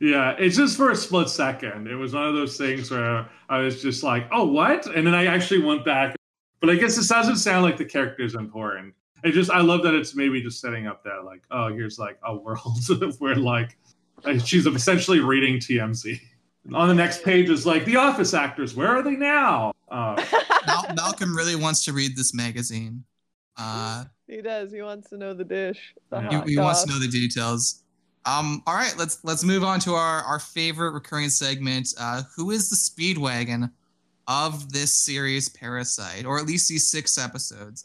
Yeah, 0.00 0.34
it's 0.38 0.56
just 0.56 0.76
for 0.76 0.90
a 0.90 0.96
split 0.96 1.28
second. 1.28 1.86
It 1.86 1.94
was 1.94 2.14
one 2.14 2.26
of 2.26 2.34
those 2.34 2.56
things 2.56 2.90
where 2.90 3.28
I 3.48 3.58
was 3.58 3.80
just 3.80 4.02
like, 4.02 4.26
"Oh, 4.32 4.44
what?" 4.44 4.86
And 4.86 5.06
then 5.06 5.14
I 5.14 5.26
actually 5.26 5.62
went 5.62 5.84
back. 5.84 6.16
But 6.60 6.70
I 6.70 6.76
guess 6.76 6.96
this 6.96 7.08
doesn't 7.08 7.36
sound 7.36 7.62
like 7.62 7.76
the 7.76 7.84
character 7.84 8.24
is 8.24 8.34
important. 8.34 8.94
It 9.24 9.32
just 9.32 9.50
I 9.50 9.60
love 9.62 9.82
that 9.82 9.94
it's 9.94 10.14
maybe 10.14 10.40
just 10.42 10.60
setting 10.60 10.86
up 10.86 11.02
that 11.04 11.24
like, 11.24 11.42
oh, 11.50 11.68
here's 11.68 11.98
like 11.98 12.18
a 12.26 12.36
world 12.36 12.78
where 13.18 13.34
like 13.36 13.76
uh, 14.24 14.38
she's 14.38 14.66
essentially 14.66 15.20
reading 15.20 15.56
TMZ. 15.56 16.20
On 16.72 16.88
the 16.88 16.94
next 16.94 17.22
page 17.24 17.50
is 17.50 17.66
like 17.66 17.84
the 17.84 17.96
office 17.96 18.32
actors. 18.34 18.74
Where 18.74 18.88
are 18.88 19.02
they 19.02 19.16
now? 19.16 19.72
Uh, 19.90 20.22
Mal- 20.66 20.94
Malcolm 20.94 21.36
really 21.36 21.56
wants 21.56 21.84
to 21.86 21.92
read 21.92 22.16
this 22.16 22.32
magazine. 22.34 23.04
Uh, 23.56 24.04
he 24.26 24.40
does. 24.40 24.72
He 24.72 24.80
wants 24.82 25.10
to 25.10 25.16
know 25.18 25.34
the 25.34 25.44
dish. 25.44 25.94
The 26.10 26.20
Yeah. 26.22 26.44
he, 26.44 26.52
he 26.52 26.58
wants 26.58 26.82
to 26.84 26.90
know 26.90 26.98
the 26.98 27.08
details. 27.08 27.82
Um, 28.26 28.62
all 28.66 28.74
right, 28.74 28.94
let's 28.98 29.22
let's 29.24 29.44
move 29.44 29.62
on 29.62 29.80
to 29.80 29.92
our 29.94 30.22
our 30.22 30.38
favorite 30.38 30.92
recurring 30.92 31.28
segment. 31.28 31.88
Uh, 31.98 32.22
who 32.36 32.50
is 32.50 32.70
the 32.70 32.76
speedwagon 32.76 33.70
of 34.26 34.72
this 34.72 34.96
series, 34.96 35.50
Parasyte, 35.50 36.24
or 36.24 36.38
at 36.38 36.46
least 36.46 36.68
these 36.68 36.90
six 36.90 37.18
episodes? 37.18 37.84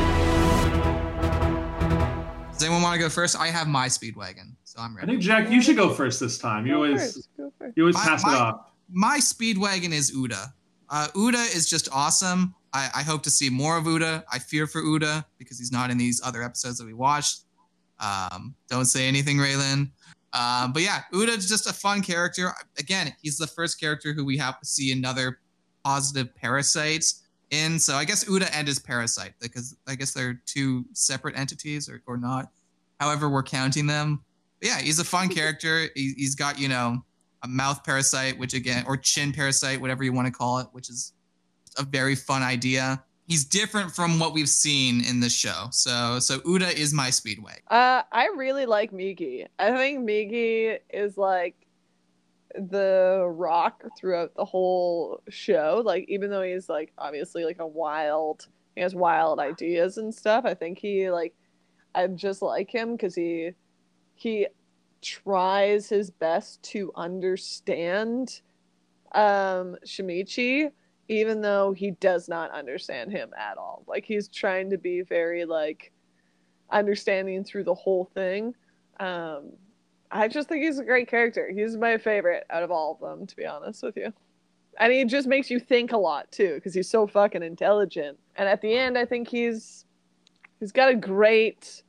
Does 2.52 2.64
anyone 2.64 2.82
want 2.82 2.94
to 2.96 3.00
go 3.00 3.10
first? 3.10 3.40
I 3.40 3.48
have 3.48 3.68
my 3.68 3.88
Speedwagon, 3.88 4.56
so 4.66 4.80
I'm 4.82 4.96
I 4.98 5.02
ready. 5.02 5.12
think 5.14 5.22
Jack, 5.24 5.50
you 5.50 5.62
should 5.62 5.78
go 5.78 5.90
first 5.94 6.20
this 6.20 6.38
time. 6.38 6.66
You 6.66 6.74
Go 6.74 6.84
always 6.84 7.02
first, 7.16 7.30
go 7.38 7.52
first. 7.60 7.74
you 7.78 7.84
always 7.84 7.96
My- 7.96 8.04
pass 8.04 8.24
my- 8.26 8.34
it 8.36 8.42
off. 8.42 8.60
My 8.92 9.18
Speedwagon 9.20 9.92
is 9.94 10.12
Uda. 10.12 10.54
Uh, 10.90 11.08
Uda 11.16 11.44
is 11.56 11.68
just 11.70 11.88
awesome. 11.92 12.54
I, 12.73 12.89
I 12.97 13.03
hope 13.03 13.23
to 13.25 13.31
see 13.31 13.51
more 13.51 13.77
of 13.77 13.85
Uda. 13.85 14.23
I 14.33 14.39
fear 14.39 14.67
for 14.67 14.83
Uda 14.83 15.25
because 15.39 15.59
he's 15.59 15.73
not 15.73 15.91
in 15.91 15.99
these 15.99 16.21
other 16.25 16.43
episodes 16.43 16.79
that 16.79 16.87
we 16.87 16.95
watched. 16.95 17.45
Um, 17.99 18.55
don't 18.69 18.87
say 18.87 19.07
anything, 19.09 19.37
Raylan. 19.37 19.91
Uh, 20.33 20.69
but 20.69 20.83
yeah, 20.83 21.03
Uda's 21.13 21.49
just 21.49 21.69
a 21.69 21.73
fun 21.73 22.03
character. 22.03 22.53
Again, 22.79 23.13
he's 23.21 23.37
the 23.37 23.47
first 23.47 23.81
character 23.81 24.13
who 24.13 24.25
we 24.25 24.37
have 24.39 24.61
to 24.61 24.67
see 24.67 24.93
another 24.93 25.41
positive 25.85 26.35
parasite 26.35 27.05
in. 27.51 27.79
So 27.79 27.95
I 27.95 28.05
guess 28.05 28.25
Uda 28.25 28.49
and 28.55 28.67
his 28.67 28.79
parasite, 28.79 29.35
because 29.41 29.77
I 29.89 29.97
guess 29.97 30.13
they're 30.13 30.41
two 30.47 30.85
separate 30.93 31.37
entities 31.37 31.89
or, 31.89 32.03
or 32.07 32.17
not. 32.17 32.51
However, 33.01 33.29
we're 33.29 33.43
counting 33.43 33.87
them. 33.87 34.23
But 34.61 34.69
yeah, 34.69 34.79
he's 34.79 35.01
a 35.01 35.05
fun 35.05 35.29
character. 35.35 35.89
He, 35.95 36.15
he's 36.17 36.35
got, 36.35 36.59
you 36.59 36.69
know, 36.69 37.05
a 37.43 37.49
mouth 37.49 37.83
parasite, 37.85 38.39
which 38.39 38.55
again, 38.55 38.85
or 38.87 38.97
chin 38.97 39.33
parasite, 39.33 39.81
whatever 39.81 40.05
you 40.05 40.13
want 40.13 40.27
to 40.27 40.33
call 40.33 40.59
it, 40.59 40.69
which 40.73 40.91
is 40.91 41.15
a 41.79 41.83
very 41.83 42.15
fun 42.15 42.43
idea. 42.43 43.03
He's 43.27 43.45
different 43.45 43.93
from 43.93 44.19
what 44.19 44.35
we've 44.35 44.49
seen 44.49 45.05
in 45.05 45.21
this 45.21 45.35
show. 45.35 45.69
So, 45.71 46.19
so 46.19 46.41
Uda 46.41 46.75
is 46.75 46.93
my 46.93 47.11
speedway. 47.11 47.59
Uh, 47.69 48.03
I 48.11 48.27
really 48.37 48.67
like 48.67 48.91
Migi. 48.91 49.47
I 49.59 49.71
think 49.77 50.01
Migi 50.01 50.79
is 50.93 51.17
like 51.17 51.55
the 52.57 53.25
rock 53.29 53.85
throughout 53.97 54.35
the 54.35 54.45
whole 54.45 55.23
show. 55.29 55.81
Like, 55.85 56.07
even 56.09 56.31
though 56.31 56.43
he's 56.43 56.69
like 56.69 56.93
obviously 56.99 57.45
like 57.45 57.61
a 57.61 57.67
wild, 57.67 58.49
he 58.75 58.81
has 58.81 58.95
wild 58.95 59.39
ideas 59.39 59.97
and 59.97 60.13
stuff. 60.13 60.45
I 60.45 60.55
think 60.55 60.79
he 60.79 61.11
like, 61.11 61.35
I 61.95 62.07
just 62.09 62.43
like 62.43 62.71
him 62.71 62.93
because 62.93 63.15
he 63.15 63.51
he 64.15 64.47
tries 65.03 65.89
his 65.89 66.11
best 66.11 66.63
to 66.63 66.93
understand 66.95 68.43
um 69.15 69.77
Shinichi 69.87 70.71
even 71.11 71.41
though 71.41 71.73
he 71.73 71.91
does 71.91 72.29
not 72.29 72.53
understand 72.53 73.11
him 73.11 73.31
at 73.37 73.59
all. 73.59 73.83
Like 73.89 74.05
he's 74.05 74.29
trying 74.29 74.71
to 74.71 74.79
be 74.79 75.03
very 75.03 75.45
like 75.45 75.91
understanding 76.71 77.43
through 77.43 77.65
the 77.65 77.75
whole 77.75 78.05
thing. 78.15 78.55
Um, 79.01 79.51
I 80.13 80.29
just 80.29 80.49
think 80.49 80.63
he's 80.63 80.79
a 80.79 80.85
great 80.85 81.09
character. 81.09 81.51
He's 81.53 81.77
my 81.77 81.99
favorite 81.99 82.45
out 82.49 82.63
of 82.63 82.71
all 82.71 82.93
of 82.93 83.01
them, 83.01 83.27
to 83.27 83.35
be 83.35 83.45
honest 83.45 83.83
with 83.83 83.97
you. 83.97 84.13
And 84.79 84.93
he 84.93 85.05
just 85.05 85.27
makes 85.27 85.51
you 85.51 85.59
think 85.59 85.91
a 85.91 85.97
lot 85.97 86.31
too, 86.31 86.55
because 86.55 86.75
he's 86.75 86.89
so 86.89 87.09
fucking 87.09 87.43
intelligent. 87.43 88.17
And 88.37 88.49
at 88.49 88.63
the 88.63 88.73
end, 88.73 88.97
I 88.97 89.05
think 89.05 89.27
he's 89.27 89.87
he's 90.61 90.71
got 90.71 90.91
a 90.91 90.95
great, 90.95 91.83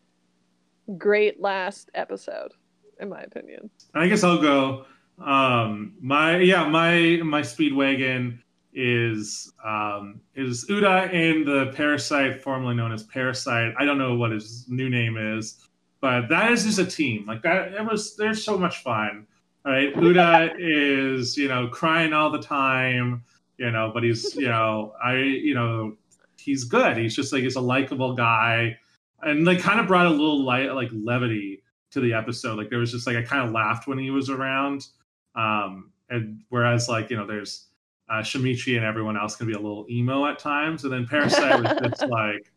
great 0.97 1.39
last 1.39 1.91
episode, 1.93 2.53
in 2.99 3.07
my 3.07 3.21
opinion. 3.21 3.69
I 3.93 4.07
guess 4.07 4.23
I'll 4.23 4.41
go. 4.41 4.85
Um, 5.23 5.93
my 6.01 6.37
yeah, 6.39 6.67
my 6.67 7.19
my 7.23 7.41
Speedwagon 7.41 8.39
is 8.73 9.51
um, 9.65 10.21
is 10.35 10.65
Uda 10.67 11.13
and 11.13 11.45
the 11.45 11.71
Parasite, 11.75 12.41
formerly 12.41 12.75
known 12.75 12.91
as 12.91 13.03
Parasite. 13.03 13.73
I 13.77 13.85
don't 13.85 13.97
know 13.97 14.15
what 14.15 14.31
his 14.31 14.65
new 14.69 14.89
name 14.89 15.17
is, 15.17 15.67
but 15.99 16.27
that 16.29 16.51
is 16.51 16.63
just 16.63 16.79
a 16.79 16.85
team. 16.85 17.25
Like 17.25 17.41
that, 17.43 17.73
it 17.73 17.85
was. 17.85 18.15
They're 18.15 18.33
so 18.33 18.57
much 18.57 18.83
fun. 18.83 19.27
All 19.65 19.71
right, 19.71 19.93
Uda 19.95 20.55
is 20.57 21.37
you 21.37 21.47
know 21.47 21.67
crying 21.67 22.13
all 22.13 22.29
the 22.29 22.41
time, 22.41 23.23
you 23.57 23.71
know, 23.71 23.91
but 23.93 24.03
he's 24.03 24.35
you 24.35 24.47
know 24.47 24.93
I 25.03 25.15
you 25.15 25.53
know 25.53 25.97
he's 26.37 26.63
good. 26.63 26.97
He's 26.97 27.15
just 27.15 27.33
like 27.33 27.43
he's 27.43 27.55
a 27.55 27.61
likable 27.61 28.15
guy, 28.15 28.77
and 29.21 29.45
like 29.45 29.59
kind 29.59 29.79
of 29.79 29.87
brought 29.87 30.07
a 30.07 30.09
little 30.09 30.43
light 30.43 30.73
like 30.73 30.89
levity 30.93 31.63
to 31.91 31.99
the 31.99 32.13
episode. 32.13 32.57
Like 32.57 32.69
there 32.69 32.79
was 32.79 32.91
just 32.91 33.05
like 33.05 33.17
I 33.17 33.23
kind 33.23 33.45
of 33.45 33.51
laughed 33.51 33.87
when 33.87 33.97
he 33.97 34.11
was 34.11 34.29
around. 34.29 34.87
Um, 35.35 35.91
and 36.09 36.41
whereas 36.49 36.89
like 36.89 37.09
you 37.09 37.17
know 37.17 37.25
there's 37.25 37.67
uh, 38.11 38.15
Shinichi 38.21 38.75
and 38.75 38.85
everyone 38.85 39.17
else 39.17 39.35
can 39.37 39.47
be 39.47 39.53
a 39.53 39.59
little 39.59 39.85
emo 39.89 40.25
at 40.25 40.37
times, 40.37 40.83
and 40.83 40.91
then 40.91 41.07
Parasite 41.07 41.63
was 41.63 41.89
just 41.89 42.11
like, 42.11 42.51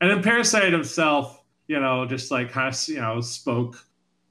and 0.00 0.10
then 0.10 0.22
Parasite 0.22 0.72
himself, 0.72 1.42
you 1.66 1.80
know, 1.80 2.06
just 2.06 2.30
like 2.30 2.50
kind 2.50 2.72
of 2.72 2.88
you 2.88 3.00
know 3.00 3.20
spoke 3.20 3.76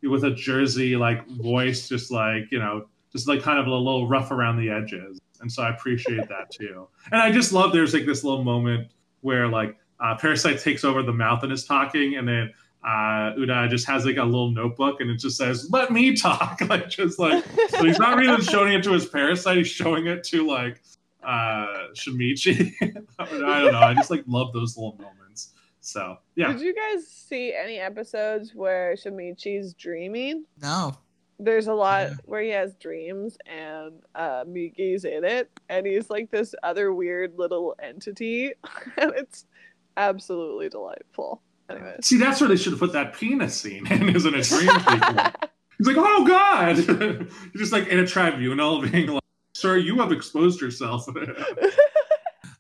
with 0.02 0.23
a 0.23 0.32
Jersey 0.32 0.95
like 0.95 1.27
voice, 1.27 1.90
just 1.90 2.10
like 2.10 2.52
you 2.52 2.60
know, 2.60 2.88
just 3.11 3.27
like 3.27 3.41
kind 3.41 3.60
of 3.60 3.68
a 3.68 3.69
little 3.69 4.07
rough 4.07 4.32
around 4.32 4.57
the 4.57 4.69
edges, 4.69 5.19
and 5.41 5.52
so 5.52 5.61
I 5.61 5.72
appreciate 5.72 6.30
that 6.30 6.52
too. 6.52 6.88
And 7.11 7.22
I 7.22 7.32
just 7.32 7.52
love 7.52 7.73
there's 7.73 7.94
like 7.94 8.06
this 8.06 8.23
little 8.23 8.44
moment 8.44 8.88
where 9.22 9.49
like 9.49 9.77
uh, 9.99 10.15
Parasite 10.15 10.61
takes 10.61 10.86
over 10.86 11.03
the 11.03 11.14
mouth 11.14 11.44
and 11.44 11.52
is 11.52 11.65
talking, 11.65 12.15
and 12.15 12.26
then 12.26 12.53
uh, 12.86 13.34
Uda 13.36 13.68
just 13.70 13.88
has 13.88 14.06
like 14.06 14.18
a 14.18 14.24
little 14.24 14.52
notebook 14.52 15.02
and 15.02 15.10
it 15.10 15.18
just 15.18 15.38
says, 15.38 15.70
let 15.72 15.91
me 15.91 16.16
talk. 16.16 16.60
like, 16.70 16.88
just 16.88 17.18
like, 17.18 17.44
so 17.70 17.84
he's 17.84 17.98
not 17.98 18.16
really 18.18 18.44
showing 18.44 18.74
it 18.74 18.84
to 18.84 18.91
his 18.91 19.07
parasite, 19.07 19.57
he's 19.57 19.68
showing 19.68 20.06
it 20.06 20.24
to 20.26 20.45
like 20.48 20.82
uh, 21.24 21.88
Shinichi. 21.94 22.72
I 23.20 23.26
don't 23.26 23.72
know. 23.72 23.80
I 23.80 23.95
just 23.95 24.12
like 24.12 24.24
love 24.28 24.53
those 24.53 24.78
little 24.78 24.98
moments. 25.02 25.53
So, 25.82 26.18
yeah. 26.36 26.52
Did 26.52 26.62
you 26.62 26.76
guys 26.76 27.07
see 27.07 27.53
any 27.53 27.78
episodes 27.80 28.53
where 28.53 28.95
Shinichi's 28.95 29.74
dreaming? 29.74 30.45
No. 30.62 30.95
There's 31.40 31.68
a 31.68 31.74
lot 31.74 32.10
Yeah. 32.10 32.16
where 32.26 32.41
he 32.41 32.49
has 32.52 32.76
dreams 32.76 33.38
and 33.45 33.94
uh, 34.14 34.45
Migi's 34.48 35.06
in 35.06 35.24
it, 35.26 35.49
and 35.70 35.86
he's 35.86 36.10
like 36.10 36.32
this 36.32 36.56
other 36.64 36.94
weird 36.94 37.34
little 37.38 37.76
entity, 37.82 38.53
and 38.98 39.12
it's 39.16 39.45
absolutely 39.98 40.70
delightful. 40.70 41.41
Anyway. 41.70 41.96
See, 42.02 42.18
that's 42.18 42.40
where 42.40 42.48
they 42.48 42.58
should 42.58 42.74
have 42.74 42.80
put 42.80 42.94
that 42.94 43.14
penis 43.16 43.60
scene 43.60 43.88
in, 43.88 44.16
isn't 44.16 44.36
it? 44.36 44.46
Dream 44.46 44.70
sequence. 44.80 45.36
He's 45.78 45.88
like, 45.88 45.98
oh 45.98 46.26
God. 46.26 46.76
He's 47.54 47.62
just 47.62 47.72
like 47.72 47.88
in 47.88 48.00
a 48.00 48.08
tribunal 48.08 48.82
being 48.82 49.08
like, 49.08 49.24
sir, 49.54 49.78
you 49.78 50.00
have 50.00 50.12
exposed 50.12 50.62
yourself. 50.62 51.08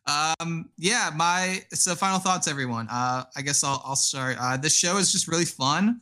Um, 0.07 0.69
yeah, 0.77 1.09
my 1.15 1.63
so 1.73 1.95
final 1.95 2.19
thoughts, 2.19 2.47
everyone. 2.47 2.87
Uh, 2.91 3.23
I 3.35 3.41
guess 3.41 3.63
I'll 3.63 3.81
I'll 3.83 3.95
start. 3.95 4.37
Uh, 4.39 4.57
this 4.57 4.75
show 4.75 4.97
is 4.97 5.11
just 5.11 5.27
really 5.27 5.45
fun. 5.45 5.99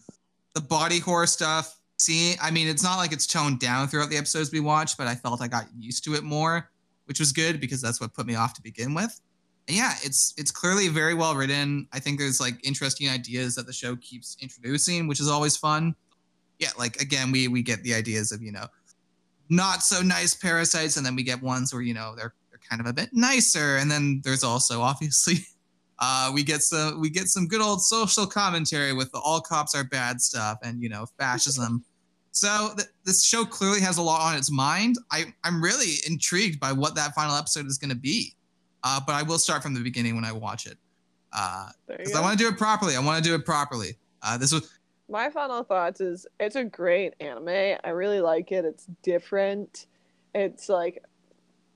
The 0.55 0.61
body 0.61 0.99
horror 0.99 1.25
stuff. 1.25 1.79
See, 1.99 2.35
I 2.41 2.51
mean, 2.51 2.67
it's 2.67 2.83
not 2.83 2.97
like 2.97 3.13
it's 3.13 3.25
toned 3.25 3.59
down 3.59 3.87
throughout 3.87 4.09
the 4.09 4.17
episodes 4.17 4.51
we 4.51 4.59
watched, 4.59 4.97
but 4.97 5.07
I 5.07 5.15
felt 5.15 5.41
I 5.41 5.47
got 5.47 5.67
used 5.77 6.03
to 6.05 6.15
it 6.15 6.23
more, 6.23 6.69
which 7.05 7.19
was 7.19 7.31
good 7.31 7.61
because 7.61 7.81
that's 7.81 8.01
what 8.01 8.13
put 8.13 8.25
me 8.25 8.35
off 8.35 8.53
to 8.55 8.61
begin 8.61 8.93
with. 8.93 9.21
Yeah, 9.67 9.93
it's 10.03 10.33
it's 10.37 10.51
clearly 10.51 10.89
very 10.89 11.13
well 11.13 11.35
written. 11.35 11.87
I 11.93 11.99
think 11.99 12.19
there's 12.19 12.41
like 12.41 12.55
interesting 12.65 13.09
ideas 13.09 13.55
that 13.55 13.65
the 13.65 13.73
show 13.73 13.95
keeps 13.97 14.35
introducing, 14.41 15.07
which 15.07 15.19
is 15.19 15.29
always 15.29 15.55
fun. 15.55 15.95
Yeah, 16.59 16.69
like 16.77 16.97
again, 16.97 17.31
we 17.31 17.47
we 17.47 17.61
get 17.63 17.81
the 17.83 17.93
ideas 17.93 18.31
of 18.31 18.41
you 18.41 18.51
know 18.51 18.65
not 19.49 19.81
so 19.83 20.01
nice 20.01 20.35
parasites, 20.35 20.97
and 20.97 21.05
then 21.05 21.15
we 21.15 21.23
get 21.23 21.41
ones 21.41 21.73
where 21.73 21.81
you 21.81 21.93
know 21.93 22.13
they're 22.15 22.33
they're 22.49 22.59
kind 22.69 22.81
of 22.81 22.87
a 22.87 22.93
bit 22.93 23.09
nicer, 23.13 23.77
and 23.77 23.89
then 23.89 24.21
there's 24.23 24.43
also 24.43 24.81
obviously 24.91 25.45
uh, 25.99 26.31
we 26.33 26.43
get 26.43 26.61
some 26.61 26.99
we 26.99 27.09
get 27.09 27.27
some 27.27 27.47
good 27.47 27.61
old 27.61 27.81
social 27.81 28.25
commentary 28.25 28.91
with 28.93 29.11
the 29.11 29.19
all 29.19 29.39
cops 29.39 29.73
are 29.75 29.85
bad 29.85 30.19
stuff 30.19 30.57
and 30.63 30.81
you 30.81 30.89
know 30.89 31.05
fascism. 31.17 31.83
So 32.31 32.71
th- 32.75 32.89
this 33.05 33.23
show 33.23 33.45
clearly 33.45 33.79
has 33.81 33.97
a 33.97 34.01
lot 34.01 34.21
on 34.21 34.35
its 34.35 34.51
mind. 34.51 34.97
I 35.11 35.33
I'm 35.43 35.63
really 35.63 35.95
intrigued 36.07 36.59
by 36.59 36.73
what 36.73 36.95
that 36.95 37.13
final 37.15 37.35
episode 37.35 37.67
is 37.67 37.77
going 37.77 37.91
to 37.91 37.95
be, 37.95 38.35
uh, 38.83 38.99
but 39.05 39.13
I 39.13 39.23
will 39.23 39.39
start 39.39 39.63
from 39.63 39.73
the 39.73 39.81
beginning 39.81 40.15
when 40.15 40.25
I 40.25 40.31
watch 40.31 40.65
it. 40.67 40.77
Uh, 41.31 41.69
because 41.87 42.13
go. 42.13 42.19
I 42.19 42.21
want 42.21 42.37
to 42.37 42.43
do 42.43 42.49
it 42.49 42.57
properly. 42.57 42.95
I 42.95 42.99
want 42.99 43.23
to 43.23 43.29
do 43.29 43.35
it 43.35 43.45
properly. 43.45 43.97
Uh, 44.21 44.37
this 44.37 44.51
was 44.51 44.71
My 45.09 45.29
final 45.29 45.63
thoughts 45.63 45.99
is 45.99 46.27
it's 46.39 46.55
a 46.55 46.63
great 46.63 47.13
anime. 47.19 47.77
I 47.83 47.89
really 47.89 48.21
like 48.21 48.51
it. 48.51 48.65
It's 48.65 48.87
different. 49.01 49.87
It's 50.35 50.69
like 50.69 51.03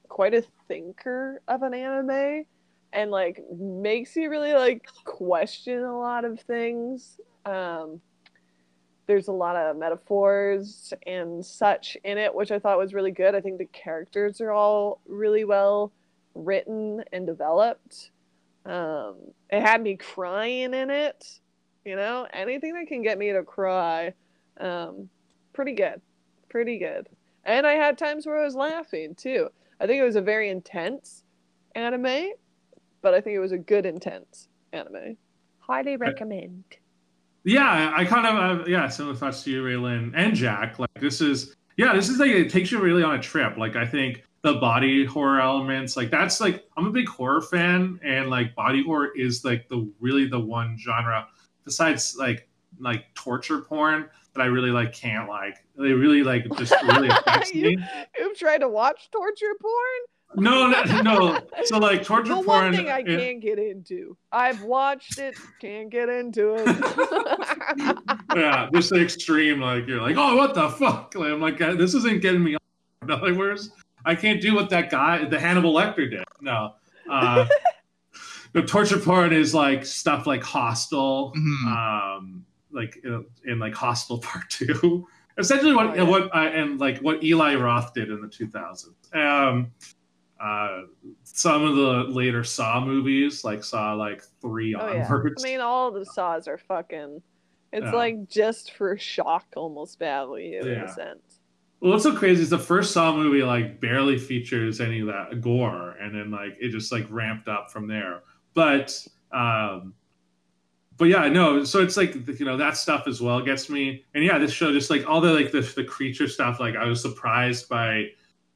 quite 0.08 0.34
a 0.34 0.44
thinker 0.68 1.42
of 1.48 1.64
an 1.64 1.74
anime 1.74 2.46
and 2.94 3.12
like 3.12 3.44
makes 3.52 4.16
you 4.16 4.30
really 4.30 4.54
like 4.54 4.88
question 5.04 5.84
a 5.84 5.98
lot 5.98 6.24
of 6.24 6.40
things. 6.42 7.20
Um 7.46 8.02
there's 9.08 9.30
a 9.30 9.34
lot 9.34 9.56
of 9.56 9.78
metaphors 9.78 10.94
and 11.06 11.46
such 11.46 11.96
in 12.04 12.18
it, 12.18 12.36
which 12.36 12.52
I 12.52 12.60
thought 12.60 12.78
was 12.78 12.94
really 12.94 13.12
good. 13.12 13.36
I 13.36 13.42
think 13.42 13.58
the 13.58 13.66
characters 13.66 14.42
are 14.42 14.52
all 14.52 15.00
really 15.08 15.46
well 15.46 15.94
written 16.46 17.04
and 17.12 17.26
developed. 17.26 18.12
Um, 18.66 19.16
it 19.50 19.62
had 19.62 19.82
me 19.82 19.96
crying 19.96 20.74
in 20.74 20.90
it 20.90 21.40
you 21.88 21.96
know 21.96 22.28
anything 22.34 22.74
that 22.74 22.88
can 22.88 23.02
get 23.02 23.18
me 23.18 23.32
to 23.32 23.42
cry 23.42 24.14
um 24.60 25.10
pretty 25.54 25.72
good 25.72 26.02
pretty 26.50 26.78
good 26.78 27.08
and 27.46 27.66
i 27.66 27.74
had 27.74 27.98
times 27.98 28.26
where 28.26 28.38
i 28.38 28.44
was 28.44 28.56
laughing 28.56 29.16
too 29.16 29.48
i 29.80 29.88
think 29.88 30.02
it 30.02 30.04
was 30.04 30.18
a 30.18 30.22
very 30.22 30.50
intense 30.50 31.24
anime 31.76 32.32
but 33.02 33.14
i 33.14 33.22
think 33.22 33.36
it 33.36 33.40
was 33.40 33.54
a 33.54 33.58
good 33.58 33.86
intense 33.86 34.50
anime 34.74 35.16
highly 35.60 35.96
recommend 35.96 36.64
yeah, 37.44 37.94
I 37.96 38.04
kind 38.04 38.28
of 38.28 38.60
uh, 38.60 38.64
yeah, 38.68 38.90
similar 38.90 39.16
thoughts 39.16 39.44
to 39.44 39.52
you, 39.52 39.64
Raylan 39.64 40.12
and 40.18 40.36
Jack. 40.36 40.80
Like 40.80 40.94
this 41.00 41.22
is 41.22 41.56
yeah, 41.78 41.94
this 41.94 42.10
is 42.10 42.20
like 42.20 42.32
it 42.32 42.50
takes 42.50 42.74
you 42.74 42.80
really 42.80 43.04
on 43.04 43.16
a 43.16 43.22
trip. 43.22 43.56
Like 43.56 43.78
I 43.78 43.86
think 43.86 44.26
the 44.48 44.60
body 44.60 45.06
horror 45.06 45.41
elements, 45.41 45.98
like 45.98 46.10
that's 46.10 46.40
like 46.40 46.65
I'm 46.78 46.86
a 46.88 46.91
big 46.91 47.07
horror 47.07 47.41
fan, 47.41 47.99
and 48.03 48.30
like 48.30 48.56
body 48.56 48.82
horror 48.84 49.10
is 49.15 49.44
like 49.44 49.68
the 49.68 49.91
really 49.99 50.28
the 50.28 50.40
one 50.40 50.78
genre 50.80 51.28
besides 51.65 52.15
like 52.18 52.48
like 52.80 53.06
torture 53.14 53.60
porn 53.61 54.10
that 54.34 54.41
I 54.41 54.45
really 54.45 54.69
like 54.69 54.94
can't 54.94 55.28
like. 55.28 55.57
They 55.78 55.91
really 55.91 56.24
like 56.24 56.45
just 56.57 56.74
really 56.84 57.10
affects 57.11 57.53
me. 57.53 57.72
you, 57.72 57.78
you've 58.18 58.38
tried 58.38 58.60
to 58.60 58.69
watch 58.69 59.10
torture 59.11 59.53
porn? 59.61 60.44
No, 60.44 60.68
no, 60.69 61.02
no. 61.02 61.40
So 61.65 61.78
like 61.78 62.03
torture 62.06 62.30
the 62.30 62.36
porn. 62.36 62.45
one 62.45 62.74
thing 62.74 62.90
I 62.90 62.99
it- 62.99 63.06
can't 63.19 63.41
get 63.41 63.60
into. 63.60 64.15
I've 64.32 64.64
watched 64.64 65.19
it, 65.19 65.36
can't 65.60 65.90
get 65.90 66.07
into 66.07 66.56
it. 66.56 66.68
yeah, 68.36 68.69
just 68.74 68.91
the 68.91 69.02
extreme. 69.02 69.60
Like 69.60 69.88
you're 69.88 70.02
like, 70.02 70.15
oh, 70.18 70.38
what 70.38 70.53
the 70.53 70.69
fuck? 70.69 71.15
Like, 71.15 71.32
I'm 71.32 71.41
like, 71.41 71.57
this 71.57 71.94
isn't 71.95 72.22
getting 72.22 72.44
me. 72.44 72.56
Words, 73.07 73.72
I 74.08 74.16
can't 74.16 74.42
do 74.42 74.56
what 74.56 74.70
that 74.70 74.90
guy, 74.90 75.26
the 75.26 75.40
Hannibal 75.40 75.74
Lecter, 75.74 76.10
did. 76.10 76.24
No. 76.42 76.76
Uh, 77.10 77.46
the 78.54 78.62
torture 78.64 78.98
porn 79.00 79.34
is 79.34 79.54
like 79.54 79.86
stuff 79.86 80.26
like 80.26 80.42
Hostel, 80.44 81.34
Mhm. 81.36 81.66
um, 81.68 82.46
like 82.72 82.98
in, 83.04 83.26
in 83.46 83.60
like 83.60 83.76
Hostel 83.76 84.20
Part 84.20 84.50
Two. 84.50 85.08
Essentially, 85.38 85.76
what 85.76 85.88
Oh, 85.92 85.94
yeah. 85.96 86.02
what 86.04 86.36
uh, 86.36 86.40
and 86.50 86.80
like 86.80 87.00
what 87.00 87.24
Eli 87.24 87.56
Roth 87.56 87.94
did 87.94 88.10
in 88.10 88.22
the 88.22 88.28
2000s. 88.28 89.14
Um, 89.14 89.72
uh, 90.40 90.84
some 91.24 91.64
of 91.64 91.76
the 91.76 92.06
later 92.14 92.44
Saw 92.44 92.84
movies, 92.84 93.44
like 93.44 93.64
Saw 93.64 93.94
like 93.94 94.24
three 94.42 94.74
oh 94.74 94.94
yeah. 94.94 95.08
I 95.12 95.44
mean, 95.44 95.60
all 95.62 95.92
the 95.92 96.06
saws 96.06 96.48
are 96.48 96.58
fucking. 96.58 97.22
It's 97.74 97.84
Yeah. 97.84 97.92
like 97.92 98.30
just 98.30 98.74
for 98.76 98.98
shock, 98.98 99.46
almost 99.56 100.00
badly 100.00 100.56
in 100.56 100.66
Yeah. 100.66 100.86
a 100.86 100.88
sense. 100.88 101.27
Well, 101.80 101.91
what's 101.91 102.04
so 102.04 102.16
crazy 102.16 102.41
is 102.41 102.49
the 102.49 102.58
first 102.58 102.91
Saw 102.91 103.16
movie 103.16 103.44
like 103.44 103.80
barely 103.80 104.18
features 104.18 104.82
any 104.82 105.02
of 105.02 105.08
that 105.08 105.41
gore, 105.41 105.91
and 106.02 106.14
then 106.14 106.32
like 106.32 106.58
it 106.60 106.70
just 106.70 106.91
like 106.91 107.06
ramped 107.10 107.48
up 107.48 107.72
from 107.72 107.88
there. 107.88 108.24
But 108.56 109.06
um, 109.32 109.94
but 110.98 111.06
yeah, 111.06 111.28
no. 111.30 111.64
So 111.64 111.82
it's 111.84 111.95
like 111.95 112.16
you 112.40 112.45
know 112.45 112.58
that 112.58 112.78
stuff 112.78 113.08
as 113.08 113.22
well 113.22 113.41
gets 113.41 113.70
me, 113.70 114.04
and 114.16 114.24
yeah, 114.24 114.40
this 114.40 114.52
show 114.52 114.72
just 114.72 114.90
like 114.90 115.08
all 115.08 115.22
the 115.22 115.32
like 115.32 115.52
the 115.52 115.62
the 115.76 115.84
creature 115.84 116.28
stuff. 116.28 116.60
Like 116.60 116.76
I 116.76 116.86
was 116.86 117.02
surprised 117.02 117.70
by 117.70 118.08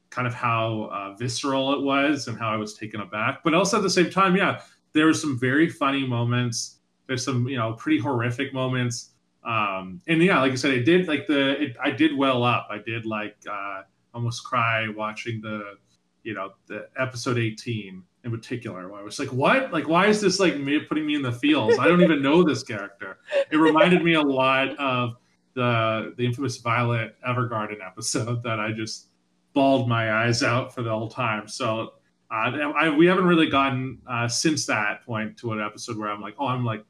kind 0.10 0.27
of 0.27 0.34
how 0.34 0.89
uh, 0.91 1.15
visceral 1.15 1.73
it 1.73 1.81
was 1.81 2.27
and 2.27 2.38
how 2.38 2.49
I 2.52 2.57
was 2.57 2.73
taken 2.73 3.02
aback, 3.02 3.43
but 3.43 3.53
also 3.53 3.77
at 3.77 3.84
the 3.84 3.89
same 3.89 4.10
time, 4.10 4.35
yeah, 4.35 4.61
there 4.93 5.06
were 5.06 5.14
some 5.14 5.39
very 5.39 5.69
funny 5.69 6.06
moments. 6.07 6.80
There's 7.07 7.23
some 7.23 7.48
you 7.48 7.57
know 7.57 7.73
pretty 7.73 7.99
horrific 7.99 8.52
moments 8.52 9.10
um 9.43 10.01
and 10.07 10.22
yeah 10.22 10.39
like 10.39 10.51
i 10.51 10.55
said 10.55 10.72
it 10.72 10.84
did 10.84 11.07
like 11.07 11.26
the 11.27 11.61
it, 11.61 11.76
i 11.84 11.89
did 11.89 12.15
well 12.15 12.43
up. 12.43 12.68
I 12.69 12.77
did 12.77 13.05
like 13.05 13.35
uh 13.51 13.81
almost 14.13 14.43
cry 14.43 14.88
watching 14.89 15.41
the 15.41 15.76
you 16.23 16.34
know 16.34 16.51
the 16.68 16.88
episode 16.97 17.38
18 17.39 18.03
in 18.23 18.31
particular 18.31 18.88
where 18.88 18.99
i 18.99 19.03
was 19.03 19.18
like 19.18 19.34
what? 19.34 19.73
Like 19.73 19.88
why 19.88 20.07
is 20.07 20.22
this 20.22 20.39
like 20.39 20.57
me 20.57 20.80
putting 20.80 21.07
me 21.07 21.15
in 21.15 21.22
the 21.23 21.31
feels 21.31 21.80
i 21.80 21.88
don't 21.88 22.01
even 22.01 22.22
know 22.22 22.43
this 22.43 22.63
character. 22.63 23.18
It 23.51 23.57
reminded 23.57 24.03
me 24.03 24.13
a 24.13 24.22
lot 24.22 24.77
of 24.77 25.15
the 25.55 26.13
the 26.18 26.26
infamous 26.26 26.57
violet 26.57 27.15
evergarden 27.27 27.85
episode 27.85 28.43
that 28.43 28.59
i 28.59 28.72
just 28.72 29.07
bawled 29.53 29.88
my 29.88 30.23
eyes 30.23 30.43
out 30.43 30.73
for 30.73 30.81
the 30.81 30.89
whole 30.89 31.09
time. 31.09 31.47
So 31.47 31.93
uh, 32.31 32.34
I, 32.34 32.89
we 32.89 33.05
haven't 33.05 33.26
really 33.26 33.49
gotten 33.49 33.99
uh, 34.07 34.27
since 34.27 34.65
that 34.68 35.05
point 35.05 35.38
to 35.38 35.51
an 35.51 35.61
episode 35.61 35.97
where 35.97 36.09
I'm 36.09 36.22
like, 36.22 36.35
oh, 36.39 36.47
I'm 36.47 36.63
like 36.63 36.84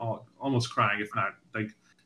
al- 0.00 0.26
almost 0.40 0.72
crying, 0.72 1.00
if 1.00 1.08
not 1.14 1.34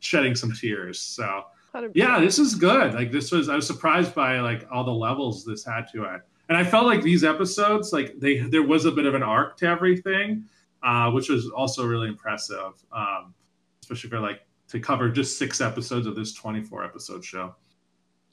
shedding 0.01 0.35
some 0.35 0.53
tears. 0.53 1.01
So 1.01 1.45
100%. 1.75 1.93
yeah, 1.95 2.19
this 2.19 2.39
is 2.39 2.55
good. 2.55 2.95
Like 2.95 3.13
this 3.13 3.31
was 3.31 3.49
I 3.49 3.57
was 3.57 3.67
surprised 3.67 4.15
by 4.15 4.41
like 4.41 4.67
all 4.71 4.85
the 4.85 4.91
levels 4.91 5.45
this 5.45 5.65
had 5.65 5.87
to 5.93 6.05
it. 6.05 6.23
And 6.49 6.59
I 6.59 6.65
felt 6.65 6.87
like 6.87 7.03
these 7.03 7.23
episodes, 7.23 7.93
like 7.93 8.19
they 8.19 8.39
there 8.39 8.65
was 8.65 8.85
a 8.85 8.91
bit 8.91 9.07
of 9.07 9.15
an 9.15 9.23
arc 9.23 9.57
to 9.59 9.67
everything, 9.67 10.45
uh, 10.83 11.11
which 11.13 11.29
was 11.29 11.49
also 11.51 11.87
really 11.87 12.09
impressive. 12.09 12.73
Um, 12.93 13.35
especially 13.83 14.11
for 14.11 14.21
like 14.21 14.41
to 14.69 14.81
cover 14.81 15.09
just 15.09 15.39
six 15.39 15.61
episodes 15.61 16.07
of 16.07 16.17
this 16.17 16.33
24 16.33 16.85
episode 16.85 17.25
show. 17.25 17.55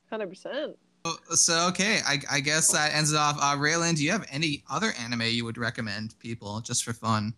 Hundred 0.09 0.29
percent. 0.29 0.77
So 1.29 1.67
okay, 1.69 1.99
I, 2.05 2.19
I 2.29 2.39
guess 2.39 2.71
that 2.71 2.93
ends 2.93 3.11
it 3.13 3.17
off. 3.17 3.37
Uh, 3.39 3.55
Raylan, 3.55 3.95
do 3.95 4.03
you 4.03 4.11
have 4.11 4.27
any 4.31 4.63
other 4.69 4.91
anime 4.99 5.21
you 5.21 5.45
would 5.45 5.57
recommend 5.57 6.17
people 6.19 6.59
just 6.61 6.83
for 6.83 6.93
fun? 6.93 7.33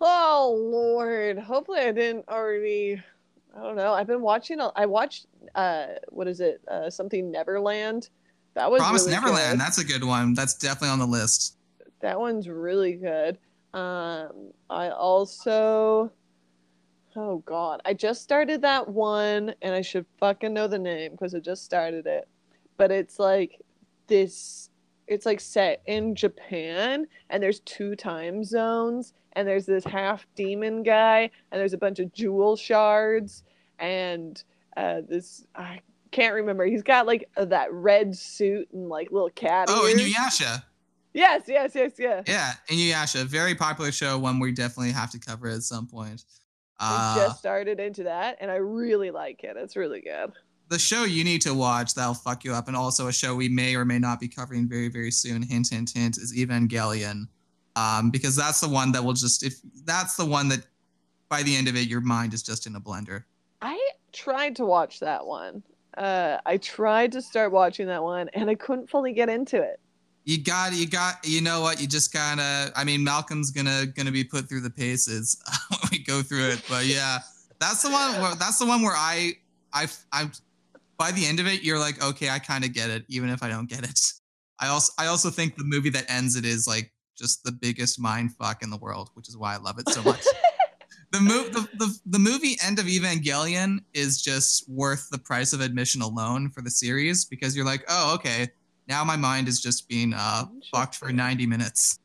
Oh 0.00 0.56
Lord! 0.58 1.38
Hopefully, 1.38 1.80
I 1.80 1.92
didn't 1.92 2.28
already. 2.28 3.02
I 3.56 3.62
don't 3.62 3.76
know. 3.76 3.92
I've 3.92 4.06
been 4.06 4.22
watching. 4.22 4.58
I 4.76 4.86
watched. 4.86 5.26
Uh, 5.54 5.86
what 6.08 6.26
is 6.28 6.40
it? 6.40 6.62
Uh, 6.68 6.88
something 6.88 7.30
Neverland. 7.30 8.08
That 8.54 8.70
was 8.70 8.80
Promise 8.80 9.02
really 9.02 9.14
Neverland. 9.14 9.52
good. 9.52 9.60
That's 9.60 9.78
a 9.78 9.84
good 9.84 10.04
one. 10.04 10.34
That's 10.34 10.54
definitely 10.54 10.90
on 10.90 10.98
the 10.98 11.06
list. 11.06 11.56
That 12.00 12.18
one's 12.18 12.48
really 12.48 12.94
good. 12.94 13.38
Um, 13.74 14.52
I 14.68 14.90
also. 14.90 16.10
Oh 17.14 17.38
God! 17.44 17.82
I 17.84 17.92
just 17.92 18.22
started 18.22 18.62
that 18.62 18.88
one, 18.88 19.54
and 19.60 19.74
I 19.74 19.82
should 19.82 20.06
fucking 20.18 20.52
know 20.52 20.66
the 20.66 20.78
name 20.78 21.12
because 21.12 21.34
I 21.34 21.40
just 21.40 21.64
started 21.64 22.06
it. 22.06 22.26
But 22.78 22.90
it's 22.90 23.18
like 23.18 23.60
this. 24.06 24.70
It's 25.08 25.26
like 25.26 25.40
set 25.40 25.82
in 25.86 26.14
Japan, 26.14 27.06
and 27.28 27.42
there's 27.42 27.60
two 27.60 27.96
time 27.96 28.44
zones, 28.44 29.12
and 29.34 29.46
there's 29.48 29.66
this 29.66 29.84
half 29.84 30.26
demon 30.34 30.82
guy, 30.82 31.30
and 31.50 31.60
there's 31.60 31.72
a 31.72 31.78
bunch 31.78 31.98
of 31.98 32.12
jewel 32.12 32.56
shards, 32.56 33.42
and 33.78 34.42
uh, 34.76 35.00
this 35.08 35.46
I 35.54 35.80
can't 36.10 36.34
remember. 36.34 36.64
He's 36.66 36.82
got 36.82 37.06
like 37.06 37.28
that 37.36 37.72
red 37.72 38.14
suit 38.16 38.68
and 38.72 38.88
like 38.88 39.10
little 39.10 39.30
cat 39.30 39.66
Oh, 39.70 39.86
ears. 39.88 40.00
Inuyasha. 40.00 40.62
Yes, 41.14 41.42
yes, 41.46 41.72
yes, 41.74 41.92
yes. 41.98 42.24
Yeah, 42.26 42.52
Inuyasha. 42.68 43.24
Very 43.26 43.54
popular 43.54 43.92
show. 43.92 44.18
One 44.18 44.38
we 44.40 44.52
definitely 44.52 44.92
have 44.92 45.10
to 45.10 45.18
cover 45.18 45.48
at 45.48 45.62
some 45.62 45.86
point. 45.86 46.24
I 46.78 47.14
Uh, 47.16 47.26
just 47.26 47.38
started 47.38 47.78
into 47.80 48.04
that, 48.04 48.38
and 48.40 48.50
I 48.50 48.56
really 48.56 49.10
like 49.10 49.44
it. 49.44 49.56
It's 49.56 49.76
really 49.76 50.00
good. 50.00 50.32
the 50.68 50.78
show 50.78 51.04
you 51.04 51.22
need 51.22 51.42
to 51.42 51.52
watch 51.52 51.92
that'll 51.94 52.14
fuck 52.14 52.44
you 52.44 52.54
up, 52.54 52.66
and 52.66 52.74
also 52.74 53.06
a 53.08 53.12
show 53.12 53.34
we 53.36 53.46
may 53.48 53.74
or 53.76 53.84
may 53.84 53.98
not 53.98 54.18
be 54.18 54.26
covering 54.26 54.66
very, 54.66 54.88
very 54.88 55.10
soon. 55.10 55.42
Hint, 55.42 55.68
hint, 55.68 55.90
hint. 55.94 56.16
Is 56.16 56.34
Evangelion, 56.34 57.24
um, 57.76 58.10
because 58.10 58.36
that's 58.36 58.60
the 58.60 58.68
one 58.68 58.92
that 58.92 59.04
will 59.04 59.12
just 59.12 59.42
if 59.42 59.54
that's 59.84 60.16
the 60.16 60.24
one 60.24 60.48
that 60.48 60.66
by 61.28 61.42
the 61.42 61.56
end 61.56 61.68
of 61.68 61.76
it 61.76 61.88
your 61.88 62.00
mind 62.00 62.34
is 62.34 62.42
just 62.42 62.66
in 62.66 62.76
a 62.76 62.80
blender. 62.80 63.24
I 63.60 63.78
tried 64.12 64.56
to 64.56 64.64
watch 64.64 65.00
that 65.00 65.26
one. 65.26 65.62
Uh, 65.96 66.38
I 66.46 66.56
tried 66.56 67.12
to 67.12 67.22
start 67.22 67.52
watching 67.52 67.86
that 67.86 68.02
one, 68.02 68.28
and 68.30 68.48
I 68.48 68.54
couldn't 68.54 68.88
fully 68.88 69.12
get 69.12 69.28
into 69.28 69.60
it. 69.60 69.78
You 70.24 70.42
got, 70.42 70.72
you 70.72 70.86
got, 70.86 71.16
you 71.24 71.40
know 71.40 71.60
what? 71.62 71.80
You 71.80 71.86
just 71.86 72.12
gotta. 72.12 72.72
I 72.76 72.84
mean, 72.84 73.02
Malcolm's 73.02 73.50
gonna 73.50 73.86
gonna 73.86 74.12
be 74.12 74.24
put 74.24 74.48
through 74.48 74.60
the 74.60 74.70
paces 74.70 75.42
when 75.68 75.80
we 75.90 75.98
go 75.98 76.22
through 76.22 76.48
it, 76.48 76.62
but 76.68 76.86
yeah, 76.86 77.18
that's 77.58 77.82
the 77.82 77.90
one. 77.90 78.20
Where, 78.20 78.34
that's 78.36 78.58
the 78.58 78.66
one 78.66 78.82
where 78.82 78.94
I, 78.96 79.32
I, 79.72 79.86
I. 80.12 80.30
By 80.96 81.10
the 81.10 81.26
end 81.26 81.40
of 81.40 81.46
it, 81.46 81.62
you're 81.62 81.78
like, 81.78 82.02
okay, 82.02 82.28
I 82.28 82.38
kind 82.38 82.64
of 82.64 82.72
get 82.72 82.88
it, 82.88 83.04
even 83.08 83.28
if 83.28 83.42
I 83.42 83.48
don't 83.48 83.68
get 83.68 83.82
it. 83.82 83.98
I 84.60 84.68
also, 84.68 84.92
I 84.96 85.06
also 85.06 85.30
think 85.30 85.56
the 85.56 85.64
movie 85.64 85.90
that 85.90 86.08
ends 86.08 86.36
it 86.36 86.44
is 86.44 86.68
like 86.68 86.91
just 87.22 87.44
the 87.44 87.52
biggest 87.52 88.00
mind 88.00 88.34
fuck 88.34 88.62
in 88.62 88.70
the 88.70 88.76
world, 88.76 89.10
which 89.14 89.28
is 89.28 89.36
why 89.36 89.54
I 89.54 89.58
love 89.58 89.78
it 89.78 89.88
so 89.88 90.02
much. 90.02 90.22
the, 91.12 91.20
move, 91.20 91.52
the, 91.52 91.68
the 91.78 91.98
the 92.06 92.18
movie 92.18 92.56
end 92.62 92.78
of 92.78 92.86
Evangelion 92.86 93.78
is 93.94 94.20
just 94.20 94.68
worth 94.68 95.08
the 95.10 95.18
price 95.18 95.52
of 95.52 95.60
admission 95.60 96.02
alone 96.02 96.50
for 96.50 96.62
the 96.62 96.70
series 96.70 97.24
because 97.24 97.56
you're 97.56 97.64
like, 97.64 97.84
oh, 97.88 98.14
okay, 98.16 98.48
now 98.88 99.04
my 99.04 99.16
mind 99.16 99.46
is 99.46 99.60
just 99.62 99.88
being 99.88 100.12
uh 100.12 100.44
fucked 100.74 100.96
for 100.96 101.12
90 101.12 101.46
minutes. 101.46 102.00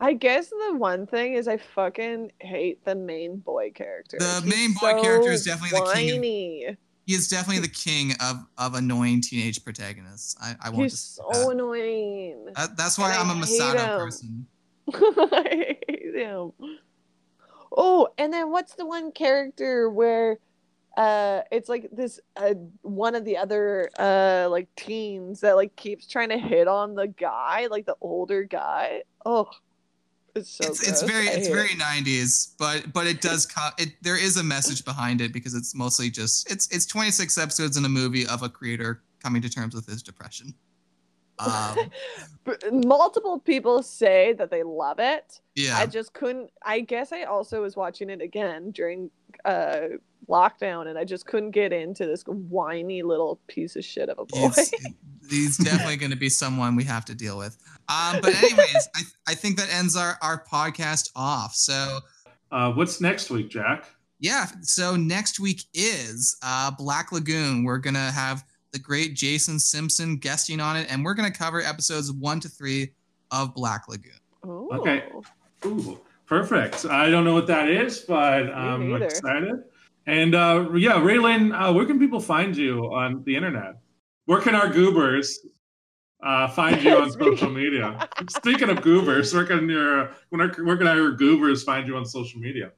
I 0.00 0.12
guess 0.12 0.48
the 0.48 0.74
one 0.74 1.06
thing 1.06 1.34
is 1.34 1.46
I 1.46 1.56
fucking 1.56 2.32
hate 2.40 2.84
the 2.84 2.96
main 2.96 3.36
boy 3.38 3.70
character. 3.70 4.18
The 4.18 4.40
He's 4.42 4.54
main 4.54 4.74
boy 4.74 5.00
character 5.00 5.30
is 5.30 5.44
so 5.44 5.52
definitely 5.52 5.78
the 5.78 5.92
king 5.94 6.10
of- 6.10 6.16
whiny. 6.16 6.76
He 7.06 7.14
is 7.14 7.28
definitely 7.28 7.60
the 7.60 7.68
king 7.68 8.12
of 8.20 8.46
of 8.56 8.74
annoying 8.74 9.20
teenage 9.20 9.62
protagonists. 9.64 10.36
I, 10.40 10.56
I 10.62 10.70
want 10.70 10.84
He's 10.84 10.92
to 10.92 10.96
so 10.98 11.28
that. 11.32 11.48
annoying. 11.50 12.46
That- 12.54 12.76
that's 12.76 12.98
why 12.98 13.12
and 13.12 13.30
I'm 13.30 13.42
a 13.42 13.44
Misato 13.44 13.96
person. 13.98 14.46
I 14.94 15.76
hate 15.88 16.14
him. 16.14 16.52
Oh, 17.76 18.08
and 18.18 18.32
then 18.32 18.50
what's 18.50 18.74
the 18.74 18.86
one 18.86 19.12
character 19.12 19.90
where 19.90 20.38
uh 20.96 21.42
it's 21.50 21.68
like 21.68 21.88
this 21.90 22.20
uh 22.36 22.54
one 22.82 23.16
of 23.16 23.24
the 23.24 23.36
other 23.36 23.90
uh 23.98 24.46
like 24.48 24.68
teens 24.76 25.40
that 25.40 25.56
like 25.56 25.74
keeps 25.74 26.06
trying 26.06 26.28
to 26.28 26.38
hit 26.38 26.68
on 26.68 26.94
the 26.94 27.08
guy, 27.08 27.66
like 27.70 27.84
the 27.84 27.96
older 28.00 28.44
guy. 28.44 29.02
Oh, 29.26 29.50
it's 30.34 30.50
so 30.50 30.64
it's 30.64 30.86
it's 30.86 31.02
very 31.02 31.28
I 31.28 31.32
it's 31.32 31.48
very 31.48 31.72
it. 31.72 31.78
90s, 31.78 32.54
but 32.58 32.92
but 32.92 33.06
it 33.06 33.20
does 33.20 33.46
co- 33.46 33.70
it 33.78 33.90
there 34.02 34.16
is 34.16 34.36
a 34.36 34.42
message 34.42 34.84
behind 34.84 35.20
it 35.20 35.32
because 35.32 35.54
it's 35.54 35.74
mostly 35.74 36.10
just 36.10 36.50
it's 36.50 36.68
it's 36.68 36.86
26 36.86 37.38
episodes 37.38 37.76
in 37.76 37.84
a 37.84 37.88
movie 37.88 38.26
of 38.26 38.42
a 38.42 38.48
creator 38.48 39.02
coming 39.22 39.40
to 39.42 39.48
terms 39.48 39.74
with 39.74 39.86
his 39.86 40.02
depression. 40.02 40.54
Um, 41.38 41.90
multiple 42.86 43.38
people 43.40 43.82
say 43.82 44.32
that 44.34 44.50
they 44.50 44.62
love 44.62 44.98
it. 44.98 45.40
yeah. 45.54 45.76
I 45.78 45.86
just 45.86 46.12
couldn't. 46.12 46.50
I 46.64 46.80
guess 46.80 47.12
I 47.12 47.24
also 47.24 47.62
was 47.62 47.76
watching 47.76 48.10
it 48.10 48.20
again 48.20 48.70
during 48.70 49.10
uh, 49.44 49.80
lockdown, 50.28 50.86
and 50.86 50.98
I 50.98 51.04
just 51.04 51.26
couldn't 51.26 51.50
get 51.50 51.72
into 51.72 52.06
this 52.06 52.22
whiny 52.24 53.02
little 53.02 53.40
piece 53.46 53.76
of 53.76 53.84
shit 53.84 54.08
of 54.08 54.18
a 54.18 54.24
boy. 54.26 54.50
It's, 54.56 54.72
he's 55.30 55.56
definitely 55.58 55.96
going 55.96 56.10
to 56.12 56.16
be 56.16 56.28
someone 56.28 56.76
we 56.76 56.84
have 56.84 57.04
to 57.06 57.14
deal 57.14 57.36
with. 57.38 57.56
Um, 57.88 58.20
but 58.22 58.34
anyways, 58.36 58.88
I, 58.94 59.02
I 59.28 59.34
think 59.34 59.56
that 59.58 59.72
ends 59.74 59.96
our, 59.96 60.16
our 60.22 60.44
podcast 60.44 61.10
off. 61.16 61.54
So 61.54 61.98
Uh, 62.50 62.72
what's 62.72 63.00
next 63.00 63.30
week, 63.30 63.48
Jack? 63.50 63.86
yeah, 64.20 64.46
so 64.62 64.96
next 64.96 65.40
week 65.40 65.62
is 65.74 66.36
uh, 66.42 66.70
Black 66.70 67.10
Lagoon. 67.12 67.64
We're 67.64 67.78
going 67.78 67.94
to 67.94 68.00
have 68.00 68.44
the 68.74 68.80
great 68.80 69.14
Jason 69.14 69.58
Simpson 69.58 70.16
guesting 70.16 70.60
on 70.60 70.76
it, 70.76 70.90
and 70.90 71.04
we're 71.04 71.14
going 71.14 71.30
to 71.30 71.38
cover 71.38 71.62
episodes 71.62 72.12
one 72.12 72.40
to 72.40 72.48
three 72.48 72.90
of 73.30 73.54
Black 73.54 73.88
Lagoon. 73.88 74.12
Ooh. 74.44 74.68
Okay. 74.72 75.04
Ooh, 75.64 75.98
perfect. 76.26 76.84
I 76.84 77.08
don't 77.08 77.24
know 77.24 77.32
what 77.32 77.46
that 77.46 77.70
is, 77.70 78.00
but 78.00 78.52
I'm 78.52 79.00
excited. 79.00 79.62
And 80.06 80.34
uh, 80.34 80.70
yeah, 80.74 80.94
Raylan, 80.94 81.54
uh, 81.58 81.72
where 81.72 81.86
can 81.86 81.98
people 81.98 82.20
find 82.20 82.54
you 82.54 82.92
on 82.92 83.22
the 83.24 83.34
internet? 83.34 83.76
Where 84.26 84.40
can 84.40 84.54
our 84.54 84.68
goobers 84.68 85.38
uh, 86.22 86.48
find 86.48 86.82
you 86.82 86.96
on 86.96 87.10
social 87.18 87.50
media? 87.50 88.08
Speaking 88.28 88.70
of 88.70 88.82
goobers, 88.82 89.32
where 89.32 89.46
can 89.46 89.68
your 89.68 90.10
where, 90.30 90.48
where 90.48 90.76
can 90.76 90.88
our 90.88 91.12
goobers 91.12 91.62
find 91.62 91.86
you 91.86 91.96
on 91.96 92.04
social 92.04 92.40
media? 92.40 92.72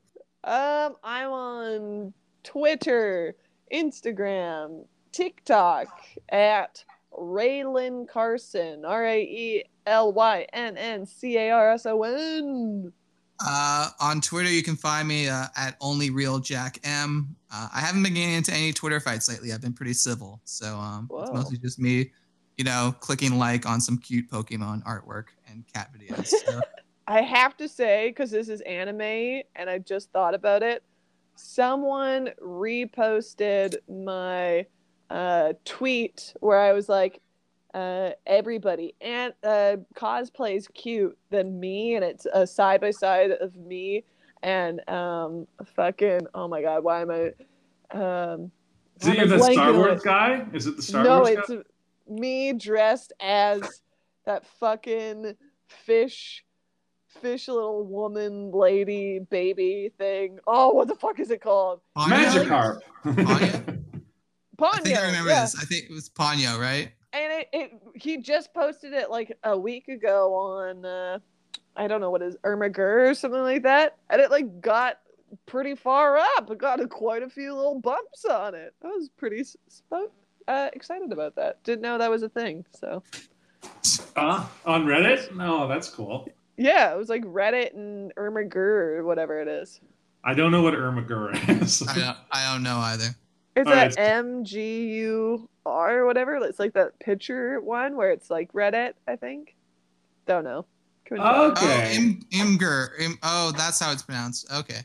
Um, 0.45 0.97
I'm 1.03 1.31
on 1.31 2.15
Twitter, 2.45 3.35
Instagram, 3.73 4.85
TikTok 5.17 5.89
at 6.29 6.85
Raelynn 7.19 8.07
Carson. 8.07 8.85
R 8.85 9.07
A 9.07 9.23
E 9.23 9.65
L 9.87 10.13
Y 10.13 10.47
N 10.53 10.77
N 10.77 11.07
C 11.07 11.39
A 11.39 11.51
R 11.51 11.73
S 11.73 11.87
O 11.87 12.03
N. 12.03 12.93
Uh, 13.41 13.89
on 14.01 14.21
Twitter, 14.21 14.51
you 14.51 14.63
can 14.63 14.77
find 14.77 15.09
me 15.09 15.29
uh, 15.29 15.47
at 15.57 15.77
only 15.81 16.11
real 16.11 16.39
Jack 16.39 16.79
M. 16.85 17.35
Uh, 17.53 17.69
I 17.75 17.81
haven't 17.81 18.03
been 18.03 18.15
getting 18.15 18.35
into 18.35 18.53
any 18.53 18.73
Twitter 18.73 19.01
fights 19.01 19.29
lately. 19.29 19.53
I've 19.53 19.61
been 19.61 19.75
pretty 19.75 19.93
civil, 19.93 20.41
so 20.45 20.77
um, 20.77 21.09
it's 21.21 21.33
mostly 21.33 21.59
just 21.59 21.79
me, 21.79 22.13
you 22.57 22.65
know, 22.65 22.95
clicking 23.01 23.39
like 23.39 23.67
on 23.67 23.81
some 23.81 23.99
cute 23.99 24.31
Pokemon 24.31 24.85
artwork 24.85 25.27
and 25.49 25.65
cat 25.73 25.91
videos. 25.95 26.29
So, 26.29 26.61
I 27.09 27.21
have 27.21 27.57
to 27.59 27.69
say, 27.69 28.09
because 28.09 28.31
this 28.31 28.49
is 28.49 28.63
anime 28.63 29.43
and 29.55 29.71
I 29.71 29.79
just 29.79 30.11
thought 30.13 30.35
about 30.35 30.63
it, 30.63 30.83
someone 31.37 32.31
reposted 32.43 33.77
my 33.87 34.67
uh, 35.11 35.53
tweet 35.65 36.35
where 36.41 36.61
I 36.61 36.73
was 36.73 36.89
like, 36.89 37.21
uh, 37.75 38.11
everybody 38.27 38.95
and 39.01 39.35
uh, 39.45 39.77
cosplays 39.95 40.73
cute 40.73 41.17
than 41.31 41.61
me, 41.61 41.95
and 41.95 42.05
it's 42.05 42.27
a 42.33 42.47
side 42.47 42.81
by 42.81 42.91
side 42.91 43.33
of 43.33 43.55
me 43.55 44.05
and 44.43 44.89
um, 44.89 45.47
fucking 45.75 46.21
oh 46.35 46.49
my 46.49 46.63
god, 46.63 46.85
why 46.85 47.03
am 47.03 47.11
I? 47.11 47.33
Um, 47.91 48.51
Is 49.01 49.09
it 49.09 49.19
I'm 49.19 49.29
the 49.29 49.53
Star 49.53 49.73
Wars 49.73 50.03
guy? 50.03 50.47
Is 50.53 50.67
it 50.67 50.77
the 50.77 50.83
Star 50.83 51.05
no, 51.05 51.21
Wars 51.21 51.35
No, 51.35 51.41
it's 51.41 51.51
guy? 51.51 51.59
me 52.09 52.53
dressed 52.53 53.13
as 53.21 53.83
that 54.25 54.47
fucking 54.61 55.37
fish, 55.67 56.45
fish 57.21 57.49
little 57.49 57.85
woman, 57.85 58.53
lady, 58.53 59.19
baby 59.19 59.93
thing. 59.99 60.39
Oh, 60.47 60.73
what 60.73 60.89
the 60.89 60.97
fuck 60.97 61.19
is 61.21 61.31
it 61.31 61.41
called? 61.41 61.81
Ponyo? 61.97 62.81
Magikarp. 63.05 63.83
Ponyo? 64.59 64.71
Ponyo. 64.73 64.75
I 64.75 64.81
think 64.83 64.99
I 64.99 65.07
remember 65.07 65.31
yeah. 65.31 65.41
this. 65.43 65.57
I 65.61 65.65
think 65.65 65.85
it 65.85 65.93
was 65.93 66.09
Ponyo, 66.09 66.59
right? 66.59 66.91
And 67.13 67.33
it, 67.33 67.49
it, 67.53 67.71
he 67.95 68.19
just 68.19 68.53
posted 68.53 68.93
it 68.93 69.11
like 69.11 69.37
a 69.45 69.57
week 69.59 69.89
ago 69.89 70.35
on, 70.35 70.85
uh, 70.85 71.19
I 71.77 71.87
don't 71.87 72.01
know 72.01 72.11
what 72.11 72.23
is 72.23 72.37
Ermagur 72.45 73.11
or 73.11 73.15
something 73.15 73.41
like 73.41 73.63
that, 73.63 73.97
and 74.11 74.21
it 74.21 74.31
like 74.31 74.61
got 74.61 74.99
pretty 75.47 75.75
far 75.75 76.19
up. 76.19 76.51
It 76.51 76.59
got 76.59 76.81
a, 76.81 76.87
quite 76.87 77.23
a 77.23 77.29
few 77.31 77.55
little 77.55 77.81
bumps 77.81 78.25
on 78.27 78.55
it. 78.55 78.75
I 78.85 78.89
was 78.89 79.09
pretty 79.17 79.41
s- 79.41 79.57
uh, 80.49 80.69
excited 80.75 81.11
about 81.13 81.37
that. 81.37 81.63
Didn't 81.65 81.83
know 81.83 81.97
that 81.99 82.11
was 82.11 82.23
a 82.23 82.29
thing. 82.29 82.65
So 82.79 83.03
Uh, 84.15 84.47
on 84.67 84.85
Reddit? 84.87 85.35
No, 85.35 85.67
that's 85.69 85.89
cool. 85.91 86.29
yeah, 86.59 86.93
it 86.93 86.97
was 86.99 87.09
like 87.09 87.23
Reddit 87.25 87.75
and 87.75 88.15
Ermagur 88.17 88.99
or 88.99 89.05
whatever 89.05 89.41
it 89.41 89.49
is. 89.49 89.81
I 90.25 90.35
don't 90.35 90.51
know 90.53 90.63
what 90.63 90.75
Ermagur 90.75 91.63
is. 91.63 91.83
I 91.89 91.95
don't, 91.99 92.17
I 92.33 92.53
don't 92.53 92.63
know 92.63 92.79
either. 92.79 93.09
It's 93.57 93.67
All 93.67 93.73
a 93.73 93.77
right. 93.77 93.99
M 93.99 94.45
G 94.45 94.85
U 94.99 95.49
R 95.65 96.01
or 96.01 96.07
whatever. 96.07 96.37
It's 96.37 96.59
like 96.59 96.75
that 96.75 96.99
picture 96.99 97.61
one 97.61 97.97
where 97.97 98.11
it's 98.11 98.31
like 98.31 98.53
Reddit. 98.53 98.93
I 99.09 99.17
think. 99.17 99.57
Don't 100.27 100.45
know. 100.45 100.67
Couldn't 101.07 101.25
tell 101.25 101.45
you. 101.47 101.53
Okay. 101.53 101.93
Oh, 101.93 101.97
Im, 101.97 102.21
Imgur. 102.33 102.89
Im, 103.01 103.19
oh, 103.23 103.53
that's 103.57 103.81
how 103.81 103.93
it's 103.93 104.03
pronounced. 104.03 104.53
Okay. 104.53 104.81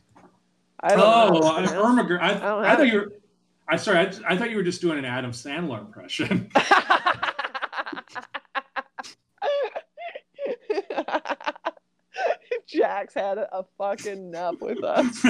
I 0.79 0.95
don't 0.95 0.99
Oh, 0.99 1.41
how 1.43 1.57
an 1.57 1.63
it's 1.63 1.73
pronounced. 1.73 2.21
I, 2.21 2.71
I 2.73 2.75
thought 2.75 2.87
you 2.87 2.99
were. 2.99 3.11
I 3.67 3.75
sorry. 3.75 3.99
I, 3.99 4.11
I 4.27 4.37
thought 4.37 4.49
you 4.51 4.57
were 4.57 4.63
just 4.63 4.81
doing 4.81 4.97
an 4.97 5.05
Adam 5.05 5.31
Sandler 5.31 5.79
impression. 5.79 6.49
Jack's 12.71 13.13
had 13.13 13.37
a 13.37 13.65
fucking 13.77 14.31
nap 14.31 14.55
with 14.61 14.83
us. 14.83 15.23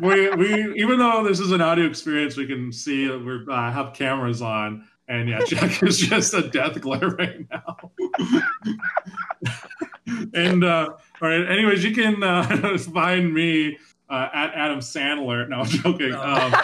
we, 0.00 0.30
we 0.30 0.74
even 0.76 0.98
though 0.98 1.24
this 1.24 1.40
is 1.40 1.52
an 1.52 1.60
audio 1.60 1.86
experience, 1.86 2.36
we 2.36 2.46
can 2.46 2.72
see 2.72 3.06
that 3.06 3.18
we 3.18 3.52
uh, 3.52 3.72
have 3.72 3.94
cameras 3.94 4.42
on, 4.42 4.86
and 5.08 5.28
yeah, 5.28 5.40
Jack 5.46 5.82
is 5.82 5.98
just 5.98 6.34
a 6.34 6.48
death 6.48 6.80
glare 6.80 7.08
right 7.10 7.46
now. 7.50 7.90
and 10.34 10.64
uh, 10.64 10.88
all 11.20 11.28
right, 11.28 11.48
anyways, 11.50 11.84
you 11.84 11.94
can 11.94 12.22
uh, 12.22 12.78
find 12.78 13.32
me 13.32 13.78
uh, 14.10 14.28
at 14.32 14.54
Adam 14.54 14.80
Sandler. 14.80 15.48
No, 15.48 15.60
I'm 15.60 15.66
joking. 15.66 16.14
Um, 16.14 16.54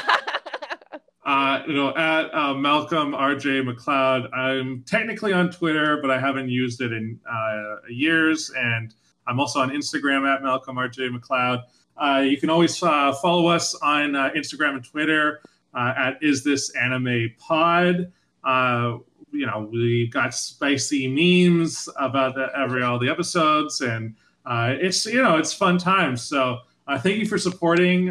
uh, 1.33 1.63
you 1.67 1.73
know, 1.73 1.97
at 1.97 2.33
uh, 2.35 2.53
Malcolm 2.53 3.13
RJ 3.13 3.67
McLeod. 3.67 4.31
I'm 4.37 4.83
technically 4.83 5.33
on 5.33 5.51
Twitter, 5.51 5.97
but 5.97 6.11
I 6.11 6.21
haven't 6.21 6.51
used 6.51 6.83
it 6.83 6.93
in 6.93 7.19
uh, 7.27 7.77
years. 7.89 8.53
And 8.55 8.95
I'm 9.27 9.41
also 9.41 9.61
on 9.61 9.71
Instagram 9.71 10.31
at 10.31 10.43
Malcolm 10.43 10.77
RJ 10.77 11.19
McLeod. 11.19 11.63
Uh, 11.97 12.21
you 12.21 12.37
can 12.37 12.51
always 12.51 12.83
uh, 12.83 13.15
follow 13.15 13.47
us 13.47 13.75
on 13.77 14.15
uh, 14.15 14.29
Instagram 14.37 14.75
and 14.75 14.85
Twitter 14.85 15.41
at 15.75 16.19
Is 16.21 16.45
This 16.45 16.69
Anime 16.77 17.31
Pod. 17.39 18.13
You 18.45 19.47
know, 19.47 19.71
we 19.73 20.09
got 20.09 20.35
spicy 20.35 21.09
memes 21.09 21.89
about 21.99 22.35
the, 22.35 22.51
every 22.55 22.83
all 22.83 22.99
the 22.99 23.09
episodes, 23.09 23.81
and 23.81 24.15
it's 24.47 25.07
you 25.07 25.23
know 25.23 25.39
it's 25.39 25.55
fun 25.55 25.79
times. 25.79 26.21
So 26.21 26.59
thank 26.99 27.17
you 27.17 27.27
for 27.27 27.39
supporting. 27.39 28.11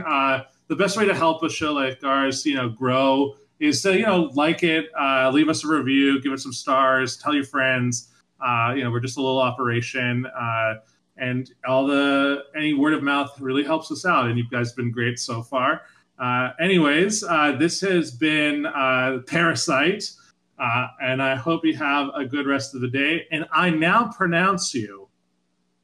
The 0.71 0.77
best 0.77 0.95
way 0.95 1.03
to 1.03 1.13
help 1.13 1.43
a 1.43 1.49
show 1.49 1.73
like 1.73 2.01
ours, 2.01 2.45
you 2.45 2.55
know, 2.55 2.69
grow 2.69 3.35
is 3.59 3.81
to 3.81 3.93
you 3.93 4.05
know 4.05 4.31
like 4.35 4.63
it, 4.63 4.85
uh, 4.97 5.29
leave 5.29 5.49
us 5.49 5.65
a 5.65 5.67
review, 5.67 6.21
give 6.21 6.31
it 6.31 6.39
some 6.39 6.53
stars, 6.53 7.17
tell 7.17 7.35
your 7.35 7.43
friends. 7.43 8.13
Uh, 8.39 8.71
you 8.77 8.81
know, 8.81 8.89
we're 8.89 9.01
just 9.01 9.17
a 9.17 9.21
little 9.21 9.41
operation, 9.41 10.25
uh, 10.27 10.75
and 11.17 11.51
all 11.67 11.85
the 11.85 12.45
any 12.55 12.71
word 12.71 12.93
of 12.93 13.03
mouth 13.03 13.37
really 13.41 13.65
helps 13.65 13.91
us 13.91 14.05
out. 14.05 14.27
And 14.27 14.37
you 14.37 14.45
guys 14.49 14.69
have 14.69 14.77
been 14.77 14.93
great 14.93 15.19
so 15.19 15.41
far. 15.43 15.81
Uh, 16.17 16.51
anyways, 16.57 17.25
uh, 17.25 17.51
this 17.59 17.81
has 17.81 18.09
been 18.09 18.65
uh, 18.65 19.19
Parasyte, 19.25 20.15
uh, 20.57 20.87
and 21.01 21.21
I 21.21 21.35
hope 21.35 21.65
you 21.65 21.75
have 21.75 22.11
a 22.15 22.23
good 22.23 22.47
rest 22.47 22.75
of 22.75 22.79
the 22.79 22.87
day. 22.87 23.27
And 23.33 23.45
I 23.51 23.71
now 23.71 24.09
pronounce 24.15 24.73
you 24.73 25.09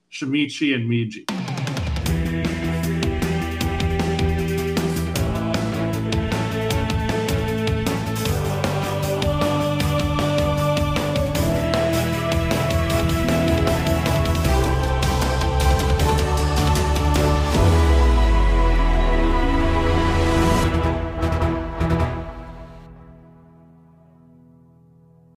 Shinichi 0.10 0.74
and 0.74 0.90
Migi. 0.90 1.57